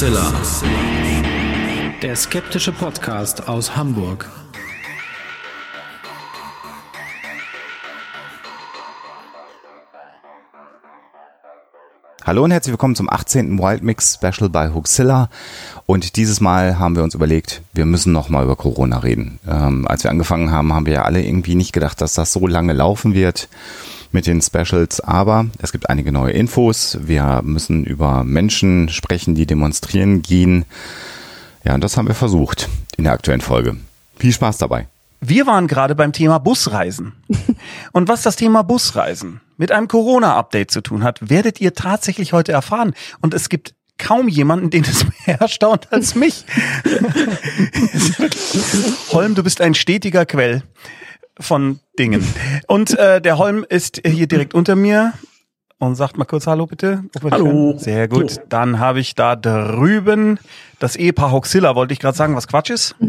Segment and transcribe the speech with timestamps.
[0.00, 0.32] Huxilla.
[2.00, 4.30] Der skeptische Podcast aus Hamburg.
[12.24, 13.58] Hallo und herzlich willkommen zum 18.
[13.58, 15.28] Wild Mix Special bei Huxilla.
[15.84, 19.38] Und dieses Mal haben wir uns überlegt, wir müssen nochmal über Corona reden.
[19.46, 22.46] Ähm, als wir angefangen haben, haben wir ja alle irgendwie nicht gedacht, dass das so
[22.46, 23.50] lange laufen wird
[24.12, 25.00] mit den Specials.
[25.00, 26.98] Aber es gibt einige neue Infos.
[27.00, 30.64] Wir müssen über Menschen sprechen, die demonstrieren gehen.
[31.64, 33.76] Ja, und das haben wir versucht in der aktuellen Folge.
[34.18, 34.86] Viel Spaß dabei.
[35.20, 37.12] Wir waren gerade beim Thema Busreisen.
[37.92, 42.52] Und was das Thema Busreisen mit einem Corona-Update zu tun hat, werdet ihr tatsächlich heute
[42.52, 42.94] erfahren.
[43.20, 46.46] Und es gibt kaum jemanden, den es mehr erstaunt als mich.
[49.12, 50.62] Holm, du bist ein stetiger Quell
[51.38, 52.26] von Dingen.
[52.66, 55.12] Und äh, der Holm ist hier direkt unter mir
[55.78, 57.04] und sagt mal kurz Hallo bitte.
[57.30, 57.74] Hallo.
[57.76, 58.36] Sehr gut.
[58.48, 60.38] Dann habe ich da drüben
[60.78, 62.96] das Ehepaar Hoxilla, wollte ich gerade sagen, was Quatsch ist.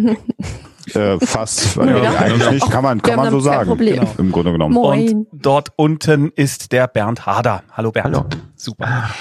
[0.95, 1.75] Äh, fast.
[1.77, 3.77] Ja, eigentlich nicht, kann man, kann man so sagen.
[3.77, 4.15] Genau.
[4.17, 4.73] Im Grunde genommen.
[4.73, 5.27] Moin.
[5.31, 7.63] Und dort unten ist der Bernd Hader.
[7.71, 8.15] Hallo Bernd.
[8.15, 8.25] Hallo.
[8.55, 9.11] Super.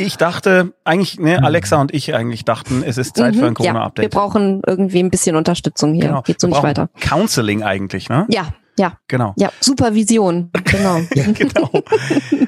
[0.00, 3.56] Ich dachte, eigentlich, ne, Alexa und ich eigentlich dachten, es ist Zeit für ein Mhm,
[3.58, 4.10] ja, wir Corona-Update.
[4.10, 6.06] brauchen irgendwie ein bisschen Unterstützung hier.
[6.06, 6.22] Genau.
[6.22, 6.88] Geht so nicht weiter.
[7.00, 8.26] Counseling eigentlich, ne?
[8.30, 9.34] Ja, ja, Genau.
[9.36, 9.50] ja.
[9.60, 10.50] Supervision.
[10.64, 11.00] Genau.
[11.34, 11.70] genau.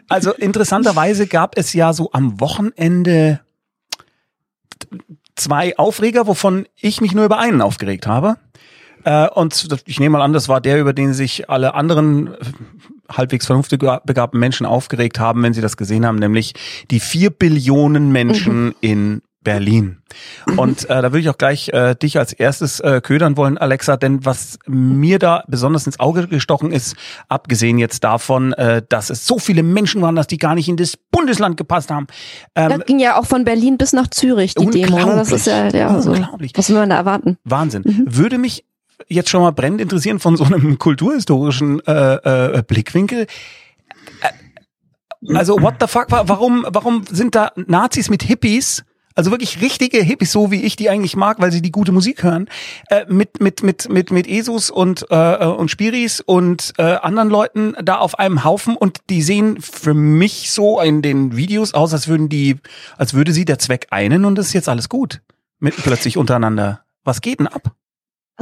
[0.09, 3.41] Also interessanterweise gab es ja so am Wochenende
[5.37, 8.37] zwei Aufreger, wovon ich mich nur über einen aufgeregt habe.
[9.05, 12.35] Äh, und ich nehme mal an, das war der, über den sich alle anderen
[13.13, 16.55] halbwegs vernünftig begabten Menschen aufgeregt haben, wenn sie das gesehen haben, nämlich
[16.91, 19.99] die vier Billionen Menschen in Berlin.
[20.57, 23.97] Und äh, da würde ich auch gleich äh, dich als erstes äh, ködern wollen, Alexa,
[23.97, 26.95] denn was mir da besonders ins Auge gestochen ist,
[27.29, 30.77] abgesehen jetzt davon, äh, dass es so viele Menschen waren, dass die gar nicht in
[30.77, 32.07] das Bundesland gepasst haben.
[32.55, 34.99] Das Ähm, ging ja auch von Berlin bis nach Zürich, die Demo.
[34.99, 35.17] Ne?
[35.17, 36.13] Das ist ja, ja so.
[36.13, 36.53] Unglaublich.
[36.55, 37.39] Was will man da erwarten?
[37.45, 37.83] Wahnsinn.
[37.85, 38.05] Mhm.
[38.07, 38.65] Würde mich
[39.09, 43.27] jetzt schon mal brennend interessieren von so einem kulturhistorischen äh, äh, Blickwinkel.
[44.21, 46.11] Äh, Also what the fuck?
[46.11, 48.85] wa- Warum, warum sind da Nazis mit Hippies?
[49.15, 52.23] Also wirklich richtige Hippies, so wie ich die eigentlich mag, weil sie die gute Musik
[52.23, 52.49] hören,
[52.89, 57.75] äh, mit mit mit mit mit Esus und äh, und Spiris und äh, anderen Leuten
[57.85, 62.09] da auf einem Haufen und die sehen für mich so in den Videos aus, als
[62.09, 62.57] würden die,
[62.97, 65.21] als würde sie der Zweck einen und es ist jetzt alles gut
[65.61, 66.81] mit plötzlich untereinander.
[67.05, 67.75] Was geht denn ab?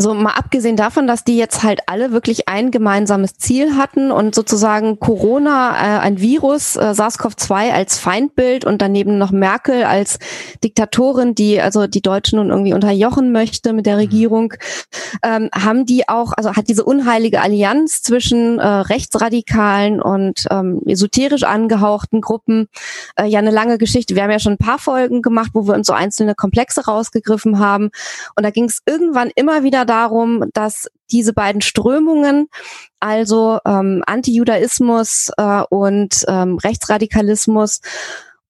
[0.01, 4.35] Also mal abgesehen davon, dass die jetzt halt alle wirklich ein gemeinsames Ziel hatten und
[4.35, 10.19] sozusagen Corona, äh, ein Virus, äh, SARS-CoV-2 als Feindbild und daneben noch Merkel als
[10.65, 14.55] Diktatorin, die also die Deutschen nun irgendwie unterjochen möchte mit der Regierung,
[15.23, 21.43] ähm, haben die auch, also hat diese unheilige Allianz zwischen äh, rechtsradikalen und ähm, esoterisch
[21.43, 22.69] angehauchten Gruppen
[23.17, 24.15] äh, ja eine lange Geschichte.
[24.15, 27.59] Wir haben ja schon ein paar Folgen gemacht, wo wir uns so einzelne Komplexe rausgegriffen
[27.59, 27.91] haben.
[28.35, 32.49] Und da ging es irgendwann immer wieder darum, dass diese beiden Strömungen,
[33.01, 37.81] also ähm, Antijudaismus äh, und ähm, Rechtsradikalismus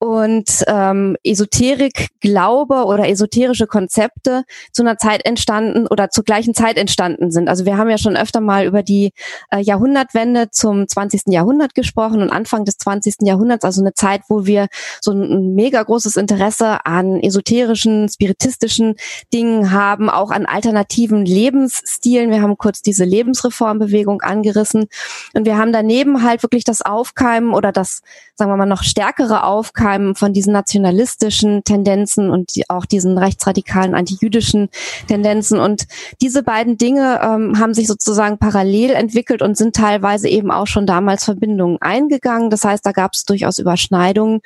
[0.00, 6.78] und ähm, Esoterik, Glaube oder esoterische Konzepte zu einer Zeit entstanden oder zur gleichen Zeit
[6.78, 7.50] entstanden sind.
[7.50, 9.12] Also wir haben ja schon öfter mal über die
[9.50, 11.24] äh, Jahrhundertwende zum 20.
[11.26, 13.16] Jahrhundert gesprochen und Anfang des 20.
[13.20, 14.68] Jahrhunderts, also eine Zeit, wo wir
[15.02, 18.94] so ein, ein mega großes Interesse an esoterischen, spiritistischen
[19.34, 22.30] Dingen haben, auch an alternativen Lebensstilen.
[22.30, 24.86] Wir haben kurz diese Lebensreformbewegung angerissen
[25.34, 28.00] und wir haben daneben halt wirklich das Aufkeimen oder das,
[28.34, 33.94] sagen wir mal, noch stärkere Aufkeimen von diesen nationalistischen Tendenzen und die, auch diesen rechtsradikalen
[33.94, 34.68] antijüdischen
[35.08, 35.58] Tendenzen.
[35.58, 35.86] Und
[36.20, 40.86] diese beiden Dinge ähm, haben sich sozusagen parallel entwickelt und sind teilweise eben auch schon
[40.86, 42.50] damals Verbindungen eingegangen.
[42.50, 44.40] Das heißt, da gab es durchaus Überschneidungen.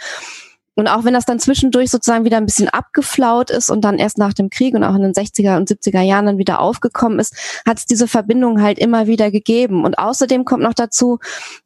[0.77, 4.19] Und auch wenn das dann zwischendurch sozusagen wieder ein bisschen abgeflaut ist und dann erst
[4.19, 7.63] nach dem Krieg und auch in den 60er und 70er Jahren dann wieder aufgekommen ist,
[7.67, 9.85] hat es diese Verbindung halt immer wieder gegeben.
[9.85, 11.19] Und außerdem kommt noch dazu,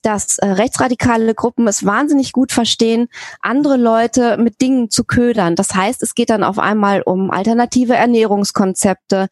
[0.02, 3.08] dass äh, rechtsradikale Gruppen es wahnsinnig gut verstehen,
[3.40, 5.56] andere Leute mit Dingen zu ködern.
[5.56, 9.28] Das heißt, es geht dann auf einmal um alternative Ernährungskonzepte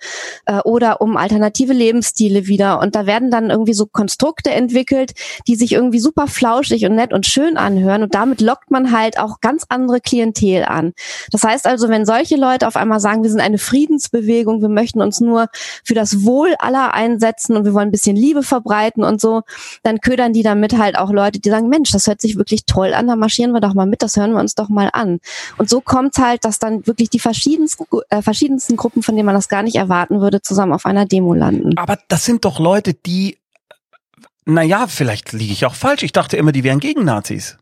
[0.46, 2.80] äh, oder um alternative Lebensstile wieder.
[2.80, 5.12] Und da werden dann irgendwie so Konstrukte entwickelt,
[5.46, 8.02] die sich irgendwie super flauschig und nett und schön anhören.
[8.02, 10.92] Und damit lockt man halt auch ganz andere Klientel an.
[11.30, 15.00] Das heißt also, wenn solche Leute auf einmal sagen, wir sind eine Friedensbewegung, wir möchten
[15.00, 15.48] uns nur
[15.84, 19.42] für das Wohl aller einsetzen und wir wollen ein bisschen Liebe verbreiten und so,
[19.82, 22.94] dann ködern die damit halt auch Leute, die sagen, Mensch, das hört sich wirklich toll
[22.94, 25.20] an, da marschieren wir doch mal mit, das hören wir uns doch mal an.
[25.58, 29.34] Und so kommt halt, dass dann wirklich die verschiedensten, äh, verschiedensten Gruppen, von denen man
[29.34, 31.76] das gar nicht erwarten würde, zusammen auf einer Demo landen.
[31.76, 33.38] Aber das sind doch Leute, die,
[34.44, 36.02] naja, vielleicht liege ich auch falsch.
[36.02, 37.58] Ich dachte immer, die wären gegen Nazis.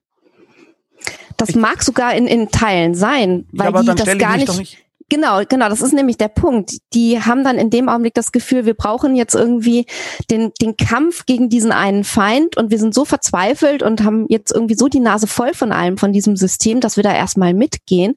[1.36, 4.83] Das mag sogar in, in Teilen sein, weil ja, die das ich gar nicht, nicht
[5.10, 6.78] Genau, genau, das ist nämlich der Punkt.
[6.94, 9.84] Die haben dann in dem Augenblick das Gefühl, wir brauchen jetzt irgendwie
[10.30, 14.50] den, den Kampf gegen diesen einen Feind und wir sind so verzweifelt und haben jetzt
[14.50, 18.14] irgendwie so die Nase voll von allem, von diesem System, dass wir da erstmal mitgehen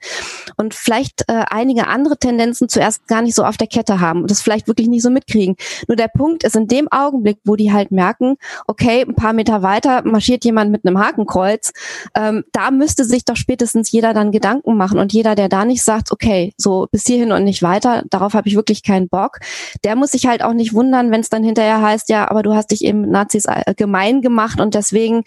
[0.55, 4.31] und vielleicht äh, einige andere Tendenzen zuerst gar nicht so auf der Kette haben und
[4.31, 5.57] das vielleicht wirklich nicht so mitkriegen.
[5.87, 9.61] Nur der Punkt ist in dem Augenblick, wo die halt merken, okay, ein paar Meter
[9.61, 11.73] weiter marschiert jemand mit einem Hakenkreuz,
[12.15, 15.83] ähm, da müsste sich doch spätestens jeder dann Gedanken machen und jeder, der da nicht
[15.83, 19.39] sagt, okay, so bis hierhin und nicht weiter, darauf habe ich wirklich keinen Bock.
[19.83, 22.53] Der muss sich halt auch nicht wundern, wenn es dann hinterher heißt, ja, aber du
[22.53, 25.23] hast dich eben Nazis äh, gemein gemacht und deswegen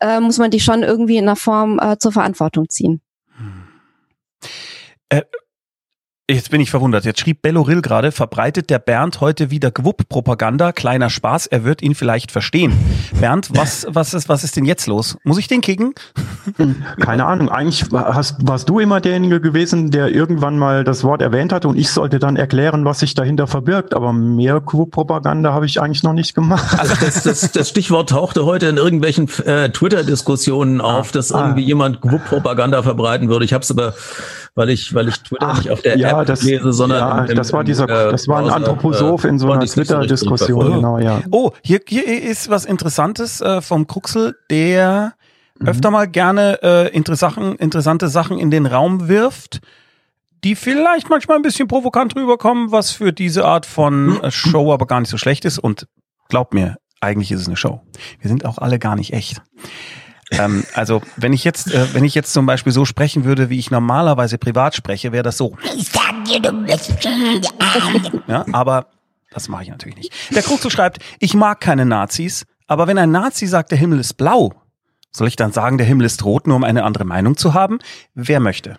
[0.00, 3.00] äh, muss man dich schon irgendwie in einer Form äh, zur Verantwortung ziehen.
[5.08, 5.22] Äh,
[6.30, 7.04] Jetzt bin ich verwundert.
[7.04, 10.70] Jetzt schrieb Belloril gerade, verbreitet der Bernd heute wieder Gwupp-Propaganda.
[10.70, 12.72] Kleiner Spaß, er wird ihn vielleicht verstehen.
[13.18, 15.16] Bernd, was, was, ist, was ist denn jetzt los?
[15.24, 15.92] Muss ich den kicken?
[17.00, 17.48] Keine Ahnung.
[17.48, 21.76] Eigentlich hast, warst du immer derjenige gewesen, der irgendwann mal das Wort erwähnt hatte und
[21.76, 23.92] ich sollte dann erklären, was sich dahinter verbirgt.
[23.92, 26.60] Aber mehr Gwupp-Propaganda habe ich eigentlich noch nicht gemacht.
[26.80, 31.64] Also das, das, das Stichwort tauchte heute in irgendwelchen äh, Twitter-Diskussionen auf, ah, dass irgendwie
[31.64, 31.66] ah.
[31.66, 33.44] jemand Gwupp-Propaganda verbreiten würde.
[33.44, 33.92] Ich habe es aber
[34.54, 37.24] weil ich, weil ich Twitter Ach, nicht auf der ja, App das, lese, sondern ja,
[37.24, 41.22] im, das war dieser, äh, das war ein Anthroposoph in so einer Twitter-Diskussion, genau, ja.
[41.30, 45.14] Oh, hier, hier ist was Interessantes äh, vom Kruxel, der
[45.58, 45.68] mhm.
[45.68, 49.60] öfter mal gerne äh, interessante, interessante Sachen in den Raum wirft
[50.44, 54.86] die vielleicht manchmal ein bisschen provokant rüberkommen, was für diese Art von äh, Show aber
[54.86, 55.58] gar nicht so schlecht ist.
[55.58, 55.86] Und
[56.28, 57.80] glaub mir, eigentlich ist es eine Show.
[58.20, 59.42] Wir sind auch alle gar nicht echt
[60.30, 63.58] ähm, also wenn ich jetzt, äh, wenn ich jetzt zum Beispiel so sprechen würde, wie
[63.58, 65.56] ich normalerweise privat spreche, wäre das so.
[68.26, 68.86] Ja, aber
[69.30, 70.12] das mache ich natürlich nicht.
[70.34, 74.14] Der Kruxel schreibt, ich mag keine Nazis, aber wenn ein Nazi sagt, der Himmel ist
[74.14, 74.54] blau,
[75.12, 77.78] soll ich dann sagen, der Himmel ist rot, nur um eine andere Meinung zu haben?
[78.14, 78.78] Wer möchte?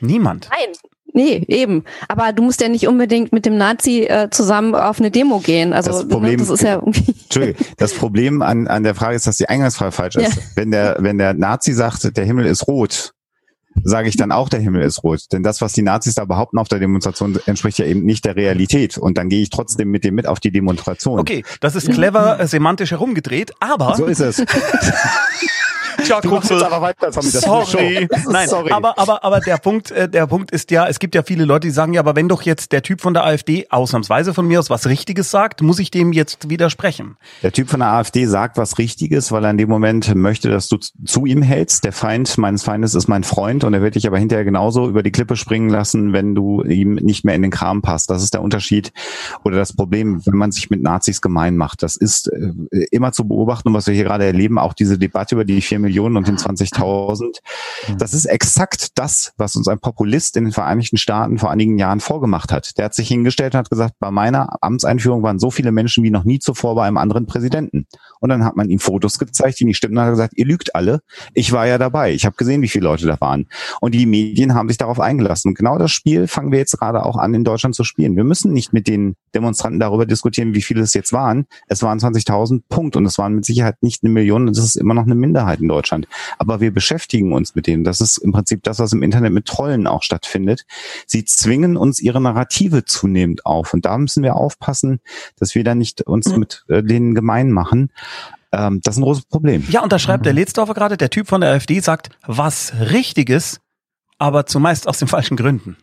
[0.00, 0.48] Niemand.
[0.50, 0.74] Nein,
[1.16, 1.84] Nee, eben.
[2.08, 5.72] Aber du musst ja nicht unbedingt mit dem Nazi äh, zusammen auf eine Demo gehen.
[5.72, 7.14] Also das, Problem, ne, das ist ja irgendwie.
[7.22, 10.34] Entschuldigung, das Problem an, an der Frage ist, dass die Eingangsfrage falsch ist.
[10.34, 10.42] Ja.
[10.56, 13.12] Wenn der, wenn der Nazi sagt, der Himmel ist rot,
[13.84, 15.20] sage ich dann auch, der Himmel ist rot.
[15.30, 18.34] Denn das, was die Nazis da behaupten auf der Demonstration, entspricht ja eben nicht der
[18.34, 18.98] Realität.
[18.98, 21.20] Und dann gehe ich trotzdem mit dem mit auf die Demonstration.
[21.20, 23.94] Okay, das ist clever äh, semantisch herumgedreht, aber.
[23.94, 24.44] So ist es.
[26.02, 26.62] Tja, Kuxel.
[26.62, 28.08] Aber weiter, Tommy, das sorry.
[28.28, 28.70] Nein, sorry.
[28.70, 31.68] Aber, aber, aber der Punkt, äh, der Punkt ist ja, es gibt ja viele Leute,
[31.68, 34.58] die sagen ja, aber wenn doch jetzt der Typ von der AfD ausnahmsweise von mir
[34.58, 37.16] aus was Richtiges sagt, muss ich dem jetzt widersprechen.
[37.42, 40.68] Der Typ von der AfD sagt was Richtiges, weil er in dem Moment möchte, dass
[40.68, 41.84] du zu ihm hältst.
[41.84, 45.02] Der Feind meines Feindes ist mein Freund und er wird dich aber hinterher genauso über
[45.02, 48.10] die Klippe springen lassen, wenn du ihm nicht mehr in den Kram passt.
[48.10, 48.92] Das ist der Unterschied
[49.44, 51.82] oder das Problem, wenn man sich mit Nazis gemein macht.
[51.82, 55.44] Das ist äh, immer zu beobachten, was wir hier gerade erleben, auch diese Debatte über
[55.44, 57.38] die vier Millionen und den 20.000.
[57.98, 62.00] Das ist exakt das, was uns ein Populist in den Vereinigten Staaten vor einigen Jahren
[62.00, 62.76] vorgemacht hat.
[62.78, 66.10] Der hat sich hingestellt und hat gesagt, bei meiner Amtseinführung waren so viele Menschen wie
[66.10, 67.86] noch nie zuvor bei einem anderen Präsidenten.
[68.20, 70.74] Und dann hat man ihm Fotos gezeigt, die nicht stimmten, und hat gesagt, ihr lügt
[70.74, 71.00] alle.
[71.34, 72.12] Ich war ja dabei.
[72.12, 73.46] Ich habe gesehen, wie viele Leute da waren.
[73.80, 75.48] Und die Medien haben sich darauf eingelassen.
[75.50, 78.16] Und genau das Spiel fangen wir jetzt gerade auch an, in Deutschland zu spielen.
[78.16, 81.46] Wir müssen nicht mit den Demonstranten darüber diskutieren, wie viele es jetzt waren.
[81.68, 82.96] Es waren 20.000, Punkt.
[82.96, 84.48] Und es waren mit Sicherheit nicht eine Million.
[84.48, 85.73] Und das ist immer noch eine Minderheit in Deutschland.
[86.38, 87.84] Aber wir beschäftigen uns mit denen.
[87.84, 90.66] Das ist im Prinzip das, was im Internet mit Trollen auch stattfindet.
[91.06, 93.74] Sie zwingen uns ihre Narrative zunehmend auf.
[93.74, 95.00] Und da müssen wir aufpassen,
[95.38, 96.38] dass wir da nicht uns mhm.
[96.38, 97.90] mit äh, denen gemein machen.
[98.52, 99.64] Ähm, das ist ein großes Problem.
[99.68, 103.60] Ja, und da schreibt der Letzdorfer gerade, der Typ von der AfD sagt, was Richtiges,
[104.18, 105.76] aber zumeist aus den falschen Gründen.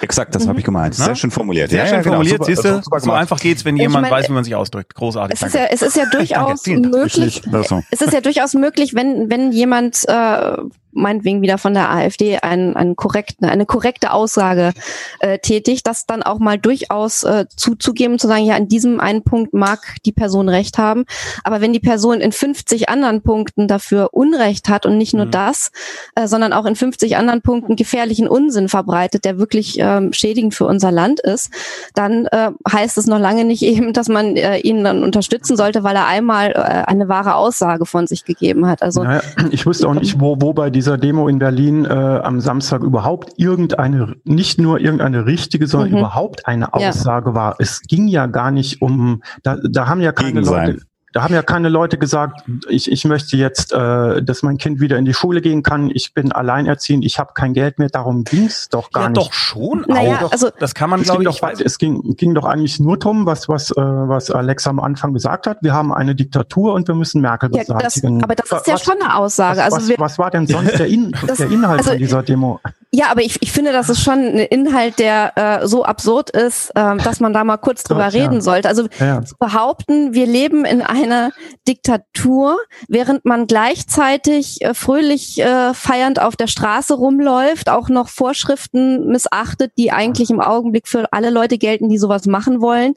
[0.00, 0.50] Exakt, das mhm.
[0.50, 0.94] habe ich gemeint.
[0.94, 1.70] Sehr schön formuliert.
[1.70, 2.14] Sehr ja, schön ja, genau.
[2.16, 2.82] formuliert, super, siehst du?
[2.82, 4.94] Super so einfach geht's, wenn jemand meine, weiß, wie man sich ausdrückt.
[4.94, 5.40] Großartig.
[5.40, 7.42] Es ist ja, es ist ja durchaus möglich.
[7.90, 10.56] Es ist ja durchaus möglich, wenn wenn jemand äh,
[10.96, 14.72] meinetwegen wieder von der AfD einen, einen korrekten, eine korrekte Aussage
[15.20, 19.22] äh, tätigt, das dann auch mal durchaus äh, zuzugeben, zu sagen, ja, in diesem einen
[19.22, 21.04] Punkt mag die Person recht haben,
[21.44, 25.30] aber wenn die Person in 50 anderen Punkten dafür Unrecht hat und nicht nur mhm.
[25.30, 25.70] das,
[26.14, 30.66] äh, sondern auch in 50 anderen Punkten gefährlichen Unsinn verbreitet, der wirklich ähm, schädigend für
[30.66, 31.50] unser Land ist,
[31.94, 35.84] dann äh, heißt es noch lange nicht eben, dass man äh, ihn dann unterstützen sollte,
[35.84, 38.82] weil er einmal äh, eine wahre Aussage von sich gegeben hat.
[38.82, 42.40] Also naja, ich wüsste auch nicht, wo, wo bei dieser Demo in Berlin äh, am
[42.40, 45.98] Samstag überhaupt irgendeine, nicht nur irgendeine richtige, sondern mhm.
[45.98, 47.34] überhaupt eine Aussage ja.
[47.34, 47.56] war.
[47.58, 50.72] Es ging ja gar nicht um, da, da haben ja keine Gegen Leute.
[50.78, 50.82] Sein
[51.16, 54.98] Da haben ja keine Leute gesagt, ich, ich möchte jetzt, äh, dass mein Kind wieder
[54.98, 55.90] in die Schule gehen kann.
[55.90, 57.88] Ich bin alleinerziehend, ich habe kein Geld mehr.
[57.88, 59.16] Darum ging's doch gar ja, nicht.
[59.18, 59.86] doch schon.
[59.88, 60.30] Naja, auch.
[60.32, 61.40] also- das kann man, Es glaube ging, ich.
[61.40, 65.14] doch, es ging, ging doch eigentlich nur darum, was, was, äh, was Alexa am Anfang
[65.14, 65.56] gesagt hat.
[65.62, 68.22] Wir haben eine Diktatur und wir müssen Merkel Ja, das, beseitigen.
[68.22, 69.60] aber das ist ja was, schon eine Aussage.
[69.60, 72.22] Was, Also was, was war denn sonst der, In Das- der Inhalt also- von dieser
[72.24, 72.60] Demo?
[72.96, 76.70] Ja, aber ich, ich finde, das ist schon ein Inhalt, der äh, so absurd ist,
[76.74, 78.24] äh, dass man da mal kurz drüber Ja, ja.
[78.24, 78.68] reden sollte.
[78.70, 79.22] Also Ja, ja.
[79.22, 81.32] zu behaupten, wir leben in einer
[81.68, 89.08] Diktatur, während man gleichzeitig äh, fröhlich äh, feiernd auf der Straße rumläuft, auch noch Vorschriften
[89.08, 92.94] missachtet, die eigentlich im Augenblick für alle Leute gelten, die sowas machen wollen.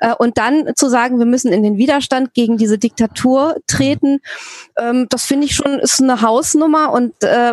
[0.00, 4.18] Äh, und dann zu sagen, wir müssen in den Widerstand gegen diese Diktatur treten,
[4.76, 7.52] ähm, das finde ich schon ist eine Hausnummer und äh,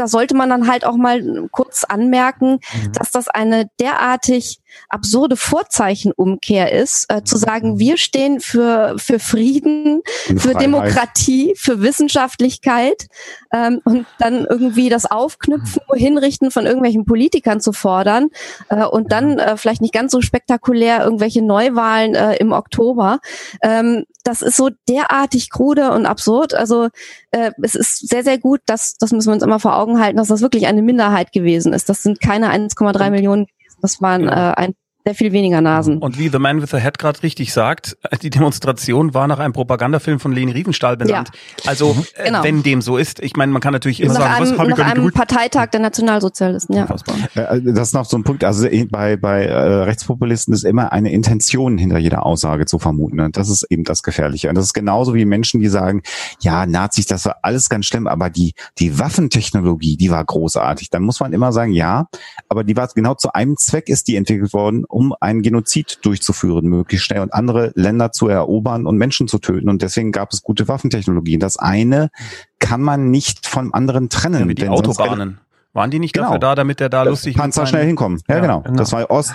[0.00, 2.58] da sollte man dann halt auch mal kurz anmerken,
[2.92, 10.02] dass das eine derartig absurde Vorzeichenumkehr ist, äh, zu sagen, wir stehen für, für Frieden,
[10.28, 10.62] Und für Freiheit.
[10.62, 13.08] Demokratie, für Wissenschaftlichkeit
[13.52, 18.28] ähm, und dann irgendwie das Aufknüpfen, Hinrichten von irgendwelchen Politikern zu fordern
[18.68, 23.20] äh, und dann äh, vielleicht nicht ganz so spektakulär irgendwelche Neuwahlen äh, im Oktober.
[23.62, 26.54] Ähm, das ist so derartig krude und absurd.
[26.54, 26.88] Also
[27.30, 30.18] äh, es ist sehr, sehr gut, dass, das müssen wir uns immer vor Augen halten,
[30.18, 31.88] dass das wirklich eine Minderheit gewesen ist.
[31.88, 33.46] Das sind keine 1,3 Millionen
[33.80, 35.98] gewesen, das waren äh, ein sehr viel weniger Nasen.
[35.98, 39.52] Und wie The Man with the Hat gerade richtig sagt, die Demonstration war nach einem
[39.52, 41.30] Propagandafilm von Leni Riefenstahl benannt.
[41.66, 42.44] Also äh, Genau.
[42.44, 44.70] wenn dem so ist, ich meine, man kann natürlich immer nach sagen, was einem, habe
[44.70, 45.12] ich einem.
[45.12, 46.86] Parteitag der Nationalsozialisten, ja.
[47.34, 48.44] Äh, Das ist noch so ein Punkt.
[48.44, 53.20] Also bei, bei äh, Rechtspopulisten ist immer eine Intention hinter jeder Aussage zu vermuten.
[53.20, 54.48] Und das ist eben das Gefährliche.
[54.48, 56.02] Und das ist genauso wie Menschen, die sagen,
[56.40, 60.90] ja, Nazis, das war alles ganz schlimm, aber die, die Waffentechnologie, die war großartig.
[60.90, 62.06] Dann muss man immer sagen, ja,
[62.48, 66.66] aber die war genau zu einem Zweck ist die entwickelt worden, um einen Genozid durchzuführen,
[66.66, 69.68] möglichst schnell und andere Länder zu erobern und Menschen zu töten.
[69.68, 71.40] Und deswegen gab es gute Waffentechnologien.
[71.40, 72.10] Das eine
[72.58, 74.40] kann man nicht vom anderen trennen.
[74.42, 75.40] Ja, wie die Autobahnen.
[75.72, 76.26] Waren die nicht Genau.
[76.28, 78.20] dafür da, damit der da lustig mit Panzer seinen- schnell hinkommen.
[78.28, 78.60] Ja, Ja, genau.
[78.62, 78.76] genau.
[78.76, 79.34] Das war Ost,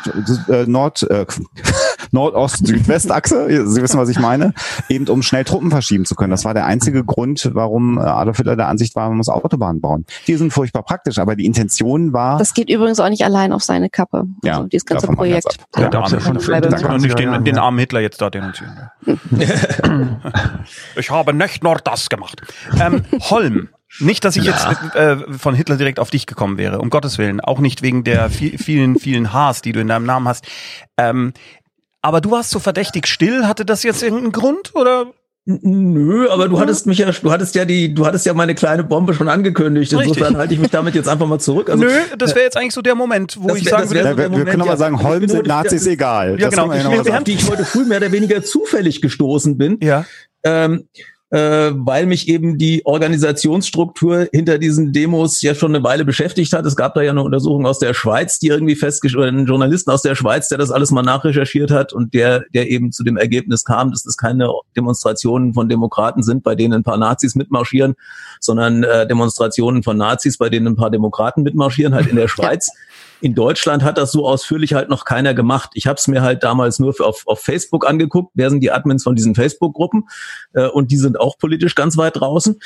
[0.49, 1.25] äh, Nord, äh,
[2.11, 3.67] Nordost, Südwestachse.
[3.67, 4.53] Sie wissen, was ich meine.
[4.89, 6.31] Eben um schnell Truppen verschieben zu können.
[6.31, 9.79] Das war der einzige Grund, warum äh, Adolf Hitler der Ansicht war, man muss Autobahnen
[9.79, 10.05] bauen.
[10.27, 13.63] Die sind furchtbar praktisch, aber die Intention war, Das geht übrigens auch nicht allein auf
[13.63, 14.25] seine Kappe.
[14.43, 15.57] Ja, also dieses ganze Projekt.
[15.77, 18.89] Ja, Ja, schon Da kann man nicht den, den armen Hitler jetzt da denunzieren.
[20.95, 22.41] ich habe nicht nur das gemacht.
[22.79, 23.69] Ähm, Holm.
[23.99, 27.39] Nicht, dass ich jetzt äh, von Hitler direkt auf dich gekommen wäre, um Gottes Willen.
[27.39, 30.45] Auch nicht wegen der vi- vielen, vielen Haars, die du in deinem Namen hast.
[30.97, 31.33] Ähm,
[32.01, 33.47] aber du warst so verdächtig still.
[33.47, 34.75] Hatte das jetzt irgendeinen Grund?
[34.75, 35.07] Oder?
[35.47, 38.83] Nö, aber du hattest mich ja, du hattest ja die, du hattest ja meine kleine
[38.83, 39.93] Bombe schon angekündigt.
[39.93, 40.37] Insofern Richtig.
[40.37, 41.69] halte ich mich damit jetzt einfach mal zurück.
[41.69, 44.09] Also, Nö, das wäre jetzt eigentlich so der Moment, wo Das ich sagen das würde,
[44.09, 44.77] ja, wir, wir Moment, können aber ja.
[44.77, 46.39] sagen, Holm sind Nazis egal.
[46.39, 46.69] Ja, genau.
[46.69, 50.05] können wir wir auf die ich heute früh mehr oder weniger zufällig gestoßen bin, ja.
[50.43, 50.87] ähm,
[51.31, 56.65] äh, weil mich eben die Organisationsstruktur hinter diesen Demos ja schon eine Weile beschäftigt hat.
[56.65, 59.89] Es gab da ja eine Untersuchung aus der Schweiz, die irgendwie festgestellt, oder einen Journalisten
[59.89, 63.17] aus der Schweiz, der das alles mal nachrecherchiert hat und der, der eben zu dem
[63.17, 67.95] Ergebnis kam, dass das keine Demonstrationen von Demokraten sind, bei denen ein paar Nazis mitmarschieren,
[68.39, 72.69] sondern äh, Demonstrationen von Nazis, bei denen ein paar Demokraten mitmarschieren, halt in der Schweiz.
[73.21, 75.71] In Deutschland hat das so ausführlich halt noch keiner gemacht.
[75.73, 78.31] Ich habe es mir halt damals nur auf, auf Facebook angeguckt.
[78.33, 80.07] Wer sind die Admins von diesen Facebook-Gruppen?
[80.53, 82.59] Äh, und die sind auch politisch ganz weit draußen.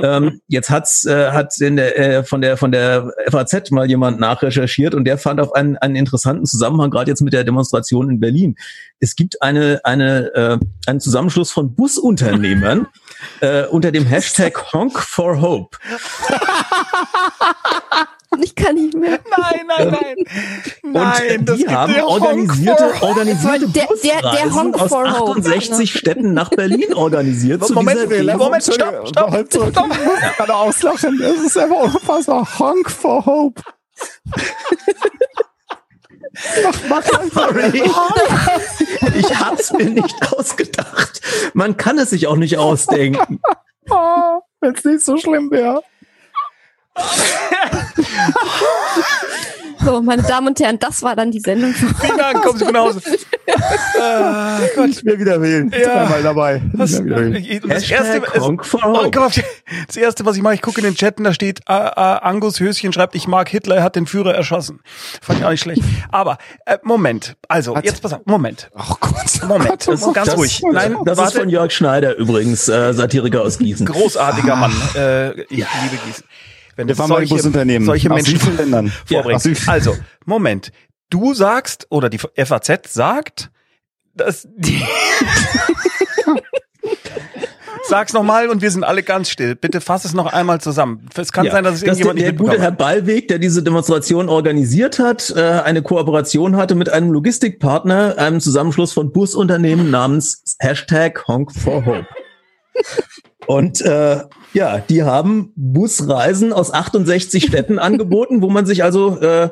[0.00, 4.92] Ähm, jetzt hat's äh, hat in äh, von der von der FAZ mal jemand nachrecherchiert
[4.92, 8.56] und der fand auf einen, einen interessanten Zusammenhang gerade jetzt mit der Demonstration in Berlin.
[8.98, 12.88] Es gibt eine eine äh, einen Zusammenschluss von Busunternehmern
[13.40, 15.76] äh, unter dem Hashtag Honk for Hope.
[18.42, 19.20] Ich kann nicht mehr.
[19.30, 19.96] Nein, nein,
[20.82, 21.36] nein.
[21.38, 24.88] Und das die haben der Honk organisierte, for- organisierte Der- der- der Busreisen Honk aus
[24.88, 25.30] for Hope.
[25.38, 27.64] 68 Städten nach Berlin organisiert.
[27.64, 28.36] zu Moment, dieser Demo.
[28.44, 29.70] Moment, stopp, stopp, zurück.
[29.72, 29.86] stopp.
[29.92, 31.16] Ich gerade auslachen.
[31.22, 32.48] Das ist einfach unfassbar.
[32.58, 33.62] Honk for Hope.
[37.32, 37.82] Sorry.
[39.16, 41.20] Ich hab's mir nicht ausgedacht.
[41.54, 43.40] Man kann es sich auch nicht ausdenken.
[43.90, 45.82] Oh, Wenn es nicht so schlimm wäre.
[49.84, 51.74] So, meine Damen und Herren, das war dann die Sendung.
[51.74, 53.02] Vielen Dank, kommen Sie von Hause.
[54.00, 54.88] Ah, Gott.
[54.90, 55.70] Ich will wieder wählen.
[55.78, 56.04] Ja.
[56.06, 56.62] Dreimal dabei.
[56.72, 58.22] Das, ich- das erste,
[58.62, 59.10] for oh.
[59.10, 59.42] Gott,
[59.86, 61.90] das erste, was ich mache, ich gucke in den Chat und da steht, äh, äh,
[61.94, 64.80] Angus Höschen schreibt, ich mag Hitler, er hat den Führer erschossen.
[65.20, 65.82] Fand ich auch nicht schlecht.
[66.10, 67.36] Aber, äh, Moment.
[67.48, 67.84] Also, Was?
[67.84, 68.70] jetzt pass auf, Moment.
[68.74, 69.14] Ach Gott.
[69.46, 69.84] Moment.
[69.86, 70.38] Gott, oh ganz Gott.
[70.38, 70.62] ruhig.
[70.72, 71.32] Nein, Das warte.
[71.32, 73.84] ist von Jörg Schneider übrigens, äh, Satiriker aus Gießen.
[73.84, 74.72] Großartiger Mann.
[74.96, 76.24] Äh, ich liebe Gießen.
[76.76, 77.86] Wenn im solche, Busunternehmen.
[77.86, 78.92] solche Menschen.
[79.32, 80.72] Aus wie- Also, Moment.
[81.10, 83.50] Du sagst, oder die FAZ sagt,
[84.14, 84.82] dass die,
[87.88, 89.54] sag's nochmal und wir sind alle ganz still.
[89.54, 91.06] Bitte fass es noch einmal zusammen.
[91.16, 92.70] Es kann Ja, sein, dass es dass der, irgendjemand der nicht gute Herr.
[92.72, 98.92] Ballweg, der diese Demonstration organisiert hat, äh, eine Kooperation hatte mit einem Logistikpartner, einem Zusammenschluss
[98.92, 102.06] von Busunternehmen namens Hashtag Honk for Hope.
[103.46, 104.20] Und äh,
[104.52, 109.50] ja, die haben Busreisen aus 68 Städten angeboten, wo man sich also äh,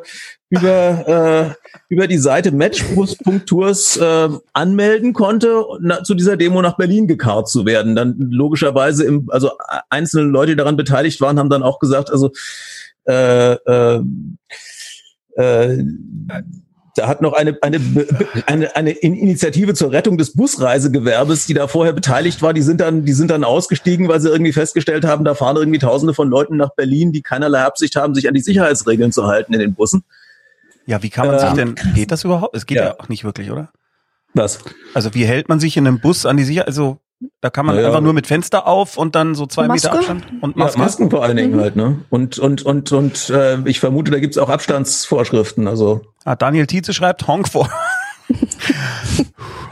[0.49, 7.09] über, äh, über die Seite matchbus.tours äh, anmelden konnte, na, zu dieser Demo nach Berlin
[7.09, 7.97] gekarrt zu werden.
[7.97, 9.51] Dann logischerweise, im, also
[9.91, 12.31] einzelne Leute, die daran beteiligt waren, haben dann auch gesagt, also
[13.05, 14.03] äh, äh,
[15.37, 15.85] äh,
[16.95, 17.81] da hat noch eine, eine,
[18.47, 23.05] eine, eine Initiative zur Rettung des Busreisegewerbes, die da vorher beteiligt war, die sind dann,
[23.05, 26.57] die sind dann ausgestiegen, weil sie irgendwie festgestellt haben, da fahren irgendwie Tausende von Leuten
[26.57, 30.05] nach Berlin, die keinerlei Absicht haben, sich an die Sicherheitsregeln zu halten in den Bussen.
[30.85, 32.55] Ja, wie kann man sich Ähm, denn, geht das überhaupt?
[32.57, 32.85] Es geht ja.
[32.85, 32.99] ja.
[32.99, 33.71] auch nicht wirklich, oder?
[34.35, 34.61] Was?
[34.95, 36.67] Also wie hält man sich in einem Bus an die Sicherheit?
[36.67, 36.99] Also
[37.41, 37.88] da kann man Naja.
[37.88, 39.88] einfach nur mit Fenster auf und dann so zwei Maske?
[39.88, 40.79] Meter Abstand und Ja, Maske.
[40.79, 42.00] Masken vor allen Dingen halt, ne?
[42.11, 45.67] Und, und, und, und äh, ich vermute, da gibt's auch Abstandsvorschriften.
[45.69, 47.69] Also Ah, Daniel Tietze schreibt, Honk for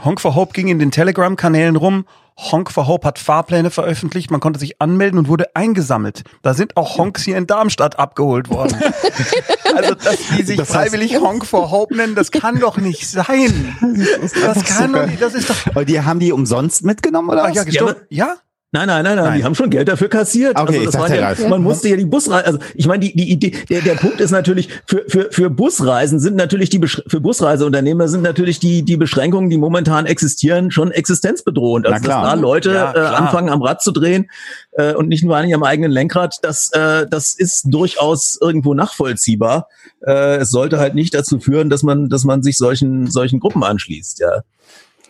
[0.03, 2.05] Honk for Hope ging in den Telegram-Kanälen rum.
[2.37, 4.31] Honk for Hope hat Fahrpläne veröffentlicht.
[4.31, 6.23] Man konnte sich anmelden und wurde eingesammelt.
[6.41, 8.77] Da sind auch Honks hier in Darmstadt abgeholt worden.
[9.75, 13.07] also, dass die sich Das heißt- freiwillig Honk for Hope nennen, das kann doch nicht
[13.07, 13.75] sein.
[14.41, 15.55] Das kann doch nicht, das ist doch...
[15.67, 17.43] Aber die haben die umsonst mitgenommen, oder?
[17.43, 17.53] Was?
[17.53, 18.35] ja, aber- Ja?
[18.73, 19.37] Nein, nein, nein, nein, Nein.
[19.37, 20.51] die haben schon Geld dafür kassiert.
[20.57, 21.49] Okay, also ich das dachte waren ja, gerade.
[21.49, 24.31] man musste ja die Busreisen, also ich meine, die, die Idee, der, der Punkt ist
[24.31, 28.95] natürlich, für, für, für Busreisen sind natürlich die, Besch- für Busreiseunternehmer sind natürlich die, die
[28.95, 31.85] Beschränkungen, die momentan existieren, schon existenzbedrohend.
[31.85, 32.23] Also, Na klar.
[32.23, 34.31] dass da Leute Ja, äh, anfangen am Rad zu drehen
[34.71, 39.67] äh, und nicht nur an ihrem eigenen Lenkrad, das, äh, das ist durchaus irgendwo nachvollziehbar.
[39.99, 43.65] Äh, es sollte halt nicht dazu führen, dass man, dass man sich solchen, solchen Gruppen
[43.65, 44.43] anschließt, ja.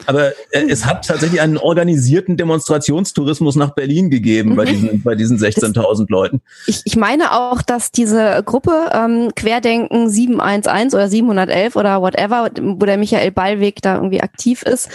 [0.05, 5.37] Aber äh, es hat tatsächlich einen organisierten Demonstrationstourismus nach Berlin gegeben bei diesen, bei diesen
[5.37, 6.41] 16.000 Leuten.
[6.67, 12.85] Ich, ich meine auch, dass diese Gruppe ähm, Querdenken 711 oder 711 oder whatever, wo
[12.85, 14.89] der Michael Ballweg da irgendwie aktiv ist,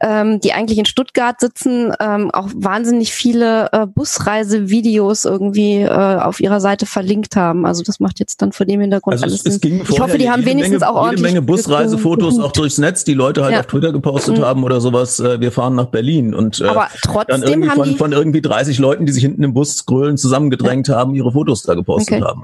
[0.00, 6.40] ähm, die eigentlich in Stuttgart sitzen, ähm, auch wahnsinnig viele äh, Busreisevideos irgendwie äh, auf
[6.40, 7.66] ihrer Seite verlinkt haben.
[7.66, 10.18] Also das macht jetzt dann vor dem Hintergrund Also alles es, es ging Ich hoffe,
[10.18, 13.54] die haben wenigstens Menge, auch ordentlich jede Menge Busreisefotos auch durchs Netz, die Leute halt
[13.54, 13.60] Ja.
[13.60, 14.42] auf Twitter gepostet Mhm.
[14.44, 15.20] haben oder sowas.
[15.20, 18.12] Äh, wir fahren nach Berlin und äh, Aber dann trotzdem irgendwie haben von, die von
[18.12, 22.16] irgendwie 30 Leuten, die sich hinten im Bus grölen zusammengedrängt haben, ihre Fotos da gepostet
[22.22, 22.24] Okay.
[22.24, 22.42] haben.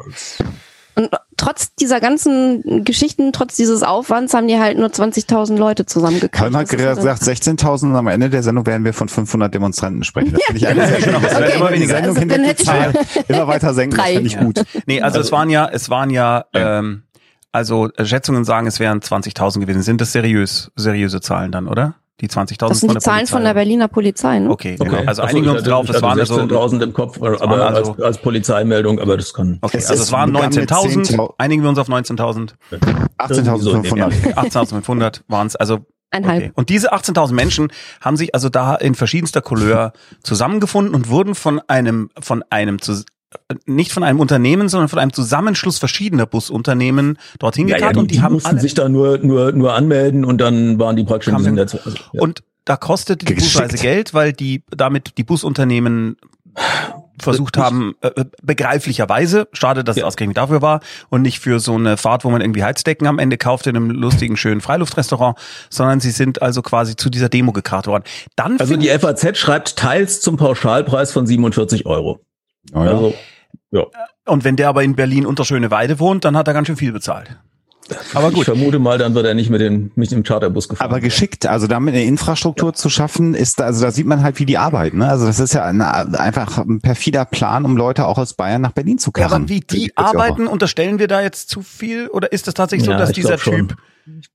[0.95, 6.41] Und trotz dieser ganzen Geschichten, trotz dieses Aufwands, haben die halt nur 20.000 Leute zusammengekriegt.
[6.41, 9.53] Holm hat Das ist gesagt, 16.000 und am Ende der Sendung werden wir von 500
[9.55, 10.33] Demonstranten sprechen.
[10.33, 11.29] Das finde ich eine sehr schöne Okay.
[11.31, 11.45] Sache.
[11.45, 12.93] Immer die Also, Sendung dann hinter die hätte ich- Zahl
[13.29, 14.13] immer weiter senken, das Drei.
[14.15, 14.65] finde ich gut.
[14.87, 17.03] Nee, also, es waren ja, es waren ja, ähm,
[17.53, 19.83] also äh, Schätzungen sagen, es wären 20.000 gewesen.
[19.83, 21.95] Sind das seriös, seriöse Zahlen dann, oder?
[22.23, 23.33] Die 20.000 Das sind die Zahlen Polizei.
[23.35, 24.49] von der Berliner Polizei, ne?
[24.49, 24.97] Okay, genau.
[25.07, 27.17] Also Ach so, einigen wir ich uns drauf, es hatte waren also 16.000 im Kopf,
[27.21, 29.59] aber waren als, also- als Polizeimeldung, aber das kann.
[29.61, 31.07] Okay, Es also es waren begann mit 19.000.
[31.17, 31.35] 10.000.
[31.39, 32.55] Einigen wir uns auf 19.000.
[33.19, 34.35] 18.500.
[34.37, 35.57] 18.500 waren es.
[35.57, 35.81] Also
[36.15, 36.43] Einhalb.
[36.43, 36.53] Okay.
[36.55, 41.59] Und diese 18.000 Menschen haben sich also da in verschiedenster Couleur zusammengefunden und wurden von
[41.69, 42.81] einem, von einem,
[43.67, 48.01] nicht von einem Unternehmen, sondern von einem Zusammenschluss verschiedener Busunternehmen dorthin Ja, ja, gekarrt die,
[48.01, 50.97] und die, die haben mussten alle, sich da nur, nur, nur anmelden und dann waren
[50.97, 51.75] die praktisch in wir- Netz.
[51.75, 52.21] Also, ja.
[52.21, 53.55] und da kostete die Geschickt.
[53.55, 56.17] Busreise Geld, weil die damit die Busunternehmen
[57.21, 60.07] versucht haben, äh, äh, begreiflicherweise, schade, dass es Ja.
[60.07, 63.37] ausgerechnet dafür war und nicht für so eine Fahrt, wo man irgendwie Heizdecken am Ende
[63.39, 65.39] kauft in einem lustigen, schönen Freiluftrestaurant,
[65.71, 68.05] sondern sie sind also quasi zu dieser Demo gekarrt worden.
[68.37, 72.21] Dann Also die FAZ schreibt teils zum Pauschalpreis von 47 Euro.
[72.73, 72.81] Ja.
[72.81, 73.15] Also,
[73.71, 73.85] ja.
[74.27, 76.93] Und wenn der aber in Berlin unter Schöneweide wohnt, dann hat er ganz schön viel
[76.93, 77.37] bezahlt.
[78.15, 78.45] Aber Ich gut.
[78.45, 80.89] vermute mal, dann wird er nicht mit dem, mit dem Charterbus gefahren.
[80.89, 84.39] Aber geschickt, also damit eine Infrastruktur zu schaffen, ist da, also da sieht man halt,
[84.39, 84.99] wie die arbeiten.
[84.99, 85.09] Ne?
[85.09, 88.73] Also das ist ja eine, einfach ein perfider Plan, um Leute auch aus Bayern nach
[88.73, 89.43] Berlin zu Ja, karren.
[89.43, 92.07] aber wie die ja arbeiten, unterstellen wir da jetzt zu viel?
[92.09, 93.73] Oder ist es tatsächlich so, Ja, dass ich dieser glaub schon.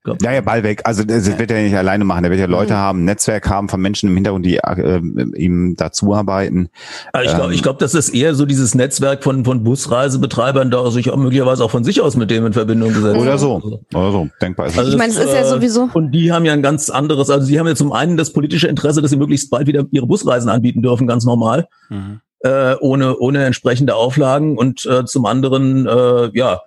[0.02, 0.80] Glaub, Ja, ja, Ball weg.
[0.84, 2.22] Also das wird er nicht alleine machen.
[2.22, 5.00] Der wird ja Leute haben, ein Netzwerk haben von Menschen im Hintergrund, die äh,
[5.36, 6.68] ihm dazuarbeiten.
[7.12, 7.52] Aber ich glaube, Ähm.
[7.52, 11.64] ich glaube, das ist eher so dieses Netzwerk von, von Busreisebetreibern, da sich auch möglicherweise
[11.64, 13.18] auch von sich aus mit dem in Verbindung gesetzt.
[13.20, 13.56] Oder so.
[13.56, 14.28] Also- Oder so.
[14.40, 14.78] Denkbar ist es.
[14.78, 17.28] Also Ich meine, es ist ja äh, sowieso- Und die haben ja ein ganz anderes,
[17.30, 20.06] also die haben ja zum einen das politische Interesse, dass sie möglichst bald wieder ihre
[20.06, 22.20] Busreisen anbieten dürfen, ganz normal, Mhm.
[22.40, 24.56] äh, ohne, ohne entsprechende Auflagen.
[24.56, 26.60] Und äh, zum anderen, äh, ja,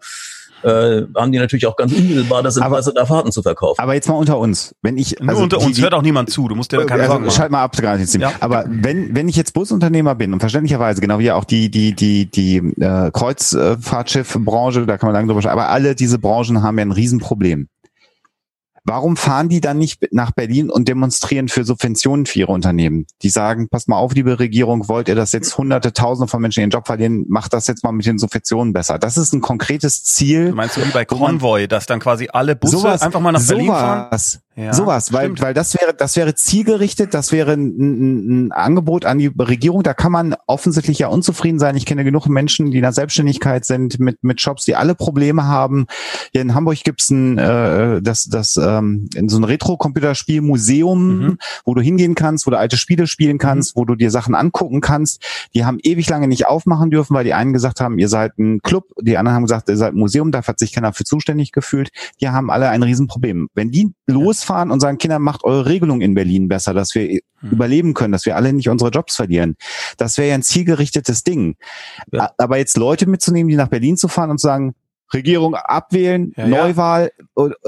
[0.63, 3.79] äh, haben die natürlich auch ganz unmittelbar das Interesse, da Fahrten zu verkaufen.
[3.81, 4.75] Aber jetzt mal unter uns.
[4.81, 6.47] Wenn ich, Nur also unter die- uns die- hört auch niemand zu.
[6.47, 7.35] Du musst dir keine also, Sorgen machen.
[7.35, 8.13] schalt mal ab, gar nicht.
[8.15, 8.31] Ja.
[8.39, 12.25] Aber wenn, wenn ich jetzt Busunternehmer bin und verständlicherweise, genau wie auch die, die, die,
[12.29, 16.85] die äh, Kreuzfahrtschiffbranche, da kann man lange drüber sprechen, aber alle diese Branchen haben ja
[16.85, 17.67] ein Riesenproblem.
[18.83, 23.05] Warum fahren die dann nicht nach Berlin und demonstrieren für Subventionen für ihre Unternehmen?
[23.21, 26.61] Die sagen, pass mal auf, liebe Regierung, wollt ihr das jetzt hunderte, tausende von Menschen
[26.61, 28.97] ihren Job verlieren, macht das jetzt mal mit den Subventionen besser.
[28.97, 30.49] Das ist ein konkretes Ziel.
[30.49, 33.45] Du meinst du wie bei Konvoi, dass dann quasi alle Busse sowas, einfach mal nach
[33.45, 34.41] Berlin sowas, fahren?
[34.57, 39.05] Ja, sowas, weil, weil das wäre, das wäre zielgerichtet, das wäre ein, ein, ein Angebot
[39.05, 39.81] an die Regierung.
[39.81, 41.77] Da kann man offensichtlich ja unzufrieden sein.
[41.77, 45.45] Ich kenne genug Menschen, die in der Selbstständigkeit sind, mit, mit Shops, die alle Probleme
[45.45, 45.85] haben.
[46.33, 51.37] Hier in Hamburg gibt's ein, äh, das, das, ähm, so ein Retro-Computerspielmuseum, mhm.
[51.63, 53.79] wo du hingehen kannst, wo du alte Spiele spielen kannst, mhm.
[53.79, 55.23] wo du dir Sachen angucken kannst.
[55.53, 58.59] Die haben ewig lange nicht aufmachen dürfen, weil die einen gesagt haben, ihr seid ein
[58.61, 61.53] Club, die anderen haben gesagt, ihr seid ein Museum, da hat sich keiner für zuständig
[61.53, 61.89] gefühlt.
[62.19, 63.47] Die haben alle ein Riesenproblem.
[63.53, 67.07] Wenn die los losfahren und sagen, Kinder, macht eure Regelung in Berlin besser, dass wir
[67.07, 67.21] hm.
[67.51, 69.55] überleben können, dass wir alle nicht unsere Jobs verlieren.
[69.97, 71.55] Das wäre ja ein zielgerichtetes Ding.
[72.11, 72.31] Ja.
[72.37, 74.73] Aber jetzt Leute mitzunehmen, die nach Berlin zu fahren und zu sagen,
[75.13, 77.11] Regierung abwählen, ja, Neuwahl.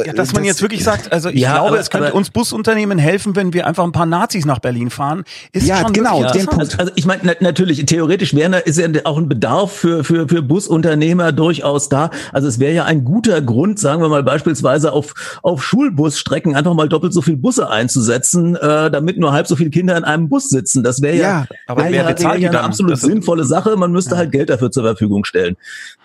[0.06, 2.98] Ja, dass man jetzt wirklich sagt, also ich ja, glaube, aber, es könnte uns Busunternehmen
[2.98, 5.24] helfen, wenn wir einfach ein paar Nazis nach Berlin fahren.
[5.52, 6.62] Ist ja, schon genau, den Punkt.
[6.62, 10.28] Also, also ich meine, na, natürlich, theoretisch wäre ist ja auch ein Bedarf für, für,
[10.28, 12.12] für Busunternehmer durchaus da.
[12.32, 16.74] Also es wäre ja ein guter Grund, sagen wir mal beispielsweise auf, auf Schulbusstrecken einfach
[16.74, 20.30] mal doppelt so viel Busse einzusetzen, äh, damit nur halb so viele Kinder in einem
[20.30, 20.84] Bus sitzen.
[20.84, 23.76] Das wäre ja, ja, aber wer bezahlt ja, eine absolut sinnvolle Sache.
[23.76, 25.56] Man müsste halt Geld dafür zur Verfügung stellen.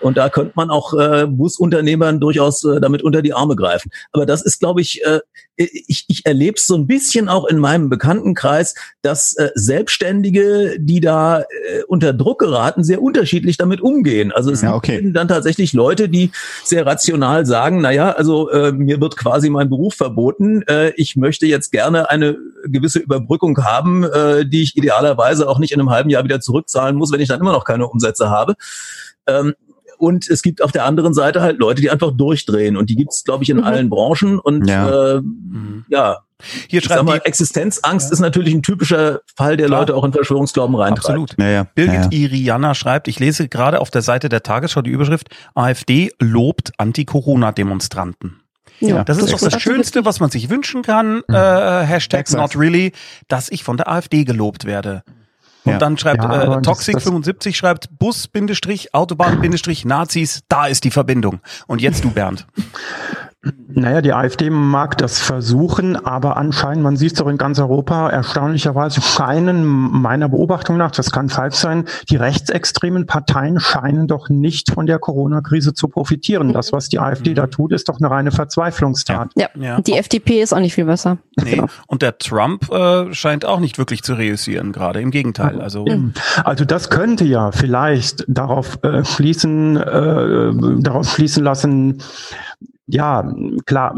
[0.01, 3.91] Und da könnte man auch äh, Busunternehmern durchaus äh, damit unter die Arme greifen.
[4.13, 5.21] Aber das ist, glaube ich, äh,
[5.57, 11.01] ich, ich erlebe es so ein bisschen auch in meinem Bekanntenkreis, dass äh, Selbstständige, die
[11.01, 14.31] da äh, unter Druck geraten, sehr unterschiedlich damit umgehen.
[14.31, 15.01] Also es ja, okay.
[15.01, 16.31] sind dann tatsächlich Leute, die
[16.65, 20.63] sehr rational sagen, na ja, also äh, mir wird quasi mein Beruf verboten.
[20.63, 25.73] Äh, ich möchte jetzt gerne eine gewisse Überbrückung haben, äh, die ich idealerweise auch nicht
[25.73, 28.55] in einem halben Jahr wieder zurückzahlen muss, wenn ich dann immer noch keine Umsätze habe.
[29.27, 29.55] Ähm,
[29.99, 33.13] und es gibt auf der anderen Seite halt Leute, die einfach durchdrehen und die gibt
[33.13, 33.65] es, glaube ich, in mhm.
[33.65, 35.85] allen Branchen und ja, äh, mhm.
[35.89, 36.19] ja
[36.69, 38.13] hier schreibt mal, Existenzangst ja.
[38.13, 39.81] ist natürlich ein typischer Fall, der Klar.
[39.81, 41.09] Leute auch in Verschwörungsglauben reintreibt.
[41.09, 41.35] Absolut.
[41.39, 41.65] Ja, ja.
[41.75, 46.13] Birgit ja, Iriana schreibt, ich lese gerade auf der Seite der Tagesschau die Überschrift, AfD
[46.21, 48.41] lobt Anti-Corona-Demonstranten.
[48.81, 51.23] Ja, das, das ist doch das Schönste, was man sich wünschen kann.
[51.27, 51.35] Mhm.
[51.35, 52.55] Äh, Hashtag Exakt.
[52.55, 52.93] not really,
[53.27, 55.03] dass ich von der AfD gelobt werde.
[55.69, 55.79] Und ja.
[55.79, 61.41] dann schreibt ja, äh, Toxic75 schreibt Bus Bindestrich Autobahn Bindestrich Nazis, da ist die Verbindung.
[61.67, 62.47] Und jetzt du Bernd.
[63.69, 68.09] Naja, die AfD mag das versuchen, aber anscheinend, man sieht es doch in ganz Europa,
[68.11, 74.73] erstaunlicherweise scheinen meiner Beobachtung nach, das kann falsch sein, die rechtsextremen Parteien scheinen doch nicht
[74.73, 76.53] von der Corona-Krise zu profitieren.
[76.53, 79.31] Das, was die AfD da tut, ist doch eine reine Verzweiflungstat.
[79.37, 79.81] Ja, ja.
[79.81, 81.19] die FDP ist auch nicht viel besser.
[81.37, 81.57] Nee.
[81.57, 81.67] Genau.
[81.87, 85.61] Und der Trump äh, scheint auch nicht wirklich zu reüssieren, gerade im Gegenteil.
[85.61, 85.85] Also,
[86.45, 92.03] also das könnte ja vielleicht darauf äh, schließen, äh, darauf schließen lassen,
[92.91, 93.31] ja,
[93.67, 93.95] klar,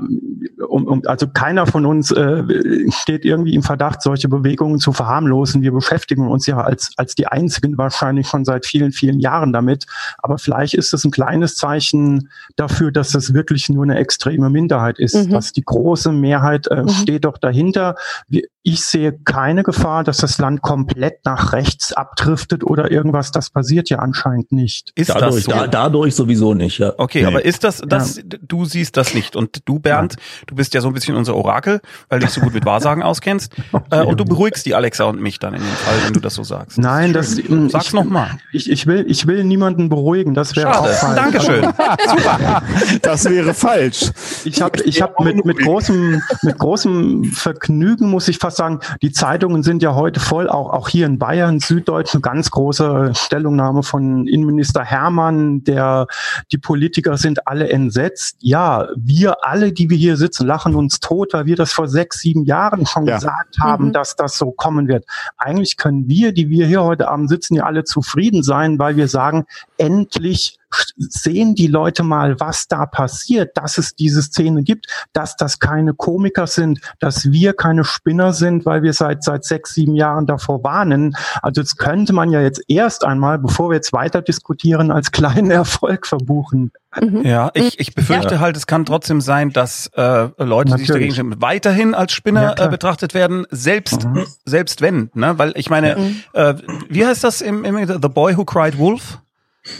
[0.68, 2.42] um, um, also keiner von uns äh,
[2.90, 5.62] steht irgendwie im Verdacht, solche Bewegungen zu verharmlosen.
[5.62, 9.86] Wir beschäftigen uns ja als, als die Einzigen wahrscheinlich schon seit vielen, vielen Jahren damit.
[10.18, 14.98] Aber vielleicht ist es ein kleines Zeichen dafür, dass das wirklich nur eine extreme Minderheit
[14.98, 15.14] ist.
[15.14, 15.30] Mhm.
[15.30, 16.88] Dass die große Mehrheit äh, mhm.
[16.88, 17.94] steht doch dahinter.
[18.26, 23.32] Wir, ich sehe keine Gefahr, dass das Land komplett nach rechts abdriftet oder irgendwas.
[23.32, 24.92] Das passiert ja anscheinend nicht.
[24.96, 25.50] Ist dadurch, das so?
[25.52, 26.92] da, dadurch sowieso nicht, ja.
[26.98, 27.26] Okay, nee.
[27.26, 28.22] aber ist das, das, ja.
[28.42, 29.34] du siehst das nicht.
[29.34, 30.22] Und du, Bernd, ja.
[30.46, 33.02] du bist ja so ein bisschen unser Orakel, weil du dich so gut mit Wahrsagen
[33.02, 33.54] auskennst.
[33.72, 34.02] Okay.
[34.02, 36.34] Äh, und du beruhigst die Alexa und mich dann in dem Fall, wenn du das
[36.34, 36.76] so sagst.
[36.78, 38.38] Nein, das, das sag's nochmal.
[38.52, 40.34] Ich, ich will, ich will niemanden beruhigen.
[40.34, 41.16] Das wäre auch falsch.
[41.16, 41.62] Dankeschön.
[42.08, 42.62] Super.
[43.02, 44.10] Das wäre falsch.
[44.44, 49.12] Ich habe, ich habe mit, mit großem, mit großem Vergnügen muss ich fast sagen, die
[49.12, 53.82] Zeitungen sind ja heute voll, auch, auch hier in Bayern, Süddeutsch, eine ganz große Stellungnahme
[53.82, 56.06] von Innenminister Hermann, der,
[56.52, 58.36] die Politiker sind alle entsetzt.
[58.40, 62.20] Ja, wir alle, die wir hier sitzen, lachen uns tot, weil wir das vor sechs,
[62.20, 63.16] sieben Jahren schon ja.
[63.16, 63.92] gesagt haben, mhm.
[63.92, 65.04] dass das so kommen wird.
[65.38, 69.08] Eigentlich können wir, die wir hier heute Abend sitzen, ja alle zufrieden sein, weil wir
[69.08, 69.46] sagen,
[69.78, 70.59] endlich
[70.96, 75.94] sehen die Leute mal, was da passiert, dass es diese Szene gibt, dass das keine
[75.94, 80.62] Komiker sind, dass wir keine Spinner sind, weil wir seit seit sechs, sieben Jahren davor
[80.64, 81.16] warnen.
[81.42, 85.50] Also das könnte man ja jetzt erst einmal, bevor wir jetzt weiter diskutieren, als kleinen
[85.50, 86.72] Erfolg verbuchen.
[87.00, 87.24] Mhm.
[87.24, 88.40] Ja, ich, ich befürchte ja.
[88.40, 92.56] halt, es kann trotzdem sein, dass äh, Leute, die sich dagegen stimmen, weiterhin als Spinner
[92.58, 94.26] ja, äh, betrachtet werden, selbst mhm.
[94.44, 95.38] selbst wenn, ne?
[95.38, 96.22] Weil ich meine, mhm.
[96.32, 96.54] äh,
[96.88, 99.20] wie heißt das im, im The Boy Who Cried Wolf?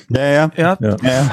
[0.09, 0.51] Ja, ja.
[0.57, 0.97] ja.
[1.03, 1.31] ja.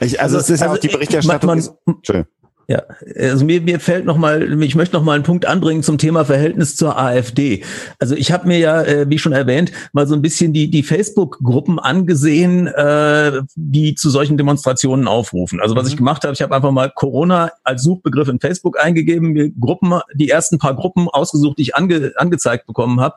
[0.00, 1.48] Ich, also, also, es ist also, auch die Berichterstattung.
[1.48, 2.26] Man, man,
[2.70, 2.84] Ja,
[3.18, 6.24] also mir, mir fällt noch mal, ich möchte noch mal einen Punkt anbringen zum Thema
[6.24, 7.64] Verhältnis zur AfD.
[7.98, 10.84] Also ich habe mir ja, äh, wie schon erwähnt, mal so ein bisschen die, die
[10.84, 15.58] Facebook-Gruppen angesehen, äh, die zu solchen Demonstrationen aufrufen.
[15.60, 15.90] Also was mhm.
[15.90, 20.00] ich gemacht habe, ich habe einfach mal Corona als Suchbegriff in Facebook eingegeben, mir Gruppen,
[20.14, 23.16] die ersten paar Gruppen ausgesucht, die ich ange, angezeigt bekommen habe.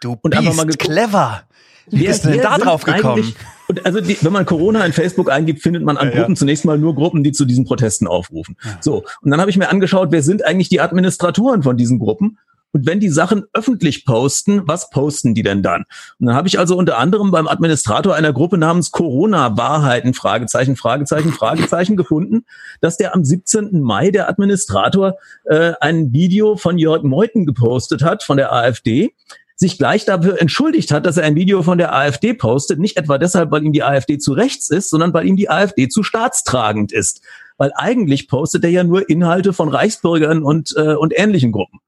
[0.00, 1.42] Du und bist mal clever.
[1.90, 3.34] Wie bist du denn da drauf gekommen?
[3.68, 6.38] Und also die, wenn man Corona in Facebook eingibt, findet man an ja, Gruppen ja.
[6.38, 8.56] zunächst mal nur Gruppen, die zu diesen Protesten aufrufen.
[8.64, 8.78] Ja.
[8.80, 12.38] So, und dann habe ich mir angeschaut, wer sind eigentlich die Administratoren von diesen Gruppen?
[12.72, 15.84] Und wenn die Sachen öffentlich posten, was posten die denn dann?
[16.20, 21.32] Und dann habe ich also unter anderem beim Administrator einer Gruppe namens Corona-Wahrheiten, Fragezeichen, Fragezeichen,
[21.32, 22.44] Fragezeichen gefunden,
[22.80, 23.80] dass der am 17.
[23.80, 29.14] Mai der Administrator äh, ein Video von Jörg Meuthen gepostet hat von der AfD,
[29.58, 33.18] sich gleich dafür entschuldigt hat, dass er ein Video von der AfD postet, nicht etwa
[33.18, 36.92] deshalb, weil ihm die AfD zu rechts ist, sondern weil ihm die AfD zu staatstragend
[36.92, 37.22] ist.
[37.56, 41.80] Weil eigentlich postet er ja nur Inhalte von Reichsbürgern und, äh, und ähnlichen Gruppen.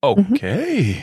[0.00, 0.96] Okay.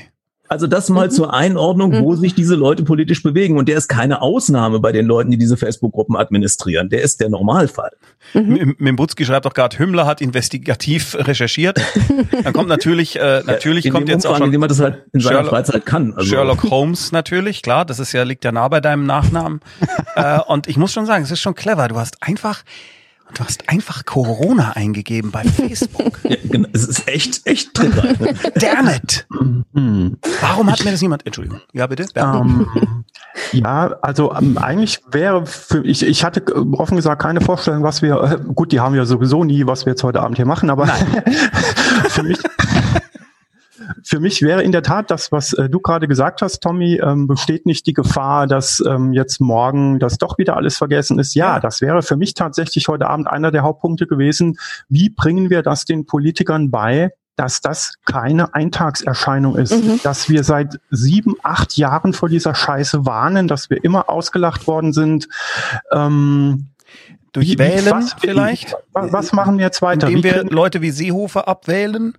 [0.50, 1.12] Also das mal mhm.
[1.12, 2.18] zur Einordnung, wo mhm.
[2.18, 3.58] sich diese Leute politisch bewegen.
[3.58, 6.90] Und der ist keine Ausnahme bei den Leuten, die diese Facebook-Gruppen administrieren.
[6.90, 7.92] Der ist der Normalfall.
[8.34, 8.76] Mhm.
[8.80, 11.80] Mimbutski schreibt doch gerade, Hümmler hat investigativ recherchiert.
[12.44, 15.04] Dann kommt natürlich, äh, natürlich ja, kommt jetzt Umfang, auch schon, indem man das halt
[15.14, 16.14] in seiner Sherlock, Freizeit kann.
[16.16, 16.28] Also.
[16.28, 19.60] Sherlock Holmes natürlich, klar, das ist ja liegt ja nah bei deinem Nachnamen.
[20.16, 21.88] äh, und ich muss schon sagen, es ist schon clever.
[21.90, 22.64] Du hast einfach
[23.34, 26.20] Du hast einfach Corona eingegeben bei Facebook.
[26.24, 26.68] ja, genau.
[26.74, 27.78] Es ist echt, echt.
[27.78, 28.36] Ne?
[28.56, 29.28] Damn it!
[29.74, 30.18] Mhm.
[30.42, 31.26] Warum hat mir das niemand?
[31.26, 31.62] Entschuldigung.
[31.74, 32.08] Ja, bitte.
[32.20, 33.06] Um, ähm,
[33.52, 37.84] ja, also um, ähm, eigentlich wäre für ich, ich hatte äh, offen gesagt keine Vorstellung,
[37.84, 40.46] was wir, äh, gut, die haben wir sowieso nie, was wir jetzt heute Abend hier
[40.46, 40.88] machen, aber
[42.08, 42.40] für mich
[44.04, 47.28] für mich wäre in der Tat das, was äh, du gerade gesagt hast, Tommy, ähm,
[47.28, 51.36] besteht nicht die Gefahr, dass ähm, jetzt morgen das doch wieder alles vergessen ist.
[51.36, 54.58] Ja, das wäre für mich tatsächlich heute Abend einer der Hauptpunkte gewesen.
[54.90, 60.02] Wie bringen wir das den Politikern bei, dass das keine Eintagserscheinung ist, mhm.
[60.04, 64.92] dass wir seit sieben, acht Jahren vor dieser Scheiße warnen, dass wir immer ausgelacht worden
[64.92, 65.30] sind.
[65.92, 66.68] Ähm,
[67.34, 68.76] durch wie, Wählen was, vielleicht?
[68.94, 70.08] Was, was, machen wir jetzt weiter?
[70.08, 72.14] Indem wir Leute wie Seehofer abwählen?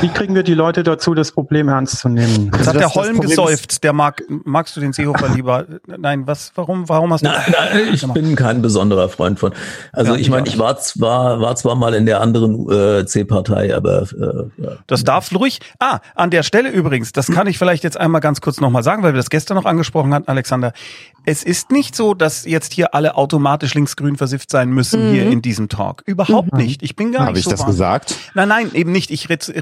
[0.00, 2.46] Wie kriegen wir die Leute dazu, das Problem ernst zu nehmen?
[2.46, 3.84] Jetzt also hat der Holm gesäuft.
[3.84, 5.66] Der mag, magst du den Seehofer lieber?
[5.86, 7.28] Nein, was, warum, warum hast du?
[7.28, 9.52] Nein, nein, ich bin kein besonderer Freund von.
[9.92, 13.74] Also ja, ich meine, ich war zwar, war zwar mal in der anderen äh, C-Partei,
[13.74, 14.72] aber äh, ja.
[14.86, 15.60] Das darf ruhig.
[15.78, 19.02] Ah, an der Stelle übrigens, das kann ich vielleicht jetzt einmal ganz kurz nochmal sagen,
[19.02, 20.72] weil wir das gestern noch angesprochen hatten, Alexander.
[21.24, 25.12] Es ist nicht so, dass jetzt hier alle automatisch linksgrün versifft sein müssen mhm.
[25.12, 26.02] hier in diesem Talk.
[26.06, 26.60] Überhaupt mhm.
[26.60, 26.82] nicht.
[26.82, 28.14] Ich bin gar Hab nicht so ich das gesagt?
[28.32, 29.10] Nein, nein, eben nicht.
[29.10, 29.54] Ich rezitiere,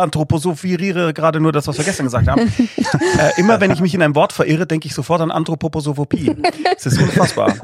[0.00, 2.42] anthroposophiere gerade nur das, was wir gestern gesagt haben.
[3.18, 6.36] äh, immer wenn ich mich in einem Wort verirre, denke ich sofort an Anthroposophie.
[6.76, 7.56] Es ist unfassbar.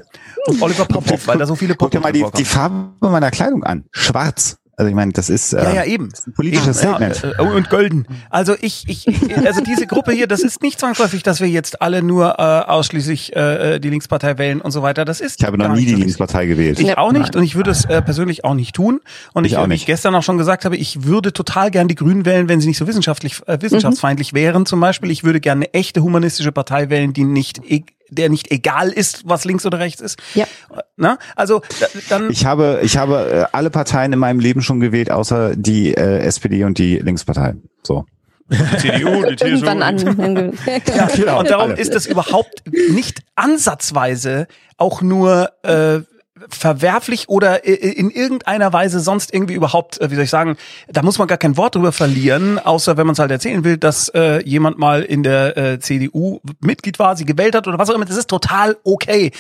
[0.47, 3.31] Und Oliver Popov, weil da so viele Popov Guck dir mal die, die Farbe meiner
[3.31, 3.85] Kleidung an.
[3.93, 4.59] Schwarz.
[4.79, 6.09] Also ich meine, das ist, äh, ja, ja, eben.
[6.25, 7.23] ein politisches eben, Statement.
[7.23, 8.07] Ja, äh, und Golden.
[8.31, 9.09] Also ich, ich,
[9.45, 13.35] also diese Gruppe hier, das ist nicht zwangsläufig, dass wir jetzt alle nur äh, ausschließlich
[13.35, 15.05] äh, die Linkspartei wählen und so weiter.
[15.05, 15.41] Das ist.
[15.41, 16.79] Ich habe noch nie die Linkspartei gewählt.
[16.79, 17.41] Ich auch nicht Nein.
[17.41, 19.01] und ich würde es äh, persönlich auch nicht tun.
[19.33, 21.89] Und ich, ich auch wie ich gestern auch schon gesagt habe, ich würde total gern
[21.89, 24.37] die Grünen wählen, wenn sie nicht so wissenschaftlich, äh, wissenschaftsfeindlich mhm.
[24.37, 24.67] wären.
[24.67, 27.61] Zum Beispiel, ich würde gerne eine echte humanistische Partei wählen, die nicht
[28.11, 30.19] der nicht egal ist, was links oder rechts ist.
[30.35, 30.47] Ja.
[30.97, 31.19] Na?
[31.37, 31.63] Also
[32.09, 32.31] dann.
[32.31, 36.21] Ich habe, ich habe äh, alle Parteien in meinem Leben schon gewählt, außer die äh,
[36.21, 37.55] SPD und die Linkspartei.
[37.83, 38.05] So.
[38.51, 39.47] Die CDU, die CSU.
[39.47, 39.99] Irgendwann an.
[40.67, 41.41] ja, genau.
[41.41, 44.47] Und darum ist das überhaupt nicht ansatzweise
[44.79, 46.01] auch nur äh,
[46.49, 50.57] verwerflich oder in irgendeiner Weise sonst irgendwie überhaupt, äh, wie soll ich sagen,
[50.89, 53.77] da muss man gar kein Wort drüber verlieren, außer wenn man es halt erzählen will,
[53.77, 57.91] dass äh, jemand mal in der äh, CDU Mitglied war, sie gewählt hat oder was
[57.91, 58.05] auch immer.
[58.05, 59.33] Das ist total okay.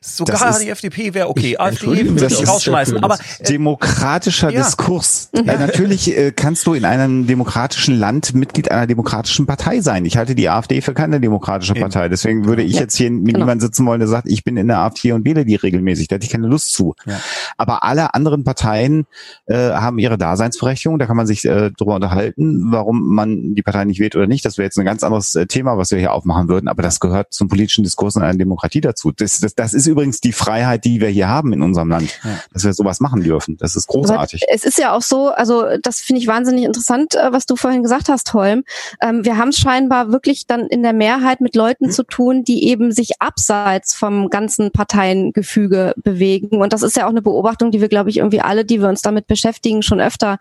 [0.00, 1.52] Sogar ist, die FDP wäre okay.
[1.52, 3.02] Ich, AfD würde ich rausschmeißen.
[3.02, 4.62] Aber äh, demokratischer ja.
[4.62, 5.30] Diskurs.
[5.40, 5.58] Ja.
[5.58, 10.04] natürlich äh, kannst du in einem demokratischen Land Mitglied einer demokratischen Partei sein.
[10.04, 12.08] Ich halte die AfD für keine demokratische Partei.
[12.08, 12.82] Deswegen würde ich ja.
[12.82, 13.38] jetzt hier mit genau.
[13.38, 16.08] niemandem sitzen wollen, der sagt, ich bin in der AfD und wähle die regelmäßig.
[16.08, 16.94] Da hätte ich keine Lust zu.
[17.06, 17.20] Ja.
[17.56, 19.06] Aber alle anderen Parteien
[19.46, 20.98] äh, haben ihre Daseinsberechtigung.
[20.98, 24.44] Da kann man sich äh, darüber unterhalten, warum man die Partei nicht wählt oder nicht.
[24.44, 26.68] Das wäre jetzt ein ganz anderes äh, Thema, was wir hier aufmachen würden.
[26.68, 29.12] Aber das gehört zum politischen Diskurs in einer Demokratie dazu.
[29.12, 32.40] Das, das, das ist übrigens die Freiheit, die wir hier haben in unserem Land, ja.
[32.52, 33.56] dass wir sowas machen dürfen.
[33.58, 34.44] Das ist großartig.
[34.44, 37.56] Aber es ist ja auch so, also das finde ich wahnsinnig interessant, äh, was du
[37.56, 38.64] vorhin gesagt hast, Holm.
[39.02, 41.92] Ähm, wir haben es scheinbar wirklich dann in der Mehrheit mit Leuten hm.
[41.92, 46.60] zu tun, die eben sich abseits vom ganzen Parteiengefüge bewegen bewegen.
[46.60, 48.88] Und das ist ja auch eine Beobachtung, die wir, glaube ich, irgendwie alle, die wir
[48.88, 50.38] uns damit beschäftigen, schon öfter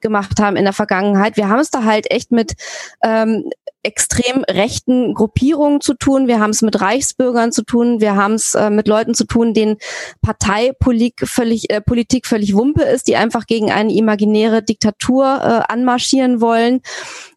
[0.00, 1.36] gemacht haben in der Vergangenheit.
[1.36, 2.54] Wir haben es da halt echt mit
[3.02, 3.50] ähm,
[3.82, 8.54] extrem rechten Gruppierungen zu tun, wir haben es mit Reichsbürgern zu tun, wir haben es
[8.54, 9.78] äh, mit Leuten zu tun, denen
[10.20, 16.42] Parteipolitik völlig, äh, Politik völlig Wumpe ist, die einfach gegen eine imaginäre Diktatur äh, anmarschieren
[16.42, 16.82] wollen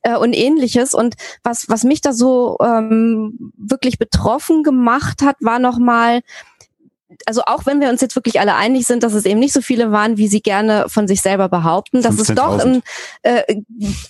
[0.02, 0.94] äh, und ähnliches.
[0.94, 6.24] Und was, was mich da so ähm, wirklich betroffen gemacht hat, war nochmal,
[7.26, 9.62] also auch wenn wir uns jetzt wirklich alle einig sind, dass es eben nicht so
[9.62, 12.82] viele waren, wie sie gerne von sich selber behaupten, dass es doch ein,
[13.22, 13.62] äh,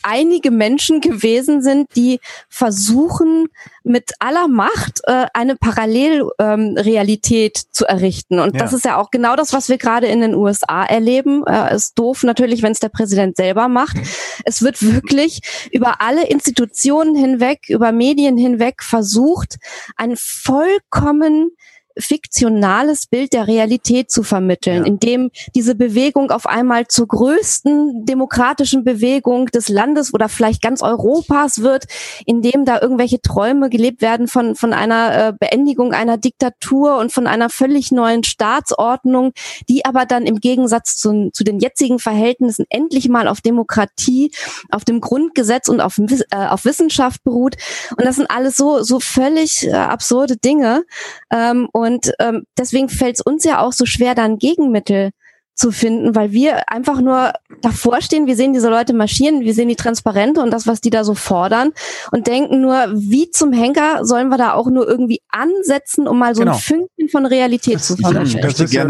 [0.02, 3.48] einige Menschen gewesen sind, die versuchen,
[3.84, 8.40] mit aller Macht äh, eine Parallelrealität ähm, zu errichten.
[8.40, 8.62] Und ja.
[8.62, 11.46] das ist ja auch genau das, was wir gerade in den USA erleben.
[11.46, 13.98] Äh, ist doof natürlich, wenn es der Präsident selber macht.
[14.46, 19.58] Es wird wirklich über alle Institutionen hinweg, über Medien hinweg versucht,
[19.98, 21.52] ein vollkommen
[21.98, 24.86] fiktionales Bild der Realität zu vermitteln, ja.
[24.86, 31.60] indem diese Bewegung auf einmal zur größten demokratischen Bewegung des Landes oder vielleicht ganz Europas
[31.60, 31.86] wird,
[32.26, 37.28] indem da irgendwelche Träume gelebt werden von, von einer äh, Beendigung einer Diktatur und von
[37.28, 39.34] einer völlig neuen Staatsordnung,
[39.70, 44.32] die aber dann im Gegensatz zu, zu den jetzigen Verhältnissen endlich mal auf Demokratie,
[44.72, 47.56] auf dem Grundgesetz und auf, äh, auf Wissenschaft beruht.
[47.98, 50.84] Und das sind alles so, so völlig äh, absurde Dinge.
[51.32, 51.83] Ähm, und
[52.20, 55.12] ähm, deswegen fällt es uns ja auch so schwer, dann Gegenmittel
[55.56, 59.70] zu finden, weil wir einfach nur davor stehen, wir sehen diese Leute marschieren, wir sehen
[59.70, 61.72] die Transparente und das, was die da so fordern
[62.12, 66.34] und denken nur, wie zum Henker sollen wir da auch nur irgendwie ansetzen, um mal
[66.34, 66.54] so genau.
[66.54, 68.42] ein Fünkchen von Realität das, zu vermitteln.
[68.42, 68.86] Das, das, ja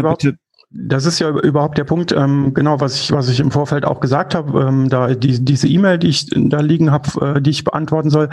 [0.76, 4.00] das ist ja überhaupt der Punkt, ähm, genau, was ich, was ich im Vorfeld auch
[4.00, 7.62] gesagt habe, ähm, da die, diese E-Mail, die ich da liegen habe, äh, die ich
[7.62, 8.28] beantworten soll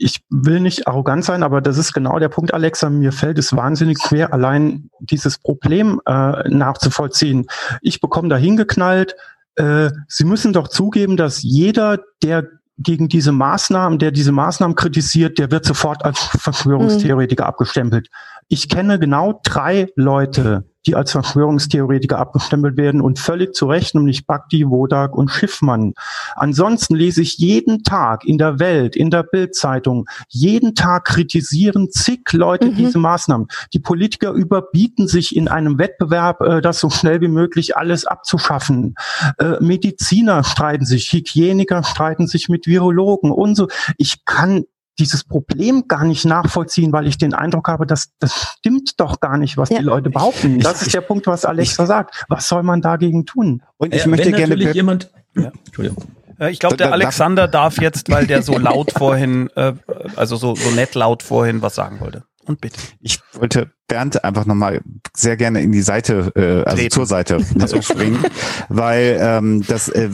[0.00, 2.88] ich will nicht arrogant sein, aber das ist genau der Punkt, Alexa.
[2.88, 7.46] Mir fällt es wahnsinnig schwer, allein dieses Problem äh, nachzuvollziehen.
[7.82, 9.14] Ich bekomme da hingeknallt.
[9.56, 12.46] Äh, Sie müssen doch zugeben, dass jeder, der
[12.78, 17.48] gegen diese Maßnahmen, der diese Maßnahmen kritisiert, der wird sofort als Verschwörungstheoretiker mhm.
[17.48, 18.08] abgestempelt.
[18.48, 24.26] Ich kenne genau drei Leute, die als Verschwörungstheoretiker abgestempelt werden und völlig zu Recht, nämlich
[24.26, 25.94] Bakti, Wodak und Schiffmann.
[26.36, 32.20] Ansonsten lese ich jeden Tag in der Welt, in der Bildzeitung, jeden Tag kritisieren zig
[32.32, 32.76] Leute mhm.
[32.76, 33.48] diese Maßnahmen.
[33.72, 38.94] Die Politiker überbieten sich in einem Wettbewerb, äh, das so schnell wie möglich alles abzuschaffen.
[39.38, 43.68] Äh, Mediziner streiten sich, Hygieniker streiten sich mit Virologen und so.
[43.98, 44.64] Ich kann
[45.00, 49.38] dieses Problem gar nicht nachvollziehen, weil ich den Eindruck habe, dass das stimmt doch gar
[49.38, 49.78] nicht, was ja.
[49.78, 50.60] die Leute behaupten.
[50.60, 52.24] Das ich, ist der Punkt, was Alexa ich, sagt.
[52.28, 53.62] Was soll man dagegen tun?
[53.78, 55.10] Und ich äh, möchte gerne jemand.
[55.34, 56.04] Ja, Entschuldigung.
[56.38, 59.74] Äh, ich glaube, der Alexander darf jetzt, weil der so laut vorhin, äh,
[60.16, 62.24] also so, so nett laut vorhin was sagen wollte.
[62.44, 62.80] Und bitte.
[63.00, 64.80] Ich wollte Bernd einfach nochmal
[65.14, 66.90] sehr gerne in die Seite, äh, also Treten.
[66.90, 68.24] zur Seite also springen,
[68.68, 70.08] weil ähm, das äh,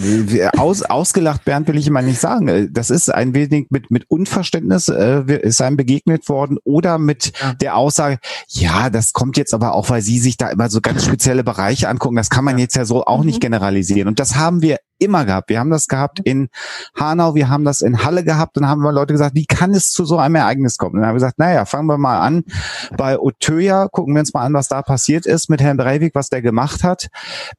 [0.56, 2.48] aus, ausgelacht Bernd will ich immer nicht sagen.
[2.48, 7.32] Äh, das ist ein wenig mit mit Unverständnis äh, ist einem begegnet worden oder mit
[7.38, 7.52] ja.
[7.52, 11.04] der Aussage, ja, das kommt jetzt aber auch, weil Sie sich da immer so ganz
[11.04, 12.16] spezielle Bereiche angucken.
[12.16, 13.26] Das kann man jetzt ja so auch mhm.
[13.26, 14.08] nicht generalisieren.
[14.08, 15.50] Und das haben wir immer gehabt.
[15.50, 16.48] Wir haben das gehabt in
[16.98, 19.90] Hanau, wir haben das in Halle gehabt und haben wir Leute gesagt, wie kann es
[19.90, 20.94] zu so einem Ereignis kommen?
[20.94, 22.44] Und dann haben wir gesagt, naja, fangen wir mal an
[22.96, 23.88] bei Otö Frühjahr.
[23.88, 26.84] Gucken wir uns mal an, was da passiert ist mit Herrn Breivik, was der gemacht
[26.84, 27.08] hat.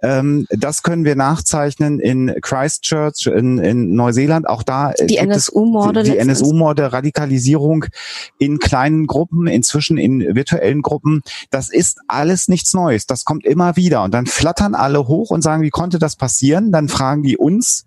[0.01, 4.47] Ähm, das können wir nachzeichnen in Christchurch in, in Neuseeland.
[4.47, 7.85] Auch da die NSU-Morde, die, die NSU-Morde, Radikalisierung
[8.37, 11.21] in kleinen Gruppen, inzwischen in virtuellen Gruppen.
[11.49, 13.05] Das ist alles nichts Neues.
[13.05, 16.71] Das kommt immer wieder und dann flattern alle hoch und sagen, wie konnte das passieren?
[16.71, 17.86] Dann fragen die uns,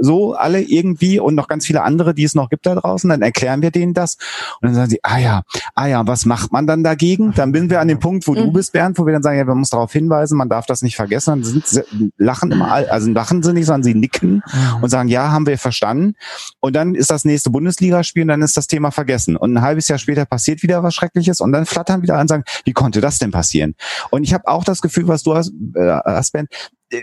[0.00, 3.22] so alle irgendwie und noch ganz viele andere, die es noch gibt da draußen, dann
[3.22, 4.16] erklären wir denen das
[4.60, 5.42] und dann sagen sie, ah ja,
[5.74, 7.32] ah ja, was macht man dann dagegen?
[7.34, 8.36] Dann sind wir an dem Punkt, wo mhm.
[8.36, 10.82] du bist, Bernd, wo wir dann sagen, ja, man muss darauf hinweisen, man darf das
[10.82, 11.30] nicht vergessen.
[11.30, 11.82] Dann sind, sie,
[12.16, 14.82] lachen immer, also lachen sie nicht, sondern sie nicken mhm.
[14.82, 16.14] und sagen, ja, haben wir verstanden.
[16.60, 19.36] Und dann ist das nächste Bundesligaspiel und dann ist das Thema vergessen.
[19.36, 22.28] Und ein halbes Jahr später passiert wieder was Schreckliches und dann flattern wieder an und
[22.28, 23.74] sagen, wie konnte das denn passieren?
[24.10, 26.48] Und ich habe auch das Gefühl, was du hast, äh, hast Ben,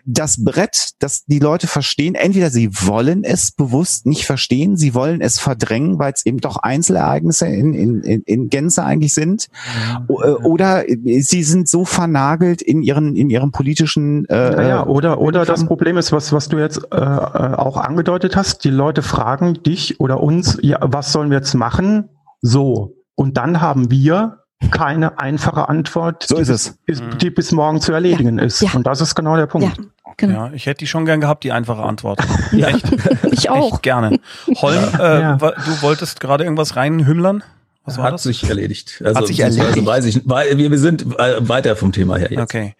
[0.06, 5.22] das Brett, das die Leute verstehen, entweder sie wollen es bewusst nicht verstehen, sie wollen
[5.22, 9.48] es verdrängen, weil es eben doch Einzelereignisse in, in, in, in Gänze eigentlich sind,
[9.88, 10.06] ja.
[10.08, 14.26] oder sie sind so vernagelt in ihren in ihrem politischen.
[14.26, 18.36] Äh, ja, oder oder das Problem ist, was was du jetzt äh, äh, auch angedeutet
[18.36, 22.10] hast, die Leute fragen dich oder uns, ja, was sollen wir jetzt machen?
[22.42, 26.78] So und dann haben wir keine einfache Antwort, so ist es.
[26.86, 28.46] Bis, die bis morgen zu erledigen ja.
[28.46, 28.62] ist.
[28.62, 28.72] Ja.
[28.74, 29.78] Und das ist genau der Punkt.
[29.78, 29.84] Ja,
[30.18, 30.48] genau.
[30.48, 32.20] ja, ich hätte die schon gern gehabt, die einfache Antwort.
[32.52, 32.70] ja.
[32.70, 32.86] Echt,
[33.32, 33.74] ich auch.
[33.74, 34.20] Echt gerne.
[34.56, 37.44] Holm, äh, du wolltest gerade irgendwas reinhümmlern?
[37.84, 38.24] Was war Hat das?
[38.24, 39.02] sich erledigt.
[39.06, 39.86] Also, Hat sich erledigt.
[39.86, 42.42] Weiß ich, weil wir sind äh, weiter vom Thema her jetzt.
[42.42, 42.76] Okay.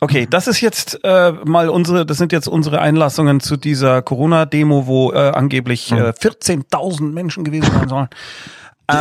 [0.00, 4.86] Okay, das ist jetzt äh, mal unsere, das sind jetzt unsere Einlassungen zu dieser Corona-Demo,
[4.86, 8.08] wo äh, angeblich äh, 14.000 Menschen gewesen sein sollen.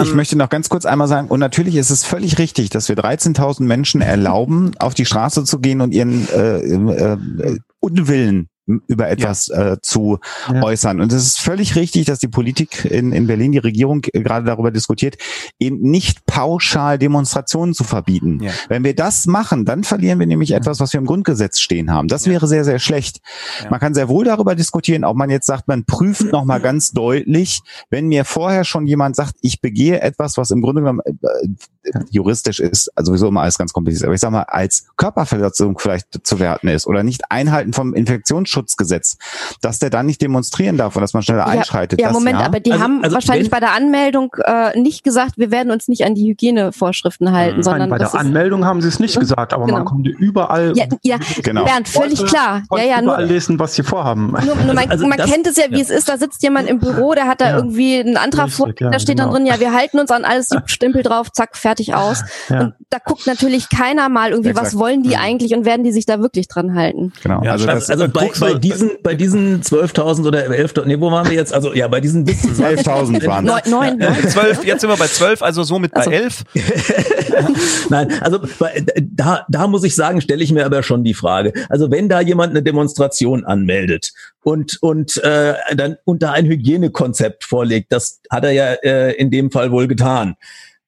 [0.04, 2.90] Ich ähm, möchte noch ganz kurz einmal sagen, und natürlich ist es völlig richtig, dass
[2.90, 8.50] wir 13.000 Menschen erlauben, auf die Straße zu gehen und ihren äh, äh, äh Unwillen
[8.88, 9.74] über etwas ja.
[9.74, 10.20] äh, zu
[10.54, 10.62] ja.
[10.62, 11.02] äußern.
[11.02, 14.46] Und es ist völlig richtig, dass die Politik in, in Berlin, die Regierung äh, gerade
[14.46, 15.18] darüber diskutiert,
[15.60, 18.40] eben nicht pauschal Demonstrationen zu verbieten.
[18.42, 18.52] Ja.
[18.68, 22.08] Wenn wir das machen, dann verlieren wir nämlich etwas, was wir im Grundgesetz stehen haben.
[22.08, 23.22] Das wäre sehr, sehr schlecht.
[23.70, 27.62] Man kann sehr wohl darüber diskutieren, ob man jetzt sagt, man prüft nochmal ganz deutlich,
[27.90, 32.60] wenn mir vorher schon jemand sagt, ich begehe etwas, was im Grunde genommen äh, juristisch
[32.60, 36.40] ist, also sowieso immer alles ganz kompliziert, aber ich sag mal, als Körperverletzung vielleicht zu
[36.40, 39.18] werten ist oder nicht Einhalten vom Infektionsschutz Datenschutzgesetz,
[39.62, 42.00] dass der dann nicht demonstrieren darf und dass man schneller einschreitet.
[42.00, 42.46] Ja, das, Moment, ja?
[42.46, 45.88] aber die also, haben also wahrscheinlich bei der Anmeldung äh, nicht gesagt, wir werden uns
[45.88, 49.54] nicht an die Hygienevorschriften halten, Nein, sondern bei der Anmeldung haben sie es nicht gesagt,
[49.54, 49.80] aber genau.
[49.80, 51.66] man konnte überall ja, ja genau.
[51.66, 52.64] Bernd, völlig klar.
[52.72, 54.32] Ja, ja, überall nur, lesen, was sie vorhaben.
[54.46, 55.82] Nur, nur man, also man das, kennt es ja, wie ja.
[55.82, 57.56] es ist, da sitzt jemand im Büro, der hat da ja.
[57.58, 59.32] irgendwie einen Antrag Richtig, vor, da steht genau.
[59.32, 62.24] dann drin, ja, wir halten uns an alles, Stempel drauf, zack, fertig aus.
[62.50, 66.06] Und da guckt natürlich keiner mal irgendwie, was wollen die eigentlich und werden die sich
[66.06, 67.14] da wirklich dran halten.
[67.22, 67.40] Genau.
[67.42, 71.28] also, das, also bei, bei diesen, bei diesen diesen 12.000 oder 11.000, nee, wo waren
[71.28, 71.54] wir jetzt?
[71.54, 73.70] Also ja, bei diesen bis zu 11.000 waren es.
[73.70, 76.12] Neun, neun, äh, 12, jetzt sind wir bei 12, also somit bei also.
[76.12, 76.44] 11.
[77.90, 81.54] Nein, also bei, da, da muss ich sagen, stelle ich mir aber schon die Frage.
[81.70, 84.12] Also wenn da jemand eine Demonstration anmeldet
[84.44, 89.32] und und äh, dann und da ein Hygienekonzept vorlegt, das hat er ja äh, in
[89.32, 90.36] dem Fall wohl getan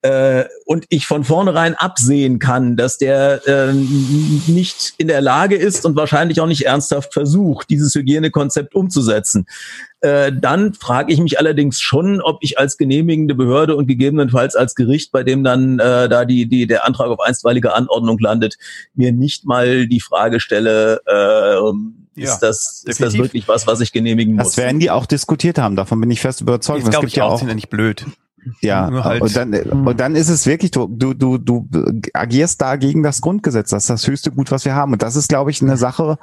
[0.02, 5.86] äh, und ich von vornherein absehen kann, dass der äh, nicht in der Lage ist
[5.86, 9.46] und wahrscheinlich auch nicht ernsthaft versucht, dieses Hygienekonzept umzusetzen,
[10.02, 14.74] äh, dann frage ich mich allerdings schon, ob ich als genehmigende Behörde und gegebenenfalls als
[14.74, 18.58] Gericht, bei dem dann äh, da die, die der Antrag auf einstweilige Anordnung landet,
[18.96, 21.72] mir nicht mal die Frage stelle, äh,
[22.16, 24.48] ist, ja, das, ist das wirklich was, was ich genehmigen muss?
[24.48, 26.82] Das werden die auch diskutiert haben, davon bin ich fest überzeugt.
[26.84, 28.06] Das glaube ich ja auch, sind ja nicht blöd.
[28.62, 29.88] Ja, halt, und, dann, hm.
[29.88, 31.68] und dann ist es wirklich, du, du, du, du
[32.14, 33.70] agierst da gegen das Grundgesetz.
[33.70, 34.94] Das ist das höchste Gut, was wir haben.
[34.94, 36.18] Und das ist, glaube ich, eine Sache.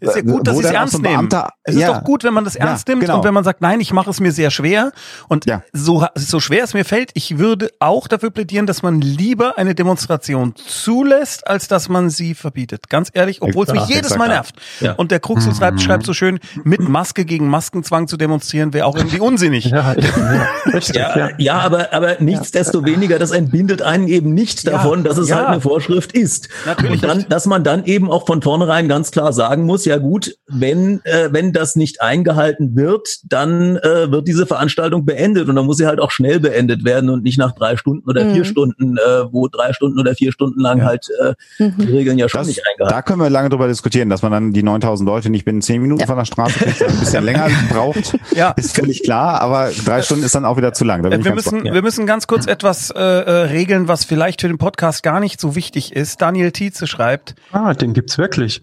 [0.00, 1.28] Ist ja gut, dass sie es ernst so nehmen.
[1.64, 3.18] Es ist ja, doch gut, wenn man das ernst ja, nimmt genau.
[3.18, 4.92] und wenn man sagt, nein, ich mache es mir sehr schwer.
[5.28, 5.62] Und ja.
[5.72, 9.74] so, so schwer es mir fällt, ich würde auch dafür plädieren, dass man lieber eine
[9.74, 12.88] Demonstration zulässt, als dass man sie verbietet.
[12.88, 14.54] Ganz ehrlich, obwohl es mich jedes Mal nervt.
[14.80, 14.92] Ja.
[14.94, 15.54] Und der Krux mhm.
[15.54, 19.66] schreibt, schreibt so schön, mit Maske gegen Maskenzwang zu demonstrieren, wäre auch irgendwie unsinnig.
[19.66, 19.94] Ja,
[20.92, 25.36] ja, ja, ja, aber, aber nichtsdestoweniger, das entbindet einen eben nicht davon, dass es ja.
[25.36, 26.48] halt eine Vorschrift ist.
[26.64, 27.02] Natürlich.
[27.02, 30.36] Und dann, dass man dann eben auch von vornherein ganz klar sagen muss, ja gut,
[30.46, 35.66] wenn, äh, wenn das nicht eingehalten wird, dann äh, wird diese Veranstaltung beendet und dann
[35.66, 38.34] muss sie halt auch schnell beendet werden und nicht nach drei Stunden oder mhm.
[38.34, 40.84] vier Stunden, äh, wo drei Stunden oder vier Stunden lang ja.
[40.84, 41.74] halt äh, mhm.
[41.78, 44.30] die Regeln ja schon das, nicht eingehalten Da können wir lange drüber diskutieren, dass man
[44.30, 46.06] dann die 9000 Leute nicht binnen zehn Minuten ja.
[46.06, 48.52] von der Straße kriegt, ein bisschen länger braucht, ja.
[48.52, 51.02] ist völlig klar, aber drei Stunden ist dann auch wieder zu lang.
[51.02, 51.72] Da bin wir müssen, ja.
[51.72, 55.40] wir müssen ganz kurz etwas äh, äh, regeln, was vielleicht für den Podcast gar nicht
[55.40, 56.20] so wichtig ist.
[56.20, 57.34] Daniel Tietze schreibt.
[57.52, 58.62] Ah, den gibt's wirklich.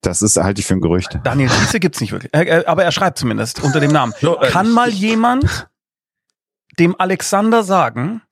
[0.00, 1.18] Das ist halte ich für ein Gerücht.
[1.24, 4.12] Daniel Tietze gibt's nicht wirklich, äh, aber er schreibt zumindest unter dem Namen.
[4.22, 5.68] Äh, Kann mal jemand
[6.78, 8.22] dem Alexander sagen,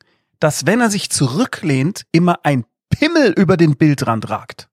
[0.40, 4.68] dass wenn er sich zurücklehnt, immer ein Pimmel über den Bildrand ragt?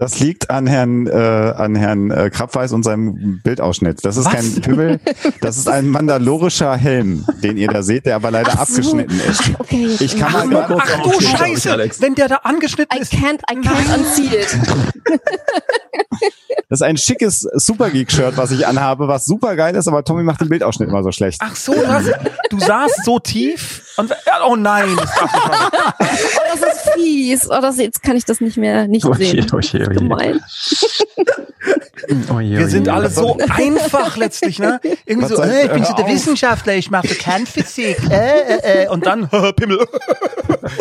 [0.00, 4.02] Das liegt an Herrn, äh, an Herrn äh, Krabweis und seinem Bildausschnitt.
[4.02, 4.32] Das ist Was?
[4.32, 4.98] kein Pimmel,
[5.42, 8.58] das ist ein mandalorischer Helm, den ihr da seht, der aber leider so.
[8.60, 9.42] abgeschnitten ist.
[9.58, 9.90] Okay.
[10.00, 13.12] Ich kann mal ach, ach du Scheiße, wenn der da angeschnitten I ist.
[13.12, 14.58] Can't, I can't unsee it.
[16.70, 20.40] Das ist ein schickes Supergeek-Shirt, was ich anhabe, was super geil ist, aber Tommy macht
[20.40, 21.40] den Bildausschnitt immer so schlecht.
[21.42, 22.08] Ach so, du, hast,
[22.48, 24.14] du saßt so tief und
[24.48, 27.50] oh nein, das oh, das ist fies.
[27.50, 29.36] Oh, das, jetzt kann ich das nicht mehr nicht oh, sehen.
[29.36, 29.42] Je,
[29.96, 30.00] oh.
[30.00, 30.40] Gemein.
[32.32, 34.80] Oh, je, Wir sind alle so einfach letztlich, ne?
[35.04, 38.88] Irgendwie was so, äh, ich bin so der Wissenschaftler, ich mache Kernphysik, äh, äh, äh,
[38.88, 39.86] und dann Pimmel.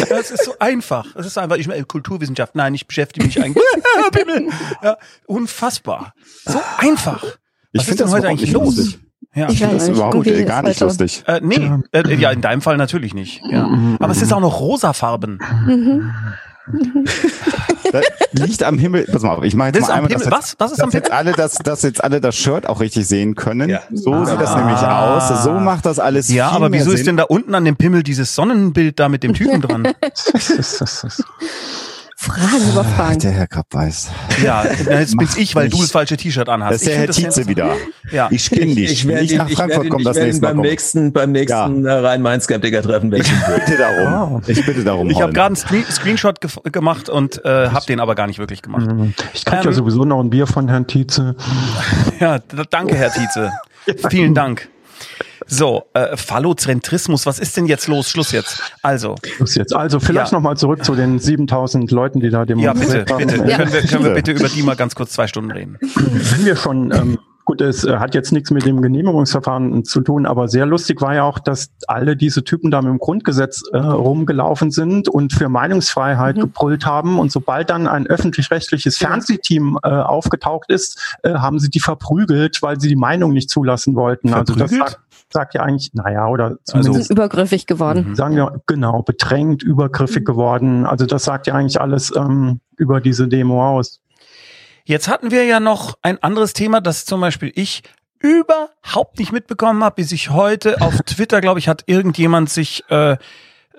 [0.09, 1.05] Das ist so einfach.
[1.15, 3.63] Das ist einfach, ich meine, Kulturwissenschaft, nein, ich beschäftige mich eigentlich.
[4.11, 4.49] Pimmel.
[4.83, 6.13] Ja, unfassbar.
[6.45, 7.23] So einfach.
[7.23, 7.37] Was
[7.73, 8.77] ich finde das heute eigentlich los?
[8.77, 8.99] Lustig.
[9.33, 11.23] Ja, ich finde das überhaupt äh, gar nicht lustig.
[11.27, 13.41] Äh, nee, äh, ja, in deinem Fall natürlich nicht.
[13.49, 13.69] Ja.
[13.99, 15.39] Aber es ist auch noch rosafarben.
[15.65, 16.11] Mhm.
[17.91, 19.07] Das liegt am Himmel.
[19.11, 20.55] Pass mal auf, ich mache jetzt das mal einmal, dass, Was?
[20.59, 23.67] Was ist am jetzt alle das, dass jetzt alle das Shirt auch richtig sehen können.
[23.67, 23.81] Ja.
[23.91, 24.25] So ah.
[24.25, 25.43] sieht das nämlich aus.
[25.43, 26.29] So macht das alles.
[26.29, 29.33] Ja, aber wieso ist denn da unten an dem Pimmel dieses Sonnenbild da mit dem
[29.33, 29.87] Typen dran?
[32.21, 33.19] Fragen über Fragen.
[33.19, 34.09] Der Herr Kapp weiß.
[34.43, 35.85] Ja, jetzt bin ich, weil du nicht.
[35.85, 36.73] das falsche T-Shirt anhast.
[36.73, 37.75] Das ist der Ich Herr Tietze wieder.
[38.11, 38.27] Ja.
[38.31, 38.91] Ich kenne dich.
[38.91, 40.69] Ich werde Nicht nach ich Frankfurt werde ich das nächste Mal beim kommen.
[40.69, 43.37] nächsten, beim nächsten äh, Rhein-Main-Skeptiker-Treffen welchen.
[43.55, 44.41] bitte darum.
[44.47, 45.09] Ich bitte darum.
[45.11, 48.39] Ich habe gerade einen Screen Screenshot gef gemacht und äh, habe den aber gar nicht
[48.39, 48.87] wirklich gemacht.
[49.33, 51.35] Ich kriege ja Ähm, sowieso noch ein Bier von Herrn Tietze.
[52.19, 52.39] Ja,
[52.71, 53.51] danke, Herr Tietze.
[54.09, 54.67] Vielen Dank.
[55.49, 58.09] So, äh, Phallozentrismus, was ist denn jetzt los?
[58.09, 58.61] Schluss jetzt.
[58.83, 59.75] Also, Schluss jetzt.
[59.75, 60.37] Also vielleicht Ja.
[60.37, 63.25] noch mal zurück zu den 7000 Leuten, die da ja, demonstriert bitte, haben.
[63.27, 63.43] bitte.
[63.51, 65.77] Äh, Können, wir, können wir bitte über die mal ganz kurz zwei Stunden reden?
[65.81, 70.25] Wenn wir schon, ähm, gut, es äh, hat jetzt nichts mit dem Genehmigungsverfahren zu tun,
[70.27, 73.77] aber sehr lustig war ja auch, dass alle diese Typen da mit dem Grundgesetz äh,
[73.77, 76.41] rumgelaufen sind und für Meinungsfreiheit Mhm.
[76.41, 77.17] gebrüllt haben.
[77.19, 82.79] Und sobald dann ein öffentlich-rechtliches Fernsehteam äh, aufgetaucht ist, äh, haben sie die verprügelt, weil
[82.79, 84.33] sie die Meinung nicht zulassen wollten.
[84.33, 84.89] Also das Verprügelt?
[84.91, 84.99] sagt,
[85.31, 88.15] sagt ja eigentlich, naja, oder Die zumindest sind übergriffig geworden.
[88.15, 90.85] sagen wir genau bedrängt, übergriffig geworden.
[90.85, 93.99] Also das sagt ja eigentlich alles ähm, über diese Demo aus.
[94.85, 97.83] Jetzt hatten wir ja noch ein anderes Thema, das zum Beispiel ich
[98.19, 103.17] überhaupt nicht mitbekommen habe, bis ich heute auf Twitter, glaube ich, hat irgendjemand sich äh,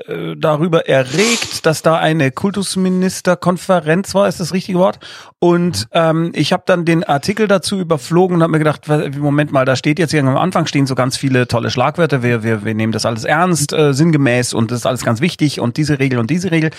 [0.07, 4.99] äh, darüber erregt, dass da eine Kultusministerkonferenz war, ist das richtige Wort?
[5.39, 8.89] Und ähm, ich habe dann den Artikel dazu überflogen und habe mir gedacht,
[9.19, 12.43] Moment mal, da steht jetzt hier am Anfang stehen so ganz viele tolle Schlagwörter, wir,
[12.43, 15.77] wir, wir nehmen das alles ernst, äh, sinngemäß und das ist alles ganz wichtig und
[15.77, 16.71] diese Regel und diese Regel.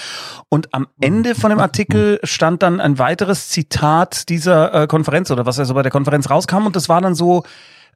[0.49, 5.45] Und am Ende von dem Artikel stand dann ein weiteres Zitat dieser äh, Konferenz oder
[5.45, 7.43] was also bei der Konferenz rauskam und das war dann so,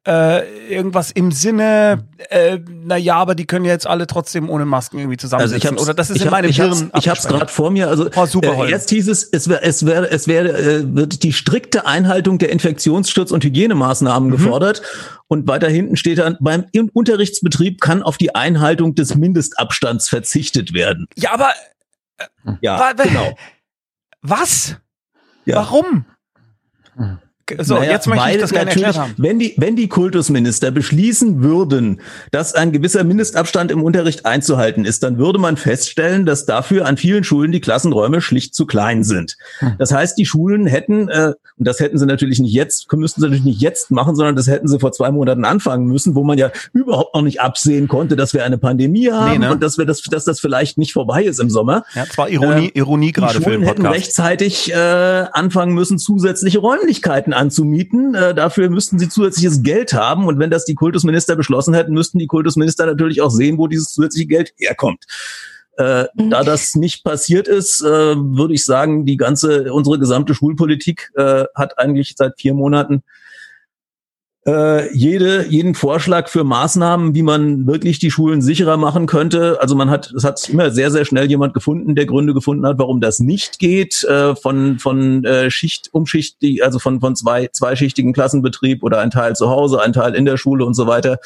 [0.08, 4.64] äh, irgendwas im Sinne, äh, na ja, aber die können ja jetzt alle trotzdem ohne
[4.66, 5.56] Masken irgendwie zusammensitzen.
[5.56, 6.91] Also ich hab's, Oder das ist ich in hab- meinem ich hab's, Hirn.
[6.97, 7.88] Ich habe es gerade vor mir.
[7.88, 11.24] Also Oh, super, äh, jetzt hieß es, es wäre, es wäre, es wäre, äh, wird
[11.24, 14.34] die strikte Einhaltung der Infektionsschutz- und Hygienemaßnahmen Mhm.
[14.34, 14.84] gefordert.
[15.28, 20.74] Und weiter hinten steht dann, beim Im- Unterrichtsbetrieb kann auf die Einhaltung des Mindestabstands verzichtet
[20.74, 21.08] werden.
[21.16, 21.49] Ja, aber
[22.62, 23.36] Ja, Wa- wa- genau.
[24.22, 24.76] was?
[25.45, 25.56] Ja.
[25.58, 26.06] Warum?
[27.61, 29.13] So, Naja, jetzt möchte ich das gerne erklärt haben.
[29.17, 35.03] Wenn die, wenn die Kultusminister beschließen würden, dass ein gewisser Mindestabstand im Unterricht einzuhalten ist,
[35.03, 39.37] dann würde man feststellen, dass dafür an vielen Schulen die Klassenräume schlicht zu klein sind.
[39.59, 39.75] Hm.
[39.77, 43.27] Das heißt, die Schulen hätten, äh, und das hätten sie natürlich nicht jetzt, müssten sie
[43.27, 46.39] natürlich nicht jetzt machen, sondern das hätten sie vor zwei Monaten anfangen müssen, wo man
[46.39, 49.51] ja überhaupt noch nicht absehen konnte, dass wir eine Pandemie haben ne?
[49.51, 51.83] und dass wir das, dass das vielleicht nicht vorbei ist im Sommer.
[51.93, 54.03] Ja, zwar Ironie, Ironie Ähm, Die gerade für Schulen den hätten Podcast.
[54.03, 58.15] rechtzeitig äh, anfangen müssen, zusätzliche Räumlichkeiten anzumieten.
[58.15, 60.27] Äh, dafür müssten sie zusätzliches Geld haben.
[60.27, 63.93] Und wenn das die Kultusminister beschlossen hätten, müssten die Kultusminister natürlich auch sehen, wo dieses
[63.93, 65.05] zusätzliche Geld herkommt.
[65.77, 66.29] Äh, Mhm.
[66.29, 71.45] Da das nicht passiert ist, äh, würde ich sagen, die ganze, unsere gesamte Schulpolitik äh,
[71.53, 73.03] hat eigentlich seit vier Monaten
[74.47, 79.57] äh, jede, jeden Vorschlag für Maßnahmen, wie man wirklich die Schulen sicherer machen könnte.
[79.59, 82.77] Also man hat, es hat immer sehr, sehr schnell jemand gefunden, der Gründe gefunden hat,
[82.77, 87.15] warum das nicht geht, äh, von, von äh, Schicht um Schicht, die, also von, von
[87.15, 90.85] zwei, zweischichtigen Klassenbetrieb oder ein Teil zu Hause, ein Teil in der Schule und so
[90.85, 91.17] weiter.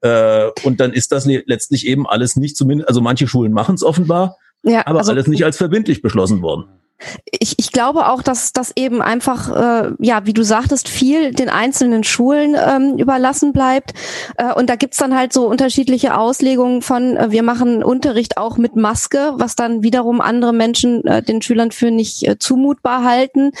[0.00, 3.76] Äh, und dann ist das le- letztlich eben alles nicht zumindest, also manche Schulen machen
[3.76, 6.64] es offenbar, Ja, aber also alles nicht als verbindlich beschlossen worden.
[7.38, 11.50] Ich, ich glaube auch, dass das eben einfach, äh, ja, wie du sagtest, viel den
[11.50, 13.92] einzelnen Schulen ähm, überlassen bleibt.
[14.36, 18.56] Äh, und da gibt's dann halt so unterschiedliche Auslegungen von, äh, wir machen Unterricht auch
[18.56, 23.52] mit Maske, was dann wiederum andere Menschen äh, den Schülern für nicht äh, zumutbar halten.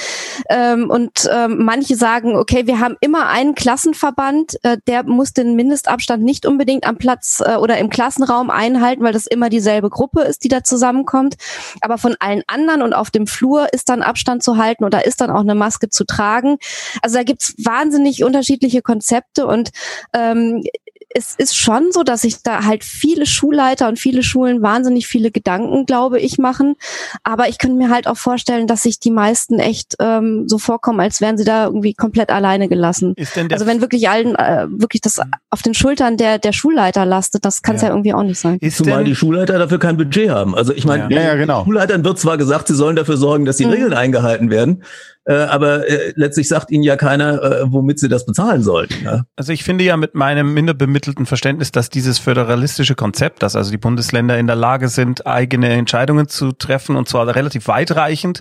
[0.48, 5.54] Ähm, und ähm, manche sagen, okay, wir haben immer einen Klassenverband, äh, der muss den
[5.54, 10.22] Mindestabstand nicht unbedingt am Platz äh, oder im Klassenraum einhalten, weil das immer dieselbe Gruppe
[10.22, 11.34] ist, die da zusammenkommt.
[11.80, 15.20] Aber von allen anderen und auf dem Flur ist dann Abstand zu halten oder ist
[15.20, 16.58] dann auch eine Maske zu tragen.
[17.02, 19.70] Also da gibt's wahnsinnig unterschiedliche Konzepte und
[20.12, 20.62] ähm,
[21.16, 25.30] es ist schon so, dass sich da halt viele Schulleiter und viele Schulen wahnsinnig viele
[25.30, 26.74] Gedanken, glaube ich, machen.
[27.22, 31.00] Aber ich könnte mir halt auch vorstellen, dass sich die meisten echt ähm, so vorkommen,
[31.00, 33.14] als wären sie da irgendwie komplett alleine gelassen.
[33.16, 36.52] Ist denn der Also wenn wirklich allen äh, wirklich das auf den Schultern der der
[36.52, 37.88] Schulleiter lastet, das kann es Ja.
[37.88, 37.94] ja.
[37.94, 38.58] irgendwie auch nicht sein.
[38.60, 40.54] ist Zumal denn, die Schulleiter dafür kein Budget haben.
[40.56, 41.20] Also ich meine, Ja.
[41.20, 41.60] Ja, ja, genau.
[41.60, 43.70] den Schulleitern wird zwar gesagt, sie sollen dafür sorgen, dass die Mhm.
[43.72, 44.82] Regeln eingehalten werden,
[45.26, 49.04] äh, aber äh, letztlich sagt ihnen ja keiner, äh, womit sie das bezahlen sollten.
[49.04, 49.24] Ja?
[49.36, 53.70] Also ich finde ja mit meinem minder bemittelten Verständnis, dass dieses föderalistische Konzept, dass also
[53.70, 58.40] die Bundesländer in der Lage sind, eigene Entscheidungen zu treffen und zwar relativ weitreichend,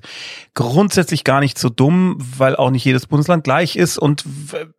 [0.55, 4.25] grundsätzlich gar nicht so dumm, weil auch nicht jedes Bundesland gleich ist und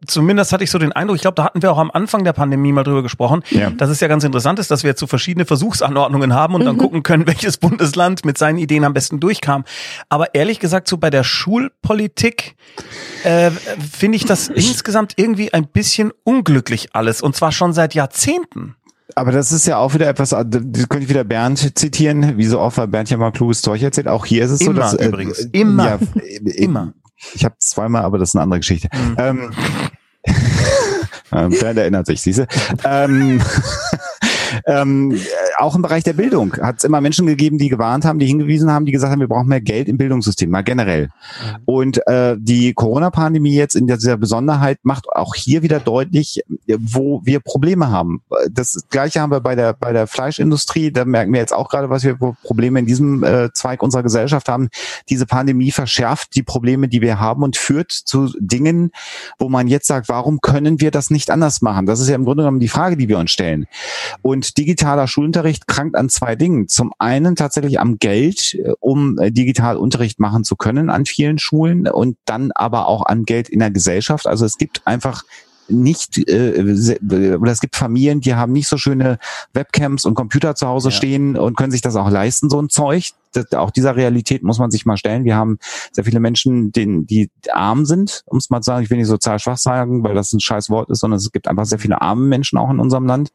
[0.07, 2.35] zumindest hatte ich so den Eindruck, ich glaube, da hatten wir auch am Anfang der
[2.35, 3.71] Pandemie mal drüber gesprochen, Ja.
[3.71, 6.77] dass es ja ganz interessant ist, dass wir jetzt so verschiedene Versuchsanordnungen haben und dann
[6.77, 9.65] gucken können, welches Bundesland mit seinen Ideen am besten durchkam.
[10.11, 16.13] Aber ehrlich gesagt, so bei der Schulpolitik äh, finde ich das insgesamt irgendwie ein bisschen
[16.25, 18.77] unglücklich alles und zwar schon seit Jahrzehnten.
[19.17, 22.59] Aber das ist ja auch wieder etwas, das könnte ich wieder Bernd zitieren, wie so
[22.59, 24.09] oft, weil Bernd ja mal kluges Zeug erzählt.
[24.09, 25.07] Auch hier ist es Immer so, dass...
[25.07, 25.39] übrigens.
[25.53, 25.85] Immer.
[25.85, 25.99] Ja,
[26.57, 26.95] Immer.
[27.35, 28.89] Ich habe zweimal, aber das ist eine andere Geschichte.
[28.93, 29.17] Mhm.
[29.19, 29.51] Ähm,
[31.33, 32.49] ähm, Bernd erinnert sich, siehste.
[32.85, 33.41] Ähm,
[34.67, 35.19] ähm, äh,
[35.59, 38.71] auch im Bereich der Bildung hat es immer Menschen gegeben, die gewarnt haben, die hingewiesen
[38.71, 41.11] haben, die gesagt haben, wir brauchen mehr Geld im Bildungssystem, mal generell.
[41.65, 47.21] Und äh, die Corona-Pandemie jetzt in dieser Besonderheit macht auch hier wieder deutlich, äh, wo
[47.25, 48.23] wir Probleme haben.
[48.51, 50.93] Das gleiche haben wir bei der bei der Fleischindustrie.
[50.93, 54.49] Da merken wir jetzt auch gerade, was wir Probleme in diesem äh, Zweig unserer Gesellschaft
[54.49, 54.69] haben.
[55.09, 58.91] Diese Pandemie verschärft die Probleme, die wir haben und führt zu Dingen,
[59.39, 61.87] wo man jetzt sagt, warum können wir das nicht anders machen?
[61.87, 63.67] Das ist ja im Grunde genommen die Frage, die wir uns stellen.
[64.23, 66.69] Und digitaler Schulunterricht krankt an zwei Dingen.
[66.69, 71.39] Zum einen tatsächlich am Geld, äh, um äh, digital Unterricht machen zu können an vielen
[71.39, 74.27] Schulen und dann aber auch an Geld in der Gesellschaft.
[74.27, 75.23] Also es gibt einfach
[75.67, 79.19] nicht äh, se- oder es gibt Familien, die haben nicht so schöne
[79.55, 80.95] Webcams und Computer zu Hause Ja.
[80.95, 83.13] stehen und können sich das auch leisten, so ein Zeug.
[83.37, 85.25] Das, auch dieser Realität muss man sich mal stellen.
[85.25, 85.59] Wir haben
[85.93, 88.83] sehr viele Menschen, denen, die arm sind, um es mal zu sagen.
[88.85, 91.49] Ich will nicht sozial schwach sagen, weil das ein scheiß Wort ist, sondern es gibt
[91.49, 93.31] einfach sehr viele arme Menschen auch in unserem Land.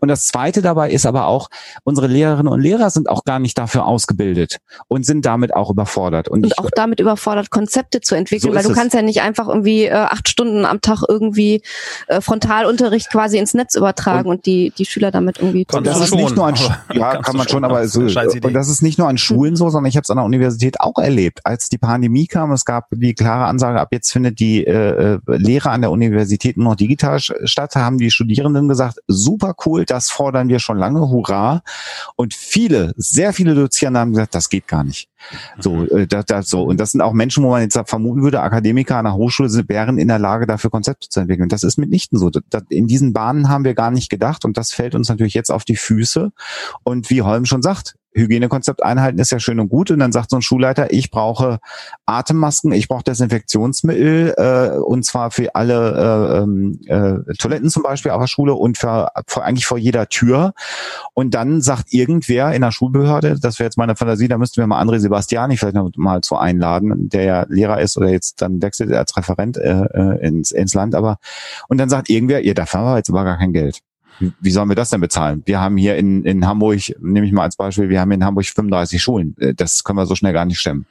[0.00, 1.48] Und das Zweite dabei ist aber auch,
[1.84, 4.58] unsere Lehrerinnen und Lehrer sind auch gar nicht dafür ausgebildet
[4.88, 6.28] und sind damit auch überfordert.
[6.28, 8.76] Und, Und ich, auch damit überfordert, Konzepte zu entwickeln, So weil du es.
[8.76, 11.62] kannst ja nicht einfach irgendwie äh, acht Stunden am Tag irgendwie
[12.08, 16.08] äh, Frontalunterricht quasi ins Netz übertragen und, die, die Schüler damit irgendwie Und das ist
[16.08, 16.56] schon, nicht nur aber-
[16.92, 18.46] ja, kann man schon, aber Idee.
[18.46, 20.80] und das ist nicht nur an Schulen so, sondern ich habe es an der Universität
[20.80, 21.40] auch erlebt.
[21.44, 25.20] Als die Pandemie kam, es gab die klare Ansage, ab jetzt findet die äh, äh,
[25.26, 30.10] Lehre an der Universität nur noch digital statt, haben die Studierenden gesagt, super cool, das
[30.10, 31.62] fordern wir schon lange, hurra.
[32.16, 35.08] Und viele, sehr viele Dozierende haben gesagt, das geht gar nicht.
[35.58, 36.62] So, äh, das, das so.
[36.62, 39.68] Und das sind auch Menschen, wo man jetzt vermuten würde, Akademiker an der Hochschule sind,
[39.68, 41.48] wären in der Lage, dafür Konzepte zu entwickeln.
[41.48, 42.30] Das ist mitnichten so.
[42.30, 45.34] Das, das, in diesen Bahnen haben wir gar nicht gedacht und das fällt uns natürlich
[45.34, 46.32] jetzt auf die Füße.
[46.84, 49.90] Und wie Holm schon sagt, Hygienekonzept einhalten ist ja schön und gut.
[49.90, 51.58] Und dann sagt so ein Schulleiter, ich brauche
[52.06, 58.10] Atemmasken, ich brauche Desinfektionsmittel, äh, und zwar für alle äh, ähm, äh, Toiletten zum Beispiel
[58.10, 60.54] auf der Schule und für, für eigentlich vor jeder Tür.
[61.14, 64.66] Und dann sagt irgendwer in der Schulbehörde, das wäre jetzt meine Fantasie, da müssten wir
[64.66, 68.62] mal André Sebastiani vielleicht noch mal zu einladen, der ja Lehrer ist oder jetzt dann
[68.62, 71.18] wechselt er als Referent äh, äh, ins, ins Land, aber
[71.68, 73.80] und dann sagt irgendwer, ihr dafür haben wir jetzt aber gar kein Geld.
[74.40, 75.42] Wie- sollen wir das denn bezahlen?
[75.46, 78.46] Wir haben hier in, in Hamburg, nehme ich mal als Beispiel, wir haben in Hamburg
[78.46, 79.34] 35 Schulen.
[79.38, 80.86] Äh, Das können wir so schnell gar nicht stemmen.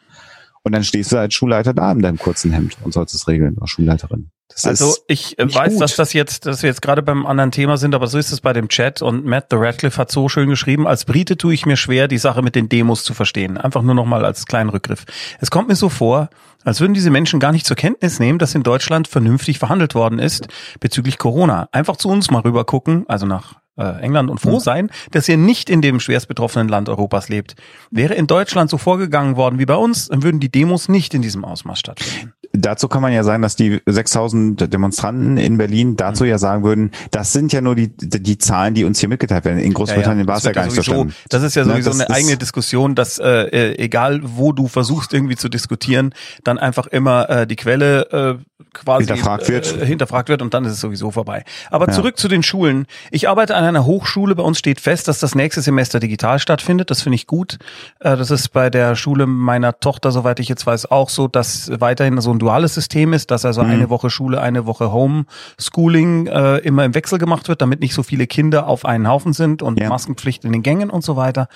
[0.64, 3.56] Und dann stehst du als Schulleiter da in deinem kurzen Hemd und sollst es regeln,
[3.62, 4.32] als Schulleiterin.
[4.50, 5.82] Das Also ich äh, weiß, gut.
[5.82, 8.42] dass das jetzt, dass wir jetzt gerade beim anderen Thema sind, aber so ist es
[8.42, 11.66] bei dem Chat und Matt the Radcliffe hat so schön geschrieben, als Brite tue ich
[11.68, 13.58] mir schwer, die Sache mit den Demos zu verstehen.
[13.58, 15.06] Einfach nur nochmal als kleinen Rückgriff.
[15.40, 16.30] Es kommt mir so vor,
[16.66, 20.20] als würden diese Menschen gar nicht zur Kenntnis nehmen, dass in Deutschland vernünftig verhandelt worden
[20.20, 20.48] ist
[20.80, 21.70] bezüglich Corona.
[21.72, 25.38] Einfach zu uns mal rüber gucken, also nach äh, England und froh sein, dass ihr
[25.38, 27.56] nicht in dem schwerst betroffenen Land Europas lebt.
[27.92, 31.22] Wäre in Deutschland so vorgegangen worden wie bei uns, dann würden die Demos nicht in
[31.22, 32.34] diesem Ausmaß stattfinden.
[32.58, 36.92] Dazu kann man ja sagen, dass die 6000 Demonstranten in Berlin dazu ja sagen würden,
[37.12, 39.60] das sind ja nur die, die Zahlen, die uns hier mitgeteilt werden.
[39.60, 41.12] In Großbritannien war es ja gar wird nicht so schlimm.
[41.30, 44.68] Das ist ja Ne, sowieso das eine eigene Diskussion, dass äh, äh, egal wo du
[44.68, 49.82] versuchst irgendwie zu diskutieren, dann einfach immer äh, die Quelle äh, quasi Hinterfragt wird.
[49.82, 51.44] Äh, hinterfragt wird und dann ist es sowieso vorbei.
[51.72, 51.94] Aber Ja.
[51.94, 52.86] zurück zu den Schulen.
[53.12, 54.36] Ich arbeite an einer Hochschule.
[54.36, 56.90] Bei uns steht fest, dass das nächste Semester digital stattfindet.
[56.92, 57.58] Das finde ich gut.
[58.00, 61.72] Äh, das ist bei der Schule meiner Tochter, soweit ich jetzt weiß, auch so, dass
[61.80, 63.70] weiterhin so ein duales System ist, dass also Mhm.
[63.72, 68.04] eine Woche Schule, eine Woche Homeschooling äh, immer im Wechsel gemacht wird, damit nicht so
[68.04, 69.90] viele Kinder auf einen Haufen sind und Ja.
[69.90, 71.48] Maskenpflicht in den Gängen und so weiter.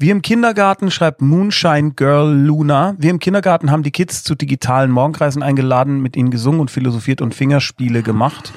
[0.00, 4.92] Wir im Kindergarten, schreibt Moonshine Girl Luna, wir im Kindergarten haben die Kids zu digitalen
[4.92, 8.52] Morgenkreisen eingeladen, mit ihnen gesungen und philosophiert und Fingerspiele gemacht.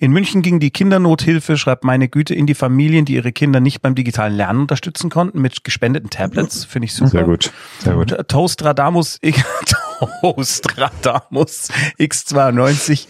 [0.00, 3.82] In München ging die Kindernothilfe, schreibt meine Güte, in die Familien, die ihre Kinder nicht
[3.82, 6.64] beim digitalen Lernen unterstützen konnten, mit gespendeten Tablets.
[6.64, 7.10] Finde ich super.
[7.10, 8.16] Sehr gut, sehr gut.
[8.28, 9.18] Toastradamus,
[10.20, 13.08] Toastradamus X92.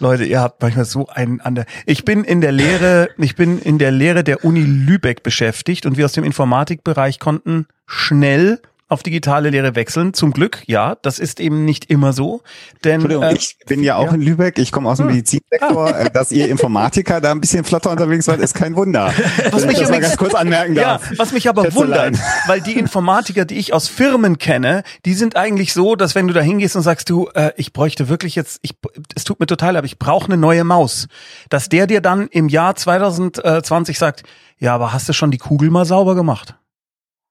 [0.00, 1.64] Leute, ihr habt manchmal so einen an der.
[1.86, 5.96] Ich bin in der Lehre, ich bin in der Lehre der Uni Lübeck beschäftigt und
[5.96, 8.60] wir aus dem Informatikbereich konnten schnell
[8.92, 10.14] auf digitale Lehre wechseln.
[10.14, 12.42] Zum Glück, ja, das ist eben nicht immer so.
[12.84, 14.14] Denn Entschuldigung, äh, ich bin ja auch ja.
[14.14, 15.96] in Lübeck, ich komme aus dem Medizinsektor.
[15.96, 19.12] Äh, Dass ihr Informatiker da ein bisschen flotter unterwegs seid, ist kein Wunder.
[19.50, 21.10] Was mich übrigens- ganz kurz anmerken Ja, darf.
[21.18, 22.16] was mich aber wundert,
[22.46, 26.34] weil die Informatiker, die ich aus Firmen kenne, die sind eigentlich so, dass wenn du
[26.34, 28.74] da hingehst und sagst, du, äh, ich bräuchte wirklich jetzt, ich,
[29.14, 31.08] es tut mir total, aber ich brauche eine neue Maus,
[31.48, 34.22] dass der dir dann im Jahr 2020 sagt,
[34.58, 36.54] ja, aber hast du schon die Kugel mal sauber gemacht?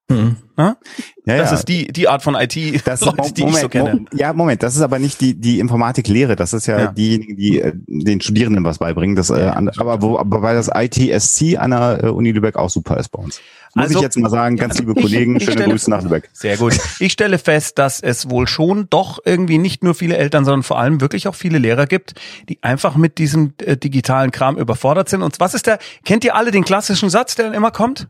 [0.08, 0.36] Mhm.
[0.58, 0.76] Ja,
[1.24, 1.56] das ja.
[1.56, 4.04] ist die, die Art von IT, Das Leute, die Moment, ich so kenne.
[4.12, 7.72] Ja, Moment, das ist aber nicht die, die Informatiklehre, das ist ja, diejenigen, die äh,
[7.86, 9.16] den Studierenden was beibringen.
[9.16, 13.08] Das, äh, aber wo, weil das ITSC an der äh, Uni Lübeck auch super ist
[13.08, 13.40] bei uns.
[13.74, 16.28] Muss Also- ich jetzt mal sagen, ganz liebe Kollegen, ich schöne stelle- Grüße nach Lübeck.
[16.34, 16.78] Sehr gut.
[17.00, 20.78] Ich stelle fest, dass es wohl schon doch irgendwie nicht nur viele Eltern, sondern vor
[20.78, 22.14] allem wirklich auch viele Lehrer gibt,
[22.50, 25.22] die einfach mit diesem äh, digitalen Kram überfordert sind.
[25.22, 28.08] Und was ist der, kennt ihr alle den klassischen Satz, der dann immer kommt?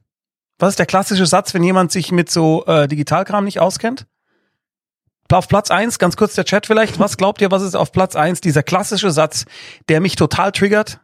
[0.58, 4.06] Was ist der klassische Satz, wenn jemand sich mit so äh, Digitalkram nicht auskennt?
[5.30, 6.98] Auf Platz eins, ganz kurz der Chat vielleicht.
[6.98, 9.46] Was glaubt ihr, was ist auf Platz eins dieser klassische Satz,
[9.88, 11.00] der mich total triggert?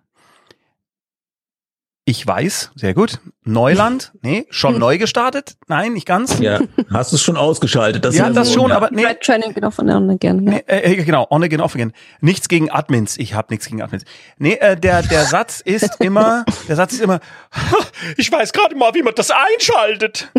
[2.09, 3.21] Ich weiß, sehr gut.
[3.45, 4.13] Neuland?
[4.23, 5.57] Nee, schon neu gestartet?
[5.69, 6.39] Nein, nicht ganz.
[6.39, 6.59] Ja,
[6.91, 8.03] hast du es schon ausgeschaltet?
[8.03, 8.77] Das ja, ist das so, schon, ja.
[8.77, 10.43] aber nee, Red Training genau von der anderen gerne.
[10.43, 10.51] Ja.
[10.53, 11.93] Nee, äh, genau, on again, off again.
[12.23, 13.19] Nichts gegen Admins.
[13.19, 14.05] Ich habe nichts gegen Admins.
[14.39, 17.21] Nee, äh, der, der Satz ist immer, der Satz ist immer,
[18.17, 20.31] ich weiß gerade mal, wie man das einschaltet.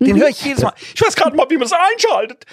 [0.00, 0.72] Den höre ich jedes Mal.
[0.94, 2.44] Ich weiß gerade mal, wie man das einschaltet.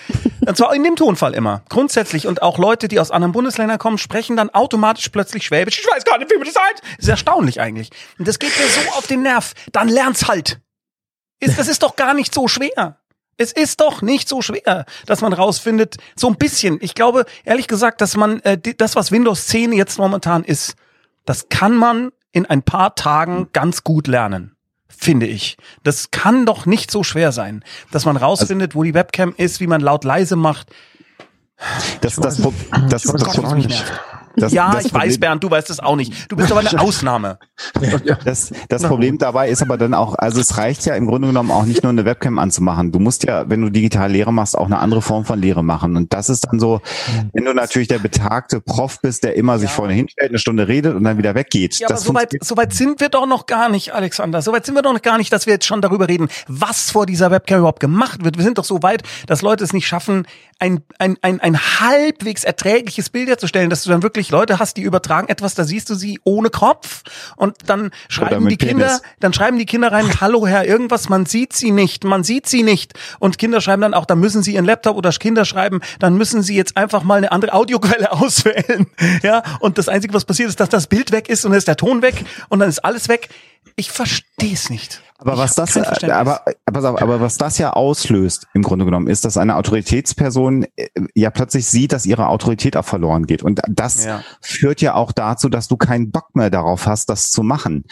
[0.46, 1.64] Und zwar in dem Tonfall immer.
[1.70, 2.28] Grundsätzlich.
[2.28, 5.80] Und auch Leute, die aus anderen Bundesländern kommen, sprechen dann automatisch plötzlich Schwäbisch.
[5.80, 6.84] Ich weiß gar nicht, wie man das einschaltet.
[6.98, 7.90] Das ist erstaunlich eigentlich.
[8.18, 9.54] Und das geht mir so auf den Nerv.
[9.72, 10.60] Dann lern's halt.
[11.40, 12.98] Ist, das ist doch gar nicht so schwer.
[13.38, 16.78] Es ist doch nicht so schwer, dass man rausfindet, so ein bisschen.
[16.82, 20.76] Ich glaube, ehrlich gesagt, dass man äh, das, was Windows 10 jetzt momentan ist,
[21.26, 24.55] das kann man in ein paar Tagen ganz gut lernen.
[24.88, 25.58] Finde ich.
[25.84, 29.68] Das kann doch nicht so schwer sein, dass man rausfindet, wo die Webcam ist, wie
[29.68, 30.70] man laut leise macht.
[32.02, 32.54] Das, das, Pro-
[32.90, 33.72] das, Ich weiß das, das auch nicht.
[33.72, 33.84] das,
[34.38, 36.32] ja, das ich weiß, Problem- Bernd, du weißt es auch nicht.
[36.32, 37.40] Du bist aber eine Ausnahme.
[38.24, 41.52] Das, das Problem dabei ist aber dann auch, also es reicht ja im Grunde genommen
[41.52, 42.92] auch nicht nur eine Webcam anzumachen.
[42.92, 45.96] Du musst ja, wenn du digital Lehre machst, auch eine andere Form von Lehre machen.
[45.96, 46.82] Und das ist dann so,
[47.34, 50.96] wenn du natürlich der betagte Prof bist, der immer sich vorne hinstellt, eine Stunde redet
[50.96, 51.80] und dann wieder weggeht.
[51.80, 54.42] Ja, aber das so weit, so weit sind wir doch noch gar nicht, Alexander.
[54.42, 56.92] So weit sind wir doch noch gar nicht, dass wir jetzt schon darüber reden, was
[56.92, 58.38] vor dieser Webcam überhaupt gemacht wird.
[58.38, 60.26] Wir sind doch so weit, dass Leute es nicht schaffen,
[60.60, 64.84] ein, ein, ein, ein halbwegs erträgliches Bild herzustellen, dass du dann wirklich Leute hast, die
[64.84, 67.04] übertragen etwas, da siehst du sie ohne Kopf
[67.36, 69.02] und dann schreiben die Kinder, Penis.
[69.20, 72.64] dann schreiben die Kinder rein, hallo Herr, irgendwas, man sieht sie nicht, man sieht sie
[72.64, 72.94] nicht.
[73.20, 76.42] Und Kinder schreiben dann auch, da müssen sie ihren Laptop oder Kinder schreiben, dann müssen
[76.42, 78.88] sie jetzt einfach mal eine andere Audioquelle auswählen.
[79.24, 81.68] Ja, und das Einzige, was passiert, ist, dass das Bild weg ist und dann ist
[81.68, 83.30] der Ton weg und dann ist alles weg.
[83.76, 85.02] Ich verstehe es nicht.
[85.18, 88.84] Aber was das, äh, aber, aber, pass auf, aber was das ja auslöst, im Grunde
[88.84, 93.42] genommen, ist, dass eine Autoritätsperson äh, ja plötzlich sieht, dass ihre Autorität auch verloren geht.
[93.42, 94.24] Und das Ja.
[94.42, 97.86] führt ja auch dazu, dass du keinen Bock mehr darauf hast, das zu machen.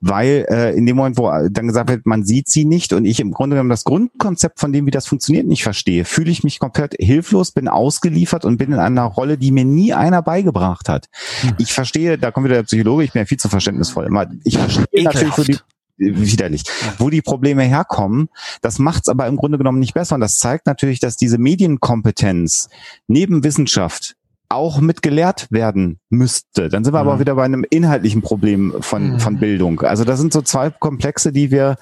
[0.00, 3.18] Weil äh, in dem Moment, wo dann gesagt wird, man sieht sie nicht und ich
[3.18, 6.60] im Grunde genommen das Grundkonzept von dem, wie das funktioniert, nicht verstehe, fühle ich mich
[6.60, 11.06] komplett hilflos, bin ausgeliefert und bin in einer Rolle, die mir nie einer beigebracht hat.
[11.40, 11.54] Hm.
[11.58, 14.06] Ich verstehe, da kommt wieder der Psychologe, ich bin ja viel zu verständnisvoll.
[14.06, 15.77] Immer, ich verstehe natürlich so die Ekelhaft.
[15.98, 16.64] Widerlich.
[16.98, 18.28] Wo die Probleme herkommen,
[18.62, 20.14] das macht's aber im Grunde genommen nicht besser.
[20.14, 22.68] Und das zeigt natürlich, dass diese Medienkompetenz
[23.06, 24.16] neben Wissenschaft
[24.50, 26.68] auch mit gelehrt werden müsste.
[26.68, 29.82] Dann sind wir aber auch wieder bei einem inhaltlichen Problem von, von Bildung.
[29.82, 31.76] Also das sind so zwei Komplexe, die wir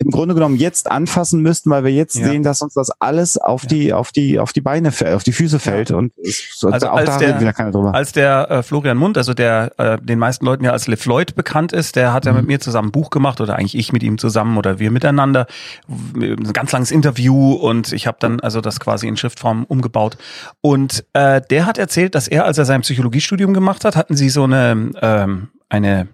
[0.00, 2.28] im Grunde genommen jetzt anfassen müssten, weil wir jetzt Ja.
[2.28, 5.32] sehen, dass uns das alles auf die, auf die, auf die Beine fällt, auf die
[5.32, 5.90] Füße fällt.
[5.90, 7.92] Und es, Also auch als da der- redet wieder keiner drüber.
[7.94, 11.72] Als der äh, Florian Mund, also der äh, den meisten Leuten ja als LeFloid bekannt
[11.72, 14.18] ist, der hat ja mit mir zusammen ein Buch gemacht oder eigentlich ich mit ihm
[14.18, 15.46] zusammen oder wir miteinander.
[15.88, 20.16] W- Ein ganz langes Interview und ich habe dann also das quasi in Schriftform umgebaut.
[20.60, 24.28] Und äh, der hat erzählt, dass er, als er sein Psychologiestudium gemacht hat, hatten sie
[24.28, 26.04] so eine ähm, eine äh,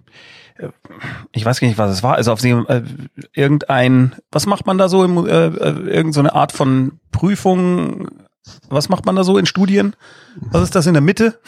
[1.31, 2.15] ich weiß gar nicht, was es war.
[2.15, 2.83] Also auf sie äh,
[3.33, 8.07] irgendein, was macht man da so im, äh, äh, irgend so eine Art von Prüfung?
[8.69, 9.95] Was macht man da so in Studien?
[10.39, 11.39] Was ist das in der Mitte?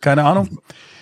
[0.00, 0.48] Keine Ahnung.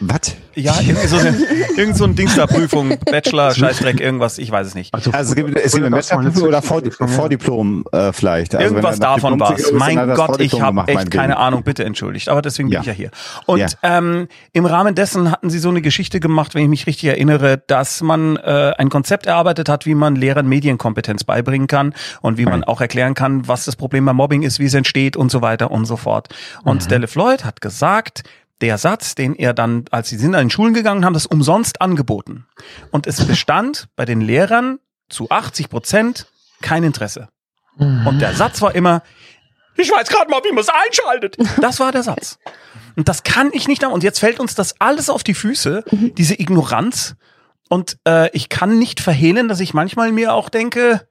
[0.01, 0.36] Was?
[0.55, 1.36] Ja, irgendwie so, eine,
[1.76, 4.94] irgend so ein Dings da Prüfung, Bachelor, Scheißdreck, irgendwas, ich weiß es nicht.
[4.94, 6.82] Also es gibt, es gibt eine Bachelorprüfung oder Vor.
[7.09, 8.55] Vordiplom äh, vielleicht.
[8.55, 9.72] Also Irgendwas davon war es.
[9.72, 12.28] Mein Gott, ich habe echt keine Ahnung, bitte entschuldigt.
[12.28, 12.78] Aber deswegen Ja.
[12.80, 13.11] bin ich ja hier.
[13.46, 13.66] Und Ja.
[13.82, 17.61] ähm, im Rahmen dessen hatten sie so eine Geschichte gemacht, wenn ich mich richtig erinnere,
[17.66, 22.44] dass man äh, ein Konzept erarbeitet hat, wie man Lehrern Medienkompetenz beibringen kann und wie
[22.46, 25.42] man auch erklären kann, was das Problem bei Mobbing ist, wie es entsteht und so
[25.42, 26.28] weiter und so fort.
[26.62, 26.88] Und Mhm.
[26.88, 28.22] der LeFloid hat gesagt,
[28.61, 31.80] der Satz, den er dann, als sie sind an den Schulen gegangen, haben das umsonst
[31.80, 32.46] angeboten.
[32.90, 34.78] Und es bestand bei den Lehrern
[35.09, 36.26] zu 80 Prozent
[36.61, 37.28] kein Interesse.
[37.78, 39.02] Und der Satz war immer,
[39.76, 41.36] ich weiß gerade mal, wie man es einschaltet.
[41.61, 42.38] Das war der Satz.
[42.96, 43.92] Und das kann ich nicht haben.
[43.92, 47.14] Und jetzt fällt uns das alles auf die Füße, diese Ignoranz.
[47.68, 51.06] Und äh, ich kann nicht verhehlen, dass ich manchmal mir auch denke,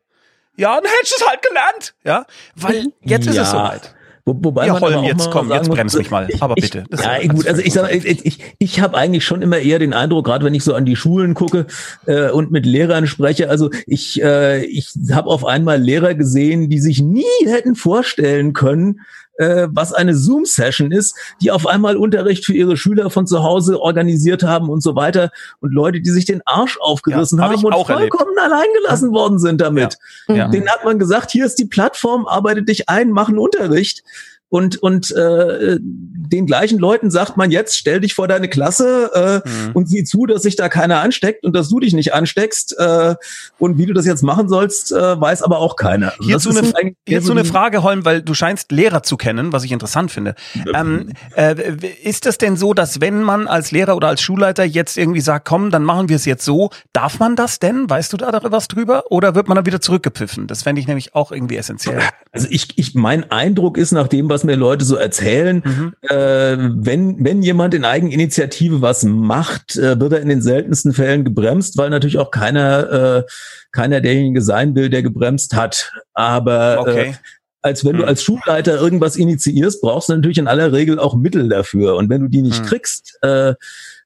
[0.58, 1.96] ja, dann hättest du es halt gelernt.
[2.04, 2.26] Ja,
[2.56, 3.46] weil jetzt ist es Ja.
[3.46, 3.96] soweit.
[4.28, 6.28] Wo, wobei ja, man Holm, jetzt mal komm, jetzt muss, bremst mich mal.
[6.42, 6.84] Aber ich, bitte.
[6.90, 9.94] Das ja, gut, also ich sag, ich, ich, ich habe eigentlich schon immer eher den
[9.94, 11.66] Eindruck, gerade wenn ich so an die Schulen gucke
[12.08, 16.80] äh, und mit Lehrern spreche, also ich, äh, ich habe auf einmal Lehrer gesehen, die
[16.80, 19.00] sich nie hätten vorstellen können,
[19.38, 23.80] äh, was eine Zoom-Session ist, die auf einmal Unterricht für ihre Schüler von zu Hause
[23.80, 27.66] organisiert haben und so weiter und Leute, die sich den Arsch aufgerissen Ja, hab haben
[27.66, 29.98] und auch vollkommen alleingelassen worden sind damit.
[30.28, 30.48] Ja.
[30.48, 34.04] Den hat man gesagt, hier ist die Plattform, arbeite dich ein, mach einen Unterricht.
[34.50, 39.48] Und, und äh, den gleichen Leuten sagt man jetzt, stell dich vor deine Klasse äh,
[39.48, 39.72] Mhm.
[39.74, 42.78] und sieh zu, dass sich da keiner ansteckt und dass du dich nicht ansteckst.
[42.78, 43.16] Äh,
[43.60, 46.12] und wie du das jetzt machen sollst, äh, weiß aber auch keiner.
[46.14, 49.54] Also Hierzu das eine, eher hierzu eine Frage, Holm, weil du scheinst Lehrer zu kennen,
[49.54, 50.36] was ich interessant finde.
[50.74, 51.56] Ähm, äh,
[52.04, 55.48] ist es denn so, dass wenn man als Lehrer oder als Schulleiter jetzt irgendwie sagt,
[55.48, 57.90] komm, dann machen wir es jetzt so, darf man das denn?
[57.90, 59.06] Weißt du da was drüber?
[59.10, 60.48] Oder wird man dann wieder zurückgepfiffen?
[60.48, 62.00] Das fände ich nämlich auch irgendwie essentiell.
[62.32, 65.94] Also ich, ich, mein Eindruck ist, nach dem, was mir Leute so erzählen, Mhm.
[66.10, 71.24] äh, wenn, wenn jemand in Eigeninitiative was macht, äh, wird er in den seltensten Fällen
[71.24, 73.24] gebremst, weil natürlich auch keiner, äh,
[73.72, 75.92] keiner derjenige sein will, der gebremst hat.
[76.14, 77.16] Aber äh, Okay.
[77.62, 78.10] als wenn du Hm.
[78.10, 81.96] als Schulleiter irgendwas initiierst, brauchst du natürlich in aller Regel auch Mittel dafür.
[81.96, 82.66] Und wenn du die nicht Hm.
[82.66, 83.56] kriegst, äh,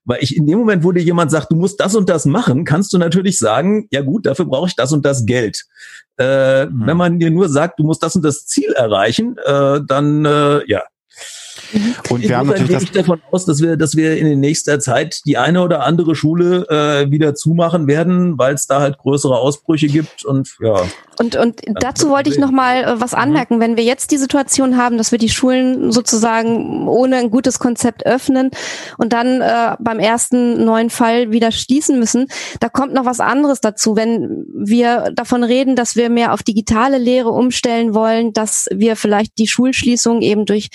[0.06, 2.66] weil ich in dem Moment, wo dir jemand sagt, du musst das und das machen,
[2.66, 5.64] kannst du natürlich sagen, ja gut, dafür brauche ich das und das Geld.
[6.18, 6.88] Äh, Hm.
[6.88, 10.62] Wenn man dir nur sagt, du musst das und das Ziel erreichen, äh, dann äh,
[10.68, 10.84] ja.
[12.10, 15.38] Und wir haben natürlich das davon aus, dass wir, dass wir in nächster Zeit die
[15.38, 20.26] eine oder andere Schule äh, wieder zumachen werden, weil es da halt größere Ausbrüche gibt
[20.26, 20.84] und ja.
[21.20, 23.60] Und, und dazu wollte ich noch mal äh, was anmerken.
[23.60, 28.06] Wenn wir jetzt die Situation haben, dass wir die Schulen sozusagen ohne ein gutes Konzept
[28.06, 28.50] öffnen
[28.98, 32.28] und dann äh, beim ersten neuen Fall wieder schließen müssen,
[32.60, 33.96] da kommt noch was anderes dazu.
[33.96, 39.38] Wenn wir davon reden, dass wir mehr auf digitale Lehre umstellen wollen, dass wir vielleicht
[39.38, 40.70] die Schulschließung eben durch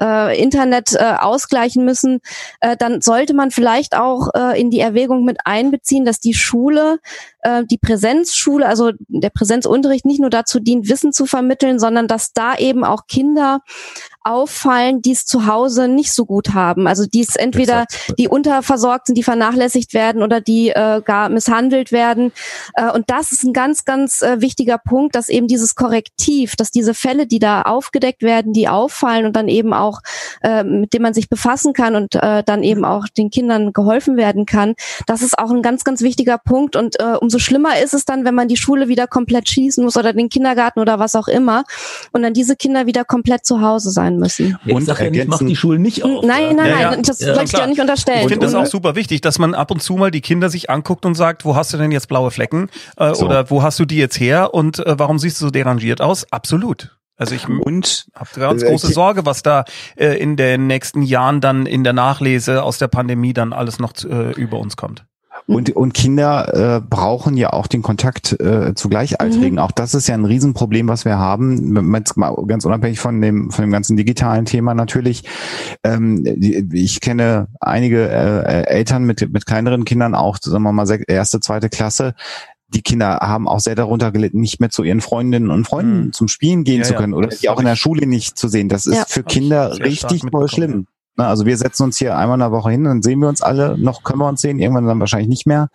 [0.00, 2.20] äh, Internet äh, ausgleichen müssen,
[2.60, 6.98] äh, dann sollte man vielleicht auch äh, in die Erwägung mit einbeziehen, dass die Schule
[7.42, 12.32] äh, die Präsenzschule, also der Präsenzunterricht nicht nur dazu dient, Wissen zu vermitteln, sondern dass
[12.32, 13.60] da eben auch Kinder
[14.24, 16.86] auffallen, die es zu Hause nicht so gut haben.
[16.86, 18.18] Also die es entweder Exakt.
[18.18, 22.32] die unterversorgt sind, die vernachlässigt werden oder die äh, gar misshandelt werden.
[22.74, 26.70] Äh, und das ist ein ganz, ganz äh, wichtiger Punkt, dass eben dieses Korrektiv, dass
[26.70, 30.00] diese Fälle, die da aufgedeckt werden, die auffallen und dann eben auch,
[30.42, 34.16] äh, mit dem man sich befassen kann und äh, dann eben auch den Kindern geholfen
[34.16, 34.74] werden kann,
[35.06, 36.76] das ist auch ein ganz, ganz wichtiger Punkt.
[36.76, 39.96] Und äh, umso schlimmer ist es dann, wenn man die Schule wieder komplett schließen muss
[39.96, 41.64] oder den Kindergarten oder was auch immer
[42.12, 44.58] und dann diese Kinder wieder komplett zu Hause sein müssen.
[44.64, 46.24] Ich Und sag ja nicht, mach ergänzen- die Schulen nicht auf.
[46.24, 46.90] Nein, nein, Ja, ja.
[46.92, 48.20] nein, das Ja, wollte ich ja nicht unterstellen.
[48.22, 50.70] Ich finde das auch super wichtig, dass man ab und zu mal die Kinder sich
[50.70, 52.68] anguckt und sagt, wo hast du denn jetzt blaue Flecken?
[52.96, 53.26] Äh, So.
[53.26, 54.54] Oder wo hast du die jetzt her?
[54.54, 56.26] Und äh, warum siehst du so derangiert aus?
[56.30, 56.96] Absolut.
[57.16, 59.64] Also ich und habe ganz Äh, große Ki- Sorge, was da
[59.96, 63.92] äh, in den nächsten Jahren dann in der Nachlese aus der Pandemie dann alles noch
[63.92, 65.04] zu, äh, über uns kommt.
[65.46, 69.58] Und, und Kinder äh, brauchen ja auch den Kontakt äh, zu Gleichaltrigen.
[69.58, 73.50] Auch das ist ja ein Riesenproblem, was wir haben, jetzt mal ganz unabhängig von dem,
[73.50, 75.24] von dem ganzen digitalen Thema natürlich.
[75.84, 76.24] Ähm,
[76.72, 81.68] ich kenne einige äh, Eltern mit, mit kleineren Kindern, auch sagen wir mal erste, zweite
[81.68, 82.14] Klasse.
[82.68, 86.12] Die Kinder haben auch sehr darunter gelitten, nicht mehr zu ihren Freundinnen und Freunden Hm.
[86.12, 88.38] zum Spielen gehen Ja, zu ja, können oder das die auch in der Schule nicht
[88.38, 88.68] zu sehen.
[88.70, 89.04] Das ist Ja.
[89.06, 90.86] für Kinder richtig voll schlimm.
[91.16, 93.42] Na, Also wir setzen uns hier einmal in der Woche hin, dann sehen wir uns
[93.42, 95.68] alle, noch können wir uns sehen, irgendwann dann wahrscheinlich nicht mehr.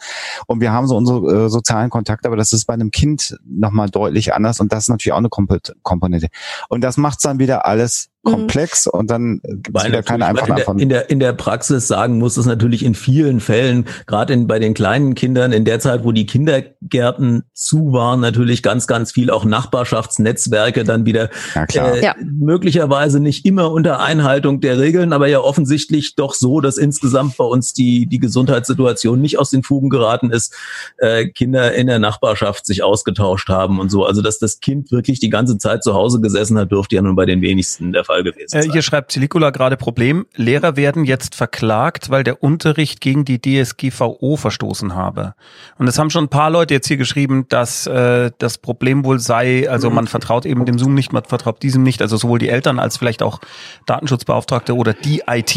[0.47, 3.89] Und wir haben so unsere äh, sozialen Kontakte, aber das ist bei einem Kind nochmal
[3.89, 6.27] deutlich anders und das ist natürlich auch eine Kompo- Komponente.
[6.69, 8.31] Und das macht dann wieder alles Mhm.
[8.33, 10.77] komplex und dann gibt es wieder keine einfachen Antworten.
[10.77, 14.47] der, in, der, in der Praxis sagen muss, es natürlich in vielen Fällen, gerade in,
[14.47, 19.11] bei den kleinen Kindern, in der Zeit, wo die Kindergärten zu waren, natürlich ganz, ganz
[19.11, 21.95] viel auch Nachbarschaftsnetzwerke dann wieder Ja klar.
[21.95, 22.15] äh, Ja.
[22.23, 27.45] möglicherweise nicht immer unter Einhaltung der Regeln, aber ja offensichtlich doch so, dass insgesamt bei
[27.45, 30.53] uns die, die Gesundheitssituation nicht aus den Fugen geraten ist,
[30.97, 34.05] äh, Kinder in der Nachbarschaft sich ausgetauscht haben und so.
[34.05, 37.15] Also dass das Kind wirklich die ganze Zeit zu Hause gesessen hat, dürfte ja nun
[37.15, 40.25] bei den wenigsten der Fall gewesen Äh, hier schreibt Silicula gerade Problem.
[40.35, 45.33] Lehrer werden jetzt verklagt, weil der Unterricht gegen die DSGVO verstoßen habe.
[45.77, 49.19] Und es haben schon ein paar Leute jetzt hier geschrieben, dass äh, das Problem wohl
[49.19, 52.49] sei, also man vertraut eben dem Zoom nicht, man vertraut diesem nicht, also sowohl die
[52.49, 53.39] Eltern als vielleicht auch
[53.85, 55.55] Datenschutzbeauftragte oder die IT.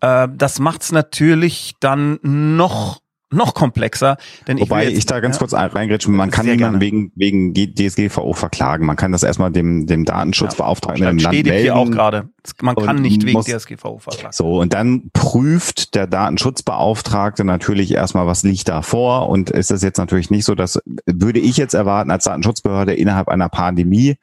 [0.00, 3.00] Äh, das macht's natürlich dann noch
[3.30, 4.16] noch komplexer,
[4.46, 6.80] denn Wobei ich, will ich, jetzt, da ganz ja, kurz ein- reingrätschen, man kann niemanden
[6.80, 6.80] gerne.
[6.80, 8.86] wegen, wegen DSGVO verklagen.
[8.86, 11.92] Man kann das erstmal dem, dem Datenschutzbeauftragten im Land steht hier auch melden.
[11.92, 12.28] gerade.
[12.60, 14.32] Man kann nicht wegen DSGVO verklagen.
[14.32, 19.28] So, und dann prüft der Datenschutzbeauftragte natürlich erstmal, was liegt da vor.
[19.28, 23.28] Und ist es jetzt natürlich nicht so, dass würde ich jetzt erwarten als Datenschutzbehörde innerhalb
[23.28, 24.16] einer Pandemie,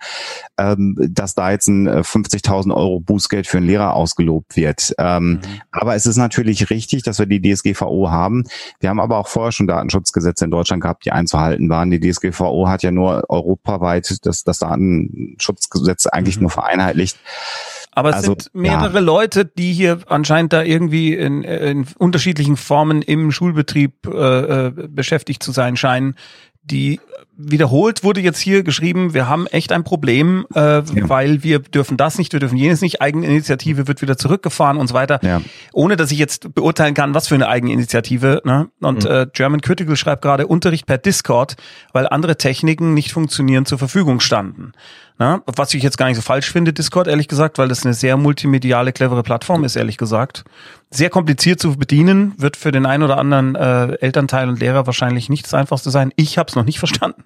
[0.57, 4.93] ähm, dass da jetzt ein äh, 50.000 Euro Bußgeld für einen Lehrer ausgelobt wird.
[4.97, 5.39] Ähm,
[5.71, 8.43] Aber es ist natürlich richtig, dass wir die DSGVO haben.
[8.79, 11.91] Wir haben aber auch vorher schon Datenschutzgesetze in Deutschland gehabt, die einzuhalten waren.
[11.91, 17.17] Die DSGVO hat ja nur europaweit das, das Datenschutzgesetz eigentlich nur vereinheitlicht.
[17.95, 23.01] Aber es Also, sind mehrere Leute, die hier anscheinend da irgendwie in, in unterschiedlichen Formen
[23.01, 26.15] im Schulbetrieb äh, äh, beschäftigt zu sein scheinen.
[26.63, 26.99] Die
[27.37, 32.17] wiederholt wurde jetzt hier geschrieben, wir haben echt ein Problem, äh, weil wir dürfen das
[32.17, 35.19] nicht, wir dürfen jenes nicht, Eigeninitiative wird wieder zurückgefahren und so weiter.
[35.21, 35.41] Ja.
[35.73, 38.41] Ohne dass ich jetzt beurteilen kann, was für eine Eigeninitiative.
[38.45, 38.69] Ne?
[38.81, 41.55] Und äh, German Critical schreibt gerade Unterricht per Discord,
[41.93, 44.71] weil andere Techniken nicht funktionieren zur Verfügung standen.
[45.17, 47.93] Na, was ich jetzt gar nicht so falsch finde, Discord, ehrlich gesagt, weil das eine
[47.93, 50.43] sehr multimediale, clevere Plattform ist, ehrlich gesagt.
[50.91, 55.29] Sehr kompliziert zu bedienen, wird für den einen oder anderen äh, Elternteil und Lehrer wahrscheinlich
[55.29, 56.11] nicht das Einfachste sein.
[56.17, 57.23] Ich habe es noch nicht verstanden.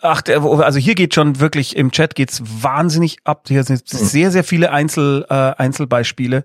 [0.00, 3.46] Ach, der, also hier geht schon wirklich, im Chat geht's wahnsinnig ab.
[3.48, 6.44] Hier sind sehr, sehr viele Einzel, äh, Einzelbeispiele.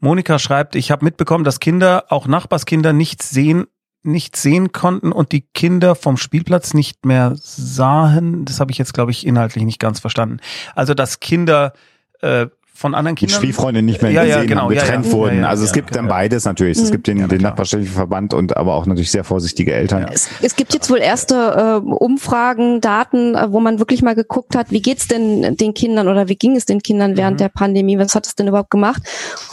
[0.00, 3.66] Monika schreibt, ich habe mitbekommen, dass Kinder, auch Nachbarskinder, nichts sehen,
[4.02, 8.44] nicht sehen konnten und die Kinder vom Spielplatz nicht mehr sahen.
[8.44, 10.38] Das habe ich jetzt, glaube ich, inhaltlich nicht ganz verstanden.
[10.74, 11.72] Also, dass Kinder
[12.20, 12.46] äh,
[12.78, 13.40] von anderen die Kindern.
[13.40, 15.12] Spielfreunde nicht mehr Ja, ja, gesehen genau, haben, ja, getrennt ja.
[15.12, 15.36] wurden.
[15.38, 15.96] Ja, ja, also es ja, gibt ja.
[15.96, 16.78] dann beides natürlich.
[16.78, 20.06] Es gibt den, den nachbarschaftlichen Verband und aber auch natürlich sehr vorsichtige Eltern.
[20.12, 24.54] Es, es gibt jetzt wohl erste äh, Umfragen, Daten, äh, wo man wirklich mal geguckt
[24.54, 27.98] hat, wie geht's denn den Kindern oder wie ging es den Kindern während der Pandemie?
[27.98, 29.02] Was hat es denn überhaupt gemacht?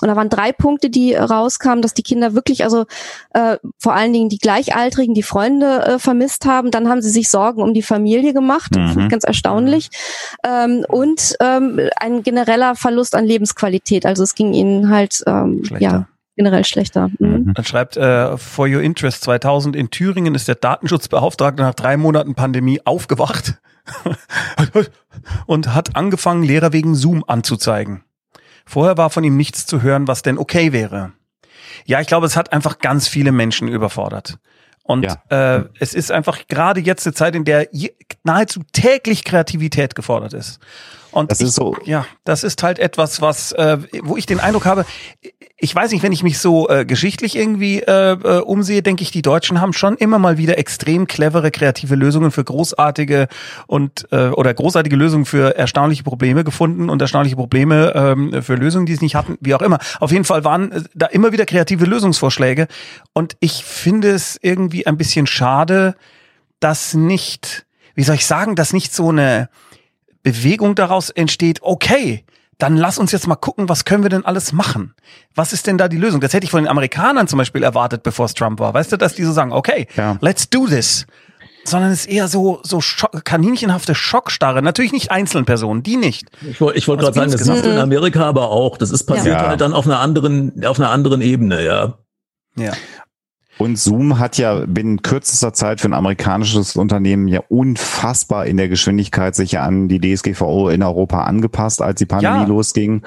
[0.01, 2.85] Und da waren drei Punkte, die äh, rauskamen, dass die Kinder wirklich, also
[3.33, 6.69] äh, vor allen Dingen die Gleichaltrigen, die Freunde äh, vermisst haben.
[6.69, 8.89] Dann haben sie sich Sorgen um die Familie gemacht, Mhm.
[8.89, 9.89] Finde ich ganz erstaunlich.
[10.45, 14.05] Ähm, und ähm, ein genereller Verlust an Lebensqualität.
[14.05, 17.09] Also es ging ihnen halt ähm, ja generell schlechter.
[17.19, 17.53] Mhm.
[17.53, 22.35] Dann schreibt äh, For Your Interest 2000 in Thüringen ist der Datenschutzbeauftragte nach drei Monaten
[22.35, 23.55] Pandemie aufgewacht
[25.45, 28.03] und hat angefangen, Lehrer wegen Zoom anzuzeigen.
[28.65, 31.13] Vorher war von ihm nichts zu hören, was denn okay wäre.
[31.85, 34.37] Ja, ich glaube, es hat einfach ganz viele Menschen überfordert.
[34.83, 35.57] Und Ja.
[35.57, 37.91] äh, es ist einfach gerade jetzt eine Zeit, in der je,
[38.23, 40.59] nahezu täglich Kreativität gefordert ist.
[41.15, 44.39] Und Das ich, ist so- ja, das ist halt etwas, was, äh, wo ich den
[44.41, 44.85] Eindruck habe,
[45.57, 49.11] ich weiß nicht, wenn ich mich so äh, geschichtlich irgendwie äh, äh, umsehe, denke ich,
[49.11, 53.27] die Deutschen haben schon immer mal wieder extrem clevere, kreative Lösungen für großartige
[53.65, 58.85] und äh, oder großartige Lösungen für erstaunliche Probleme gefunden und erstaunliche Probleme ähm, für Lösungen,
[58.85, 59.79] die es nicht hatten, wie auch immer.
[60.01, 62.67] Auf jeden Fall waren äh, da immer wieder kreative Lösungsvorschläge
[63.13, 65.95] und ich finde es irgendwie ein bisschen schade,
[66.59, 69.47] dass nicht, wie soll ich sagen, dass nicht so eine
[70.25, 72.25] Bewegung daraus entsteht, okay,
[72.57, 74.95] dann lass uns jetzt mal gucken, was können wir denn alles machen?
[75.35, 76.19] Was ist denn da die Lösung?
[76.19, 78.73] Das hätte ich von den Amerikanern zum Beispiel erwartet, bevor es Trump war.
[78.73, 80.17] Weißt du, dass die so sagen, okay, Ja.
[80.21, 81.05] let's do this.
[81.63, 84.61] Sondern es ist eher so, so Schock, kaninchenhafte Schockstarre.
[84.63, 86.27] Natürlich nicht einzelnen Personen, die nicht.
[86.49, 88.77] Ich wollte ich wollte Also gerade sagen, das du in Amerika aber auch.
[88.77, 89.47] Das ist passiert Ja.
[89.47, 91.97] halt dann auf einer anderen, auf einer anderen Ebene, ja.
[92.57, 92.71] Ja.
[93.57, 98.67] Und Zoom hat ja binnen kürzester Zeit für ein amerikanisches Unternehmen ja unfassbar in der
[98.67, 102.45] Geschwindigkeit sich an die DSGVO in Europa angepasst, als die Pandemie Ja.
[102.47, 103.01] losging.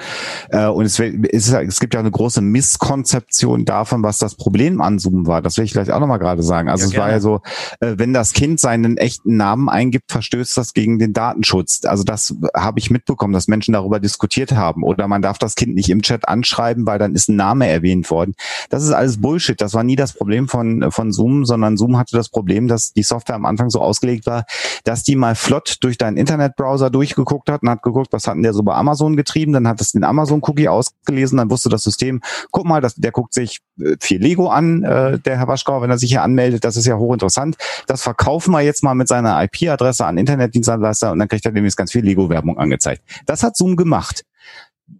[0.49, 4.97] Äh, Und es, ist, es gibt ja eine große Misskonzeption davon, was das Problem an
[4.99, 5.41] Zoom war.
[5.41, 6.69] Das will ich vielleicht auch nochmal gerade sagen.
[6.69, 7.13] Also Ja, es war gerne.
[7.17, 7.41] ja so,
[7.79, 11.81] äh, wenn das Kind seinen echten Namen eingibt, verstößt das gegen den Datenschutz.
[11.85, 14.83] Also das habe ich mitbekommen, dass Menschen darüber diskutiert haben.
[14.83, 18.09] Oder man darf das Kind nicht im Chat anschreiben, weil dann ist ein Name erwähnt
[18.09, 18.33] worden.
[18.69, 19.59] Das ist alles Bullshit.
[19.61, 23.03] Das war nie das Problem von, von Zoom, sondern Zoom hatte das Problem, dass die
[23.03, 24.45] Software am Anfang so ausgelegt war,
[24.83, 28.53] dass die mal flott durch deinen Internetbrowser durchgeguckt hat und hat geguckt, was hatten der
[28.53, 32.21] so bei Amazon getrieben, dann hat es den Amazon-Cookie ausgelesen, dann wusste das System,
[32.51, 35.89] guck mal, das, der guckt sich äh, viel Lego an, äh, der Herr Waschkau, wenn
[35.89, 37.57] er sich hier anmeldet, das ist ja hochinteressant.
[37.87, 41.77] Das verkaufen wir jetzt mal mit seiner IP-Adresse an Internetdienstleister und dann kriegt er demnächst
[41.77, 43.03] ganz viel Lego-Werbung angezeigt.
[43.25, 44.23] Das hat Zoom gemacht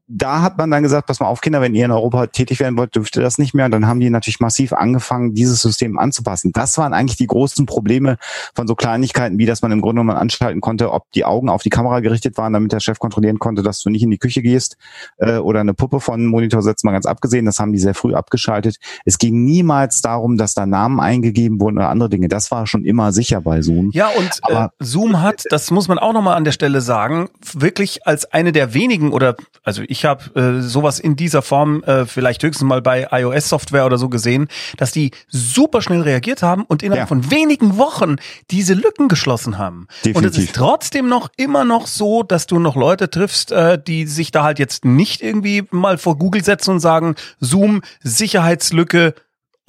[0.07, 2.77] da hat man dann gesagt, pass mal auf, Kinder, wenn ihr in Europa tätig werden
[2.77, 3.65] wollt, dürft ihr das nicht mehr.
[3.65, 6.51] Und dann haben die natürlich massiv angefangen, dieses System anzupassen.
[6.51, 8.17] Das waren eigentlich die großen Probleme
[8.55, 11.61] von so Kleinigkeiten, wie dass man im Grunde genommen anschalten konnte, ob die Augen auf
[11.61, 14.41] die Kamera gerichtet waren, damit der Chef kontrollieren konnte, dass du nicht in die Küche
[14.41, 14.77] gehst
[15.17, 17.45] äh, oder eine Puppe von Monitor setzt, mal ganz abgesehen.
[17.45, 18.77] Das haben die sehr früh abgeschaltet.
[19.05, 22.29] Es ging niemals darum, dass da Namen eingegeben wurden oder andere Dinge.
[22.29, 23.91] Das war schon immer sicher bei Zoom.
[23.93, 27.29] Ja, und äh, Aber- Zoom hat, das muss man auch nochmal an der Stelle sagen,
[27.53, 31.83] wirklich als eine der wenigen oder also also ich habe äh, sowas in dieser Form
[31.83, 36.63] äh, vielleicht höchstens mal bei iOS-Software oder so gesehen, dass die super schnell reagiert haben
[36.65, 37.07] und innerhalb Ja.
[37.07, 38.17] von wenigen Wochen
[38.51, 39.79] diese Lücken geschlossen haben.
[39.79, 40.43] Und es Definitiv.
[40.45, 44.43] ist trotzdem noch immer noch so, dass du noch Leute triffst, äh, die sich da
[44.43, 49.13] halt jetzt nicht irgendwie mal vor Google setzen und sagen, Zoom, Sicherheitslücke,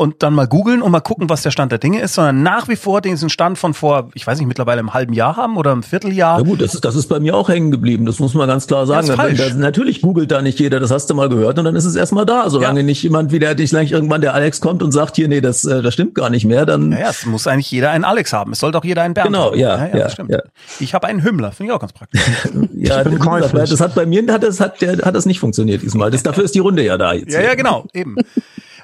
[0.00, 2.68] und dann mal googeln und mal gucken, was der Stand der Dinge ist, sondern nach
[2.68, 5.72] wie vor diesen Stand von vor, ich weiß nicht, mittlerweile einem halben Jahr haben oder
[5.72, 6.38] einem Vierteljahr.
[6.38, 8.06] Ja gut, das ist, das ist bei mir auch hängen geblieben.
[8.06, 9.06] Das muss man ganz klar sagen.
[9.06, 9.38] Ja, ist falsch.
[9.38, 11.96] Da- natürlich googelt da nicht jeder, das hast du mal gehört und dann ist es
[11.96, 12.48] erstmal da.
[12.48, 12.86] Solange Ja.
[12.86, 15.82] nicht jemand wieder, nicht gleich irgendwann der Alex kommt und sagt, hier, nee, das, äh,
[15.82, 18.52] das stimmt gar nicht mehr, dann Naja, es muss eigentlich jeder einen Alex haben.
[18.52, 19.58] Es sollte auch jeder einen Bernd Genau, haben.
[19.58, 20.30] ja, ja, das stimmt.
[20.30, 20.40] ja.
[20.80, 22.22] Ich habe einen Hümmler, finde ich auch ganz praktisch.
[22.74, 23.68] ja, käuflich.
[23.70, 26.10] das hat bei mir hat das hat der hat das nicht funktioniert diesmal.
[26.10, 27.34] Das, dafür ist die Runde ja da jetzt.
[27.34, 28.16] ja, ja, genau, eben.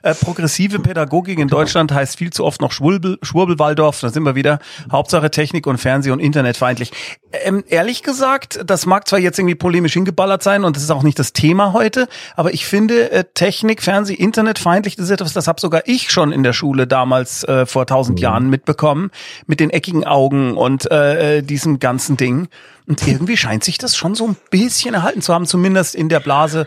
[0.03, 4.35] Äh, progressive Pädagogik in Deutschland heißt viel zu oft noch Schwurbel, Schwurbelwaldorf, da sind wir
[4.35, 4.59] wieder.
[4.91, 6.93] Hauptsache Technik und Fernseh- und Internetfeindlich.
[7.33, 11.03] Ähm, ehrlich gesagt, das mag zwar jetzt irgendwie polemisch hingeballert sein und das ist auch
[11.03, 15.49] nicht das Thema heute, aber ich finde äh, Technik, Fernseh, Internetfeindlich, das ist etwas, das
[15.49, 19.11] habe sogar ich schon in der Schule damals äh, vor tausend Jahren mitbekommen,
[19.47, 22.49] mit den eckigen Augen und äh, äh, diesem ganzen Ding.
[22.87, 26.21] Und irgendwie scheint sich das schon so ein bisschen erhalten zu haben, zumindest in der
[26.21, 26.67] Blase,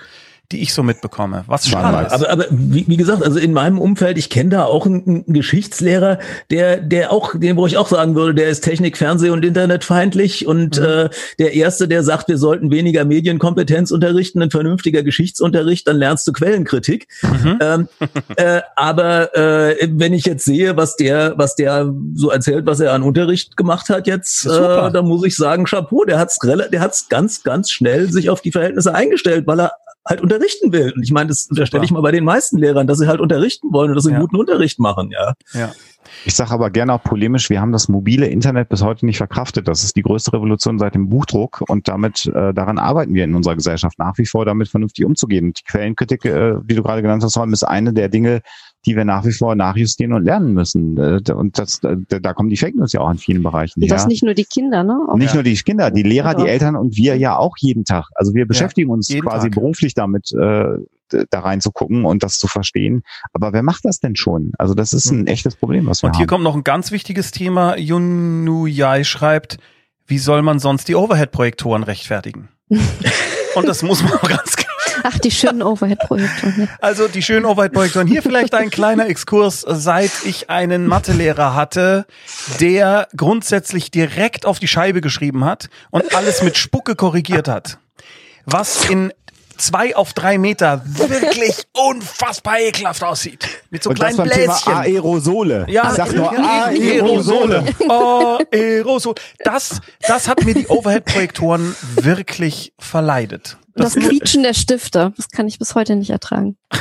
[0.51, 1.43] die ich so mitbekomme.
[1.45, 2.11] Was schade.
[2.11, 5.23] Aber, aber wie, wie gesagt, also in meinem Umfeld, ich kenne da auch einen, einen
[5.27, 6.17] Geschichtslehrer,
[6.49, 10.47] der, der auch, den wo ich auch sagen würde, der ist Technik, Fernseh und Internetfeindlich
[10.47, 15.97] und äh, der erste, der sagt, wir sollten weniger Medienkompetenz unterrichten, ein vernünftiger Geschichtsunterricht, dann
[15.97, 17.07] lernst du Quellenkritik.
[17.61, 17.87] Ähm,
[18.35, 22.93] äh, aber äh, wenn ich jetzt sehe, was der, was der so erzählt, was er
[22.93, 27.07] an Unterricht gemacht hat jetzt, äh, dann muss ich sagen, Chapeau, der hat's der hat's
[27.07, 29.73] ganz, ganz schnell sich auf die Verhältnisse eingestellt, weil er
[30.07, 30.93] halt unterrichten will.
[30.95, 33.71] Und ich meine, das unterstelle ich mal bei den meisten Lehrern, dass sie halt unterrichten
[33.71, 34.17] wollen und dass sie Ja.
[34.17, 35.33] einen guten Unterricht machen, ja.
[35.53, 35.71] ja.
[36.25, 39.67] Ich sage aber gerne auch polemisch, wir haben das mobile Internet bis heute nicht verkraftet.
[39.67, 43.35] Das ist die größte Revolution seit dem Buchdruck und damit äh, daran arbeiten wir in
[43.35, 45.47] unserer Gesellschaft nach wie vor, damit vernünftig umzugehen.
[45.47, 48.41] Und die Quellenkritik, äh, wie du gerade genannt hast, Holm, ist eine der Dinge,
[48.85, 50.97] die wir nach wie vor nachjustieren und lernen müssen.
[50.97, 53.91] Äh, und das, äh, da kommen die Fake News ja auch in vielen Bereichen Und
[53.91, 54.07] das her.
[54.07, 54.97] nicht nur die Kinder, ne?
[55.09, 56.47] Auch Nicht nur die Kinder, die Lehrer, die Ja.
[56.49, 58.05] Eltern und wir ja auch jeden Tag.
[58.15, 59.55] Also wir beschäftigen uns quasi Tag.
[59.55, 60.77] beruflich damit, äh,
[61.31, 63.01] da reinzugucken und das zu verstehen.
[63.33, 64.51] Aber wer macht das denn schon?
[64.59, 66.27] Also das ist ein echtes Problem, was wir Und hier haben.
[66.29, 67.75] kommt noch ein ganz wichtiges Thema.
[67.77, 69.57] Yunuyai schreibt,
[70.05, 72.49] wie soll man sonst die Overhead-Projektoren rechtfertigen?
[73.55, 74.68] Und das muss man auch ganz klar.
[75.03, 76.55] Ach, die schönen Overhead-Projektoren.
[76.57, 76.67] Ja.
[76.81, 78.07] Also die schönen Overhead-Projektoren.
[78.07, 82.05] Hier vielleicht ein kleiner Exkurs, seit ich einen Mathelehrer hatte,
[82.59, 87.79] der grundsätzlich direkt auf die Scheibe geschrieben hat und alles mit Spucke korrigiert hat.
[88.45, 89.13] Was in
[89.59, 93.47] zwei auf drei Meter wirklich unfassbar ekelhaft aussieht.
[93.69, 94.73] Mit so und das kleinen Thema Bläschen.
[94.73, 95.65] Aerosole.
[95.69, 97.65] Ja, ich sag nur Aerosole.
[98.51, 99.15] Aerosol.
[99.43, 103.57] Das, das hat mir die Overhead-Projektoren wirklich verleidet.
[103.83, 106.57] Das Quietschen der Stifte, das kann ich bis heute nicht ertragen.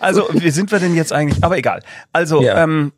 [0.00, 1.44] Also, wie sind wir denn jetzt eigentlich?
[1.44, 1.80] Aber egal.
[2.12, 2.62] Also, Ja.
[2.64, 2.92] ähm,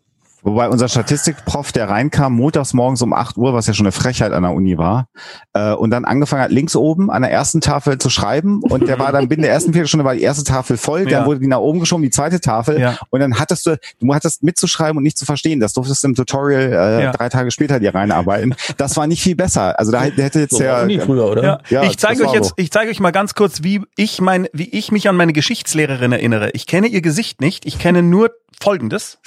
[0.45, 4.33] Wobei unser Statistikprof, der reinkam, montags morgens um 8 Uhr, was ja schon eine Frechheit
[4.33, 5.09] an der Uni war,
[5.55, 8.63] äh, und dann angefangen hat, links oben an der ersten Tafel zu schreiben.
[8.63, 11.19] Und der war dann binnen der ersten Viertelstunde war die erste Tafel voll, Ja.
[11.21, 12.79] dann wurde die nach oben geschoben, die zweite Tafel.
[12.79, 12.99] Ja.
[13.11, 15.61] Und dann hattest du, du hattest mitzuschreiben und nicht zu verstehen.
[15.61, 17.13] Das durftest du im Tutorial äh, Ja.
[17.13, 18.55] drei Tage später dir reinarbeiten.
[18.77, 19.79] Das war nicht viel besser.
[19.79, 21.61] Also da hätte jetzt So war der Uni früher, oder?
[21.71, 22.55] ja, ich zeige euch jetzt, so.
[22.57, 26.13] ich zeige euch mal ganz kurz, wie ich mein, wie ich mich an meine Geschichtslehrerin
[26.13, 26.51] erinnere.
[26.51, 27.65] Ich kenne ihr Gesicht nicht.
[27.65, 28.31] Ich kenne nur
[28.61, 29.19] Folgendes.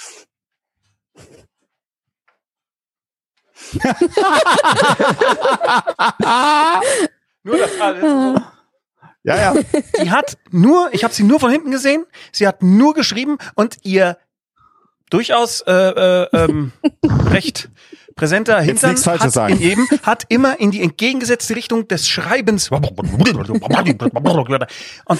[7.42, 8.40] nur das alles.
[9.24, 9.54] Ja, ja.
[10.02, 13.76] Die hat nur, ich habe sie nur von hinten gesehen, sie hat nur geschrieben und
[13.82, 14.16] ihr
[15.10, 16.72] durchaus äh, äh, ähm,
[17.30, 17.68] recht
[18.18, 19.54] präsenter Hintern hat, sagen.
[19.54, 22.70] in eben, hat immer in die entgegengesetzte Richtung des Schreibens.
[22.70, 22.84] Und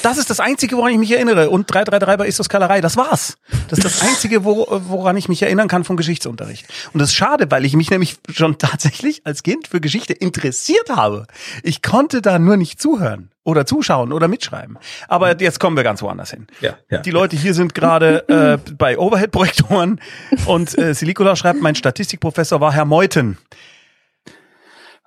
[0.05, 1.49] das ist das Einzige, woran ich mich erinnere.
[1.49, 3.39] Und 333 bei Istos Kalerei, das war's.
[3.69, 6.67] Das ist das Einzige, wo, woran ich mich erinnern kann vom Geschichtsunterricht.
[6.93, 10.91] Und das ist schade, weil ich mich nämlich schon tatsächlich als Kind für Geschichte interessiert
[10.91, 11.27] habe.
[11.63, 14.79] Ich konnte da nur nicht zuhören oder zuschauen oder mitschreiben.
[15.09, 16.47] Aber jetzt kommen wir ganz woanders hin.
[16.61, 16.99] Ja, ja.
[16.99, 18.29] Die Leute hier sind gerade
[18.69, 20.01] äh, bei Overhead-Projektoren
[20.45, 23.39] und äh, Silikola schreibt, mein Statistikprofessor war Herr Meuthen.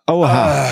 [0.07, 0.67] Oha.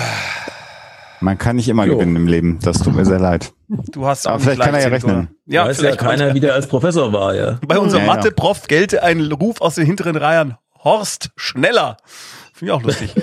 [1.20, 1.94] Man kann nicht immer Jo.
[1.98, 2.58] gewinnen im Leben.
[2.60, 3.52] Das tut mir sehr leid.
[3.68, 5.28] Du hast auch Aber nicht vielleicht kann er ja rechnen.
[5.46, 6.34] Ja, Weiß ja vielleicht kann keiner, er.
[6.34, 7.58] wie der als Professor war, ja.
[7.66, 8.14] Bei unserem Ja, ja.
[8.16, 10.56] Mathe-Prof gelte ein Ruf aus den hinteren Reihen.
[10.82, 11.98] Horst Schneller.
[12.52, 13.14] Finde ich auch lustig.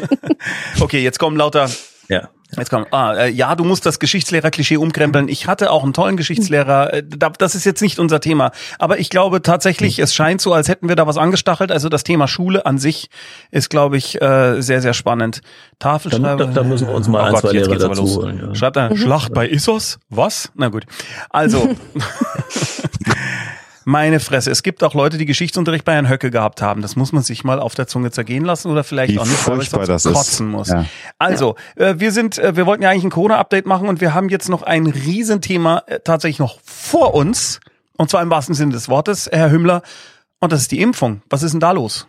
[0.80, 1.68] okay, jetzt kommen lauter
[2.08, 2.28] Ja.
[2.56, 5.28] Jetzt kommt, ah, äh, ja, du musst das Geschichtslehrer-Klischee umkrempeln.
[5.28, 6.94] Ich hatte auch einen tollen Geschichtslehrer.
[6.94, 7.02] Äh,
[7.38, 8.52] das ist jetzt nicht unser Thema.
[8.78, 11.72] Aber ich glaube tatsächlich, es scheint so, als hätten wir da was angestachelt.
[11.72, 13.10] Also das Thema Schule an sich
[13.50, 15.40] ist, glaube ich, äh, sehr, sehr spannend.
[15.80, 16.36] Tafelschreiber.
[16.36, 18.06] Da, da müssen wir uns mal oh ein, Gott, zwei jetzt Lehrer geht's aber dazu
[18.06, 18.16] los.
[18.16, 18.42] holen.
[18.46, 18.54] Ja.
[18.54, 19.98] Schreibt er, Schlacht bei Issos?
[20.08, 20.52] Was?
[20.54, 20.86] Na gut.
[21.30, 21.68] Also,
[23.86, 24.50] meine Fresse.
[24.50, 26.82] Es gibt auch Leute, die Geschichtsunterricht bei Herrn Höcke gehabt haben.
[26.82, 29.46] Das muss man sich mal auf der Zunge zergehen lassen oder vielleicht Wie auch nicht,
[29.46, 30.12] weil sonst das ist.
[30.12, 30.68] kotzen muss.
[30.70, 30.86] Ja.
[31.20, 34.28] Also, äh, wir sind, äh, wir wollten ja eigentlich ein Corona-Update machen und wir haben
[34.28, 37.60] jetzt noch ein Riesenthema äh, tatsächlich noch vor uns.
[37.96, 39.82] Und zwar im wahrsten Sinne des Wortes, Herr Hümmler.
[40.40, 41.22] Und das ist die Impfung.
[41.30, 42.08] Was ist denn da los?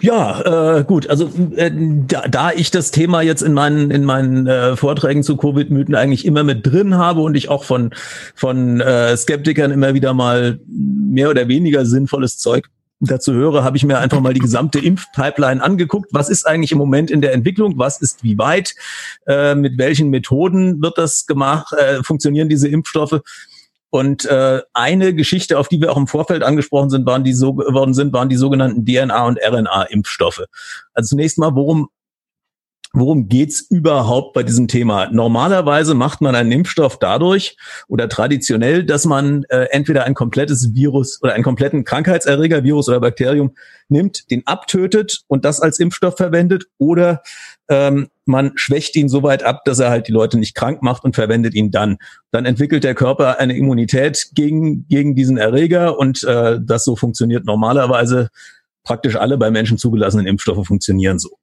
[0.00, 1.08] Ja, äh, gut.
[1.08, 5.36] Also äh, da, da ich das Thema jetzt in meinen in meinen äh, Vorträgen zu
[5.36, 7.90] Covid-Mythen eigentlich immer mit drin habe und ich auch von
[8.34, 12.68] von äh, Skeptikern immer wieder mal mehr oder weniger sinnvolles Zeug
[13.00, 16.08] dazu höre, habe ich mir einfach mal die gesamte Impfpipeline angeguckt.
[16.12, 17.74] Was ist eigentlich im Moment in der Entwicklung?
[17.76, 18.74] Was ist wie weit?
[19.26, 21.72] Äh, mit welchen Methoden wird das gemacht?
[21.72, 23.20] Äh, funktionieren diese Impfstoffe?
[23.94, 27.58] Und äh, eine Geschichte, auf die wir auch im Vorfeld angesprochen sind, waren die so
[27.58, 30.42] worden sind, waren die sogenannten DNA und RNA-Impfstoffe.
[30.94, 31.90] Also zunächst mal, worum
[32.96, 35.08] Worum geht's überhaupt bei diesem Thema?
[35.10, 37.56] Normalerweise macht man einen Impfstoff dadurch
[37.88, 43.00] oder traditionell, dass man äh, entweder ein komplettes Virus oder einen kompletten Krankheitserreger, Virus oder
[43.00, 43.56] Bakterium
[43.88, 47.22] nimmt, den abtötet und das als Impfstoff verwendet oder
[47.68, 51.04] ähm, man schwächt ihn so weit ab, dass er halt die Leute nicht krank macht
[51.04, 51.98] und verwendet ihn dann.
[52.30, 57.44] Dann entwickelt der Körper eine Immunität gegen, gegen diesen Erreger und äh, das so funktioniert
[57.44, 58.28] normalerweise.
[58.82, 61.38] Praktisch alle bei Menschen zugelassenen Impfstoffe funktionieren so.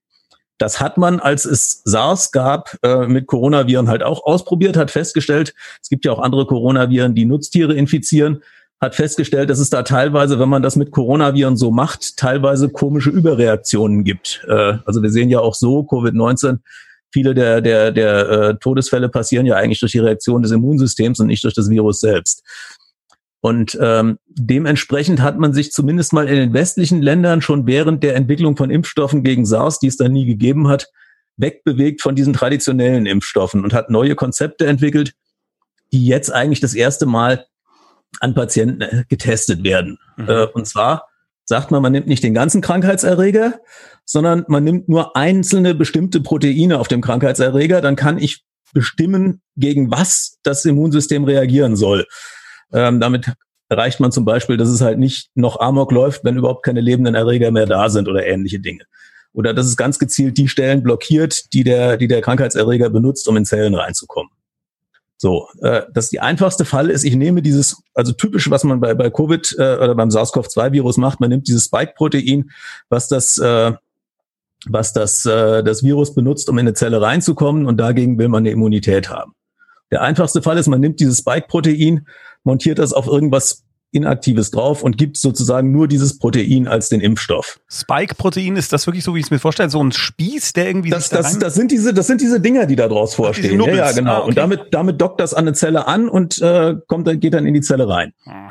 [0.60, 5.56] Das hat man, als es SARS gab, äh, mit Coronaviren halt auch ausprobiert, hat festgestellt,
[5.82, 8.44] es gibt ja auch andere Coronaviren, die Nutztiere infizieren,
[8.82, 13.12] hat festgestellt, dass es da teilweise, wenn man das mit Coronaviren so macht, teilweise komische
[13.12, 14.44] Überreaktionen gibt.
[14.48, 16.60] Äh, also wir sehen ja auch so, Covid-19,
[17.12, 21.28] viele der, der, der äh, Todesfälle passieren ja eigentlich durch die Reaktion des Immunsystems und
[21.28, 22.44] nicht durch das Virus selbst.
[23.40, 28.16] Und ähm, dementsprechend hat man sich zumindest mal in den westlichen Ländern schon während der
[28.16, 30.90] Entwicklung von Impfstoffen gegen SARS, die es da nie gegeben hat,
[31.38, 35.14] wegbewegt von diesen traditionellen Impfstoffen und hat neue Konzepte entwickelt,
[35.92, 37.46] die jetzt eigentlich das erste Mal
[38.20, 39.98] an Patienten äh, getestet werden.
[40.18, 40.30] Mhm.
[40.30, 41.08] Äh, und zwar
[41.46, 43.60] sagt man, man nimmt nicht den ganzen Krankheitserreger,
[44.06, 47.82] sondern man nimmt nur einzelne bestimmte Proteine auf dem Krankheitserreger.
[47.82, 48.44] Dann kann ich
[48.74, 52.06] bestimmen, gegen was das Immunsystem reagieren soll.
[52.72, 53.34] Ähm, damit
[53.70, 57.16] erreicht man zum Beispiel, dass es halt nicht noch Amok läuft, wenn überhaupt keine lebenden
[57.16, 58.84] Erreger mehr da sind oder ähnliche Dinge.
[59.34, 63.38] Oder dass es ganz gezielt die Stellen blockiert, die der, die der Krankheitserreger benutzt, um
[63.38, 64.32] in Zellen reinzukommen.
[65.22, 68.96] So, äh, das die einfachste Fall ist, ich nehme dieses, also typisch, was man bei,
[68.96, 72.50] bei Covid äh, oder beim SARS-CoV-2-Virus macht, man nimmt dieses Spike-Protein,
[72.90, 73.72] was das, äh,
[74.66, 78.42] was das, äh, das Virus benutzt, um in eine Zelle reinzukommen und dagegen will man
[78.42, 79.34] eine Immunität haben.
[79.92, 82.08] Der einfachste Fall ist, man nimmt dieses Spike-Protein,
[82.44, 87.60] montiert das auf irgendwas Inaktives drauf und gibt sozusagen nur dieses Protein als den Impfstoff.
[87.70, 89.70] Spike-Protein, ist das wirklich so, wie ich es mir vorstelle?
[89.70, 92.40] So ein Spieß, der irgendwie Das, sich da das, das sind diese, das sind diese
[92.40, 93.60] Dinger, die da draus vorstehen.
[93.62, 94.12] Ja, ja, genau.
[94.12, 94.28] Ah, okay.
[94.30, 97.46] Und damit, damit dockt das an eine Zelle an und äh, kommt, dann- geht dann
[97.46, 98.14] in die Zelle rein.
[98.26, 98.50] Ah.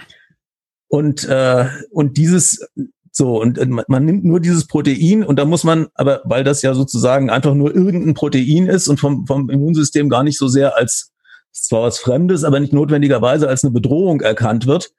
[0.88, 2.66] Und äh, und dieses
[3.12, 6.62] so und äh, man, nimmt nur dieses Protein und da muss man, aber weil das
[6.62, 10.76] ja sozusagen einfach nur irgendein Protein ist und vom vom Immunsystem gar nicht so sehr
[10.76, 11.12] als
[11.52, 14.92] zwar was Fremdes, aber nicht notwendigerweise als eine Bedrohung erkannt wird,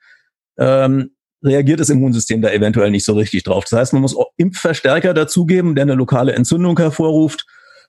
[0.62, 1.12] ähm,
[1.44, 3.66] reagiert das Immunsystem da eventuell nicht so richtig drauf.
[3.68, 7.46] Das heißt, man muss Impfverstärker dazugeben, der eine lokale Entzündung hervorruft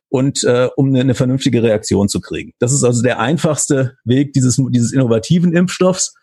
[0.09, 2.53] und äh, um eine, eine vernünftige Reaktion zu kriegen.
[2.59, 6.15] Das ist also der einfachste Weg dieses, dieses innovativen Impfstoffs.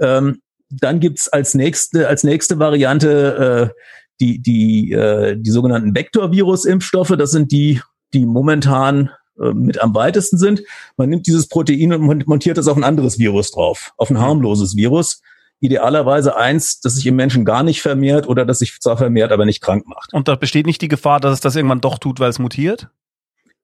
[0.00, 0.40] Ähm,
[0.70, 3.82] dann gibt's als nächste, als nächste Variante äh,
[4.20, 7.14] die, die, äh, die sogenannten Vektorvirus-Impfstoffe.
[7.18, 7.80] Das sind die,
[8.14, 10.62] die momentan äh, mit am weitesten sind.
[10.96, 14.18] Man nimmt dieses Protein und mon- montiert es auf ein anderes Virus drauf, auf ein
[14.18, 15.20] harmloses Virus.
[15.60, 19.44] Idealerweise eins, das sich im Menschen gar nicht vermehrt oder das sich zwar vermehrt, aber
[19.44, 20.12] nicht krank macht.
[20.12, 22.88] Und da besteht nicht die Gefahr, dass es das irgendwann doch tut, weil es mutiert?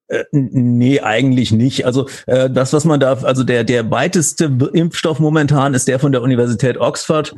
[0.09, 1.87] Äh, nee, eigentlich nicht.
[1.87, 6.13] Also äh, das, was man da, also der der weiteste Impfstoff momentan ist der von
[6.13, 7.35] der Universität Oxford.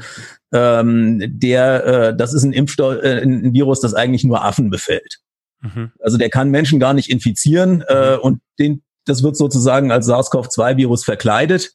[0.53, 5.21] Ähm, der, äh, das ist ein Impfstoff, äh, ein Virus, das eigentlich nur Affen befällt.
[5.61, 5.93] Mhm.
[6.01, 11.05] Also der kann Menschen gar nicht infizieren äh, und den, das wird sozusagen als SARS-CoV-2-Virus
[11.05, 11.73] verkleidet.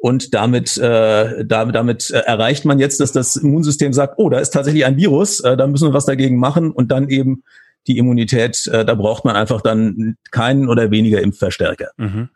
[0.00, 4.38] Und damit, äh, damit, damit äh, erreicht man jetzt, dass das Immunsystem sagt, oh, da
[4.38, 7.42] ist tatsächlich ein Virus, äh, da müssen wir was dagegen machen und dann eben
[7.86, 11.90] die Immunität, äh, da braucht man einfach dann keinen oder weniger Impfverstärker.
[11.98, 12.30] Mhm.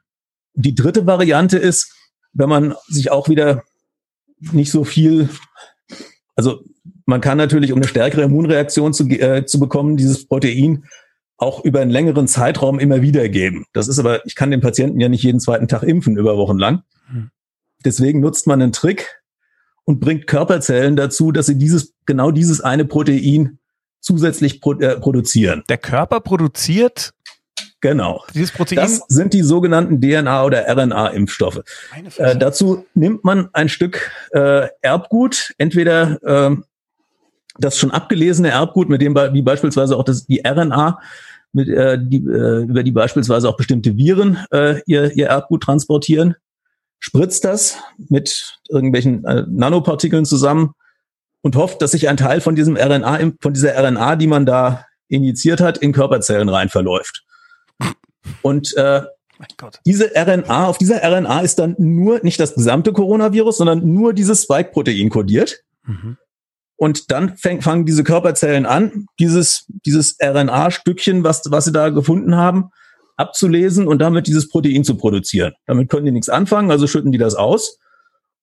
[0.54, 1.94] Die dritte Variante ist,
[2.34, 3.62] wenn man sich auch wieder
[4.52, 5.30] nicht so viel,
[6.36, 6.64] also
[7.06, 10.84] man kann natürlich, um eine stärkere Immunreaktion zu, äh, zu bekommen, dieses Protein
[11.38, 13.64] auch über einen längeren Zeitraum immer wieder geben.
[13.72, 16.58] Das ist aber, ich kann den Patienten ja nicht jeden zweiten Tag impfen über Wochen
[16.58, 16.82] lang.
[17.06, 17.30] Hm.
[17.84, 19.20] Deswegen nutzt man einen Trick
[19.84, 23.58] und bringt Körperzellen dazu, dass sie dieses, genau dieses eine Protein
[24.00, 25.62] zusätzlich pro, äh, produzieren.
[25.68, 27.12] Der Körper produziert
[27.84, 28.24] Genau.
[28.32, 28.76] Dieses Protein.
[28.76, 31.60] Das sind die sogenannten DNA- oder RNA-Impfstoffe.
[32.16, 36.56] Äh, dazu nimmt man ein Stück äh, Erbgut, entweder äh,
[37.58, 40.98] das schon abgelesene Erbgut, mit dem wie beispielsweise auch das, die RNA,
[41.52, 46.36] mit, äh, die, äh, über die beispielsweise auch bestimmte Viren äh, ihr, ihr Erbgut transportieren,
[47.04, 47.76] spritzt das
[48.08, 50.72] mit irgendwelchen äh, Nanopartikeln zusammen
[51.42, 54.86] und hofft, dass sich ein Teil von diesem RNA, von dieser RNA, die man da
[55.08, 57.22] injiziert hat, in Körperzellen rein verläuft.
[58.40, 59.02] Und äh,
[59.84, 64.44] diese RNA, auf dieser RNA ist dann nur nicht das gesamte Coronavirus, sondern nur dieses
[64.44, 65.60] Spike-Protein kodiert.
[65.82, 66.16] Mhm.
[66.76, 72.34] Und dann fäng, fangen diese Körperzellen an, dieses, dieses RNA-Stückchen, was, was sie da gefunden
[72.34, 72.70] haben,
[73.16, 75.54] abzulesen und damit dieses Protein zu produzieren.
[75.66, 77.78] Damit können die nichts anfangen, also schütten die das aus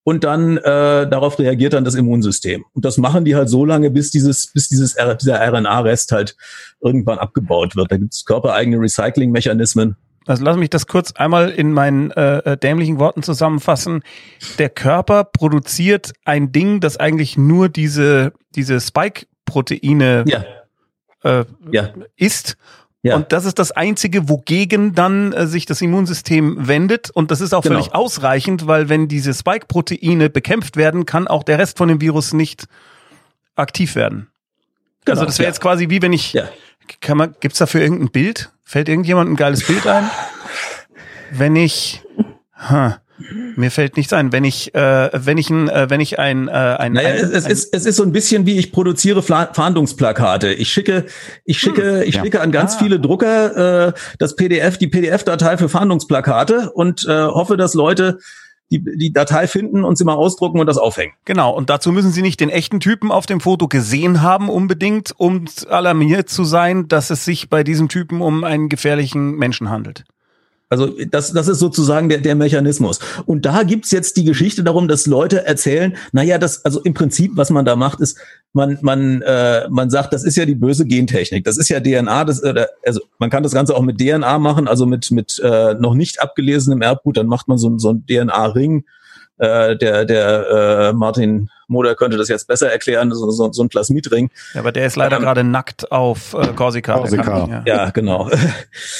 [0.03, 2.65] und dann äh, darauf reagiert dann das Immunsystem.
[2.73, 6.35] Und das machen die halt so lange, bis dieses, bis dieses dieser RNA-Rest halt
[6.79, 7.91] irgendwann abgebaut wird.
[7.91, 9.95] Da gibt es körpereigene Recycling-Mechanismen.
[10.27, 14.03] Also lass mich das kurz einmal in meinen äh, äh, dämlichen Worten zusammenfassen.
[14.59, 20.45] Der Körper produziert ein Ding, das eigentlich nur diese, diese Spike-Proteine ja.
[21.23, 21.89] Äh, ja.
[22.15, 22.57] ist
[23.03, 23.15] ja.
[23.15, 27.09] Und das ist das Einzige, wogegen dann äh, sich das Immunsystem wendet.
[27.09, 27.75] Und das ist auch genau.
[27.75, 32.33] völlig ausreichend, weil wenn diese Spike-Proteine bekämpft werden, kann auch der Rest von dem Virus
[32.33, 32.67] nicht
[33.55, 34.29] aktiv werden.
[35.05, 35.49] Genau, also das wäre ja.
[35.49, 36.47] jetzt quasi wie wenn ich, ja.
[36.99, 38.51] kann man, gibt's dafür irgendein Bild?
[38.63, 40.09] Fällt irgendjemand ein geiles Bild ein?
[41.31, 42.03] Wenn ich,
[42.69, 42.91] huh,
[43.55, 44.31] mir fällt nichts ein.
[44.31, 47.29] Wenn ich, äh, wenn ich ein, äh, wenn ich ein, äh, ein, naja, ein, es,
[47.29, 50.53] es ein, ist, es ist so ein bisschen wie ich produziere Fahndungsplakate.
[50.53, 51.05] Ich schicke,
[51.45, 52.23] ich schicke, hm, ich ja.
[52.23, 52.79] schicke an ganz ah.
[52.79, 58.19] viele Drucker äh, das PDF, die PDF-Datei für Fahndungsplakate und äh, hoffe, dass Leute
[58.71, 61.13] die, die Datei finden und sie mal ausdrucken und das aufhängen.
[61.25, 65.13] Genau, und dazu müssen sie nicht den echten Typen auf dem Foto gesehen haben unbedingt,
[65.17, 70.05] um alarmiert zu sein, dass es sich bei diesem Typen um einen gefährlichen Menschen handelt.
[70.71, 72.99] Also das, das ist sozusagen der, der Mechanismus.
[73.25, 77.33] Und da gibt's jetzt die Geschichte darum, dass Leute erzählen, naja, das, also im Prinzip,
[77.35, 78.17] was man da macht, ist,
[78.53, 81.43] man, man, äh, man sagt, das ist ja die böse Gentechnik.
[81.43, 84.69] Das ist ja DNA, das, äh, also man kann das Ganze auch mit DNA machen,
[84.69, 88.85] also mit, mit äh, noch nicht abgelesenem Erbgut, dann macht man so, so ein DNA-Ring.
[89.39, 93.69] Äh, der, der äh, Martin Moder könnte das jetzt besser erklären, so, so, so ein
[93.69, 94.29] Plasmidring.
[94.53, 96.97] Ja, aber der ist leider ähm, gerade nackt auf äh, Korsika.
[96.97, 97.47] Korsika.
[97.49, 97.63] ja.
[97.65, 97.89] ja.
[97.89, 98.29] genau.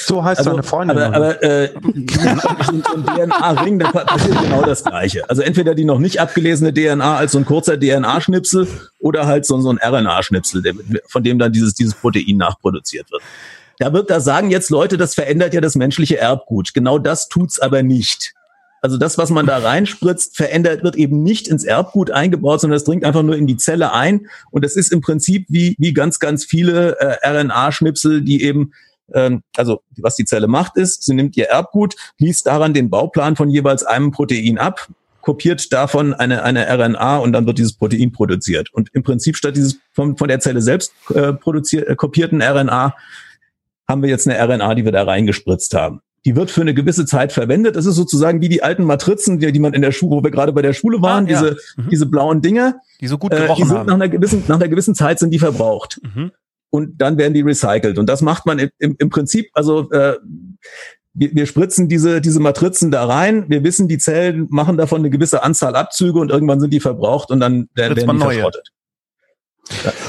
[0.04, 0.98] So heißt also, seine Freundin.
[0.98, 5.28] Aber, aber äh, so ein DNA-Ring, da passiert genau das Gleiche.
[5.28, 8.66] Also entweder die noch nicht abgelesene DNA als so ein kurzer DNA-Schnipsel
[8.98, 10.62] oder halt so, so ein RNA-Schnipsel,
[11.06, 13.22] von dem dann dieses, dieses Protein nachproduziert wird.
[13.78, 16.74] Da wird da sagen jetzt Leute, das verändert ja das menschliche Erbgut.
[16.74, 18.34] Genau das tut's aber nicht.
[18.82, 22.84] Also das, was man da reinspritzt, verändert, wird eben nicht ins Erbgut eingebaut, sondern es
[22.84, 24.26] dringt einfach nur in die Zelle ein.
[24.50, 28.72] Und es ist im Prinzip wie, wie ganz, ganz viele äh, RNA-Schnipsel, die eben
[29.14, 33.36] ähm, also was die Zelle macht, ist, sie nimmt ihr Erbgut, liest daran den Bauplan
[33.36, 34.88] von jeweils einem Protein ab,
[35.20, 38.72] kopiert davon eine, eine RNA und dann wird dieses Protein produziert.
[38.72, 42.96] Und im Prinzip statt dieses von, von der Zelle selbst äh, produziert, äh, kopierten RNA
[43.88, 47.04] haben wir jetzt eine RNA, die wir da reingespritzt haben die wird für eine gewisse
[47.04, 47.76] Zeit verwendet.
[47.76, 50.30] Das ist sozusagen wie die alten Matrizen, die, die man in der Schule, wo wir
[50.30, 51.40] gerade bei der Schule waren, ah, ja.
[51.40, 51.88] diese, mhm.
[51.90, 52.76] diese blauen Dinger.
[53.00, 53.86] Die so gut gerochen äh, die sind haben.
[53.86, 56.00] Nach einer, gewissen, nach einer gewissen Zeit sind die verbraucht.
[56.02, 56.30] Mhm.
[56.70, 57.98] Und dann werden die recycelt.
[57.98, 60.16] Und das macht man im, im, im Prinzip, also äh,
[61.14, 63.44] wir, wir spritzen diese, diese Matrizen da rein.
[63.48, 67.30] Wir wissen, die Zellen machen davon eine gewisse Anzahl Abzüge und irgendwann sind die verbraucht
[67.30, 68.72] und dann werden, werden die verschrottet.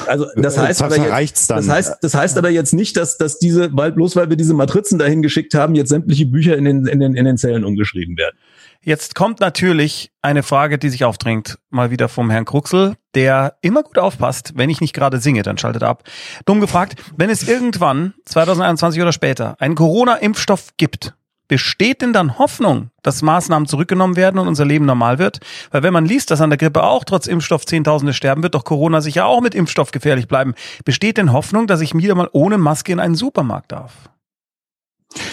[0.07, 3.69] Also das heißt, aber jetzt, das heißt, das heißt aber jetzt nicht, dass, dass diese,
[3.73, 6.99] weil bloß weil wir diese Matrizen dahin geschickt haben, jetzt sämtliche Bücher in den, in
[6.99, 8.35] den, in den Zellen umgeschrieben werden.
[8.81, 13.83] Jetzt kommt natürlich eine Frage, die sich aufdrängt, mal wieder vom Herrn Kruxel, der immer
[13.83, 16.03] gut aufpasst, wenn ich nicht gerade singe, dann schaltet er ab.
[16.45, 21.13] Dumm gefragt, wenn es irgendwann, 2021 oder später, einen Corona-Impfstoff gibt,
[21.53, 25.39] Besteht denn dann Hoffnung, dass Maßnahmen zurückgenommen werden und unser Leben normal wird?
[25.69, 28.63] Weil wenn man liest, dass an der Grippe auch trotz Impfstoff Zehntausende sterben, wird doch
[28.63, 30.55] Corona sicher auch mit Impfstoff gefährlich bleiben.
[30.83, 34.09] Besteht denn Hoffnung, dass ich wieder mal ohne Maske in einen Supermarkt darf?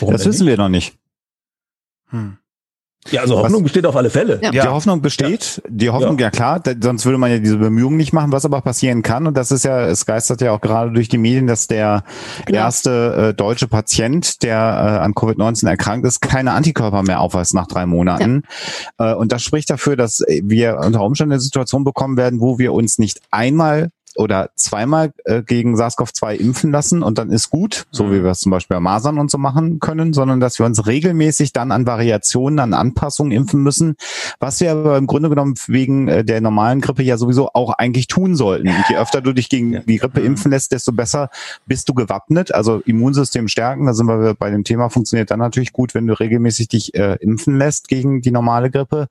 [0.01, 0.95] Warum das wissen wir noch nicht.
[2.11, 2.37] Hm.
[3.09, 4.39] Ja, also Hoffnung was, besteht auf alle Fälle.
[4.43, 4.51] Ja.
[4.51, 5.71] Die Hoffnung besteht, ja.
[5.71, 6.27] die Hoffnung, ja.
[6.27, 9.27] ja klar, sonst würde man ja diese Bemühungen nicht machen, was aber passieren kann.
[9.27, 12.05] Und das ist ja, es geistert ja auch gerade durch die Medien, dass der
[12.45, 12.59] genau.
[12.59, 17.67] erste äh, deutsche Patient, der äh, an Covid-19 erkrankt ist, keine Antikörper mehr aufweist nach
[17.67, 18.43] drei Monaten.
[18.99, 19.13] Ja.
[19.13, 22.75] Äh, und das spricht dafür, dass wir unter Umständen eine Situation bekommen werden, wo wir
[22.75, 28.05] uns nicht einmal oder zweimal äh, gegen SARS-CoV-2 impfen lassen und dann ist gut, so
[28.05, 28.11] Mhm.
[28.13, 30.87] wie wir es zum Beispiel bei Masern und so machen können, sondern dass wir uns
[30.87, 33.95] regelmäßig dann an Variationen, an Anpassungen impfen müssen,
[34.41, 38.09] was wir aber im Grunde genommen wegen äh, der normalen Grippe ja sowieso auch eigentlich
[38.09, 38.69] tun sollten.
[38.69, 40.27] Und je öfter du dich gegen die Grippe Mhm.
[40.27, 41.31] impfen lässt, desto besser
[41.67, 42.53] bist du gewappnet.
[42.53, 46.19] Also Immunsystem stärken, da sind wir bei dem Thema, funktioniert dann natürlich gut, wenn du
[46.19, 49.07] regelmäßig dich äh, impfen lässt gegen die normale Grippe.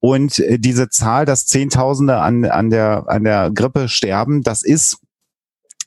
[0.00, 4.98] Und äh, diese Zahl, dass Zehntausende an, an, der, an der Grippe sterben, das ist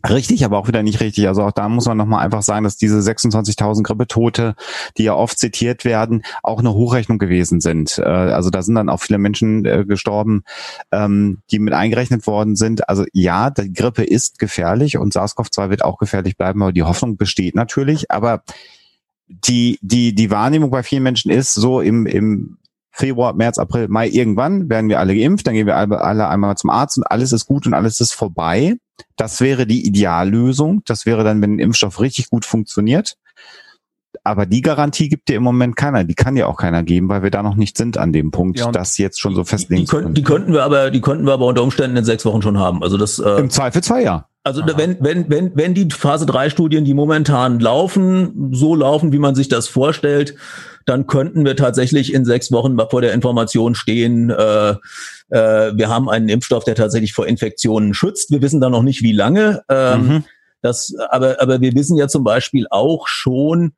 [0.07, 1.27] Richtig, aber auch wieder nicht richtig.
[1.27, 4.55] Also auch da muss man nochmal einfach sagen, dass diese 26.000 Grippetote,
[4.97, 7.97] die ja oft zitiert werden, auch eine Hochrechnung gewesen sind.
[7.97, 10.43] Äh, Also da sind dann auch viele Menschen äh, gestorben,
[10.91, 12.87] ähm, die mit eingerechnet worden sind.
[12.87, 17.17] Also ja, die Grippe ist gefährlich und SARS-CoV-2 wird auch gefährlich bleiben, aber die Hoffnung
[17.17, 18.11] besteht natürlich.
[18.11, 18.43] Aber
[19.27, 22.57] die, die, die Wahrnehmung bei vielen Menschen ist so im, im
[22.97, 26.57] Februar, März, April, Mai, irgendwann werden wir alle geimpft, dann gehen wir alle, alle einmal
[26.57, 28.75] zum Arzt und alles ist gut und alles ist vorbei.
[29.15, 30.81] Das wäre die Ideallösung.
[30.85, 33.15] Das wäre dann, wenn ein Impfstoff richtig gut funktioniert.
[34.23, 36.03] Aber die Garantie gibt dir im Moment keiner.
[36.03, 38.59] Die kann dir auch keiner geben, weil wir da noch nicht sind an dem Punkt,
[38.59, 40.15] Ja, das jetzt schon so Die, festlegen die, zu könnten, können.
[40.15, 42.81] die könnten wir aber, die könnten wir aber unter Umständen in sechs Wochen schon haben.
[42.81, 44.27] Also das, äh, Im Zweifelsfall ja.
[44.43, 49.19] also wenn, wenn, wenn, wenn die Phase 3 Studien, die momentan laufen, so laufen, wie
[49.19, 50.35] man sich das vorstellt,
[50.87, 54.71] dann könnten wir tatsächlich in sechs Wochen mal vor der Information stehen, äh,
[55.29, 58.31] äh, wir haben einen Impfstoff, der tatsächlich vor Infektionen schützt.
[58.31, 59.61] Wir wissen da noch nicht, wie lange.
[59.69, 60.23] Ähm, Mhm.
[60.61, 63.73] das, aber, aber wir wissen ja zum Beispiel auch schon,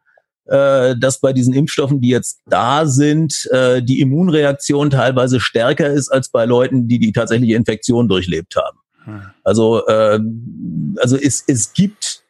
[0.46, 6.10] äh, dass bei diesen Impfstoffen, die jetzt da sind, äh, die Immunreaktion teilweise stärker ist
[6.10, 8.78] als bei Leuten, die die tatsächliche Infektion durchlebt haben.
[9.06, 9.22] Hm.
[9.44, 10.20] Also, äh,
[11.00, 12.24] also es, es gibt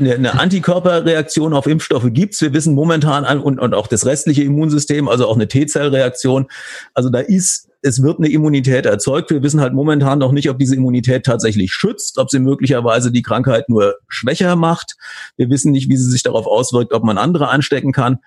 [0.00, 2.40] eine, eine Antikörperreaktion auf Impfstoffe gibt's.
[2.40, 6.46] Wir wissen momentan an und, und auch das restliche Immunsystem, also auch eine T-Zellreaktion.
[6.94, 9.30] Also da ist, es wird eine Immunität erzeugt.
[9.30, 13.22] Wir wissen halt momentan noch nicht, ob diese Immunität tatsächlich schützt, ob sie möglicherweise die
[13.22, 14.96] Krankheit nur schwächer macht.
[15.36, 18.18] Wir wissen nicht, wie sie sich darauf auswirkt, ob man andere anstecken kann.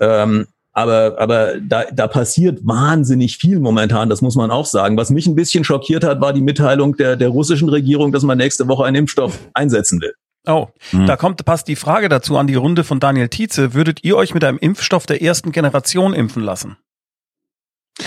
[0.00, 0.46] Ähm,
[0.76, 4.96] aber, aber da, da passiert wahnsinnig viel momentan, das muss man auch sagen.
[4.96, 8.38] Was mich ein bisschen schockiert hat, war die Mitteilung der, der russischen Regierung, dass man
[8.38, 10.14] nächste Woche einen Impfstoff einsetzen will.
[10.46, 11.06] Oh, Hm.
[11.06, 13.72] da kommt, passt die Frage dazu an die Runde von Daniel Tietze.
[13.74, 16.76] Würdet ihr euch mit einem Impfstoff der ersten Generation impfen lassen?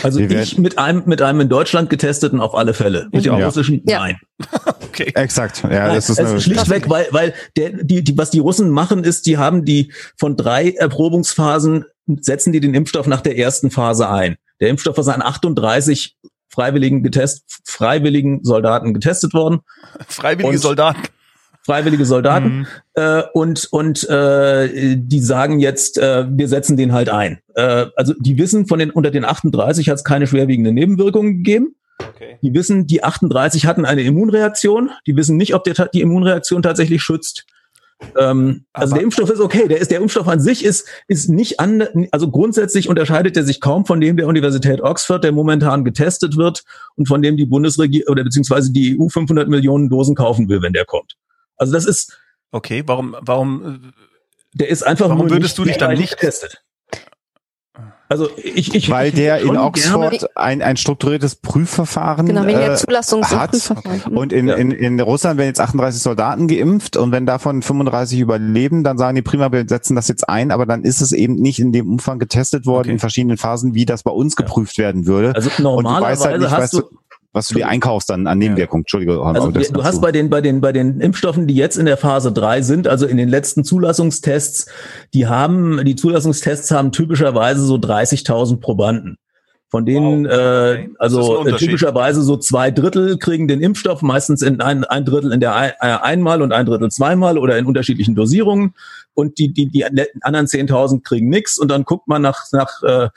[0.03, 3.07] Also Wir ich mit einem, mit einem in Deutschland getesteten auf alle Fälle.
[3.11, 3.45] Mit dem Ja.
[3.45, 3.99] russischen, Ja.
[3.99, 4.17] nein.
[4.89, 5.11] Okay.
[5.15, 5.61] Exakt.
[5.63, 9.03] Ja, Nein, das ist ist schlichtweg, weil, weil der, die, die, was die Russen machen,
[9.03, 11.85] ist, die haben die von drei Erprobungsphasen,
[12.19, 14.37] setzen die den Impfstoff nach der ersten Phase ein.
[14.59, 16.17] Der Impfstoff ist an 38
[16.49, 19.59] freiwilligen getest, freiwilligen Soldaten getestet worden.
[20.07, 21.01] Freiwillige Und- Soldaten.
[21.67, 22.59] Freiwillige Soldaten.
[22.59, 22.67] Mhm.
[22.95, 27.39] äh, und und äh, die sagen jetzt, äh, wir setzen den halt ein.
[27.55, 31.75] Äh, also die wissen, von den unter den 38 hat es keine schwerwiegende Nebenwirkungen gegeben.
[31.99, 32.37] Okay.
[32.41, 34.91] Die wissen, die 38 hatten eine Immunreaktion.
[35.07, 37.45] Die wissen nicht, ob der, die Immunreaktion tatsächlich schützt.
[38.17, 39.67] Ähm, also der Impfstoff ist okay.
[39.67, 42.07] Der ist der Impfstoff an sich ist ist nicht an.
[42.11, 46.63] Also grundsätzlich unterscheidet er sich kaum von dem der Universität Oxford, der momentan getestet wird
[46.95, 50.73] und von dem die Bundesregierung oder beziehungsweise die EU 500 Millionen Dosen kaufen will, wenn
[50.73, 51.17] der kommt.
[51.57, 52.17] Also das ist
[52.51, 53.91] Okay, warum, warum,
[54.53, 56.63] der ist einfach Warum nur würdest du dich dann nicht- getestet?
[58.09, 62.57] Also ich, ich weil ich der in gerne- Oxford ein, ein strukturiertes Prüfverfahren Genau, wegen
[62.57, 63.51] der äh, Zulassungs- hat.
[63.51, 64.15] Prüfverfahren.
[64.17, 64.55] Und in, Ja.
[64.55, 69.15] in, in Russland werden jetzt 38 Soldaten geimpft und wenn davon 35 überleben, dann sagen
[69.17, 71.91] die prima, wir setzen das jetzt ein, aber dann ist es eben nicht in dem
[71.91, 72.91] Umfang getestet worden Okay.
[72.93, 75.35] in verschiedenen Phasen, wie das bei uns geprüft werden würde.
[75.35, 76.97] Also und du weißt normalerweise halt nicht, hast weißt du, du,
[77.37, 78.81] was du dir einkaufst dann an Nebenwirkungen.
[78.81, 80.01] Entschuldige, also du hast dazu.
[80.01, 83.05] bei den bei den bei den Impfstoffen, die jetzt in der Phase 3 sind, also
[83.05, 84.67] in den letzten Zulassungstests,
[85.13, 89.17] die haben die Zulassungstests haben typischerweise so 30.000 Probanden.
[89.69, 94.61] Von denen, Wow, äh, also äh, typischerweise so zwei Drittel kriegen den Impfstoff, meistens in
[94.61, 98.15] ein, ein Drittel in der ein, äh, einmal und ein Drittel zweimal oder in unterschiedlichen
[98.15, 98.75] Dosierungen.
[99.13, 101.57] Und die, die, die anderen 10.000 kriegen nichts.
[101.57, 103.09] Und dann guckt man nach, nach äh,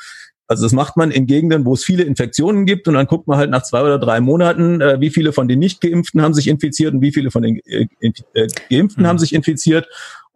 [0.50, 3.38] also das macht man in Gegenden, wo es viele Infektionen gibt und dann guckt man
[3.38, 6.92] halt nach zwei oder drei Monaten, äh, wie viele von den Nicht-Geimpften haben sich infiziert
[6.92, 9.06] und wie viele von den äh, äh, Geimpften Mhm.
[9.06, 9.86] haben sich infiziert.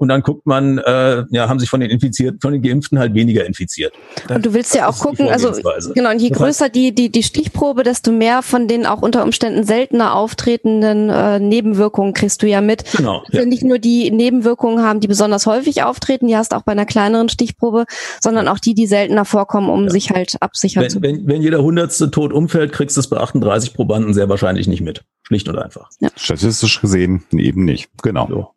[0.05, 3.14] Und dann guckt man, äh, ja, haben sich von den infiziert, von den Geimpften halt
[3.14, 3.94] weniger infiziert.
[4.28, 5.51] Und du willst ja auch gucken, also
[5.94, 9.64] genau, und je größer die, die, die Stichprobe, desto mehr von den auch unter Umständen
[9.64, 12.85] seltener auftretenden äh, Nebenwirkungen kriegst du ja mit.
[12.93, 13.24] Genau.
[13.31, 13.40] Ja.
[13.40, 13.47] Ja.
[13.47, 16.85] nicht nur die Nebenwirkungen haben, die besonders häufig auftreten, die hast du auch bei einer
[16.85, 17.86] kleineren Stichprobe,
[18.20, 19.90] sondern auch die, die seltener vorkommen, um Ja.
[19.90, 23.16] sich halt absichern zu Wenn, wenn, wenn jeder hundertste tot umfällt, kriegst du es bei
[23.16, 25.02] 38 Probanden sehr wahrscheinlich nicht mit.
[25.22, 25.89] Schlicht und einfach.
[26.14, 27.89] Statistisch gesehen eben nicht.
[28.02, 28.26] Genau.
[28.28, 28.48] So.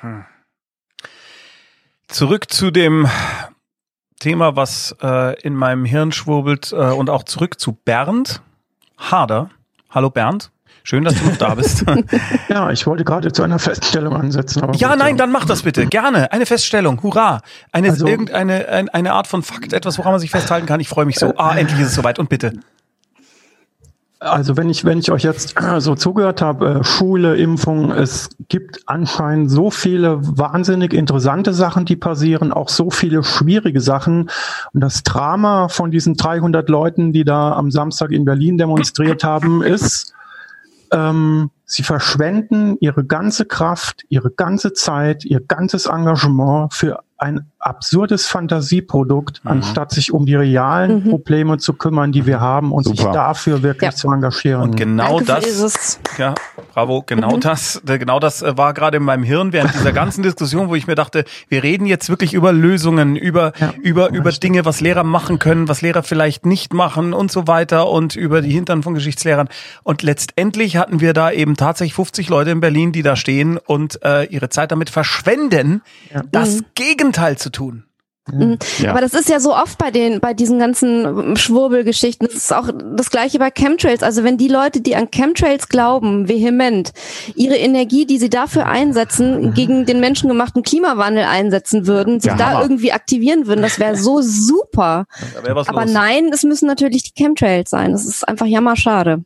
[0.00, 0.24] Hm.
[2.08, 3.08] Zurück zu dem
[4.20, 8.40] Thema, was äh, in meinem Hirn schwurbelt äh, und auch zurück zu Bernd
[8.96, 9.50] Harder.
[9.90, 10.50] Hallo Bernd.
[10.84, 11.84] Schön, dass du noch da bist.
[12.48, 14.62] Ja, ich wollte gerade zu einer Feststellung ansetzen.
[14.62, 15.84] Aber ja, nein, dann mach das bitte.
[15.86, 16.30] Gerne.
[16.32, 17.02] Eine Feststellung.
[17.02, 17.40] Hurra.
[17.72, 20.78] Eine, Also- irgendeine, ein, eine Art von Fakt, etwas, woran man sich festhalten kann.
[20.78, 21.34] Ich freue mich so.
[21.36, 22.20] Ah, endlich ist es soweit.
[22.20, 22.52] Und bitte.
[24.18, 28.80] Also wenn ich, wenn ich euch jetzt so zugehört habe, äh, Schule, Impfung, es gibt
[28.86, 34.30] anscheinend so viele wahnsinnig interessante Sachen, die passieren, auch so viele schwierige Sachen.
[34.72, 39.62] Und das Drama von diesen 300 Leuten, die da am Samstag in Berlin demonstriert haben,
[39.62, 40.14] ist,
[40.92, 48.26] ähm, sie verschwenden ihre ganze Kraft, ihre ganze Zeit, ihr ganzes Engagement für ein absurdes
[48.26, 49.50] Fantasieprodukt, Mhm.
[49.50, 51.10] anstatt sich um die realen Mhm.
[51.10, 53.12] Probleme zu kümmern, die wir haben und sich Super.
[53.12, 53.96] dafür wirklich Ja.
[53.96, 54.62] zu engagieren.
[54.62, 55.98] Und genau Danke das.
[56.18, 56.34] Ja,
[56.74, 57.02] bravo.
[57.06, 60.68] Genau das, äh, genau das äh, war gerade in meinem Hirn während dieser ganzen Diskussion,
[60.68, 64.64] wo ich mir dachte, wir reden jetzt wirklich über Lösungen, über, Ja, über, über Dinge,
[64.66, 68.50] was Lehrer machen können, was Lehrer vielleicht nicht machen und so weiter und über die
[68.50, 69.48] Hintern von Geschichtslehrern.
[69.82, 74.02] Und letztendlich hatten wir da eben tatsächlich 50 Leute in Berlin, die da stehen und
[74.04, 75.82] äh, ihre Zeit damit verschwenden,
[76.14, 76.22] Ja.
[76.32, 77.84] das Gegenteil zu tun.
[78.80, 78.90] Ja.
[78.90, 82.26] Aber das ist ja so oft bei den, bei diesen ganzen Schwurbelgeschichten.
[82.26, 84.02] Das ist auch das Gleiche bei Chemtrails.
[84.02, 86.90] Also wenn die Leute, die an Chemtrails glauben, vehement,
[87.36, 92.48] ihre Energie, die sie dafür einsetzen, gegen den menschengemachten Klimawandel einsetzen würden, sich Ja, da
[92.50, 92.62] Hammer.
[92.62, 95.04] irgendwie aktivieren würden, das wäre so super.
[95.48, 95.92] Was Aber los.
[95.92, 97.92] nein, es müssen natürlich die Chemtrails sein.
[97.92, 99.22] Das ist einfach jammerschade.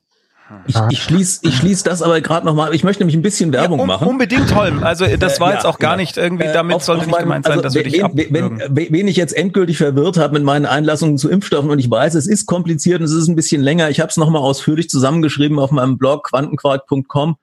[0.66, 2.74] Ich, ich schließe ich schließ das aber gerade nochmal.
[2.74, 4.08] Ich möchte nämlich ein bisschen Werbung ja, un- machen.
[4.08, 4.82] Unbedingt, Holm.
[4.82, 6.00] Also das war Äh, jetzt ja, auch gar genau.
[6.02, 8.02] nicht irgendwie, Äh, damit auf- sollte auf nicht meinem- gemeint sein, also dass wir dich
[8.02, 11.90] wenn, wen wen ich jetzt endgültig verwirrt habe mit meinen Einlassungen zu Impfstoffen und ich
[11.90, 13.90] weiß, es ist kompliziert und es ist ein bisschen länger.
[13.90, 17.36] Ich habe es nochmal ausführlich zusammengeschrieben auf meinem Blog quantenquark.com.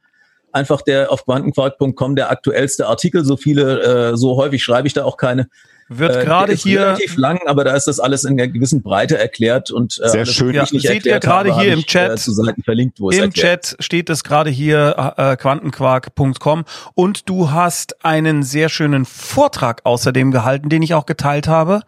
[0.52, 3.24] Einfach der auf quantenquark.com der aktuellste Artikel.
[3.24, 5.48] So viele, äh, so häufig schreibe ich da auch keine.
[5.90, 9.18] Wird Äh, gerade hier relativ lang, aber da ist das alles in einer gewissen Breite
[9.18, 10.54] erklärt und äh, Sehr schön.
[10.54, 13.00] Ja, ich nicht seht ihr gerade habe, hier im ich, Äh, Chat- zu Seiten verlinkt,
[13.00, 13.64] wo es Im erklärt.
[13.64, 20.32] Chat steht es gerade hier, äh, quantenquark.com und du hast einen sehr schönen Vortrag außerdem
[20.32, 21.82] gehalten, den ich auch geteilt habe.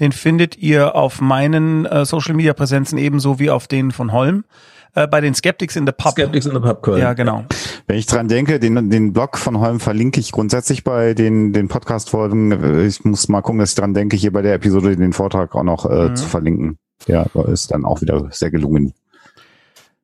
[0.00, 4.44] Den findet ihr auf meinen äh, Social Media Präsenzen ebenso wie auf den von Holm.
[4.94, 6.12] Äh, bei den Skeptics in the Pub.
[6.12, 7.00] Skeptics in the Pub Köln.
[7.00, 7.44] Ja, genau.
[7.86, 11.68] Wenn ich dran denke, den, den Blog von Holm verlinke ich grundsätzlich bei den, den
[11.68, 12.84] Podcast-Folgen.
[12.86, 15.62] Ich muss mal gucken, dass ich dran denke, hier bei der Episode den Vortrag auch
[15.62, 16.16] noch äh, Mhm.
[16.16, 16.78] zu verlinken.
[17.06, 18.92] Ja, ist dann auch wieder sehr gelungen.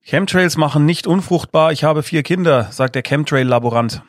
[0.02, 1.72] Chemtrails machen nicht unfruchtbar.
[1.72, 4.02] Ich habe vier Kinder, sagt der Chemtrail-Laborant.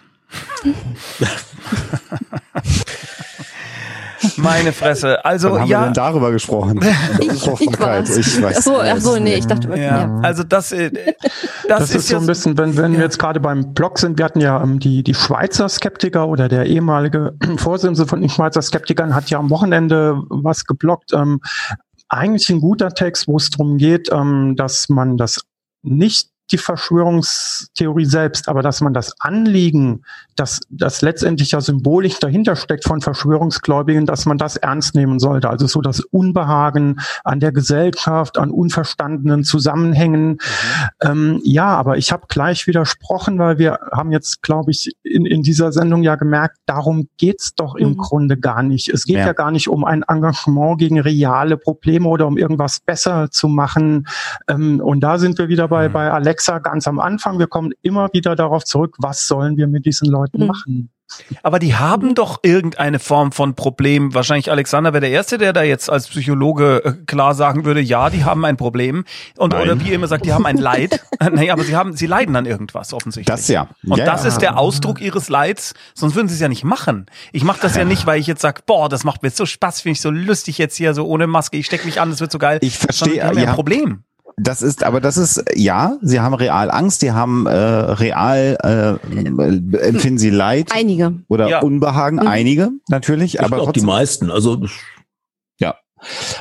[4.37, 5.23] Meine Fresse.
[5.23, 6.79] Also Wann haben wir ja, denn darüber gesprochen?
[7.19, 8.17] Ich, ich war's.
[8.17, 10.19] Ich weiß ach so, ach so, nee, ich dachte, ja, ja.
[10.21, 10.91] also das, äh,
[11.67, 12.99] Das, das, ist, so ja ein bisschen, wenn, wenn ja.
[12.99, 16.47] wir jetzt gerade beim Blog sind, wir hatten ja ähm, die, die Schweizer Skeptiker oder
[16.47, 21.13] der ehemalige Vorsitzende von den Schweizer Skeptikern hat ja am Wochenende was geblockt.
[21.13, 21.41] Ähm,
[22.09, 25.41] eigentlich ein guter Text, wo es darum geht, ähm, dass man das
[25.81, 30.03] nicht die Verschwörungstheorie selbst, aber dass man das Anliegen,
[30.35, 35.49] das, das letztendlich ja symbolisch dahinter steckt von Verschwörungsgläubigen, dass man das ernst nehmen sollte.
[35.49, 40.39] Also so das Unbehagen an der Gesellschaft, an unverstandenen Zusammenhängen.
[41.01, 45.41] Ähm, ja, aber ich habe gleich widersprochen, weil wir haben jetzt, glaube ich, in, in
[45.43, 47.97] dieser Sendung ja gemerkt, darum geht's doch im Mhm.
[47.97, 48.89] Grunde gar nicht.
[48.89, 49.27] Es geht Ja.
[49.27, 49.33] ja.
[49.33, 54.07] gar nicht um ein Engagement gegen reale Probleme oder um irgendwas besser zu machen.
[54.47, 55.93] Ähm, und da sind wir wieder bei, Mhm.
[55.93, 57.39] bei Alexa ganz am Anfang.
[57.39, 60.47] Wir kommen immer wieder darauf zurück, was sollen wir mit diesen Leuten Mhm.
[60.47, 60.89] machen?
[61.43, 64.13] Aber die haben doch irgendeine Form von Problem.
[64.15, 68.09] Wahrscheinlich Alexander wäre der Erste, der da jetzt als Psychologe äh, klar sagen würde, ja,
[68.09, 69.05] die haben ein Problem.
[69.37, 69.61] Und Nein.
[69.61, 70.99] oder wie ihr immer sagt, die haben ein Leid.
[71.31, 73.33] nee, aber sie haben, sie leiden an irgendwas offensichtlich.
[73.33, 73.69] Das ja.
[73.85, 74.29] Und ja, das ja.
[74.29, 77.05] ist der Ausdruck ihres Leids, sonst würden sie es ja nicht machen.
[77.31, 79.45] Ich mache das ja nicht, weil ich jetzt sage, boah, das macht mir jetzt so
[79.45, 82.19] Spaß, finde ich so lustig jetzt hier so ohne Maske, ich stecke mich an, das
[82.19, 82.57] wird so geil.
[82.61, 83.49] Ich verstehe, die haben ja ja.
[83.49, 84.03] ein Problem.
[84.37, 88.57] Das ist, aber das ist, ja, sie haben real Angst, die haben äh, real,
[89.01, 91.13] äh, empfinden sie Leid Einige.
[91.29, 91.59] oder Ja.
[91.61, 92.27] Unbehagen, Mhm.
[92.27, 94.29] einige natürlich, Ich aber glaube, die meisten.
[94.29, 94.65] Also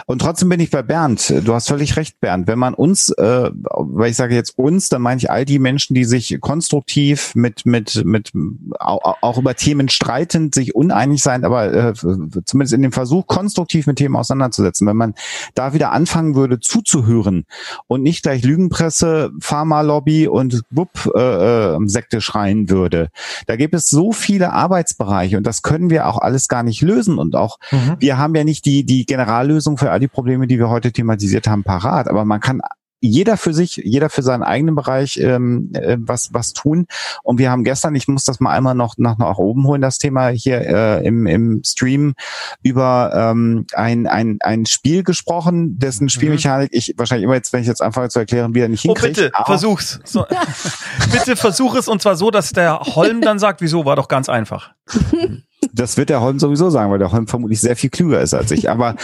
[0.06, 1.32] und trotzdem bin ich bei Bernd.
[1.44, 2.46] Du hast völlig recht, Bernd.
[2.46, 5.94] Wenn man uns, äh, weil ich sage jetzt uns, dann meine ich all die Menschen,
[5.94, 8.32] die sich konstruktiv mit, mit, mit,
[8.78, 13.96] auch, über Themen streiten, sich uneinig sein, aber äh, zumindest in dem Versuch, konstruktiv mit
[13.96, 14.86] Themen auseinanderzusetzen.
[14.86, 15.14] Wenn man
[15.54, 17.44] da wieder anfangen würde, zuzuhören
[17.86, 23.08] und nicht gleich Lügenpresse, Pharmalobby und wupp, äh, äh, Sekte schreien würde.
[23.46, 27.18] Da gibt es so viele Arbeitsbereiche und das können wir auch alles gar nicht lösen
[27.18, 27.58] und auch
[27.98, 31.46] wir haben ja nicht die, die Generallösung für all die Probleme, die wir heute thematisiert
[31.46, 32.08] haben, parat.
[32.08, 32.60] Aber man kann
[33.04, 36.86] jeder für sich, jeder für seinen eigenen Bereich ähm, äh, was was tun.
[37.22, 39.98] Und wir haben gestern, ich muss das mal einmal noch nach, nach oben holen, das
[39.98, 42.14] Thema hier äh, im, im Stream
[42.62, 47.66] über ähm, ein, ein, ein Spiel gesprochen, dessen Spielmechanik ich wahrscheinlich immer jetzt, wenn ich
[47.68, 49.24] jetzt anfange zu erklären, wieder nicht Oh, hinkriege.
[49.24, 50.00] bitte, versuch's.
[50.04, 50.24] So.
[51.12, 54.30] bitte versuch es und zwar so, dass der Holm dann sagt, wieso, war doch ganz
[54.30, 54.72] einfach.
[55.72, 58.50] Das wird der Holm sowieso sagen, weil der Holm vermutlich sehr viel klüger ist als
[58.50, 58.70] ich.
[58.70, 58.96] Aber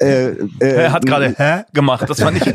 [0.00, 2.54] äh, äh, Er hat gerade hä gemacht, das fand ich.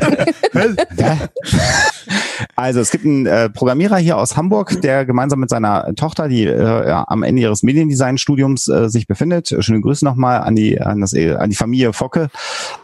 [2.56, 6.44] Also es gibt einen äh, Programmierer hier aus Hamburg, der gemeinsam mit seiner Tochter, die
[6.44, 9.54] äh, ja, am Ende ihres Mediendesign-Studiums äh, sich befindet.
[9.60, 12.28] Schöne Grüße nochmal an die an das an die Familie Focke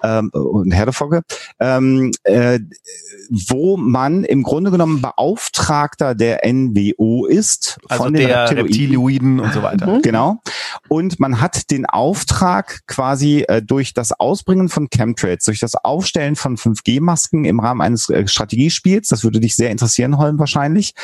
[0.02, 1.22] ähm, und Herde Focke,
[1.60, 2.60] ähm, äh,
[3.48, 9.40] wo man im Grunde genommen Beauftragter der NWO ist Also von den der Reptiloiden.
[9.40, 10.00] Und so weiter.
[10.02, 10.40] Genau.
[10.88, 16.36] Und man hat den Auftrag quasi äh, durch das Ausbringen von Chemtrails, durch das Aufstellen
[16.36, 20.94] von 5G-Masken im Rahmen eines äh, Strategiespiels, das würde dich sehr interessieren, Holm, wahrscheinlich,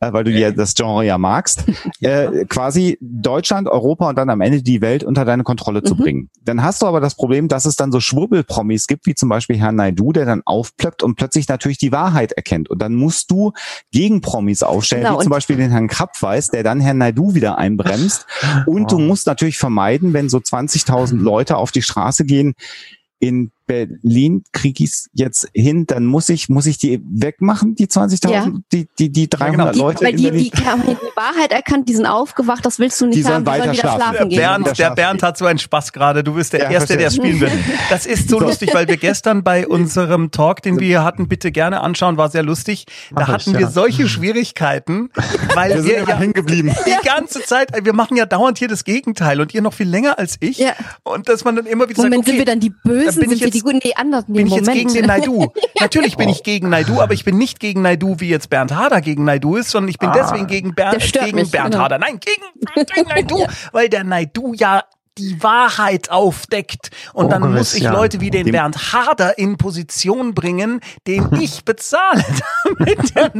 [0.00, 1.64] äh, weil du ja das Genre ja magst,
[2.00, 6.30] äh, quasi Deutschland, Europa und dann am Ende die Welt unter deine Kontrolle zu bringen.
[6.42, 9.56] Dann hast du aber das Problem, dass es dann so Schwurbelpromis gibt, wie zum Beispiel
[9.56, 12.70] Herrn Naidu, der dann aufplöppt und plötzlich natürlich die Wahrheit erkennt.
[12.70, 13.52] Und dann musst du
[13.92, 18.26] Gegenpromis aufstellen, Genau, wie zum Beispiel den Herrn Krapweis, der dann Herrn Naidu wieder einbremst.
[18.66, 22.54] Und du musst natürlich vermeiden, wenn so 20.000 Leute auf die Straße gehen,
[23.18, 27.86] in Berlin kriege ich es jetzt hin, dann muss ich, muss ich die wegmachen, die
[27.86, 28.48] 20.000, Ja.
[28.72, 30.50] die, die, die 300 Die, Leute weil die, Berlin.
[30.54, 33.44] die, haben die Wahrheit erkannt, die sind aufgewacht, das willst du nicht Die sollen haben,
[33.44, 34.00] die sollen weiter wieder schlafen.
[34.16, 34.38] schlafen, gehen.
[34.38, 36.24] Bernd, der Bernd hat so einen Spaß gerade.
[36.24, 37.50] Du bist der Ja, Erste, der spielen will.
[37.90, 41.52] Das ist so, lustig, weil wir gestern bei unserem Talk, den wir hier hatten, bitte
[41.52, 42.86] gerne anschauen, war sehr lustig.
[43.10, 43.70] Da Mach ich, hatten wir ja.
[43.70, 45.10] solche Schwierigkeiten,
[45.54, 46.74] weil Wir wir, ja hängen geblieben.
[46.86, 50.18] die ganze Zeit, wir machen ja dauernd hier das Gegenteil und ihr noch viel länger
[50.18, 50.58] als ich.
[50.58, 50.72] Ja.
[51.02, 53.20] Und dass man dann immer wieder Moment, sagt, okay, sind wir dann die Bösen, da
[53.20, 54.24] bin ich sind wir die jetzt- Guten, die anderen?
[54.32, 54.88] Bin ich jetzt Moment.
[54.88, 55.46] gegen den Naidu.
[55.80, 59.00] Natürlich bin ich gegen Naidu, aber ich bin nicht gegen Naidu, wie jetzt Bernd Hader
[59.00, 61.84] gegen Naidu ist, sondern ich bin deswegen gegen, Ber Der stört gegen mich, Bernd genau.
[61.84, 61.98] Hader.
[61.98, 64.82] Nein, gegen, gegen Naidu, weil der Naidu ja
[65.20, 66.90] die Wahrheit aufdeckt.
[67.12, 67.92] Und dann Oh, muss ich ja.
[67.92, 72.24] Leute wie den Dem- Bernd Hader in Position bringen, den ich bezahle,
[72.78, 73.30] damit der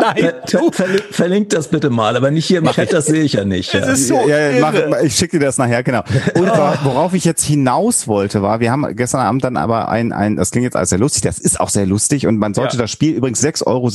[0.73, 3.75] verlink, verlinkt das bitte mal, aber nicht hier im Chat, das sehe ich ja nicht.
[3.81, 3.93] Es Ja.
[3.93, 6.03] ist so ja, ja, mach, ich schicke dir das nachher, genau.
[6.35, 10.13] Und wa- worauf ich jetzt hinaus wollte, war, wir haben gestern Abend dann aber ein,
[10.13, 12.77] ein, das klingt jetzt alles sehr lustig, das ist auch sehr lustig und man sollte
[12.77, 12.83] Ja.
[12.83, 13.91] das Spiel übrigens 6,66 Euro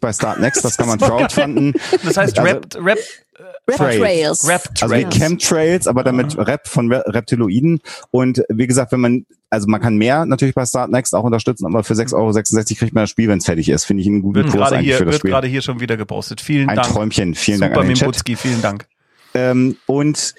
[0.00, 1.74] bei Startnext, das kann man crowdfunden.
[2.04, 2.98] Das heißt, Also- Rap, Rap,
[3.68, 3.98] Rap Trails.
[4.00, 4.48] Trails.
[4.48, 5.16] Rap Also wie Trails.
[5.16, 7.80] Chemtrails, aber damit Rap von Re Reptiloiden.
[8.10, 11.84] Und wie gesagt, wenn man, also man kann mehr natürlich bei Startnext auch unterstützen, aber
[11.84, 12.32] für 6,66 Euro
[12.78, 13.84] kriegt man das Spiel, wenn es fertig ist.
[13.84, 15.30] Finde ich einen guten Kurs gerade eigentlich hier, für das wird Spiel.
[15.30, 16.40] gerade hier schon wieder gepostet.
[16.40, 16.88] Vielen Ein Dank.
[16.88, 17.34] Träumchen.
[17.34, 18.02] Vielen Super, Dank an den Chat.
[18.02, 18.86] Mimbutski, vielen Dank.
[19.34, 20.34] Ähm, und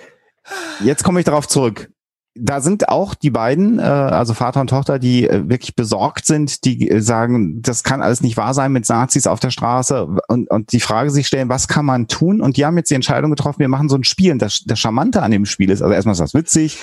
[0.84, 1.90] jetzt komme ich darauf zurück.
[2.36, 6.66] Da sind auch die beiden, äh, also Vater und Tochter, die äh, wirklich besorgt sind,
[6.66, 10.50] die äh, sagen, das kann alles nicht wahr sein mit Nazis auf der Straße und,
[10.50, 12.42] und die Frage sich stellen, was kann man tun?
[12.42, 14.32] Und die haben jetzt die Entscheidung getroffen, wir machen so ein Spiel.
[14.32, 16.80] Und das, das Charmante an dem Spiel ist, also erstmal ist das witzig,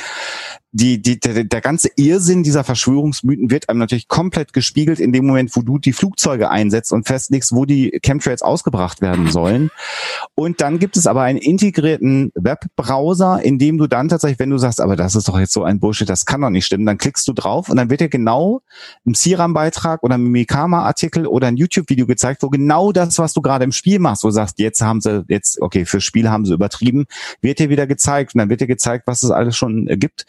[0.73, 5.27] die, die, der, der ganze Irrsinn dieser Verschwörungsmythen wird einem natürlich komplett gespiegelt in dem
[5.27, 9.71] Moment, wo du die Flugzeuge einsetzt und festlegst, wo die Chemtrails ausgebracht werden sollen.
[10.35, 14.59] Und dann gibt es aber einen integrierten Webbrowser, in dem du dann tatsächlich, wenn du
[14.59, 16.99] sagst, aber das ist doch jetzt so ein Bullshit, das kann doch nicht stimmen, dann
[16.99, 18.63] klickst du drauf und dann wird dir genau
[19.07, 23.65] ein Siram-Beitrag oder ein Mimikama-Artikel oder ein YouTube-Video gezeigt, wo genau das, was du gerade
[23.65, 26.55] im Spiel machst, wo du sagst, jetzt haben sie, jetzt, okay, fürs Spiel haben sie
[26.55, 27.07] übertrieben,
[27.41, 30.27] wird dir wieder gezeigt und dann wird dir gezeigt, was es alles schon gibt.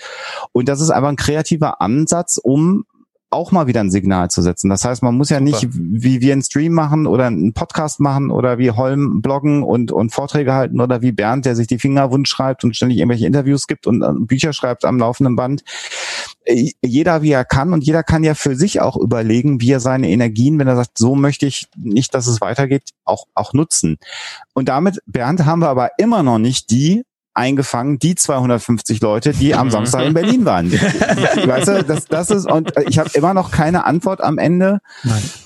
[0.52, 2.86] Und das ist einfach ein kreativer Ansatz, um
[3.32, 4.70] auch mal wieder ein Signal zu setzen.
[4.70, 8.30] Das heißt, man muss ja nicht wie wir einen Stream machen oder einen Podcast machen
[8.30, 12.12] oder wie Holm bloggen und, und Vorträge halten oder wie Bernd, der sich die Finger
[12.12, 15.64] wund schreibt und ständig irgendwelche Interviews gibt und äh, Bücher schreibt am laufenden Band.
[16.44, 19.80] Äh, Jeder wie er kann und jeder kann ja für sich auch überlegen, wie er
[19.80, 23.98] seine Energien, wenn er sagt, so möchte ich nicht, dass es weitergeht, auch, auch nutzen.
[24.54, 27.04] Und damit, Bernd, haben wir aber immer noch nicht die
[27.34, 30.72] eingefangen, die 250 Leute, die am Samstag in Berlin waren.
[30.72, 34.80] weißt du, das, das ist, und äh, ich habe immer noch keine Antwort am Ende,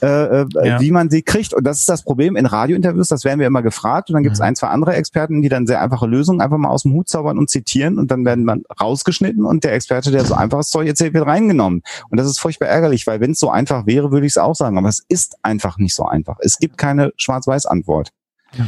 [0.02, 0.06] äh,
[0.42, 0.80] äh, Ja.
[0.82, 1.54] wie man sie kriegt.
[1.54, 4.10] Und das ist das Problem in Radiointerviews, das werden wir immer gefragt.
[4.10, 4.46] Und dann gibt es Mhm.
[4.46, 7.38] ein, zwei andere Experten, die dann sehr einfache Lösungen einfach mal aus dem Hut zaubern
[7.38, 11.14] und zitieren und dann werden man rausgeschnitten und der Experte, der so einfaches Zeug erzählt,
[11.14, 11.84] wird reingenommen.
[12.10, 14.56] Und das ist furchtbar ärgerlich, weil wenn es so einfach wäre, würde ich es auch
[14.56, 14.78] sagen.
[14.78, 16.38] Aber es ist einfach nicht so einfach.
[16.40, 18.10] Es gibt keine Schwarz-Weiß-Antwort.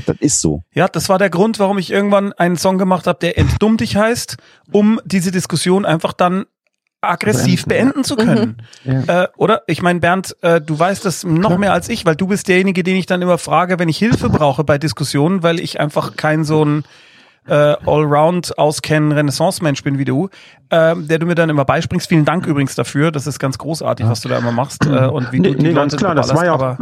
[0.05, 0.63] Das ist so.
[0.73, 3.95] Ja, das war der Grund, warum ich irgendwann einen Song gemacht habe, der Entdumm dich
[3.95, 4.37] heißt,
[4.71, 6.45] um diese Diskussion einfach dann
[7.01, 8.57] aggressiv beenden zu können.
[8.83, 9.23] Ja.
[9.23, 9.63] Äh, oder?
[9.67, 11.59] Ich meine, Bernd, äh, du weißt das noch Klar.
[11.59, 14.29] mehr als ich, weil du bist derjenige, den ich dann immer frage, wenn ich Hilfe
[14.29, 16.83] brauche bei Diskussionen, weil ich einfach kein so ein
[17.47, 20.29] äh, Allround auskennen Renaissance-Mensch bin wie du,
[20.69, 22.09] äh, der du mir dann immer beispringst.
[22.09, 23.11] Vielen Dank übrigens dafür.
[23.11, 25.63] Das ist ganz großartig, was du da immer machst äh, und wie nee, du die
[25.63, 26.77] nee, Leute ganz klar, das war ja auch,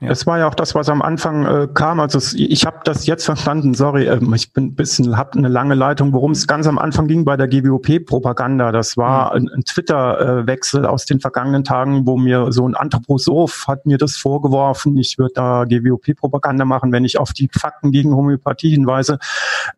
[0.00, 0.08] Ja.
[0.08, 2.00] Das war ja auch das, was am Anfang äh, kam.
[2.00, 3.74] Also es, ich habe das jetzt verstanden.
[3.74, 7.06] Sorry, ähm, ich bin ein bisschen hab eine lange Leitung, worum es ganz am Anfang
[7.06, 8.72] ging bei der GWOP-Propaganda.
[8.72, 13.84] Das war ein, ein Twitter-Wechsel aus den vergangenen Tagen, wo mir so ein Anthroposoph hat
[13.84, 14.96] mir das vorgeworfen.
[14.96, 19.18] Ich würde da GWOP-Propaganda machen, wenn ich auf die Fakten gegen Homöopathie hinweise.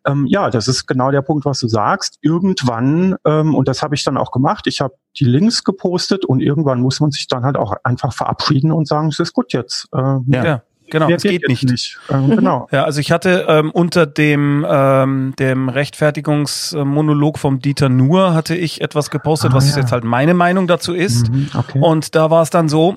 [0.05, 2.17] Ähm, ja, das ist genau der Punkt, was du sagst.
[2.21, 4.67] Irgendwann ähm, und das habe ich dann auch gemacht.
[4.67, 8.71] Ich habe die Links gepostet und irgendwann muss man sich dann halt auch einfach verabschieden
[8.71, 9.87] und sagen, es ist gut jetzt.
[9.93, 10.61] Äh, ja.
[10.89, 11.99] genau, es geht jetzt nicht.
[12.09, 12.67] Ähm, genau.
[12.71, 18.81] Ja, also ich hatte ähm, unter dem ähm, dem Rechtfertigungsmonolog vom Dieter Nuhr hatte ich
[18.81, 19.81] etwas gepostet, Ah, was ja.
[19.81, 21.29] jetzt halt meine Meinung dazu ist.
[21.31, 21.79] Mhm, okay.
[21.79, 22.95] Und da war es dann so,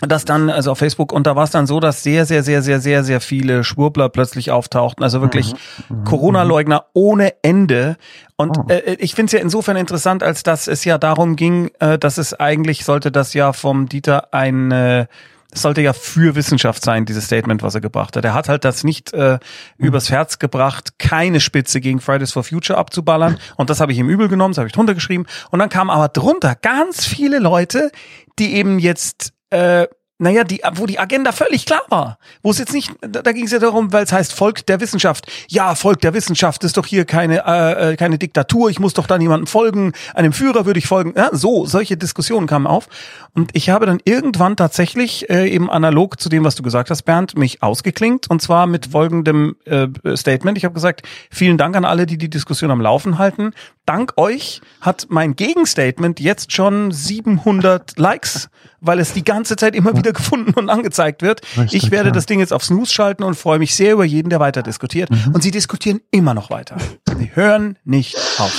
[0.00, 2.62] dass dann, also auf Facebook, und da war es dann so, dass sehr, sehr, sehr,
[2.62, 5.02] sehr, sehr, sehr viele Schwurbler plötzlich auftauchten.
[5.02, 5.54] Also wirklich
[5.88, 6.04] Mhm.
[6.04, 7.96] Corona-Leugner ohne Ende.
[8.36, 8.64] Und Oh.
[8.68, 12.18] äh, ich finde es ja insofern interessant, als dass es ja darum ging, äh, dass
[12.18, 15.06] es eigentlich sollte das ja vom Dieter ein äh,
[15.52, 18.24] es sollte ja für Wissenschaft sein, dieses Statement, was er gebracht hat.
[18.26, 19.38] Er hat halt das nicht äh,
[19.78, 23.38] übers Herz gebracht, keine Spitze gegen Fridays for Future abzuballern.
[23.56, 25.24] Und das habe ich ihm übel genommen, das habe ich drunter geschrieben.
[25.50, 27.90] Und dann kamen aber drunter ganz viele Leute,
[28.38, 29.86] die eben jetzt äh,
[30.18, 32.18] naja, die, wo die Agenda völlig klar war.
[32.42, 34.80] Wo es jetzt nicht, da, da ging es ja darum, weil es heißt Volk der
[34.80, 35.26] Wissenschaft.
[35.48, 38.70] Ja, Volk der Wissenschaft ist doch hier keine, äh, äh, keine Diktatur.
[38.70, 39.92] Ich muss doch da niemandem folgen.
[40.14, 41.12] Einem Führer würde ich folgen.
[41.16, 42.88] Ja, so, solche Diskussionen kamen auf.
[43.34, 47.02] Und ich habe dann irgendwann tatsächlich äh, eben analog zu dem, was du gesagt hast,
[47.02, 48.30] Bernd, mich ausgeklingt.
[48.30, 50.56] Und zwar mit folgendem äh, Statement.
[50.56, 53.52] Ich habe gesagt, vielen Dank an alle, die die Diskussion am Laufen halten.
[53.86, 58.48] Dank euch hat mein Gegenstatement jetzt schon 700 Likes,
[58.80, 61.42] weil es die ganze Zeit immer wieder gefunden und angezeigt wird.
[61.56, 62.12] Richtig, ich werde ja.
[62.12, 65.08] das Ding jetzt auf Snooze schalten und freue mich sehr über jeden, der weiter diskutiert.
[65.32, 66.76] Und sie diskutieren immer noch weiter.
[67.16, 68.52] Sie hören nicht auf.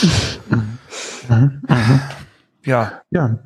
[2.68, 3.40] Ja, Ja,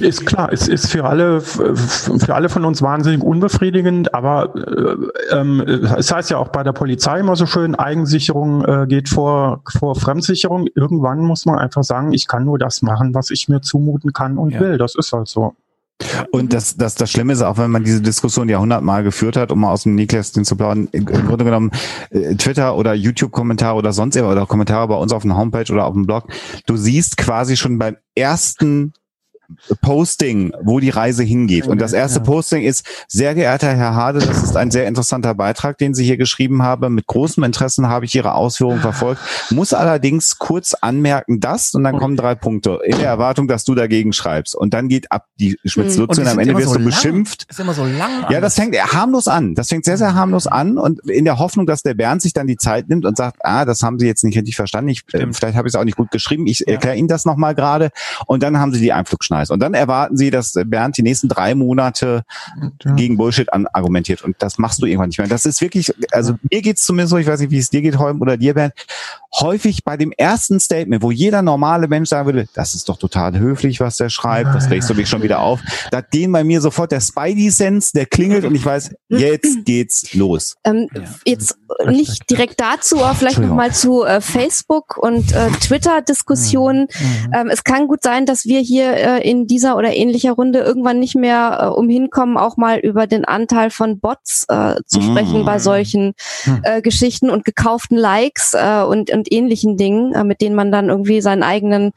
[0.00, 5.60] ist klar, es ist für alle, für alle von uns wahnsinnig unbefriedigend, aber äh, ähm,
[5.60, 9.94] es heißt ja auch bei der Polizei immer so schön, Eigensicherung äh, geht vor, vor
[9.96, 10.66] Fremdsicherung.
[10.74, 14.38] Irgendwann muss man einfach sagen, ich kann nur das machen, was ich mir zumuten kann
[14.38, 14.60] und Ja.
[14.60, 14.78] will.
[14.78, 15.54] Das ist halt so.
[16.32, 19.52] Und das, das, das Schlimme ist auch, wenn man diese Diskussion ja hundertmal geführt hat,
[19.52, 21.70] um mal aus dem Nähkästchen zu plaudern, im Grunde genommen
[22.10, 25.86] äh, Twitter oder YouTube-Kommentare oder sonst irgendwas oder Kommentare bei uns auf der Homepage oder
[25.86, 26.28] auf dem Blog,
[26.66, 28.92] du siehst quasi schon beim ersten
[29.82, 31.66] Posting, wo die Reise hingeht.
[31.66, 32.20] Und das erste.
[32.20, 36.16] Posting ist, sehr geehrter Herr Hade, das ist ein sehr interessanter Beitrag, den Sie hier
[36.16, 36.94] geschrieben haben.
[36.94, 39.20] Mit großem Interesse habe ich Ihre Ausführungen verfolgt.
[39.50, 43.74] Muss allerdings kurz anmerken, das, und dann kommen drei Punkte, in der Erwartung, dass du
[43.74, 44.54] dagegen schreibst.
[44.54, 47.46] Und dann geht ab die Schmitzelutze Und die und am Ende wirst so du beschimpft.
[47.50, 48.26] ist immer so lang.
[48.30, 49.54] Ja, das fängt harmlos an.
[49.54, 52.46] Das fängt sehr, sehr harmlos an und in der Hoffnung, dass der Bernd sich dann
[52.46, 54.88] die Zeit nimmt und sagt, ah, das haben Sie jetzt nicht richtig verstanden.
[54.88, 55.36] Ich, äh, Stimmt.
[55.36, 56.46] vielleicht habe ich es auch nicht gut geschrieben.
[56.46, 56.72] Ich Ja.
[56.74, 57.90] erkläre Ihnen das nochmal gerade.
[58.26, 58.92] Und dann haben Sie die
[59.34, 59.52] Einflugschneise.
[59.52, 62.22] Und dann erwarten Sie, dass Bernd die nächsten drei Monate
[62.84, 62.92] Ja.
[62.94, 64.22] gegen Bullshit an argumentiert.
[64.22, 65.28] Und das machst du irgendwann nicht mehr.
[65.28, 67.98] Das ist wirklich, also mir geht's zumindest so, ich weiß nicht, wie es dir geht,
[67.98, 68.72] Holm, oder dir, Bernd,
[69.40, 73.36] häufig bei dem ersten Statement, wo jeder normale Mensch sagen würde, das ist doch total
[73.38, 75.60] höflich, was der schreibt, das regst du mich schon wieder auf.
[75.90, 80.56] Da gehen bei mir sofort der Spidey-Sense, der klingelt und ich weiß, jetzt geht's los.
[80.64, 80.88] Ähm,
[81.24, 81.56] Jetzt
[81.86, 86.86] nicht direkt dazu, aber vielleicht nochmal zu äh, Facebook und äh, Twitter-Diskussionen.
[87.34, 91.00] Ähm, es kann gut sein, dass wir hier äh, in dieser oder ähnlicher Runde irgendwann
[91.00, 95.02] nicht mehr äh, umhinkommen, auch mal über den Anteil von Bots äh, zu Mhm.
[95.02, 96.14] sprechen bei solchen
[96.62, 100.88] äh, Geschichten und gekauften Likes äh, und, und ähnlichen Dingen, äh, mit denen man dann
[100.88, 101.92] irgendwie seinen eigenen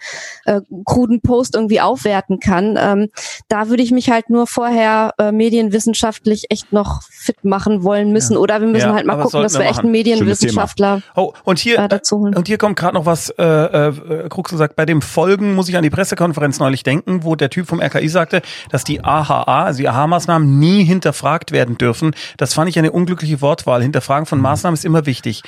[0.46, 2.78] äh, kruden Post irgendwie aufwerten kann.
[2.80, 3.10] Ähm,
[3.50, 8.36] da würde ich mich halt nur vorher äh, medienwissenschaftlich echt noch fit machen wollen müssen.
[8.36, 9.86] Oder wir müssen Ja, halt mal gucken, dass wir wir echt machen.
[9.86, 12.36] einen Medienwissenschaftler Oh, und hier, äh, dazu holen.
[12.36, 15.78] Und hier kommt gerade noch was, äh, äh, Kruxel sagt, bei dem Folgen muss ich
[15.78, 18.42] an die Pressekonferenz neulich denken, wo der Typ vom RKI sagte,
[18.72, 22.16] dass die AHA, also die AHA-Maßnahmen, nie hinterfragt werden dürfen.
[22.38, 23.82] Das fand ich eine unglückliche Wortwahl.
[23.84, 25.44] Hinterfragen von Maßnahmen ist immer wichtig.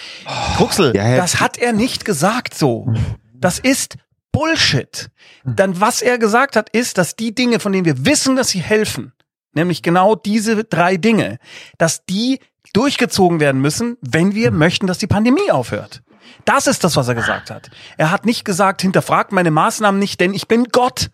[0.58, 2.94] Kruxel, Ja, das hat er nicht gesagt so.
[3.34, 3.96] Das ist
[4.32, 5.10] Bullshit.
[5.44, 8.60] Dann was er gesagt hat, ist, dass die Dinge, von denen wir wissen, dass sie
[8.60, 9.12] helfen,
[9.60, 11.38] nämlich genau diese drei Dinge,
[11.78, 12.40] dass die
[12.74, 16.02] durchgezogen werden müssen, wenn wir möchten, dass die Pandemie aufhört.
[16.46, 17.70] Das ist das, was er gesagt hat.
[17.98, 21.10] Er hat nicht gesagt, hinterfragt meine Maßnahmen nicht, denn ich bin Gott,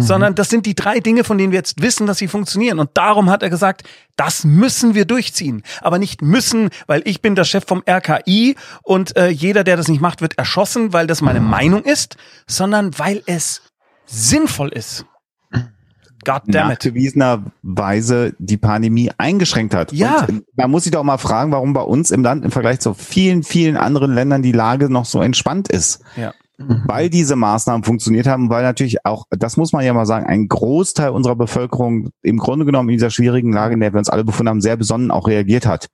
[0.00, 2.78] sondern das sind die drei Dinge, von denen wir jetzt wissen, dass sie funktionieren.
[2.78, 3.82] Und darum hat er gesagt,
[4.16, 5.62] das müssen wir durchziehen.
[5.80, 9.88] Aber nicht müssen, weil ich bin der Chef vom RKI und äh, jeder, der das
[9.88, 12.16] nicht macht, wird erschossen, weil das meine Meinung ist,
[12.46, 13.62] sondern weil es
[14.06, 15.04] sinnvoll ist.
[16.26, 19.92] Nachgewiesenerweise die Pandemie eingeschränkt hat.
[19.92, 20.26] Ja.
[20.28, 22.94] Und man muss sich doch mal fragen, warum bei uns im Land im Vergleich zu
[22.94, 26.02] vielen, vielen anderen Ländern die Lage noch so entspannt ist.
[26.16, 26.32] Ja.
[26.60, 30.48] Weil diese Maßnahmen funktioniert haben, weil natürlich auch, das muss man ja mal sagen, ein
[30.48, 34.24] Großteil unserer Bevölkerung im Grunde genommen in dieser schwierigen Lage, in der wir uns alle
[34.24, 35.86] befunden haben, sehr besonnen auch reagiert hat.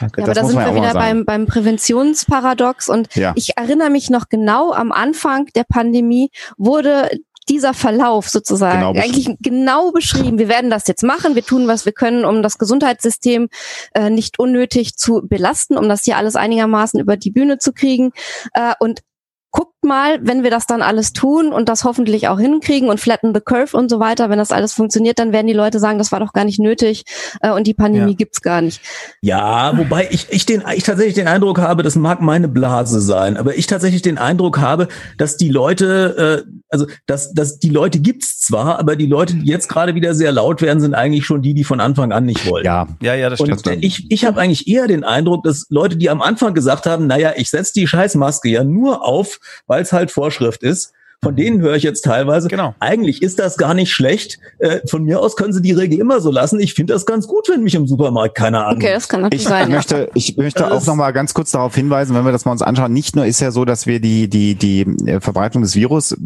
[0.00, 3.32] Ja, aber da sind wir wieder beim, beim Präventionsparadox und Ja.
[3.34, 7.10] ich erinnere mich noch genau am Anfang der Pandemie wurde
[7.48, 9.14] dieser Verlauf sozusagen Genau beschrieben.
[9.14, 10.38] eigentlich genau beschrieben.
[10.38, 13.48] Wir werden das jetzt machen, wir tun, was wir können, um das Gesundheitssystem
[13.94, 18.12] äh, nicht unnötig zu belasten, um das hier alles einigermaßen über die Bühne zu kriegen.
[18.54, 19.00] Äh, und
[19.50, 23.32] guckt mal, wenn wir das dann alles tun und das hoffentlich auch hinkriegen und flatten
[23.34, 26.10] the curve und so weiter, wenn das alles funktioniert, dann werden die Leute sagen, das
[26.12, 27.04] war doch gar nicht nötig
[27.40, 28.16] äh, und die Pandemie Ja.
[28.16, 28.80] gibt's gar nicht.
[29.20, 33.36] Ja, wobei ich, ich, den, ich tatsächlich den Eindruck habe, das mag meine Blase sein,
[33.36, 34.88] aber ich tatsächlich den Eindruck habe,
[35.18, 39.46] dass die Leute, äh, also dass, dass die Leute gibt's zwar, aber die Leute, die
[39.46, 42.46] jetzt gerade wieder sehr laut werden, sind eigentlich schon die, die von Anfang an nicht
[42.48, 42.66] wollten.
[42.66, 43.66] Ja, Ja, ja, das stimmt.
[43.66, 47.06] Und ich, ich habe eigentlich eher den Eindruck, dass Leute, die am Anfang gesagt haben,
[47.06, 50.92] naja, ich setze die Scheißmaske ja nur auf, weil es halt Vorschrift ist,
[51.24, 52.74] von denen höre ich jetzt teilweise, Genau.
[52.78, 54.38] eigentlich ist das gar nicht schlecht.
[54.60, 56.60] Äh, von mir aus können sie die Regel immer so lassen.
[56.60, 58.76] Ich finde das ganz gut, wenn mich im Supermarkt keiner an.
[58.76, 59.68] Okay, das kann natürlich Ich sein.
[59.70, 59.76] ja.
[59.76, 62.44] möchte, ich möchte Das auch ist- noch mal ganz kurz darauf hinweisen, wenn wir das
[62.44, 62.92] mal uns anschauen.
[62.92, 66.16] Nicht nur ist ja so, dass wir die die die äh, Verbreitung des Virus äh,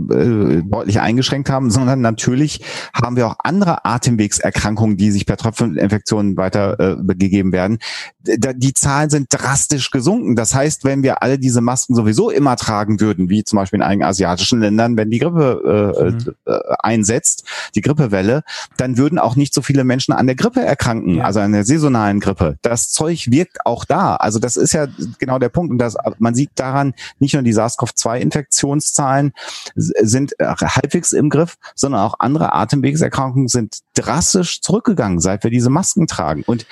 [0.63, 2.61] deutlich eingeschränkt haben, sondern natürlich
[2.93, 7.79] haben wir auch andere Atemwegserkrankungen, die sich per Tröpfcheninfektionen weiter äh, gegeben werden.
[8.25, 10.35] Da- Die Zahlen sind drastisch gesunken.
[10.37, 13.83] Das heißt, wenn wir alle diese Masken sowieso immer tragen würden, wie zum Beispiel in
[13.83, 16.35] einigen asiatischen Ländern, wenn die Grippe äh, Mhm.
[16.47, 17.45] äh, einsetzt,
[17.75, 18.43] die Grippewelle,
[18.77, 21.25] dann würden auch nicht so viele Menschen an der Grippe erkranken, Ja.
[21.25, 22.57] also an der saisonalen Grippe.
[22.63, 24.17] Das Zeug wirkt auch da.
[24.17, 24.87] Also das ist ja
[25.19, 25.71] genau der Punkt.
[25.71, 29.33] Und das, man sieht daran, nicht nur die SARS-CoV-2-Infektionszahlen
[29.75, 35.71] sind äh, halbwegs im Griff, sondern auch andere Atemwegserkrankungen sind drastisch zurückgegangen, seit wir diese
[35.71, 36.43] Masken tragen.
[36.47, 36.67] Und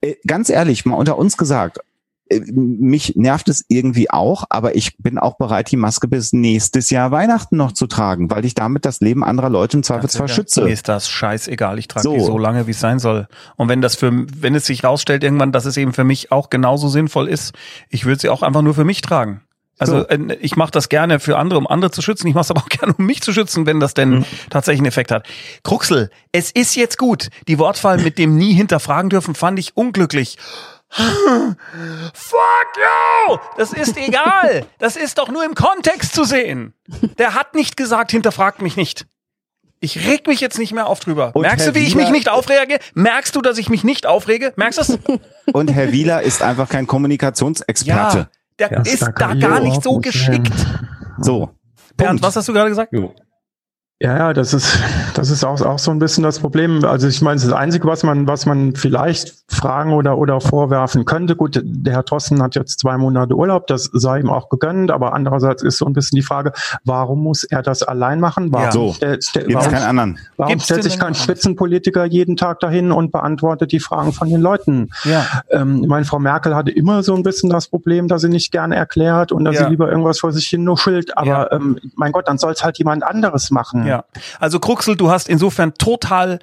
[0.00, 1.78] äh, ganz ehrlich, mal unter uns gesagt,
[2.52, 7.10] mich nervt es irgendwie auch, aber ich bin auch bereit, die Maske bis nächstes Jahr
[7.10, 10.62] Weihnachten noch zu tragen, weil ich damit das Leben anderer Leute im Zweifelsfall schütze.
[10.62, 11.78] Mir ist das scheißegal.
[11.78, 12.14] Ich trage So.
[12.14, 13.26] die so lange, wie es sein soll.
[13.56, 16.50] Und wenn das für, wenn es sich rausstellt irgendwann, dass es eben für mich auch
[16.50, 17.52] genauso sinnvoll ist,
[17.88, 19.42] ich würde sie auch einfach nur für mich tragen.
[19.78, 20.06] Also So.
[20.08, 22.28] äh, ich mache das gerne für andere, um andere zu schützen.
[22.28, 24.88] Ich mache es aber auch gerne, um mich zu schützen, wenn das denn tatsächlich einen
[24.88, 25.26] Effekt hat.
[25.64, 27.28] Kruxel, es ist jetzt gut.
[27.48, 30.36] Die Wortwahl mit dem nie hinterfragen dürfen fand ich unglücklich.
[30.92, 33.36] Fuck you!
[33.56, 34.64] Das ist egal.
[34.78, 36.74] Das ist doch nur im Kontext zu sehen.
[37.18, 39.06] Der hat nicht gesagt, hinterfragt mich nicht.
[39.82, 41.30] Ich reg mich jetzt nicht mehr auf drüber.
[41.34, 42.78] Und Merkst Herr du, wie ich Wieler- mich nicht aufrege?
[42.94, 44.52] Merkst du, dass ich mich nicht aufrege?
[44.56, 44.98] Merkst du es?
[45.54, 48.28] Und Herr Wieler ist einfach kein Kommunikationsexperte.
[48.58, 50.52] der Ja, ist da gar ich nicht so geschickt.
[51.18, 51.50] So.
[51.96, 52.92] Bernd, was hast du gerade gesagt?
[54.02, 54.78] Ja, ja, das ist,
[55.14, 56.84] das ist auch, auch so ein bisschen das Problem.
[56.86, 61.36] Also ich meine, das Einzige, was man, was man vielleicht fragen oder, oder vorwerfen könnte,
[61.36, 65.12] gut, der Herr Thorsten hat jetzt zwei Monate Urlaub, das sei ihm auch gegönnt, aber
[65.12, 66.52] andererseits ist so ein bisschen die Frage,
[66.84, 68.50] warum muss er das allein machen?
[68.52, 68.72] Warum, Ja.
[68.72, 68.96] So.
[68.98, 70.18] Gibt's warum, keinen anderen.
[70.38, 71.14] warum Gibt's stellt sich kein?
[71.14, 74.88] Spitzenpolitiker jeden Tag dahin und beantwortet die Fragen von den Leuten?
[75.04, 75.26] Ja.
[75.50, 78.50] Ähm, ich meine, Frau Merkel hatte immer so ein bisschen das Problem, dass sie nicht
[78.50, 79.64] gerne erklärt und dass Ja.
[79.64, 81.18] sie lieber irgendwas vor sich hin nuschelt.
[81.18, 83.89] Aber ähm, mein Gott, dann soll es halt jemand anderes machen.
[83.90, 84.04] Ja.
[84.38, 86.38] Also Kruxel, du hast insofern total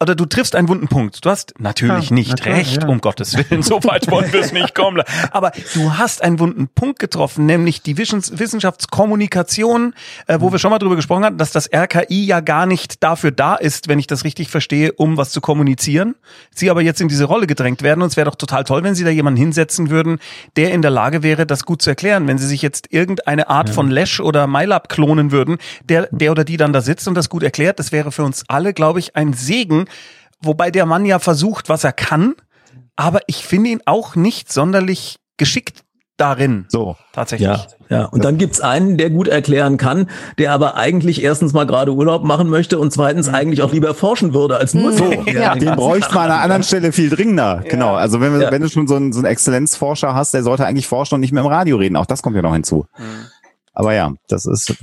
[0.00, 1.24] oder du triffst einen wunden Punkt.
[1.24, 2.88] Du hast natürlich Ja, nicht na klar, recht, ja.
[2.88, 5.02] um Gottes Willen, so weit wollen wir es nicht kommen.
[5.32, 9.94] Aber du hast einen wunden Punkt getroffen, nämlich die Wissens Wissenschaftskommunikation,
[10.26, 13.30] äh, wo wir schon mal drüber gesprochen hatten, dass das RKI ja gar nicht dafür
[13.32, 16.14] da ist, wenn ich das richtig verstehe, um was zu kommunizieren.
[16.54, 18.94] Sie aber jetzt in diese Rolle gedrängt werden und es wäre doch total toll, wenn
[18.94, 20.18] Sie da jemanden hinsetzen würden,
[20.56, 22.26] der in der Lage wäre, das gut zu erklären.
[22.28, 26.44] Wenn Sie sich jetzt irgendeine Art von Lesch oder MyLab klonen würden, der, der oder
[26.44, 29.16] die dann da sitzt und das gut erklärt, das wäre für uns alle, glaube ich,
[29.16, 29.86] ein Segen.
[30.40, 32.34] Wobei der Mann ja versucht, was er kann,
[32.96, 35.84] aber ich finde ihn auch nicht sonderlich geschickt
[36.16, 36.66] darin.
[36.68, 36.96] So.
[37.12, 37.48] Tatsächlich.
[37.48, 38.04] Ja, ja.
[38.06, 42.24] Und dann gibt's einen, der gut erklären kann, der aber eigentlich erstens mal gerade Urlaub
[42.24, 45.12] machen möchte und zweitens eigentlich auch lieber forschen würde, als nur so.
[45.26, 45.54] Ja.
[45.54, 47.62] Den bräuchte man an einer anderen Stelle viel dringender.
[47.68, 47.94] Genau.
[47.94, 48.50] Also wenn, wir, Ja.
[48.50, 51.32] wenn du schon so einen, so einen Exzellenzforscher hast, der sollte eigentlich forschen und nicht
[51.32, 51.94] mehr im Radio reden.
[51.96, 52.86] Auch das kommt ja noch hinzu.
[53.80, 54.74] Aber ja, das ist, äh,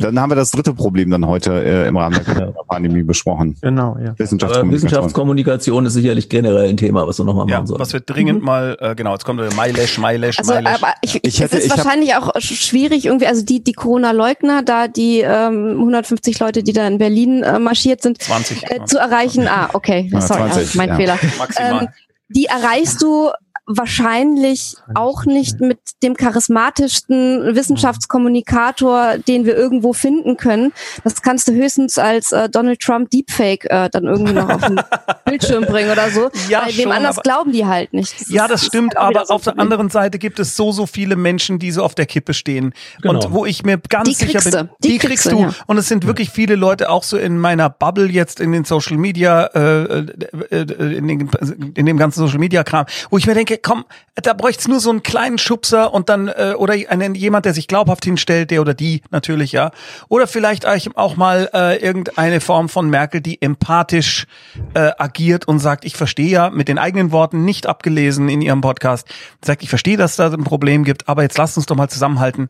[0.00, 3.58] dann haben wir das dritte Problem dann heute äh, im Rahmen der Pandemie besprochen.
[3.60, 4.14] Genau, ja.
[4.18, 4.72] Wissenschaftskommunikation.
[4.72, 7.80] Wissenschaftskommunikation ist sicherlich generell ein Thema, was wir nochmal Ja, machen sollen.
[7.80, 10.82] was wir dringend mal, äh, genau, jetzt kommt der MyLash, MyLash, Also, MyLash.
[10.82, 13.62] aber ich, Ich hätte- es ist ich hab- wahrscheinlich auch sch- schwierig irgendwie, also die,
[13.62, 18.62] die Corona-Leugner, da die ähm, 150 Leute, die da in Berlin äh, marschiert sind, 20.
[18.70, 19.46] äh, zu erreichen.
[19.46, 20.94] Ah, okay, sorry, 20, ah, mein ja.
[20.96, 21.18] Fehler.
[21.38, 21.82] Maximal.
[21.82, 21.88] Ähm,
[22.30, 23.28] die erreichst du
[23.66, 30.72] wahrscheinlich auch nicht mit dem charismatischsten Wissenschaftskommunikator, den wir irgendwo finden können.
[31.02, 34.80] Das kannst du höchstens als äh, Donald Trump Deepfake äh, dann irgendwie noch auf den
[35.24, 36.30] Bildschirm bringen oder so.
[36.48, 38.20] Ja, Bei wem anders aber- glauben die halt nicht.
[38.20, 40.86] Das Ja, das ist stimmt, aber so auf der anderen Seite gibt es so, so
[40.86, 42.74] viele Menschen, die so auf der Kippe stehen.
[43.02, 43.14] Genau.
[43.24, 44.74] Und wo ich mir ganz Die sicher kriegst bin, du.
[44.82, 45.30] die, Die kriegst kriegst du.
[45.36, 45.54] du, ja.
[45.66, 48.96] Und es sind wirklich viele Leute auch so in meiner Bubble jetzt in den Social
[48.96, 50.06] Media, äh, äh,
[50.50, 51.30] äh, in, den,
[51.74, 54.90] in dem ganzen Social Media Kram, wo ich mir denke, komm, da bräucht's nur so
[54.90, 58.74] einen kleinen Schubser und dann, äh, oder einen, jemand, der sich glaubhaft hinstellt, der oder
[58.74, 59.70] die natürlich, ja.
[60.08, 64.26] Oder vielleicht auch mal äh, irgendeine Form von Merkel, die empathisch
[64.74, 68.60] äh, agiert und sagt, ich verstehe ja mit den eigenen Worten nicht abgelesen in ihrem
[68.60, 69.08] Podcast,
[69.44, 72.48] sagt, ich verstehe, dass da ein Problem gibt, aber jetzt lasst uns doch mal zusammenhalten.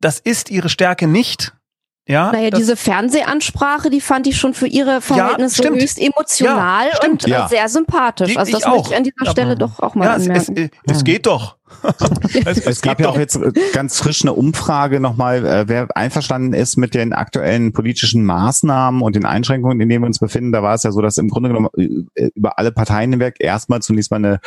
[0.00, 1.52] Das ist ihre Stärke nicht.
[2.06, 5.80] Ja, Naja, diese Fernsehansprache, die fand ich schon für ihre Verhältnisse stimmt.
[5.80, 7.22] höchst emotional Ja, stimmt.
[7.24, 7.48] und äh, Ja.
[7.48, 8.30] sehr sympathisch.
[8.32, 8.90] Die- also das ich möchte auch.
[8.90, 10.52] ich an dieser Stelle doch auch mal ja, es, es,
[10.86, 11.56] es geht doch.
[12.44, 16.52] es, Es gab ja auch jetzt äh, ganz frisch eine Umfrage nochmal, äh, wer einverstanden
[16.52, 20.52] ist mit den aktuellen politischen Maßnahmen und den Einschränkungen, in denen wir uns befinden.
[20.52, 21.68] Da war es ja so, dass im Grunde genommen
[22.14, 24.40] äh, über alle Parteien hinweg erstmal zunächst mal eine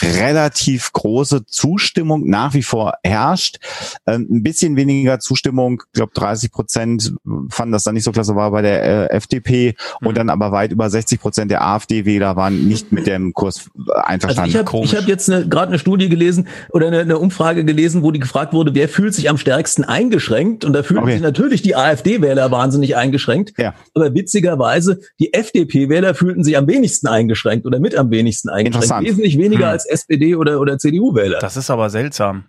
[0.00, 3.58] relativ große Zustimmung nach wie vor herrscht.
[4.06, 7.14] Ähm, Ein bisschen weniger Zustimmung, ich glaube 30 Prozent
[7.48, 10.72] fanden das dann nicht so klasse, war bei der äh, FDP und dann aber weit
[10.72, 14.50] über 60 Prozent der AfD-Wähler waren nicht mit dem Kurs äh, Also einverstanden.
[14.50, 18.20] ich habe hab jetzt gerade eine Studie gelesen oder eine, eine Umfrage gelesen, wo die
[18.20, 20.64] gefragt wurde, wer fühlt sich am stärksten eingeschränkt?
[20.64, 21.12] Und da fühlen Okay.
[21.12, 23.52] sich natürlich die AfD-Wähler wahnsinnig eingeschränkt.
[23.58, 23.74] Ja.
[23.94, 28.84] Aber witzigerweise, die FDP-Wähler fühlten sich am wenigsten eingeschränkt oder mit am wenigsten eingeschränkt.
[28.84, 29.06] Interessant.
[29.06, 29.72] Wesentlich weniger Hm.
[29.72, 31.38] als SPD oder, oder CDU-Wähler.
[31.40, 32.44] Das ist aber seltsam.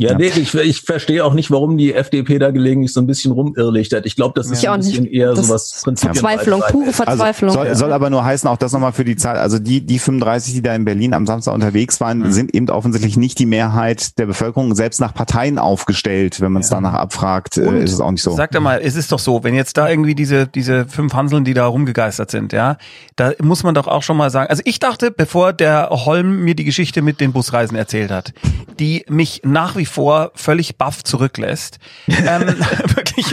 [0.00, 0.16] Ja, Ja.
[0.18, 4.06] nee, ich, ich verstehe auch nicht, warum die FDP da gelegentlich so ein bisschen rumirrlichtert.
[4.06, 5.12] Ich glaube, das ist ein bisschen nicht.
[5.12, 6.14] eher Das sowas Prinzipien.
[6.14, 7.50] Verzweiflung, pure Verzweiflung.
[7.50, 9.98] Also soll, soll aber nur heißen, auch das nochmal für die Zahl, also die, die
[9.98, 12.32] 35, die da in Berlin am Samstag unterwegs waren, Mhm.
[12.32, 16.40] sind eben offensichtlich nicht die Mehrheit der Bevölkerung, selbst nach Parteien aufgestellt.
[16.40, 16.76] Wenn man es Ja.
[16.76, 18.30] danach abfragt, äh, Und ist es auch nicht so.
[18.34, 21.44] Sag doch mal, es ist doch so, wenn jetzt da irgendwie diese, diese fünf Hanseln,
[21.44, 22.78] die da rumgegeistert sind, ja,
[23.16, 26.54] da muss man doch auch schon mal sagen, also ich dachte, bevor der Holm mir
[26.54, 28.32] die Geschichte mit den Busreisen erzählt hat,
[28.78, 32.46] die mich nach wie vor völlig baff zurücklässt, ähm,
[32.94, 33.26] wirklich,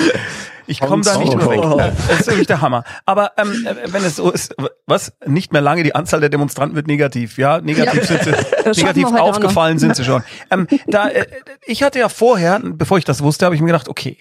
[0.68, 1.62] ich komme da nicht mehr weg.
[2.10, 2.84] Das ist wirklich der Hammer.
[3.06, 4.54] Aber ähm, äh, wenn es so ist,
[4.86, 5.14] was?
[5.26, 7.62] Nicht mehr lange, die Anzahl der Demonstranten wird negativ, ja?
[7.62, 8.32] Negativ sind sie,
[8.82, 10.24] negativ aufgefallen sind sie schon.
[10.52, 11.26] Ähm, da, äh,
[11.66, 14.18] ich hatte ja vorher, bevor ich das wusste, habe ich mir gedacht, okay,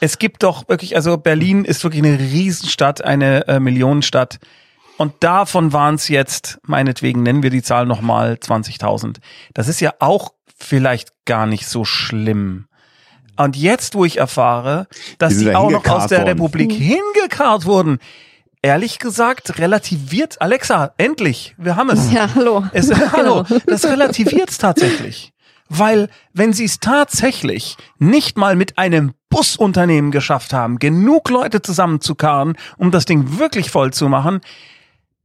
[0.00, 4.38] es gibt doch wirklich, also Berlin ist wirklich eine Riesenstadt, eine äh, Millionenstadt.
[4.96, 9.16] Und davon waren es jetzt, meinetwegen nennen wir die Zahl nochmal 20.000.
[9.52, 10.32] Das ist ja auch
[10.64, 12.66] vielleicht gar nicht so schlimm.
[13.36, 14.86] Und jetzt, wo ich erfahre,
[15.18, 16.28] dass Die sind die auch noch aus der worden.
[16.30, 17.98] Republik hingekarrt wurden,
[18.62, 22.12] ehrlich gesagt, relativiert, Alexa, endlich, wir haben es.
[22.12, 22.64] ja, hallo.
[22.72, 25.32] Es, hallo, das relativiert es tatsächlich.
[25.68, 32.56] Weil, wenn sie es tatsächlich nicht mal mit einem Busunternehmen geschafft haben, genug Leute zusammenzukarren,
[32.76, 34.40] um das Ding wirklich voll zu machen,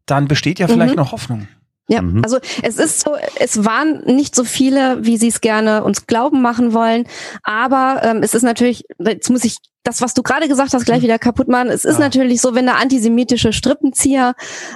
[0.05, 1.01] dann besteht ja vielleicht Mhm.
[1.01, 1.47] noch Hoffnung.
[1.89, 2.21] Ja, Mhm.
[2.23, 6.41] also es ist so, es waren nicht so viele, wie sie es gerne uns glauben
[6.41, 7.05] machen wollen,
[7.43, 11.01] aber ähm, es ist natürlich, jetzt muss ich das, was du gerade gesagt hast, gleich
[11.01, 11.69] wieder kaputt machen.
[11.69, 12.06] Es ist Ja.
[12.06, 14.35] natürlich so, wenn da antisemitische Strippenzieher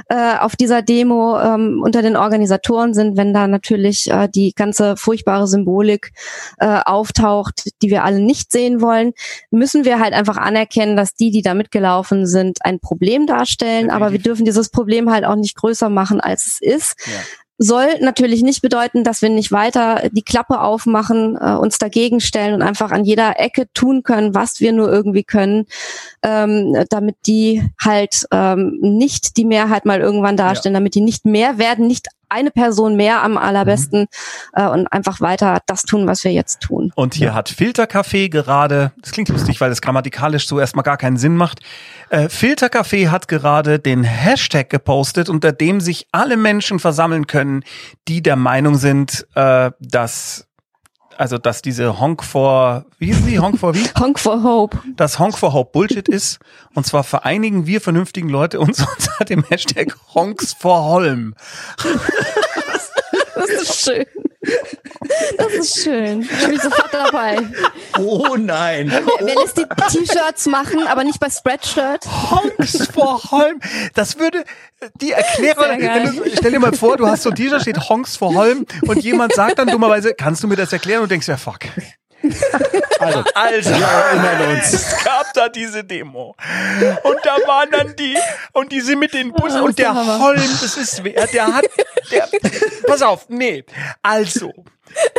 [0.09, 4.95] äh, auf dieser Demo ähm, unter den Organisatoren sind, wenn da natürlich äh, die ganze
[4.95, 6.11] furchtbare Symbolik
[6.59, 9.11] äh, auftaucht, die wir alle nicht sehen wollen,
[9.51, 13.91] müssen wir halt einfach anerkennen, dass die, die da mitgelaufen sind, ein Problem darstellen.
[13.91, 16.95] Aber wir dürfen dieses Problem halt auch nicht größer machen, als es ist.
[17.57, 22.53] Soll natürlich nicht bedeuten, dass wir nicht weiter die Klappe aufmachen, äh, uns dagegen stellen
[22.53, 25.65] und einfach an jeder Ecke tun können, was wir nur irgendwie können,
[26.23, 31.57] ähm, damit die halt ähm, nicht die Mehrheit mal irgendwann darstellen, damit die nicht mehr
[31.57, 34.07] werden, nicht eine Person mehr am allerbesten
[34.53, 36.91] äh, und einfach weiter das tun, was wir jetzt tun.
[36.95, 41.17] Und hier hat Filterkaffee gerade, das klingt lustig, weil das grammatikalisch so erstmal gar keinen
[41.17, 41.59] Sinn macht.
[42.09, 47.63] Äh, Filterkaffee hat gerade den Hashtag gepostet, unter dem sich alle Menschen versammeln können,
[48.07, 50.47] die der Meinung sind, äh, dass
[51.17, 53.85] also dass diese Honk for wie hießen die Honk for wie?
[53.99, 54.77] Honk for Hope.
[54.95, 56.39] dass Honk for Hope Bullshit ist.
[56.73, 61.35] Und zwar vereinigen wir vernünftigen Leute uns unter dem Hashtag Honks for Holm.
[63.35, 64.05] Das ist schön.
[65.37, 66.21] Das ist schön.
[66.21, 67.37] Ich bin sofort dabei.
[67.99, 68.91] Oh nein.
[68.91, 72.05] Wer, wer lässt die T-Shirts machen, aber nicht bei Spreadshirt?
[72.31, 73.59] Honks for Holm.
[73.93, 74.43] Das würde
[74.95, 75.79] die Erklärung.
[75.79, 79.03] Du, stell dir mal vor, du hast so ein T-Shirt, steht Honks for Holm und
[79.03, 81.01] jemand sagt dann dummerweise, kannst du mir das erklären?
[81.01, 81.59] Und du denkst ja, fuck.
[82.99, 84.71] Also, also wir erinnern uns.
[84.71, 86.35] Es gab da diese Demo.
[87.03, 88.15] Und da waren dann die,
[88.53, 90.19] und die sind mit den Bussen, Oh, und der Hammer.
[90.19, 91.65] Holm, das ist wer, der hat,
[92.11, 92.29] der,
[92.87, 93.65] pass auf, nee,
[94.01, 94.53] also,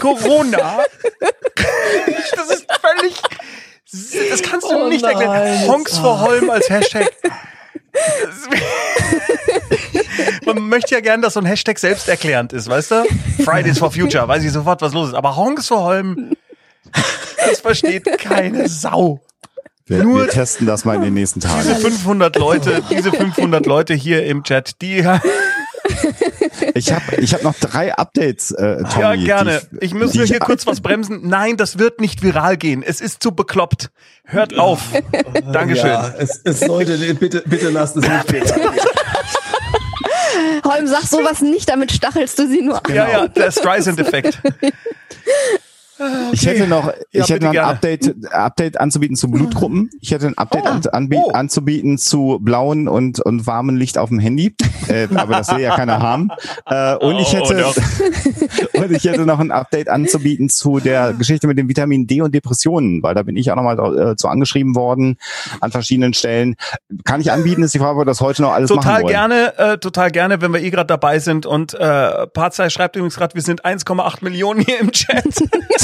[0.00, 0.78] Corona,
[2.36, 3.20] das ist völlig,
[4.30, 5.68] das kannst du Oh nicht nein, erklären.
[5.68, 7.10] Honks vor Holm als Hashtag.
[10.46, 13.04] Man möchte ja gern, dass so ein Hashtag selbsterklärend ist, weißt du?
[13.44, 15.14] Fridays for Future, weiß ich sofort, was los ist.
[15.14, 16.36] Aber Honks vor Holm,
[17.36, 19.20] das versteht keine Sau.
[19.86, 21.76] Wir, Nur- wir testen das mal in den nächsten Diese Tagen.
[21.76, 25.06] 500 Leute, diese 500 Leute hier im Chat, die,
[26.76, 29.00] Ich habe ich hab noch drei Updates, äh, Tommy.
[29.00, 29.62] ja die gerne.
[29.80, 31.28] Ich muss die nur hier ich- kurz was bremsen.
[31.28, 32.82] Nein, das wird nicht viral gehen.
[32.82, 33.90] Es ist zu bekloppt.
[34.24, 34.80] Hört auf.
[35.52, 35.86] Dankeschön.
[35.90, 38.80] Ja, es, es Leute, bitte, bitte lasst es nicht viral gehen.
[40.64, 42.94] Holm, sag sowas nicht, damit stachelst du sie nur an.
[42.94, 44.40] Ja, ja, der Streisand-Effekt.
[46.32, 47.68] Ich hätte noch, ich Ja, hätte noch ein gerne.
[47.68, 49.90] Update, Update anzubieten zu Blutgruppen.
[50.00, 51.30] Ich hätte ein Update an, anbie- Oh.
[51.30, 54.54] anzubieten zu blauen und, und warmen Licht auf dem Handy.
[54.86, 56.28] Äh, aber das will ja keiner haben.
[56.66, 57.64] Äh, und ich Oh, hätte,
[58.74, 62.34] und ich hätte noch ein Update anzubieten zu der Geschichte mit dem Vitamin D und
[62.34, 63.78] Depressionen, weil da bin ich auch nochmal
[64.12, 65.16] äh, zu angeschrieben worden
[65.62, 66.56] an verschiedenen Stellen.
[67.04, 69.12] Kann ich anbieten, ist die Frage, ob wir das heute noch alles Total machen wollen.
[69.14, 71.46] gerne, äh, total gerne, wenn wir eh gerade dabei sind.
[71.46, 75.24] Und äh, Parzai schreibt übrigens gerade, wir sind 1,8 Millionen hier im Chat.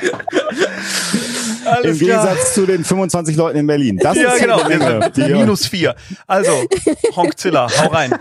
[0.00, 2.22] Im Alles klar.
[2.22, 3.98] Gegensatz zu den 25 Leuten in Berlin.
[3.98, 4.66] Das Ja, ist genau.
[4.68, 5.10] Menge.
[5.14, 5.94] Die, Minus vier.
[6.26, 6.50] Also,
[7.16, 8.14] Honkzilla, hau rein.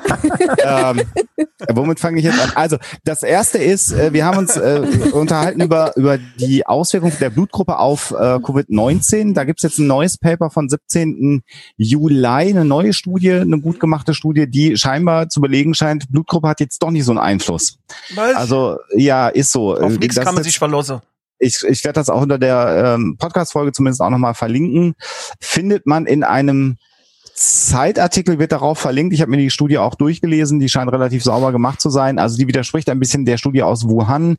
[0.63, 1.01] ähm,
[1.73, 2.51] womit fange ich jetzt an?
[2.55, 4.81] Also, das erste ist, äh, wir haben uns äh,
[5.11, 9.33] unterhalten über, über die Auswirkungen der Blutgruppe auf äh, Covid-19.
[9.33, 11.43] Da gibt's jetzt ein neues Paper von 17.
[11.77, 16.59] Juli, eine neue Studie, eine gut gemachte Studie, die scheinbar zu belegen scheint, Blutgruppe hat
[16.59, 17.77] jetzt doch nicht so einen Einfluss.
[18.15, 18.35] Was?
[18.35, 19.75] Also, ja, ist so.
[19.75, 20.99] Auf Äh, nichts kann man sich verlassen.
[21.39, 24.95] Ich, ich werde das auch unter der ähm, Podcast-Folge zumindest auch nochmal verlinken,
[25.39, 26.77] findet man in einem
[27.39, 29.13] Zeitartikel wird darauf verlinkt.
[29.13, 30.59] Ich habe mir die Studie auch durchgelesen.
[30.59, 32.17] Die scheint relativ sauber gemacht zu sein.
[32.17, 34.37] Also die widerspricht ein bisschen der Studie aus Wuhan.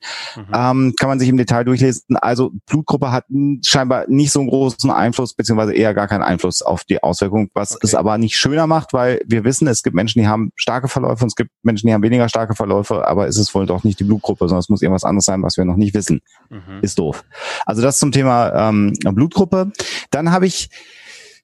[0.53, 2.16] Ähm, kann man sich im Detail durchlesen.
[2.16, 3.25] Also Blutgruppe hat
[3.65, 7.77] scheinbar nicht so einen großen Einfluss, beziehungsweise eher gar keinen Einfluss auf die Auswirkung, was
[7.77, 7.81] Okay.
[7.85, 11.23] es aber nicht schöner macht, weil wir wissen, es gibt Menschen, die haben starke Verläufe
[11.23, 14.01] und es gibt Menschen, die haben weniger starke Verläufe, aber es ist wohl doch nicht
[14.01, 16.20] die Blutgruppe, sondern es muss irgendwas anderes sein, was wir noch nicht wissen
[16.51, 16.81] Mhm.
[16.83, 17.25] ist doof.
[17.65, 19.70] Also das zum Thema ähm, Blutgruppe.
[20.11, 20.70] Dann habe ich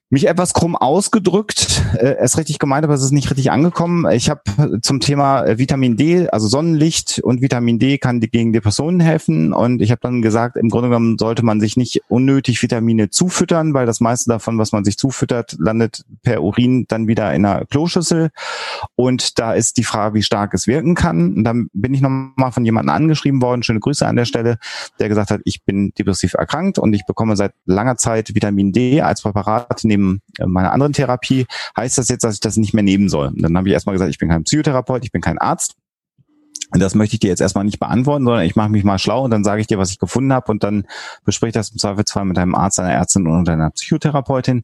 [0.09, 4.09] mich etwas krumm ausgedrückt, äh, es richtig gemeint, aber es ist nicht richtig angekommen.
[4.11, 4.41] Ich habe
[4.81, 9.81] zum Thema äh, Vitamin D, also Sonnenlicht und Vitamin D kann gegen Depressionen helfen und
[9.81, 13.85] ich habe dann gesagt, im Grunde genommen sollte man sich nicht unnötig Vitamine zufüttern, weil
[13.85, 18.29] das meiste davon, was man sich zufüttert, landet per Urin dann wieder in einer Kloschüssel
[18.95, 21.35] und da ist die Frage, wie stark es wirken kann.
[21.37, 24.57] Und dann bin ich nochmal von jemandem angeschrieben worden, schöne Grüße an der Stelle,
[24.99, 29.01] der gesagt hat, ich bin depressiv erkrankt und ich bekomme seit langer Zeit Vitamin D
[29.01, 31.45] als Präparat neben äh, meiner anderen Therapie.
[31.77, 33.27] Heißt das jetzt, dass ich das nicht mehr nehmen soll?
[33.27, 35.75] Und dann habe ich erstmal gesagt, ich bin kein Psychotherapeut, ich bin kein Arzt.
[36.71, 39.23] Und das möchte ich dir jetzt erstmal nicht beantworten, sondern ich mache mich mal schlau
[39.23, 40.85] und dann sage ich dir, was ich gefunden habe und dann
[41.23, 44.63] besprich das im Zweifelsfall mit deinem Arzt, deiner Ärztin und deiner Psychotherapeutin.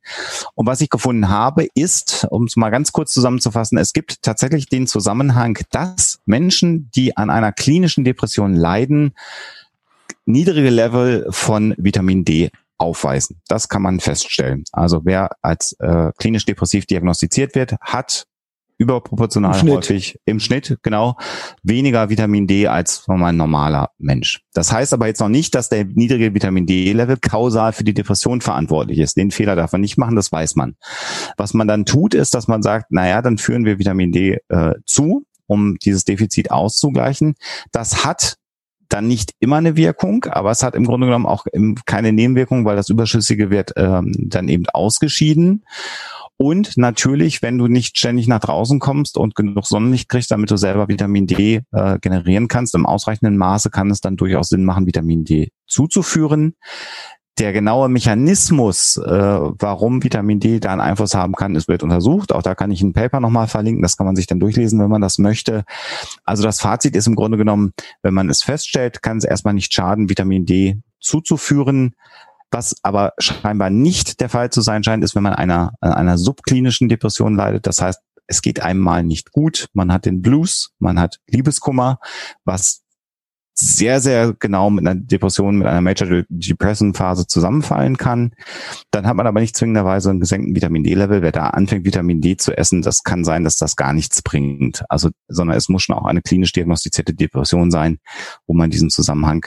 [0.55, 4.67] Und was ich gefunden habe, ist, um es mal ganz kurz zusammenzufassen, es gibt tatsächlich
[4.67, 9.13] den Zusammenhang, dass Menschen, die an einer klinischen Depression leiden,
[10.25, 12.51] niedrige Level von Vitamin D
[12.81, 13.41] aufweisen.
[13.47, 14.63] Das kann man feststellen.
[14.71, 18.25] Also wer als äh, klinisch depressiv diagnostiziert wird, hat
[18.81, 19.73] überproportional Im Schnitt.
[19.75, 21.15] häufig im Schnitt genau
[21.61, 24.41] weniger Vitamin D als ein normaler Mensch.
[24.53, 28.41] Das heißt aber jetzt noch nicht, dass der niedrige Vitamin D-Level kausal für die Depression
[28.41, 29.17] verantwortlich ist.
[29.17, 30.75] Den Fehler darf man nicht machen, das weiß man.
[31.37, 34.73] Was man dann tut, ist, dass man sagt, naja, dann führen wir Vitamin D äh,
[34.87, 37.35] zu, um dieses Defizit auszugleichen.
[37.71, 38.37] Das hat
[38.93, 41.45] dann nicht immer eine Wirkung, aber es hat im Grunde genommen auch
[41.85, 45.63] keine Nebenwirkung, weil das Überschüssige wird ähm, dann eben ausgeschieden.
[46.37, 50.57] Und natürlich, wenn du nicht ständig nach draußen kommst und genug Sonnenlicht kriegst, damit du
[50.57, 54.87] selber Vitamin D äh, generieren kannst, im ausreichenden Maße kann es dann durchaus Sinn machen,
[54.87, 56.55] Vitamin D zuzuführen.
[57.41, 62.33] Der genaue Mechanismus, äh, warum Vitamin D da einen Einfluss haben kann, ist wird untersucht.
[62.33, 63.81] Auch da kann ich ein Paper nochmal verlinken.
[63.81, 65.63] Das kann man sich dann durchlesen, wenn man das möchte.
[66.23, 67.73] Also das Fazit ist im Grunde genommen,
[68.03, 71.95] wenn man es feststellt, kann es erstmal nicht schaden, Vitamin D zuzuführen.
[72.51, 76.89] Was aber scheinbar nicht der Fall zu sein scheint, ist, wenn man einer, einer subklinischen
[76.89, 77.65] Depression leidet.
[77.65, 81.97] Das heißt, es geht einem mal nicht gut, man hat den Blues, man hat Liebeskummer,
[82.45, 82.83] was
[83.61, 88.31] sehr, sehr genau mit einer Depression, mit einer Major Depression Phase zusammenfallen kann.
[88.89, 91.21] Dann hat man aber nicht zwingenderweise einen gesenkten Vitamin D-Level.
[91.21, 94.83] Wer da anfängt, Vitamin D zu essen, das kann sein, dass das gar nichts bringt.
[94.89, 97.99] Also, sondern es muss schon auch eine klinisch diagnostizierte Depression sein,
[98.47, 99.45] wo man diesen Zusammenhang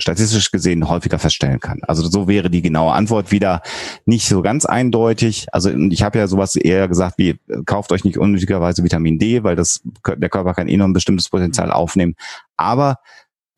[0.00, 1.80] statistisch gesehen häufiger feststellen kann.
[1.82, 3.62] Also so wäre die genaue Antwort wieder
[4.04, 5.46] nicht so ganz eindeutig.
[5.52, 9.56] Also ich habe ja sowas eher gesagt wie, kauft euch nicht unnötigerweise Vitamin D, weil
[9.56, 12.14] das der Körper kann eh noch ein bestimmtes Potenzial aufnehmen.
[12.56, 12.98] Aber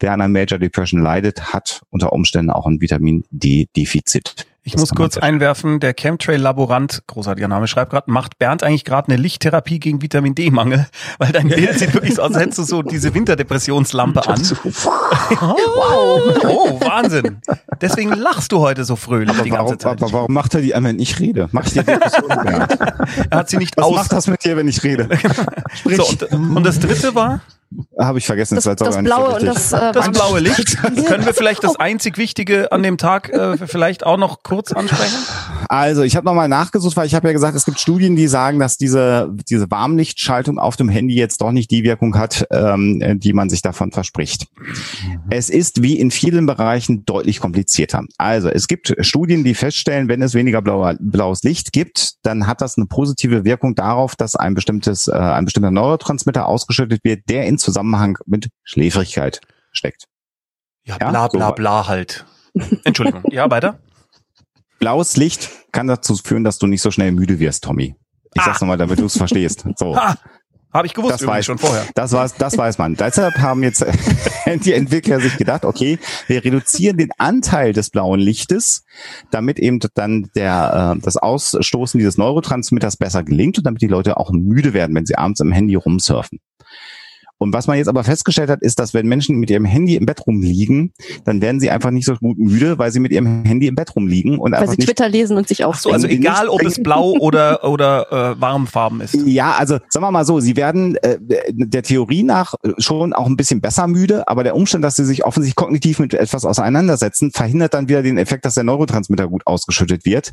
[0.00, 4.46] wer an einer Major Depression leidet, hat unter Umständen auch ein Vitamin D-Defizit.
[4.64, 9.20] Ich muss kurz einwerfen, der Chemtrail-Laborant, großartiger Name, schreibt gerade, macht Bernd eigentlich gerade eine
[9.20, 10.86] Lichttherapie gegen Vitamin D-Mangel?
[11.18, 14.40] Weil dein Bild sieht wirklich so aus, als hättest du so diese Winterdepressionslampe an.
[15.40, 16.44] wow.
[16.44, 17.38] Oh, Wahnsinn.
[17.80, 20.02] Deswegen lachst du heute so fröhlich aber die ganze warum, Zeit.
[20.02, 21.48] Aber warum macht er die an, wenn ich rede?
[21.50, 22.78] Mach ich die Depression, Bernd?
[23.30, 23.94] Er hat sie nicht Was aus.
[23.96, 25.08] macht das mit dir, wenn ich rede?
[25.74, 25.96] Sprich.
[25.96, 27.40] So, und, und das dritte war
[27.98, 28.56] Habe ich vergessen.
[28.56, 30.76] Das, das so blaue und das, äh, das blaue Licht.
[31.06, 35.16] Können wir vielleicht das einzig Wichtige an dem Tag äh, vielleicht auch noch kurz ansprechen?
[35.68, 38.58] Also, ich habe nochmal nachgesucht, weil ich habe ja gesagt, es gibt Studien, die sagen,
[38.58, 43.32] dass diese, diese Warmlichtschaltung auf dem Handy jetzt doch nicht die Wirkung hat, ähm, die
[43.32, 44.46] man sich davon verspricht.
[45.30, 48.02] Es ist wie in vielen Bereichen deutlich komplizierter.
[48.18, 52.60] Also, es gibt Studien, die feststellen, wenn es weniger blauer, blaues Licht gibt, dann hat
[52.60, 57.46] das eine positive Wirkung darauf, dass ein bestimmtes, äh, ein bestimmter Neurotransmitter ausgeschüttet wird, der
[57.46, 59.40] in Zusammenhang mit Schläfrigkeit
[59.72, 60.04] steckt.
[60.84, 61.54] Ja, Ja, bla bla so.
[61.54, 62.26] bla halt.
[62.84, 63.22] Entschuldigung.
[63.30, 63.78] Ja, weiter?
[64.78, 67.94] Blaues Licht kann dazu führen, dass du nicht so schnell müde wirst, Tommy.
[68.34, 69.64] Ich sag's nochmal, damit du es verstehst.
[69.76, 69.96] So.
[69.96, 70.16] Ha!
[70.72, 71.84] Habe ich gewusst Das weiß, schon vorher.
[71.94, 72.94] Das, weiß, das weiß man.
[72.94, 73.84] Deshalb haben jetzt
[74.64, 75.98] die Entwickler sich gedacht, okay,
[76.28, 78.82] wir reduzieren den Anteil des blauen Lichtes,
[79.30, 84.16] damit eben dann der, äh, das Ausstoßen dieses Neurotransmitters besser gelingt und damit die Leute
[84.16, 86.40] auch müde werden, wenn sie abends im Handy rumsurfen.
[87.42, 90.06] Und was man jetzt aber festgestellt hat, ist, dass wenn Menschen mit ihrem Handy im
[90.06, 90.92] Bett rumliegen,
[91.24, 93.94] dann werden sie einfach nicht so gut müde, weil sie mit ihrem Handy im Bett
[93.94, 96.62] rumliegen und weil einfach sie nicht Twitter lesen und sich Ach so, also egal, ob
[96.62, 99.14] es blau oder oder äh, warmfarben ist.
[99.26, 101.18] Ja, also sagen wir mal so, sie werden äh,
[101.50, 105.24] der Theorie nach schon auch ein bisschen besser müde, aber der Umstand, dass sie sich
[105.24, 110.04] offensichtlich kognitiv mit etwas auseinandersetzen, verhindert dann wieder den Effekt, dass der Neurotransmitter gut ausgeschüttet
[110.04, 110.32] wird.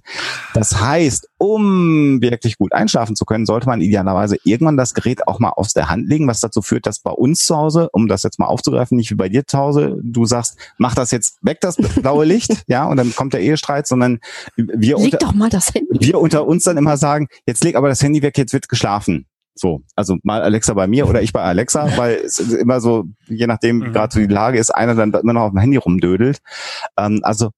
[0.54, 5.40] Das heißt, um wirklich gut einschlafen zu können, sollte man idealerweise irgendwann das Gerät auch
[5.40, 8.24] mal aus der Hand legen, was dazu führt, dass bei uns zu Hause, um das
[8.24, 11.60] jetzt mal aufzugreifen, nicht wie bei dir zu Hause, du sagst, mach das jetzt weg,
[11.62, 14.20] das blaue Licht, ja, und dann kommt der Ehestreit, sondern
[14.56, 15.88] wir Leg unter, doch mal das Handy.
[16.00, 19.26] wir unter uns dann immer sagen, jetzt leg aber das Handy weg, jetzt wird geschlafen.
[19.56, 23.06] So, also mal Alexa bei mir oder ich bei Alexa, weil es ist immer so,
[23.28, 23.94] je nachdem, wie Mhm.
[23.94, 26.40] gerade so die Lage ist, einer dann immer noch auf dem Handy rumdödelt.
[26.98, 27.50] Ähm, also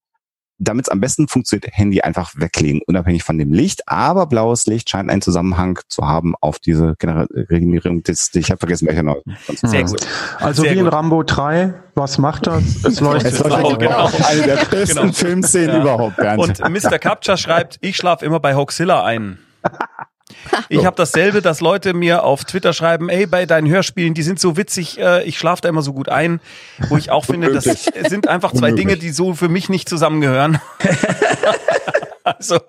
[0.64, 3.82] damit es am besten funktioniert, Handy einfach weglegen, unabhängig von dem Licht.
[3.88, 8.60] Aber blaues Licht scheint einen Zusammenhang zu haben auf diese Gener- Regenerierung des, ich habe
[8.60, 9.20] vergessen, welcher neu.
[9.48, 10.06] Sehr gut.
[10.40, 10.94] Also Sehr wie in gut.
[10.94, 12.64] Rambo 3, was macht das?
[12.84, 13.34] Es leuchtet.
[13.34, 14.08] Es läuft Blau, genau.
[14.10, 14.28] genau.
[14.28, 15.12] eine der besten Genau.
[15.14, 15.82] Filmszenen Ja.
[15.82, 16.40] überhaupt, Bernd.
[16.62, 17.00] Und Mr.
[17.00, 19.40] Capture schreibt, ich schlafe immer bei Hoaxilla ein.
[20.70, 24.40] Ich habe dasselbe, dass Leute mir auf Twitter schreiben, ey, bei deinen Hörspielen, die sind
[24.40, 26.40] so witzig, äh, ich schlafe da immer so gut ein,
[26.90, 27.66] wo ich auch finde, das
[28.10, 30.60] sind einfach zwei Dinge, die so für mich nicht zusammengehören.
[32.24, 32.60] also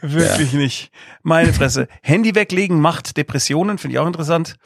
[0.00, 0.90] wirklich nicht.
[1.22, 1.88] Meine Fresse.
[2.02, 4.56] Handy weglegen macht Depressionen, finde ich auch interessant.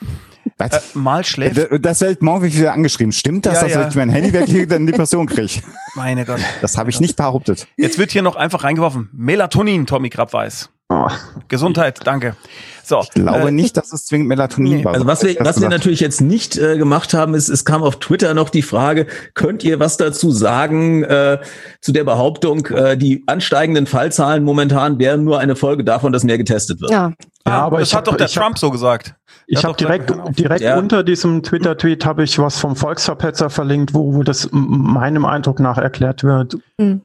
[0.58, 1.56] Äh, mal schläft.
[1.58, 3.12] Das- Das wird morgen wieder angeschrieben.
[3.12, 3.80] Stimmt das, Ja, dass ja.
[3.80, 5.62] wenn ich mein Handy weglege, dann Depression kriege?
[5.96, 6.40] Meine Gott.
[6.60, 7.66] Das habe ich nicht behauptet.
[7.76, 9.08] Jetzt wird hier noch einfach reingeworfen.
[9.12, 10.70] Melatonin, Tommy Krabweis.
[10.90, 11.08] Oh.
[11.48, 12.36] Gesundheit, danke.
[12.84, 14.84] So, Ich glaube äh, nicht, dass es zwingend Melatonin Nee.
[14.84, 14.94] war.
[14.94, 17.82] Also was wir, Das was wir natürlich jetzt nicht äh, gemacht haben, ist, es kam
[17.82, 21.38] auf Twitter noch die Frage, könnt ihr was dazu sagen äh,
[21.80, 26.38] zu der Behauptung, äh, die ansteigenden Fallzahlen momentan wären nur eine Folge davon, dass mehr
[26.38, 26.90] getestet wird?
[26.90, 27.12] Ja,
[27.46, 29.14] Ja, aber das ich hat hab- doch der ich hab- Trump so gesagt.
[29.46, 30.78] Ich habe direkt, direkt Ja.
[30.78, 35.76] unter diesem Twitter-Tweet habe ich was vom Volksverpetzer verlinkt, wo, wo das meinem Eindruck nach
[35.76, 36.56] erklärt wird.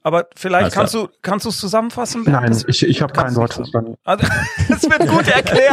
[0.03, 2.23] Aber vielleicht Alles kannst du kannst du es zusammenfassen?
[2.25, 3.95] Nein, Das- ich, ich habe kein Wort verstanden.
[4.05, 4.25] Also,
[4.69, 5.68] es wird gut erklärt.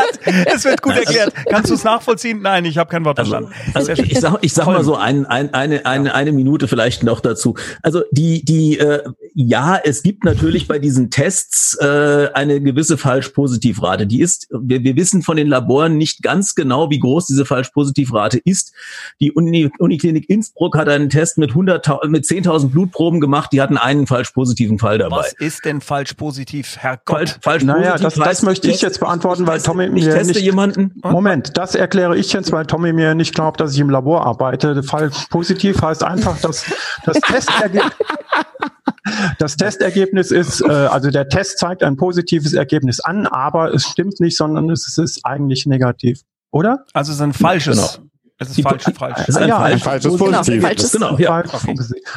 [0.46, 1.32] Es wird gut erklärt.
[1.48, 2.40] Kannst du es nachvollziehen?
[2.42, 3.54] Nein, ich habe kein Wort Also, verstanden.
[3.74, 4.04] also schön.
[4.10, 7.54] ich sag, ich sag mal so ein, ein, eine, eine, eine Minute vielleicht noch dazu.
[7.82, 9.02] Also die, die, äh,
[9.34, 14.06] ja, es gibt natürlich bei diesen Tests äh, eine gewisse Falsch-Positiv-Rate.
[14.06, 18.38] Die ist, wir, wir wissen von den Laboren nicht ganz genau, wie groß diese Falsch-Positiv-Rate
[18.44, 18.72] ist.
[19.20, 23.52] Die Uni, Uniklinik Innsbruck hat einen Test mit 100, mit 10.000 Blutproben gemacht.
[23.52, 25.18] Die hatten einen falsch-positiven Fall dabei.
[25.18, 27.16] Was ist denn falsch positiv, Herr Gott?
[27.18, 30.34] Falsch, falsch Naja, positiv das- das möchte ich jetzt beantworten, weil teste- Tommy ich teste
[30.34, 30.94] nicht- jemanden.
[31.02, 34.82] Moment, das erkläre ich jetzt, weil Tommy mir nicht glaubt, dass ich im Labor arbeite.
[34.82, 36.64] Fall positiv heißt einfach, dass
[37.04, 37.92] das Testergebnis,
[39.38, 44.20] das Testergebnis ist, äh, also der Test zeigt ein positives Ergebnis an, aber es stimmt
[44.20, 46.20] nicht, sondern es ist eigentlich negativ.
[46.50, 46.84] Oder?
[46.92, 47.76] Also es ist ein falsches.
[47.96, 48.08] Genau.
[48.38, 49.16] Es ist falsch, falsch.
[49.22, 50.62] Es ist ein, Ja, falsch, ein falsches Genau, Positiv.
[50.62, 51.42] falsches- Genau, ja.
[51.46, 51.58] So,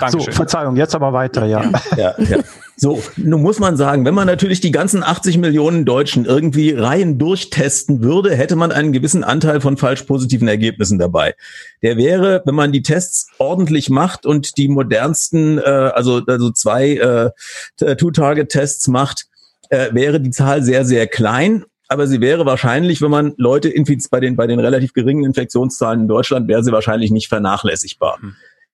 [0.01, 0.33] Dankeschön.
[0.33, 1.71] Verzeihung, jetzt aber weiter, ja.
[1.95, 2.37] ja, ja.
[2.75, 7.17] So, nun muss man sagen, wenn man natürlich die ganzen 80 Millionen Deutschen irgendwie Reihen
[7.17, 11.35] durchtesten würde, hätte man einen gewissen Anteil von falsch positiven Ergebnissen dabei.
[11.81, 17.31] Der wäre, wenn man die Tests ordentlich macht und die modernsten, äh, also, also zwei
[17.79, 19.25] äh, Two-Target-Tests macht,
[19.69, 21.63] äh, wäre die Zahl sehr, sehr klein.
[21.89, 23.73] Aber sie wäre wahrscheinlich, wenn man Leute
[24.11, 28.19] bei den, bei den relativ geringen Infektionszahlen in Deutschland, wäre sie wahrscheinlich nicht vernachlässigbar.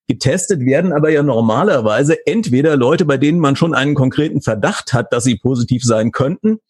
[0.06, 5.12] Getestet werden aber ja normalerweise entweder Leute, bei denen man schon einen konkreten Verdacht hat,
[5.12, 6.60] dass sie positiv sein könnten,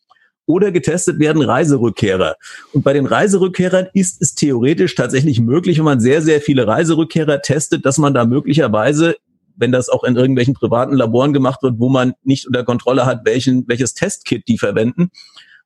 [0.47, 2.36] oder getestet werden Reiserückkehrer.
[2.73, 7.43] Und bei den Reiserückkehrern ist es theoretisch tatsächlich möglich, wenn man sehr, sehr viele Reiserückkehrer
[7.43, 9.16] testet, dass man da möglicherweise,
[9.56, 13.24] wenn das auch in irgendwelchen privaten Laboren gemacht wird, wo man nicht unter Kontrolle hat,
[13.24, 15.10] welchen, welches Testkit die verwenden,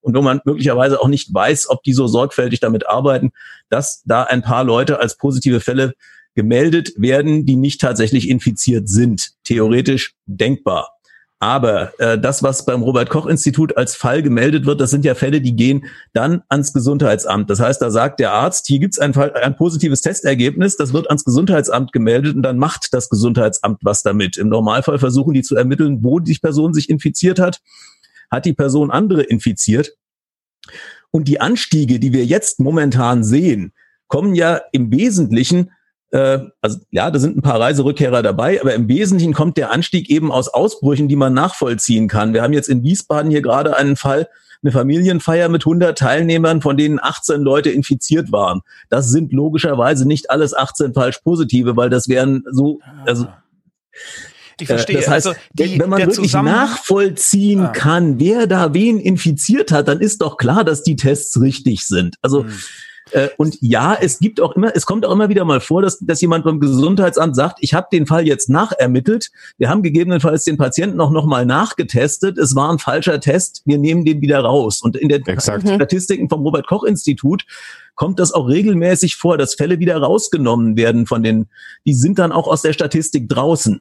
[0.00, 3.32] und wo man möglicherweise auch nicht weiß, ob die so sorgfältig damit arbeiten,
[3.68, 5.94] dass da ein paar Leute als positive Fälle
[6.34, 9.32] gemeldet werden, die nicht tatsächlich infiziert sind.
[9.44, 10.92] Theoretisch denkbar.
[11.42, 15.14] Aber äh, das, was beim Robert Koch Institut als Fall gemeldet wird, das sind ja
[15.14, 17.48] Fälle, die gehen dann ans Gesundheitsamt.
[17.48, 21.08] Das heißt, da sagt der Arzt, hier gibt's ein, Fall- ein positives Testergebnis, das wird
[21.08, 24.36] ans Gesundheitsamt gemeldet und dann macht das Gesundheitsamt was damit.
[24.36, 27.60] Im Normalfall versuchen die zu ermitteln, wo die Person sich infiziert hat.
[28.30, 29.96] Hat die Person andere infiziert?
[31.10, 33.72] Und die Anstiege, die wir jetzt momentan sehen,
[34.06, 35.70] kommen ja im Wesentlichen
[36.12, 40.10] äh, also ja, da sind ein paar Reiserückkehrer dabei, aber im Wesentlichen kommt der Anstieg
[40.10, 42.34] eben aus Ausbrüchen, die man nachvollziehen kann.
[42.34, 44.28] Wir haben jetzt in Wiesbaden hier gerade einen Fall,
[44.62, 48.60] eine Familienfeier mit 100 Teilnehmern, von denen 18 Leute infiziert waren.
[48.88, 53.26] Das sind logischerweise nicht alles 18 falsch positive, weil das wären so, also
[54.60, 54.96] Ich verstehe.
[54.96, 57.68] Das heißt, also die, wenn man wirklich nachvollziehen Ah.
[57.72, 62.16] kann, wer da wen infiziert hat, dann ist doch klar, dass die Tests richtig sind.
[62.22, 62.50] Also Hm.
[63.12, 65.98] äh, und ja, es gibt auch immer, es kommt auch immer wieder mal vor, dass,
[65.98, 70.56] dass jemand beim Gesundheitsamt sagt, ich habe den Fall jetzt nachermittelt, wir haben gegebenenfalls den
[70.56, 74.80] Patienten auch nochmal nachgetestet, es war ein falscher Test, wir nehmen den wieder raus.
[74.82, 75.68] Und in den Exakt.
[75.68, 77.44] Statistiken vom Robert Koch Institut
[77.96, 81.48] kommt das auch regelmäßig vor, dass Fälle wieder rausgenommen werden von den,
[81.84, 83.80] die sind dann auch aus der Statistik draußen.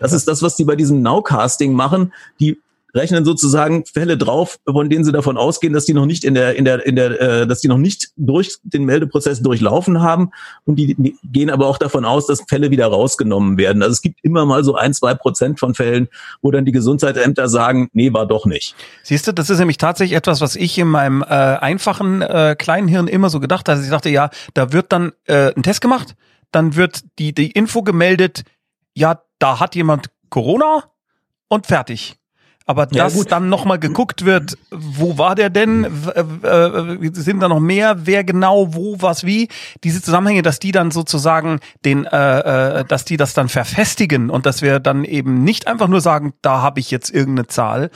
[0.00, 2.12] Das ist das, was die bei diesem Nowcasting machen.
[2.40, 2.58] Die
[2.94, 6.56] rechnen sozusagen Fälle drauf, von denen sie davon ausgehen, dass die noch nicht in der,
[6.56, 10.30] in der, in der, äh, dass die noch nicht durch den Meldeprozess durchlaufen haben
[10.64, 13.82] und die, die gehen aber auch davon aus, dass Fälle wieder rausgenommen werden.
[13.82, 16.08] Also es gibt immer mal so ein, zwei Prozent von Fällen,
[16.42, 18.74] wo dann die Gesundheitsämter sagen, nee, war doch nicht.
[19.02, 22.88] Siehst du, das ist nämlich tatsächlich etwas, was ich in meinem äh, einfachen äh, kleinen
[22.88, 23.80] Hirn immer so gedacht habe.
[23.80, 26.16] Ich dachte, ja, da wird dann äh, ein Test gemacht,
[26.50, 28.42] dann wird die, die Info gemeldet,
[29.00, 30.84] ja, da hat jemand Corona
[31.48, 32.16] und fertig.
[32.66, 33.32] Aber Ja, dass gut.
[33.32, 35.84] dann nochmal geguckt wird, wo war der denn?
[35.84, 38.06] Äh, sind da noch mehr?
[38.06, 39.48] Wer genau, wo, was, wie?
[39.82, 44.46] Diese Zusammenhänge, dass die dann sozusagen den, äh, äh, dass die das dann verfestigen und
[44.46, 47.90] dass wir dann eben nicht einfach nur sagen, da habe ich jetzt irgendeine Zahl.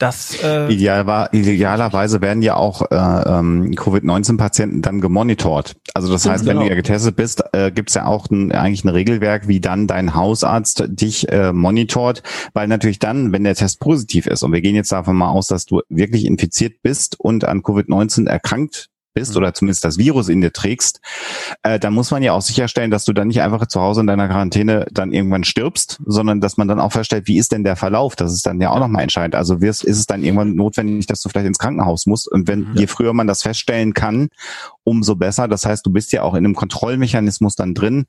[0.00, 5.76] Das äh, Ideal war, idealerweise werden ja auch äh, ähm, Covid-19-Patienten dann gemonitort.
[5.92, 6.62] Also das heißt, wenn Genau.
[6.62, 9.86] du ja getestet bist, äh, gibt es ja auch ein, eigentlich ein Regelwerk, wie dann
[9.86, 12.22] dein Hausarzt dich äh, monitort,
[12.54, 15.48] weil natürlich dann, wenn der Test positiv ist, und wir gehen jetzt davon mal aus,
[15.48, 20.40] dass du wirklich infiziert bist und an Covid-19 erkrankt bist oder zumindest das Virus in
[20.40, 21.00] dir trägst,
[21.62, 24.06] äh, dann muss man ja auch sicherstellen, dass du dann nicht einfach zu Hause in
[24.06, 27.76] deiner Quarantäne dann irgendwann stirbst, sondern dass man dann auch feststellt, wie ist denn der
[27.76, 28.16] Verlauf?
[28.16, 29.34] Das ist dann ja auch nochmal entscheidend.
[29.34, 32.30] Also wirst, ist es dann irgendwann notwendig, dass du vielleicht ins Krankenhaus musst.
[32.30, 34.28] Und wenn je früher man das feststellen kann,
[34.84, 35.48] umso besser.
[35.48, 38.06] Das heißt, du bist ja auch in einem Kontrollmechanismus dann drin.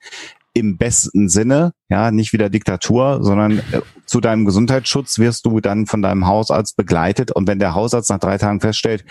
[0.54, 5.86] Im besten Sinne, ja, nicht wieder Diktatur, sondern äh, zu deinem Gesundheitsschutz wirst du dann
[5.86, 7.32] von deinem Hausarzt begleitet.
[7.32, 9.06] Und wenn der Hausarzt nach drei Tagen feststellt,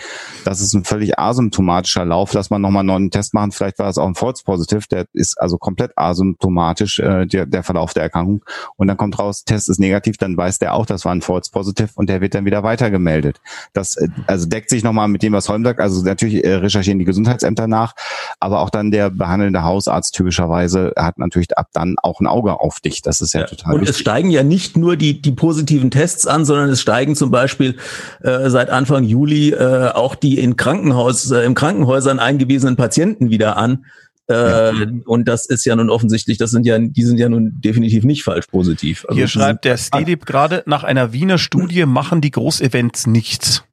[0.45, 3.51] das ist ein völlig asymptomatischer Lauf, lass mal nochmal einen neuen Test machen.
[3.51, 7.63] Vielleicht war es auch ein False Positive, der ist also komplett asymptomatisch, äh, der, der
[7.63, 8.45] Verlauf der Erkrankung.
[8.77, 11.49] Und dann kommt raus, Test ist negativ, dann weiß der auch, das war ein False
[11.51, 13.41] Positive und der wird dann wieder weitergemeldet.
[13.73, 15.79] Das äh, also deckt sich nochmal mit dem, was Holm sagt.
[15.79, 17.95] Also natürlich äh, recherchieren die Gesundheitsämter nach,
[18.39, 22.79] aber auch dann der behandelnde Hausarzt typischerweise hat natürlich ab dann auch ein Auge auf
[22.81, 23.01] dich.
[23.01, 24.01] Das ist ja, total Und es wichtig.
[24.01, 27.77] steigen ja nicht nur die, die positiven Tests an, sondern es steigen zum Beispiel
[28.21, 33.57] äh, seit Anfang Juli äh, auch die in Krankenhaus, äh, im Krankenhäusern eingewiesenen Patienten wieder
[33.57, 33.85] an.
[34.27, 34.71] Äh,
[35.05, 38.23] Und das ist ja nun offensichtlich, das sind ja, die sind ja nun definitiv nicht
[38.23, 39.05] falsch positiv.
[39.07, 43.63] Also Hier schreibt der Stedip gerade, nach einer Wiener Studie machen die Großevents nichts.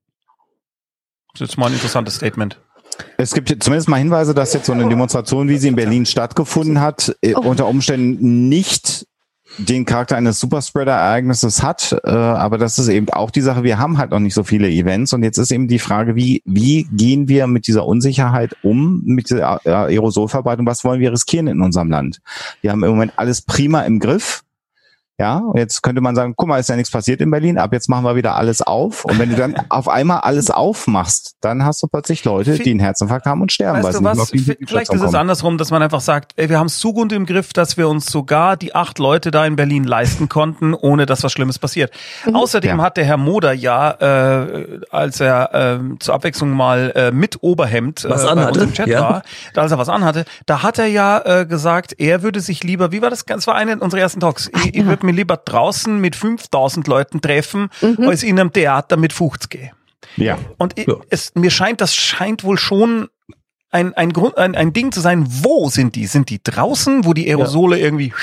[1.33, 2.59] Das ist jetzt mal ein interessantes Statement.
[3.17, 6.81] Es gibt zumindest mal Hinweise, dass jetzt so eine Demonstration, wie sie in Berlin stattgefunden
[6.81, 7.41] hat, äh, Oh.
[7.43, 9.07] unter Umständen nicht
[9.57, 13.99] den Charakter eines Superspreader-Ereignisses hat, äh, aber das ist eben auch die Sache, wir haben
[13.99, 17.29] halt noch nicht so viele Events und jetzt ist eben die Frage, wie, wie gehen
[17.29, 22.21] wir mit dieser Unsicherheit um, mit äh, Aerosolverbreitung, was wollen wir riskieren in unserem Land?
[22.61, 24.43] Wir haben im Moment alles prima im Griff,
[25.21, 27.73] ja, und jetzt könnte man sagen, guck mal, ist ja nichts passiert in Berlin, ab
[27.73, 29.05] jetzt machen wir wieder alles auf.
[29.05, 32.79] Und wenn du dann auf einmal alles aufmachst, dann hast du plötzlich Leute, die einen
[32.79, 33.83] Herzinfarkt haben und sterben.
[33.83, 34.31] Weißt du was?
[34.31, 37.27] Vielleicht ist es andersrum, dass man einfach sagt, ey, wir haben es so gut im
[37.27, 41.25] Griff, dass wir uns sogar die acht Leute da in Berlin leisten konnten, ohne dass
[41.25, 41.93] was Schlimmes passiert.
[42.25, 42.37] Mhm.
[42.37, 42.85] Außerdem ja.
[42.85, 48.07] hat der Herr Moder ja, äh, als er äh, zur Abwechslung mal äh, mit Oberhemd
[48.09, 49.01] was äh, bei uns im Chat ja.
[49.01, 49.23] war,
[49.55, 52.93] da als er was anhatte, da hat er ja äh, gesagt, er würde sich lieber,
[52.93, 53.25] wie war das?
[53.25, 54.49] Das war eine unserer ersten Talks.
[54.55, 58.09] Ich, ich würde mir lieber draußen mit 5000 Leuten treffen, mhm.
[58.09, 59.73] als in einem Theater mit 50.
[60.17, 60.39] Ja.
[60.59, 60.95] Und ja.
[61.11, 63.09] Es, mir scheint, das scheint wohl schon
[63.71, 66.07] ein, ein, Grund, ein, ein Ding zu sein, wo sind die?
[66.07, 67.85] Sind die draußen, wo die Aerosole ja.
[67.85, 68.15] irgendwie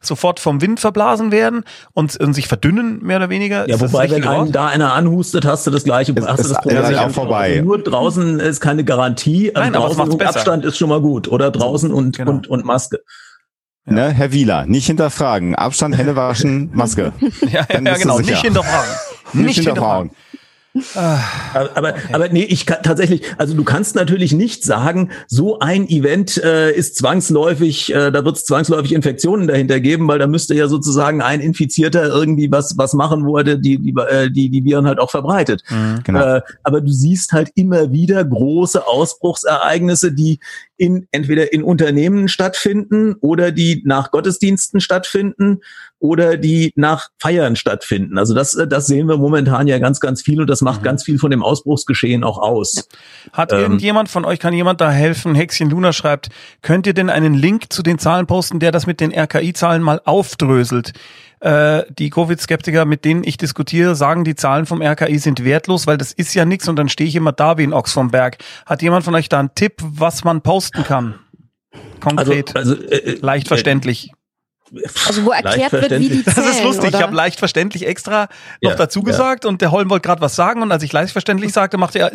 [0.00, 3.68] sofort vom Wind verblasen werden und, und sich verdünnen, mehr oder weniger?
[3.68, 6.12] Ja, ist wobei, wenn einem da einer anhustet, hast du das gleiche.
[6.16, 6.82] Es, hast du das Problem.
[6.96, 7.60] auch vorbei.
[7.64, 9.54] Nur draußen ist keine Garantie.
[9.54, 11.28] Also Nein, draußen aber Abstand ist schon mal gut.
[11.28, 12.32] Oder draußen und, genau.
[12.32, 13.00] und, und Maske.
[13.86, 13.92] Ja.
[13.92, 15.54] Ne, Herr Wieler, nicht hinterfragen.
[15.54, 17.12] Abstand, Hände waschen, Maske.
[17.42, 18.90] ja, ja, ja genau, nicht hinterfragen.
[19.32, 20.10] Nicht, nicht hinterfragen.
[20.94, 22.00] Aber, aber, okay.
[22.12, 26.70] aber nee, ich kann tatsächlich, also du kannst natürlich nicht sagen, so ein Event äh,
[26.70, 31.22] ist zwangsläufig, äh, da wird es zwangsläufig Infektionen dahinter geben, weil da müsste ja sozusagen
[31.22, 35.00] ein Infizierter irgendwie was was machen, wo er die die äh, die, die Viren halt
[35.00, 35.64] auch verbreitet.
[35.70, 36.36] Mhm, genau.
[36.36, 40.38] äh, aber du siehst halt immer wieder große Ausbruchsereignisse, die
[40.76, 45.60] in entweder in Unternehmen stattfinden oder die nach Gottesdiensten stattfinden
[46.00, 48.18] oder die nach Feiern stattfinden.
[48.18, 50.84] Also das, das sehen wir momentan ja ganz, ganz viel und das macht mhm.
[50.84, 52.88] ganz viel von dem Ausbruchsgeschehen auch aus.
[53.32, 55.34] Hat ähm, irgendjemand von euch, kann jemand da helfen?
[55.34, 56.30] Hexchen Luna schreibt,
[56.62, 60.00] könnt ihr denn einen Link zu den Zahlen posten, der das mit den RKI-Zahlen mal
[60.04, 60.92] aufdröselt?
[61.40, 65.98] Äh, die Covid-Skeptiker, mit denen ich diskutiere, sagen, die Zahlen vom RKI sind wertlos, weil
[65.98, 68.38] das ist ja nichts und dann stehe ich immer da wie ein Ochs vom Berg.
[68.64, 71.14] Hat jemand von euch da einen Tipp, was man posten kann?
[72.00, 74.10] Konkret, also, also äh, leicht verständlich.
[75.06, 76.88] Also wo erklärt wird, wie die zählen, Das ist lustig.
[76.88, 76.98] Oder?
[76.98, 78.28] Ich habe leicht verständlich extra
[78.62, 79.50] noch ja, dazu gesagt ja.
[79.50, 82.14] und der Holm wollte gerade was sagen und als ich leicht verständlich sagte, machte er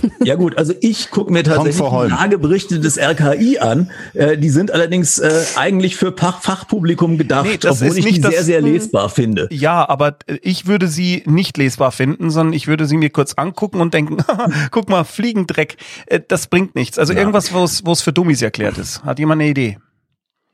[0.24, 3.90] ja gut, also ich gucke mir tatsächlich die Lageberichte des RKI an.
[4.14, 8.32] Äh, die sind allerdings äh, eigentlich für Fach Fachpublikum gedacht, nee, obwohl ich die das,
[8.32, 9.48] sehr, sehr lesbar finde.
[9.50, 13.80] Ja, aber ich würde sie nicht lesbar finden, sondern ich würde sie mir kurz angucken
[13.80, 14.18] und denken,
[14.70, 16.98] guck mal, Fliegendreck, äh, das bringt nichts.
[16.98, 17.18] Also ja.
[17.18, 19.04] irgendwas, wo es für Dummies erklärt ist.
[19.04, 19.78] Hat jemand eine Idee?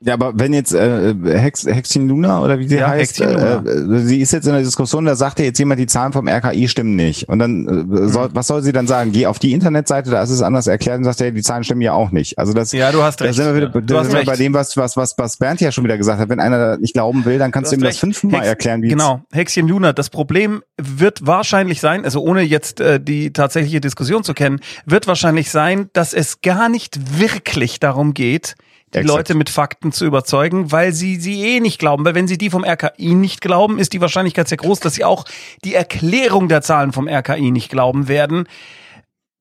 [0.01, 3.99] Ja, aber wenn jetzt äh, Hex, Hexin Luna oder wie sie ja, heißt, äh, äh,
[3.99, 6.69] sie ist jetzt in der Diskussion, da sagt ja jetzt jemand, die Zahlen vom RKI
[6.69, 7.27] stimmen nicht.
[7.27, 8.31] Und dann, äh, soll, mhm.
[8.35, 9.11] was soll sie dann sagen?
[9.11, 11.81] Geh auf die Internetseite, da ist es anders erklärt und sagt, ja, die Zahlen stimmen
[11.81, 12.39] ja auch nicht.
[12.39, 13.31] Also das, ja, du hast recht.
[13.37, 15.73] Da sind wir, wieder, da sind wir bei dem, was, was, was, was Bernd ja
[15.73, 16.29] schon wieder gesagt hat.
[16.29, 17.95] Wenn einer nicht glauben will, dann kannst du, du ihm recht.
[17.95, 18.81] das fünfmal Hex, erklären.
[18.81, 23.81] Wie genau, Hexchen Luna, das Problem wird wahrscheinlich sein, also ohne jetzt äh, die tatsächliche
[23.81, 28.55] Diskussion zu kennen, wird wahrscheinlich sein, dass es gar nicht wirklich darum geht,
[28.93, 29.17] die Exakt.
[29.17, 32.05] Leute mit Fakten zu überzeugen, weil sie sie eh nicht glauben.
[32.05, 35.05] Weil wenn sie die vom RKI nicht glauben, ist die Wahrscheinlichkeit sehr groß, dass sie
[35.05, 35.25] auch
[35.63, 38.47] die Erklärung der Zahlen vom RKI nicht glauben werden.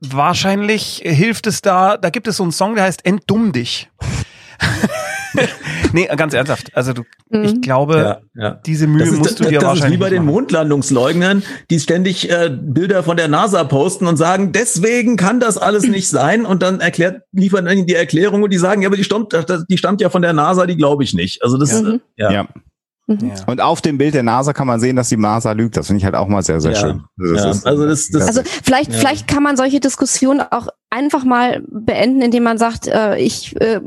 [0.01, 3.89] Wahrscheinlich hilft es da, da gibt es so einen Song, der heißt Entdumm dich.
[5.93, 6.75] nee, ganz ernsthaft.
[6.75, 7.45] Also du, mhm.
[7.45, 8.61] ich glaube, ja, ja.
[8.67, 9.81] diese Mühe ist, musst du dir das wahrscheinlich.
[9.81, 14.17] Das ist wie bei den Mondlandungsleugnern, die ständig äh, Bilder von der NASA posten und
[14.17, 16.47] sagen, deswegen kann das alles nicht sein.
[16.47, 19.33] Und dann erklärt, liefern dann die Erklärung und die sagen, ja, aber die stammt,
[19.69, 21.43] die stammt ja von der NASA, die glaube ich nicht.
[21.43, 22.01] Also das, mhm.
[22.17, 22.31] äh, ja.
[22.33, 22.49] ja.
[23.09, 23.33] Mhm.
[23.47, 25.79] Und auf dem Bild der NASA kann man sehen, dass die NASA lügt.
[25.79, 26.79] Das finde ich halt auch mal sehr, sehr ja.
[26.79, 27.05] schön.
[27.17, 27.51] Das ja.
[27.51, 28.99] ist, also, das, das, also vielleicht, ja.
[28.99, 33.81] vielleicht kann man solche Diskussionen auch einfach mal beenden, indem man sagt, äh, ich äh,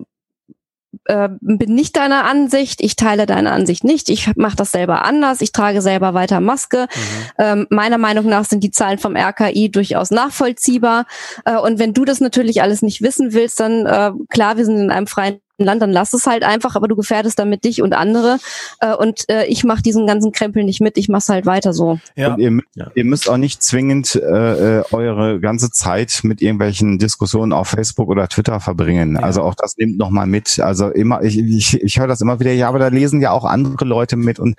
[1.05, 5.41] äh, bin nicht deiner Ansicht, ich teile deine Ansicht nicht, ich mache das selber anders,
[5.41, 6.87] ich trage selber weiter Maske.
[6.93, 7.43] Mhm.
[7.43, 11.05] Ähm, meiner Meinung nach sind die Zahlen vom RKI durchaus nachvollziehbar.
[11.45, 14.77] Äh, und wenn du das natürlich alles nicht wissen willst, dann äh, klar, wir sind
[14.77, 17.93] in einem freien Land, dann lass es halt einfach, aber du gefährdest damit dich und
[17.93, 18.37] andere.
[18.79, 21.99] Äh, und äh, ich mache diesen ganzen Krempel nicht mit, ich mach's halt weiter so.
[22.15, 22.33] Ja.
[22.33, 22.61] Und ihr,
[22.95, 28.09] ihr müsst auch nicht zwingend äh, äh, eure ganze Zeit mit irgendwelchen Diskussionen auf Facebook
[28.09, 29.15] oder Twitter verbringen.
[29.15, 29.21] Ja.
[29.21, 30.59] Also auch das nimmt nochmal mit.
[30.59, 33.45] Also immer, ich, ich, ich höre das immer wieder, ja, aber da lesen ja auch
[33.45, 34.55] andere Leute mit und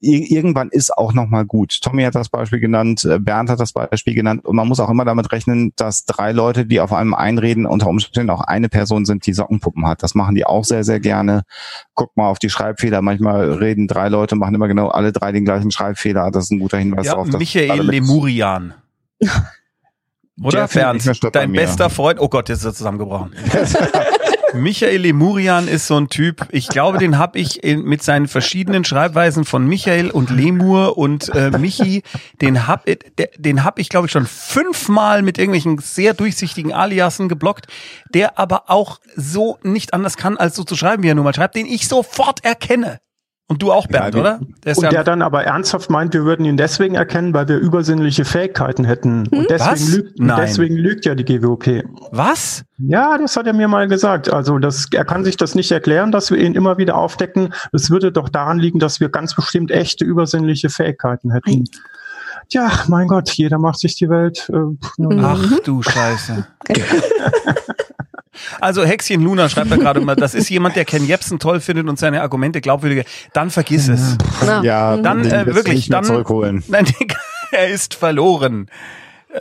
[0.00, 1.80] irgendwann ist auch nochmal gut.
[1.82, 4.90] Tommy hat das Beispiel genannt, äh, Bernd hat das Beispiel genannt und man muss auch
[4.90, 9.04] immer damit rechnen, dass drei Leute, die auf einem einreden, unter Umständen auch eine Person
[9.04, 10.02] sind, die Sockenpuppen hat.
[10.02, 11.42] Das machen die auch sehr, sehr gerne.
[11.94, 13.00] Guck mal auf die Schreibfehler.
[13.00, 16.30] Manchmal reden drei Leute, machen immer genau alle drei den gleichen Schreibfehler.
[16.30, 17.28] Das ist ein guter Hinweis ja, darauf.
[17.28, 18.74] Michael Lemurian.
[20.42, 22.20] Oder Bernd, bei dein bester Freund.
[22.20, 23.32] Oh Gott, jetzt ist er zusammengebrochen.
[24.54, 26.46] Michael Lemurian ist so ein Typ.
[26.50, 31.28] Ich glaube, den habe ich in, mit seinen verschiedenen Schreibweisen von Michael und Lemur und
[31.34, 32.02] äh, Michi,
[32.40, 32.98] den hab, äh,
[33.36, 37.66] den hab ich glaube ich schon fünfmal mit irgendwelchen sehr durchsichtigen Aliasen geblockt,
[38.14, 41.34] der aber auch so nicht anders kann, als so zu schreiben, wie er nun mal
[41.34, 43.00] schreibt, den ich sofort erkenne.
[43.50, 44.40] Und du auch, Bernd, Ja, oder?
[44.62, 47.48] Der ist Und ja der dann aber ernsthaft meint, wir würden ihn deswegen erkennen, weil
[47.48, 49.26] wir übersinnliche Fähigkeiten hätten.
[49.28, 49.70] Und Was?
[49.80, 50.40] deswegen lügt, und Nein.
[50.42, 51.82] deswegen lügt ja die GWOP.
[52.12, 52.62] was?
[52.76, 54.30] Ja, das hat er mir mal gesagt.
[54.30, 57.54] Also das, er kann sich das nicht erklären, dass wir ihn immer wieder aufdecken.
[57.72, 61.64] Es würde doch daran liegen, dass wir ganz bestimmt echte übersinnliche Fähigkeiten hätten.
[62.50, 64.50] Tja, mein Gott, jeder macht sich die Welt.
[64.52, 66.46] Äh, Ach du Scheiße.
[68.60, 71.88] Also Hexchen Luna schreibt da gerade mal, das ist jemand, der Ken Jebsen toll findet
[71.88, 73.04] und seine Argumente glaubwürdige.
[73.32, 74.16] Dann vergiss es.
[74.62, 76.62] Ja, Dann, äh, wirklich, dann- zurückholen.
[76.68, 76.86] Nein,
[77.52, 78.68] er ist verloren.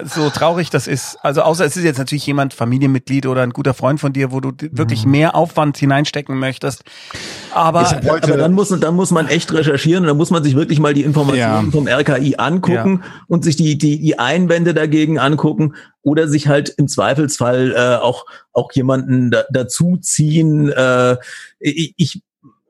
[0.03, 1.17] So traurig das ist.
[1.21, 4.41] Also außer es ist jetzt natürlich jemand, Familienmitglied oder ein guter Freund von dir, wo
[4.41, 6.83] du wirklich mehr Aufwand hineinstecken möchtest.
[7.53, 10.79] Aber Aber dann muss, dann muss man echt recherchieren und dann muss man sich wirklich
[10.79, 11.71] mal die Informationen Ja.
[11.71, 16.89] vom RKI angucken und sich die, die, die Einwände dagegen angucken oder sich halt im
[16.89, 20.69] Zweifelsfall äh, auch, auch jemanden da, dazu ziehen.
[20.69, 21.15] Äh,
[21.59, 22.21] ich,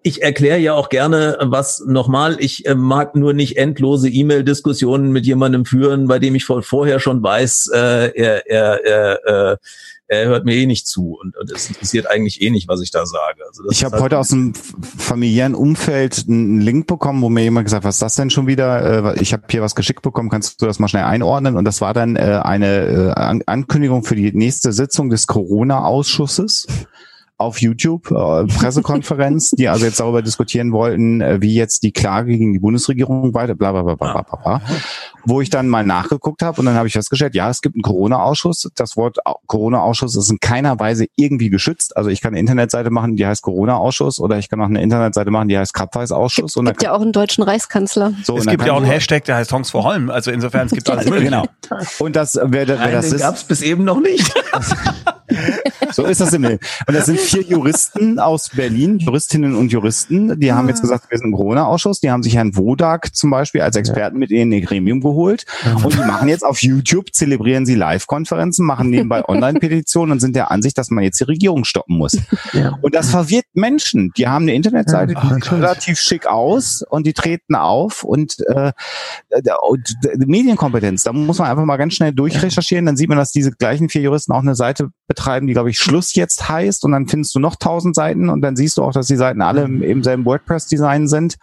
[0.07, 2.37] ich erkläre ja auch gerne was nochmal.
[2.39, 6.99] Ich äh, mag nur nicht endlose E-Mail-Diskussionen mit jemandem führen, bei dem ich vor, vorher
[6.99, 9.57] schon weiß, äh, er, er, er, äh,
[10.09, 12.91] er hört mir eh nicht zu und, und es interessiert eigentlich eh nicht, was ich
[12.91, 13.41] da sage.
[13.45, 17.65] Also Ich habe halt- heute aus dem familiären Umfeld einen Link bekommen, wo mir jemand
[17.65, 19.15] gesagt hat, was ist das denn schon wieder?
[19.17, 21.57] Äh, Ich habe hier was geschickt bekommen, kannst du das mal schnell einordnen?
[21.57, 26.67] Und das war dann äh, eine äh, An- Ankündigung für die nächste Sitzung des Corona-Ausschusses
[27.39, 32.31] auf YouTube, äh, Pressekonferenz, die also jetzt darüber diskutieren wollten, äh, wie jetzt die Klage
[32.31, 34.61] gegen die Bundesregierung weiter, bla bla bla bla bla, bla, bla.
[35.23, 37.83] Wo ich dann mal nachgeguckt habe und dann habe ich festgestellt, ja, es gibt einen
[37.83, 38.69] Corona-Ausschuss.
[38.75, 41.95] Das Wort Au- Corona-Ausschuss ist in keiner Weise irgendwie geschützt.
[41.95, 45.29] Also ich kann eine Internetseite machen, die heißt Corona-Ausschuss oder ich kann auch eine Internetseite
[45.29, 46.53] machen, die heißt Krabweis-Ausschuss.
[46.55, 48.13] gibt, gibt ja auch einen deutschen Reichskanzler.
[48.23, 50.09] so, es gibt ja auch einen Hashtag, der heißt Hongs vor Holm.
[50.09, 51.05] Also insofern, es gibt alles.
[51.27, 51.45] Genau.
[51.99, 54.33] Und das, wer, wer Nein, das ist, gab's bis eben noch nicht.
[55.91, 56.59] So ist das im Leben.
[56.87, 61.17] Und das sind vier Juristen aus Berlin, Juristinnen und Juristen, die haben jetzt gesagt, wir
[61.17, 61.99] sind im Corona-Ausschuss.
[61.99, 65.45] Die haben sich Herrn Wodak zum Beispiel als Experten mit in ihr Gremium geholt.
[65.83, 70.51] Und die machen jetzt auf YouTube, zelebrieren sie Live-Konferenzen, machen nebenbei Online-Petitionen und sind der
[70.51, 72.17] Ansicht, dass man jetzt die Regierung stoppen muss.
[72.53, 72.77] Ja.
[72.81, 74.11] Und das verwirrt Menschen.
[74.17, 78.71] Die haben eine Internetseite, die sieht relativ schick aus und die treten auf und, äh,
[79.67, 83.31] und äh, Medienkompetenz, da muss man einfach mal ganz schnell durchrecherchieren, dann sieht man, dass
[83.31, 86.91] diese gleichen vier Juristen auch eine Seite betreiben, die, glaube ich, Schluss jetzt heißt und
[86.91, 89.63] dann findest du noch tausend Seiten und dann siehst du auch, dass die Seiten alle
[89.63, 91.37] im, im selben WordPress-Design sind.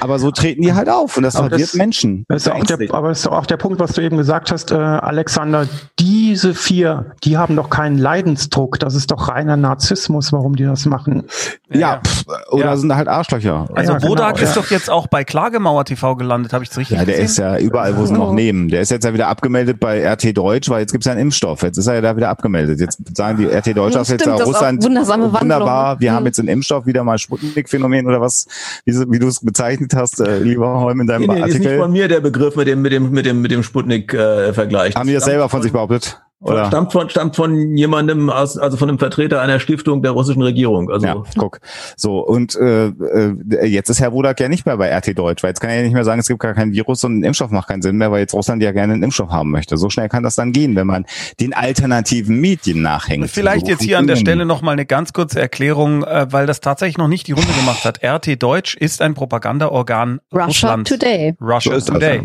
[0.00, 2.24] Aber so treten die halt auf und das verwirrt Menschen.
[2.28, 4.70] Das ist auch der, aber das ist auch der Punkt, was du eben gesagt hast,
[4.72, 5.66] äh, Alexander.
[5.98, 8.78] Diese vier, die haben doch keinen Leidensdruck.
[8.78, 11.24] Das ist doch reiner Narzissmus, warum die das machen.
[11.70, 12.76] ja, pff, oder Ja.
[12.76, 13.68] sind halt Arschlöcher.
[13.74, 14.62] Also Ja, genau, Bodak ist ja.
[14.62, 17.24] doch jetzt auch bei Klagemauer TV gelandet, habe ich es richtig Ja, der gesehen?
[17.26, 18.68] ist ja überall, wo sie noch nehmen.
[18.68, 21.62] Der ist jetzt ja wieder abgemeldet bei RT Deutsch, weil jetzt gibt's ja einen Impfstoff.
[21.62, 22.78] Jetzt ist er ja da wieder abgemeldet.
[22.80, 25.40] Jetzt sagen die RT Deutsch Ja, aus jetzt stimmt, ja, das ist Russland wundersame Wandlung.
[25.42, 26.00] wunderbar.
[26.00, 26.16] Wir Mhm.
[26.16, 28.46] haben jetzt einen Impfstoff wieder mal Sputnik-Phänomen oder was,
[28.84, 29.40] wie, wie du es
[29.86, 31.78] bezeichnet hast, äh, lieber Holm in deinem Nee, nee, ist nicht Artikel.
[31.78, 34.94] von mir der Begriff mit dem, mit dem, mit dem, mit dem Sputnik-Vergleich.
[34.96, 36.20] Haben die das selber von sich behauptet?
[36.40, 36.66] Oder?
[36.66, 40.90] Stammt von, stammt von jemandem aus, also von einem Vertreter einer Stiftung der russischen Regierung.
[40.90, 41.60] Also, Ja, guck.
[41.96, 45.50] So, und äh, äh, jetzt ist Herr Wodak ja nicht mehr bei RT Deutsch, weil
[45.50, 47.50] jetzt kann er ja nicht mehr sagen, es gibt gar kein Virus und ein Impfstoff
[47.50, 49.78] macht keinen Sinn mehr, weil jetzt Russland ja gerne einen Impfstoff haben möchte.
[49.78, 51.06] So schnell kann das dann gehen, wenn man
[51.40, 53.30] den alternativen Medien nachhängt.
[53.30, 56.60] Vielleicht jetzt hier an der Stelle noch mal eine ganz kurze Erklärung, äh, weil das
[56.60, 58.00] tatsächlich noch nicht die Runde gemacht hat.
[58.04, 60.90] RT Deutsch ist ein Propagandaorgan Russia Russlands.
[60.90, 61.34] Today.
[61.40, 62.16] Russia So ist das, Today.
[62.16, 62.22] ja.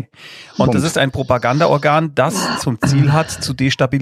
[0.58, 0.86] Und das Punkt.
[0.86, 4.01] ist ein Propagandaorgan, das zum Ziel hat, zu destabilisieren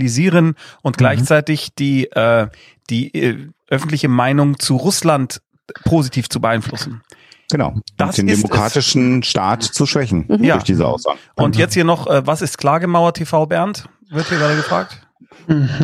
[0.83, 2.49] und gleichzeitig die, äh,
[2.89, 5.41] die äh, öffentliche Meinung zu Russland
[5.85, 7.03] positiv zu beeinflussen.
[7.51, 7.75] Genau.
[7.97, 8.43] Das und den ist es.
[8.43, 10.55] demokratischen Staat zu schwächen Ja.
[10.55, 11.19] durch diese Aussagen.
[11.35, 13.89] Und jetzt hier noch, äh, was ist Klagemauer TV, Bernd?
[14.09, 15.07] Wird hier gerade gefragt.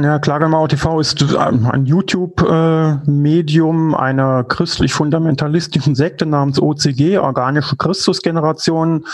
[0.01, 9.05] Ja, Klagemauer TV ist ähm, ein YouTube-Medium einer christlich-fundamentalistischen Sekte namens OCG, Organische Christusgeneration.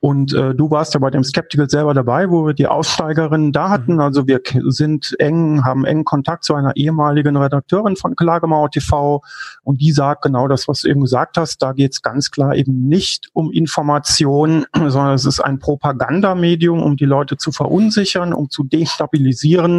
[0.00, 3.68] Und äh, du warst ja bei dem Skeptical selber dabei, wo wir die Aussteigerinnen da
[3.68, 4.00] hatten.
[4.00, 9.20] Also wir sind eng, haben engen Kontakt zu einer ehemaligen Redakteurin von Klagemauer TV.
[9.62, 11.60] Und die sagt genau das, was du eben gesagt hast.
[11.60, 16.96] Da geht es ganz klar eben nicht um Information, sondern es ist ein Propagandamedium, um
[16.96, 19.77] die Leute zu verunsichern, um zu destabilisieren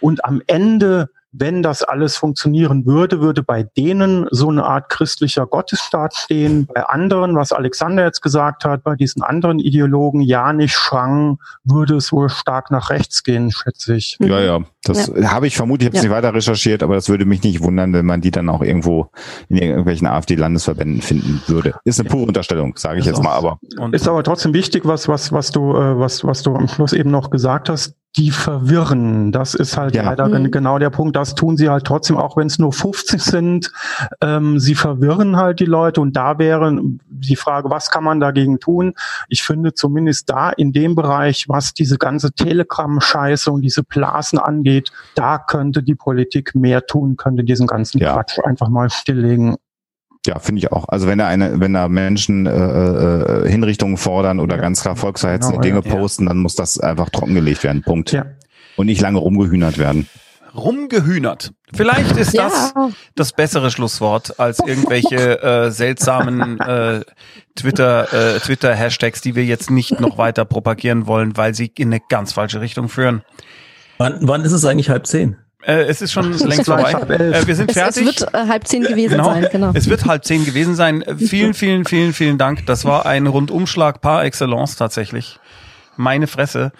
[0.00, 5.46] und am Ende wenn das alles funktionieren würde, würde bei denen so eine Art christlicher
[5.46, 6.66] Gottesstaat stehen.
[6.66, 12.12] Bei anderen, was Alexander jetzt gesagt hat, bei diesen anderen Ideologen, Janich, Schwang, würde es
[12.12, 14.18] wohl stark nach rechts gehen, schätze ich.
[14.20, 14.60] Ja, ja.
[14.84, 15.30] Das ja.
[15.30, 16.08] habe ich vermutet, ich habe es ja.
[16.08, 19.10] nicht weiter recherchiert, aber das würde mich nicht wundern, wenn man die dann auch irgendwo
[19.48, 21.76] in irgendwelchen AfD-Landesverbänden finden würde.
[21.84, 23.58] Ist eine pure Unterstellung, sage ich jetzt mal, aber.
[23.92, 27.10] Ist aber trotzdem wichtig, was, was, was du, äh, was, was du am Schluss eben
[27.10, 29.32] noch gesagt hast die verwirren.
[29.32, 30.02] Das ist halt ja.
[30.02, 30.50] leider mhm.
[30.50, 31.16] genau der Punkt.
[31.16, 33.72] Das tun sie halt trotzdem, auch wenn es nur 50 sind.
[34.20, 36.78] Ähm, sie verwirren halt die Leute und da wäre
[37.08, 38.94] die Frage, was kann man dagegen tun?
[39.28, 44.92] Ich finde zumindest da in dem Bereich, was diese ganze Telegram-Scheiße und diese Blasen angeht,
[45.14, 48.12] da könnte die Politik mehr tun, könnte diesen ganzen ja.
[48.12, 49.56] Quatsch einfach mal stilllegen.
[50.26, 50.88] Ja, finde ich auch.
[50.88, 54.62] Also wenn da eine, wenn da Menschen äh, äh, Hinrichtungen fordern oder ja.
[54.62, 55.96] ganz klar volksverhetzende genau, Dinge ja.
[55.96, 57.82] posten, dann muss das einfach trockengelegt werden.
[57.82, 58.12] Punkt.
[58.12, 58.26] Ja.
[58.76, 60.08] Und nicht lange rumgehühnert werden.
[60.54, 61.52] Rumgehühnert.
[61.74, 62.90] Vielleicht ist das ja.
[63.14, 67.00] das bessere Schlusswort als irgendwelche äh, seltsamen äh,
[67.56, 71.88] Twitter äh, Twitter Hashtags, die wir jetzt nicht noch weiter propagieren wollen, weil sie in
[71.88, 73.22] eine ganz falsche Richtung führen.
[73.98, 75.36] Wann, wann ist es eigentlich halb zehn?
[75.64, 76.92] Äh, es ist schon längst vorbei.
[76.92, 78.08] Äh, wir sind es, fertig.
[78.08, 79.24] Es wird äh, halb zehn gewesen genau.
[79.24, 79.70] sein, genau.
[79.74, 81.02] Es wird halb zehn gewesen sein.
[81.02, 82.66] Äh, vielen, vielen, vielen, vielen Dank.
[82.66, 85.38] Das war ein Rundumschlag par excellence tatsächlich.
[85.96, 86.72] Meine Fresse.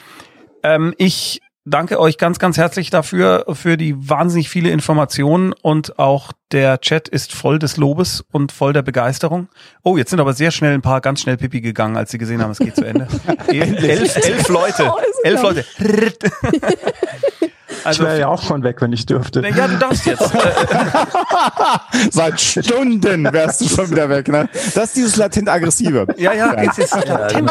[0.62, 6.32] Ähm, ich danke euch ganz, ganz herzlich dafür, für die wahnsinnig viele Informationen und auch
[6.50, 9.48] der Chat ist voll des Lobes und voll der Begeisterung.
[9.84, 12.42] Oh, jetzt sind aber sehr schnell ein paar ganz schnell Pipi gegangen, als sie gesehen
[12.42, 13.06] haben, es geht zu Ende.
[13.48, 14.92] elf, elf Leute.
[15.24, 15.64] Elf Leute.
[17.84, 19.42] Also, ich wäre ja auch schon weg, wenn ich dürfte.
[19.46, 20.22] Ja, du darfst jetzt.
[22.10, 24.48] Seit Stunden wärst du schon wieder weg, ne?
[24.74, 26.06] Das ist dieses latent-aggressive.
[26.16, 27.50] Ja, ja, jetzt ist es latent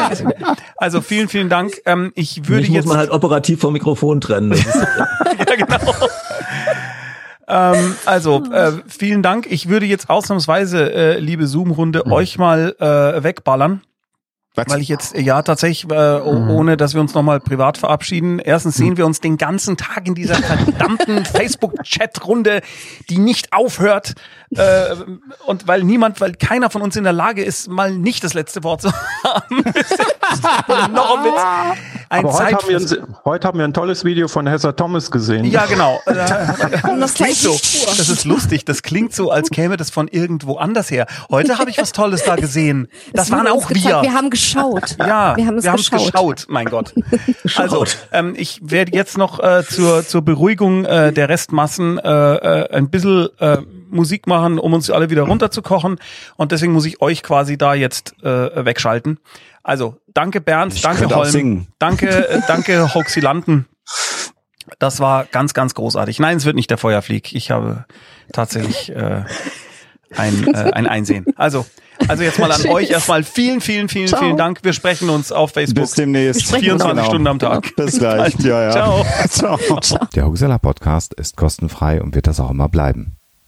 [0.76, 1.74] Also vielen, vielen Dank.
[1.84, 2.84] Ähm, ich würde Mich jetzt.
[2.84, 4.52] muss man halt operativ vom Mikrofon trennen.
[5.38, 5.94] ja, genau.
[7.48, 9.46] ähm, also, äh, vielen Dank.
[9.50, 12.12] Ich würde jetzt ausnahmsweise, äh, liebe Zoom-Runde, mhm.
[12.12, 13.82] euch mal äh, wegballern.
[14.54, 14.68] Was?
[14.68, 16.50] Weil ich jetzt, ja, tatsächlich, äh, mhm.
[16.50, 18.38] ohne dass wir uns nochmal privat verabschieden.
[18.38, 18.96] Erstens sehen mhm.
[18.98, 22.60] wir uns den ganzen Tag in dieser verdammten Facebook-Chat-Runde,
[23.08, 24.14] die nicht aufhört.
[24.54, 24.94] Äh,
[25.46, 28.62] und weil niemand, weil keiner von uns in der Lage ist, mal nicht das letzte
[28.64, 28.92] Wort zu
[29.24, 29.64] haben.
[30.92, 31.42] noch ein Witz.
[32.10, 35.10] Ein Aber heute haben, wir ein, heute haben wir ein tolles Video von Hesser Thomas
[35.10, 35.46] gesehen.
[35.46, 36.00] Ja, genau.
[36.04, 37.52] das klingt so.
[37.52, 38.66] Das ist lustig.
[38.66, 41.06] Das klingt so, als käme das von irgendwo anders her.
[41.30, 42.88] Heute habe ich was Tolles da gesehen.
[43.12, 44.02] Das, das waren auch wir.
[44.02, 44.96] Wir haben geschaut.
[45.02, 46.12] Ja, wir haben es geschaut.
[46.12, 46.46] geschaut.
[46.48, 46.94] Mein Gott.
[47.56, 52.68] Also, ähm, ich werde jetzt noch äh, zur, zur Beruhigung äh, der Restmassen äh, äh,
[52.72, 53.58] ein bisschen äh,
[53.92, 55.98] Musik machen, um uns alle wieder runterzukochen.
[56.36, 59.18] Und deswegen muss ich euch quasi da jetzt äh, wegschalten.
[59.62, 63.66] Also, danke Bernd, ich danke Holm, danke, äh, danke Hoxilanten.
[64.78, 66.18] Das war ganz, ganz großartig.
[66.18, 67.34] Nein, es wird nicht der Feuerflieg.
[67.34, 67.84] Ich habe
[68.32, 69.24] tatsächlich äh,
[70.16, 71.26] ein, äh, ein Einsehen.
[71.36, 71.66] Also,
[72.08, 74.20] also jetzt mal an euch erstmal vielen, vielen, vielen, Ciao.
[74.20, 74.60] vielen Dank.
[74.62, 75.84] Wir sprechen uns auf Facebook.
[75.84, 76.54] Bis demnächst.
[76.54, 77.04] 24 genau.
[77.04, 77.74] Stunden am Tag.
[77.76, 78.34] Bis gleich.
[78.40, 78.70] Ja, ja.
[79.28, 79.58] Ciao.
[79.80, 79.98] Ciao.
[80.14, 83.16] Der Huxella Podcast ist kostenfrei und wird das auch immer bleiben.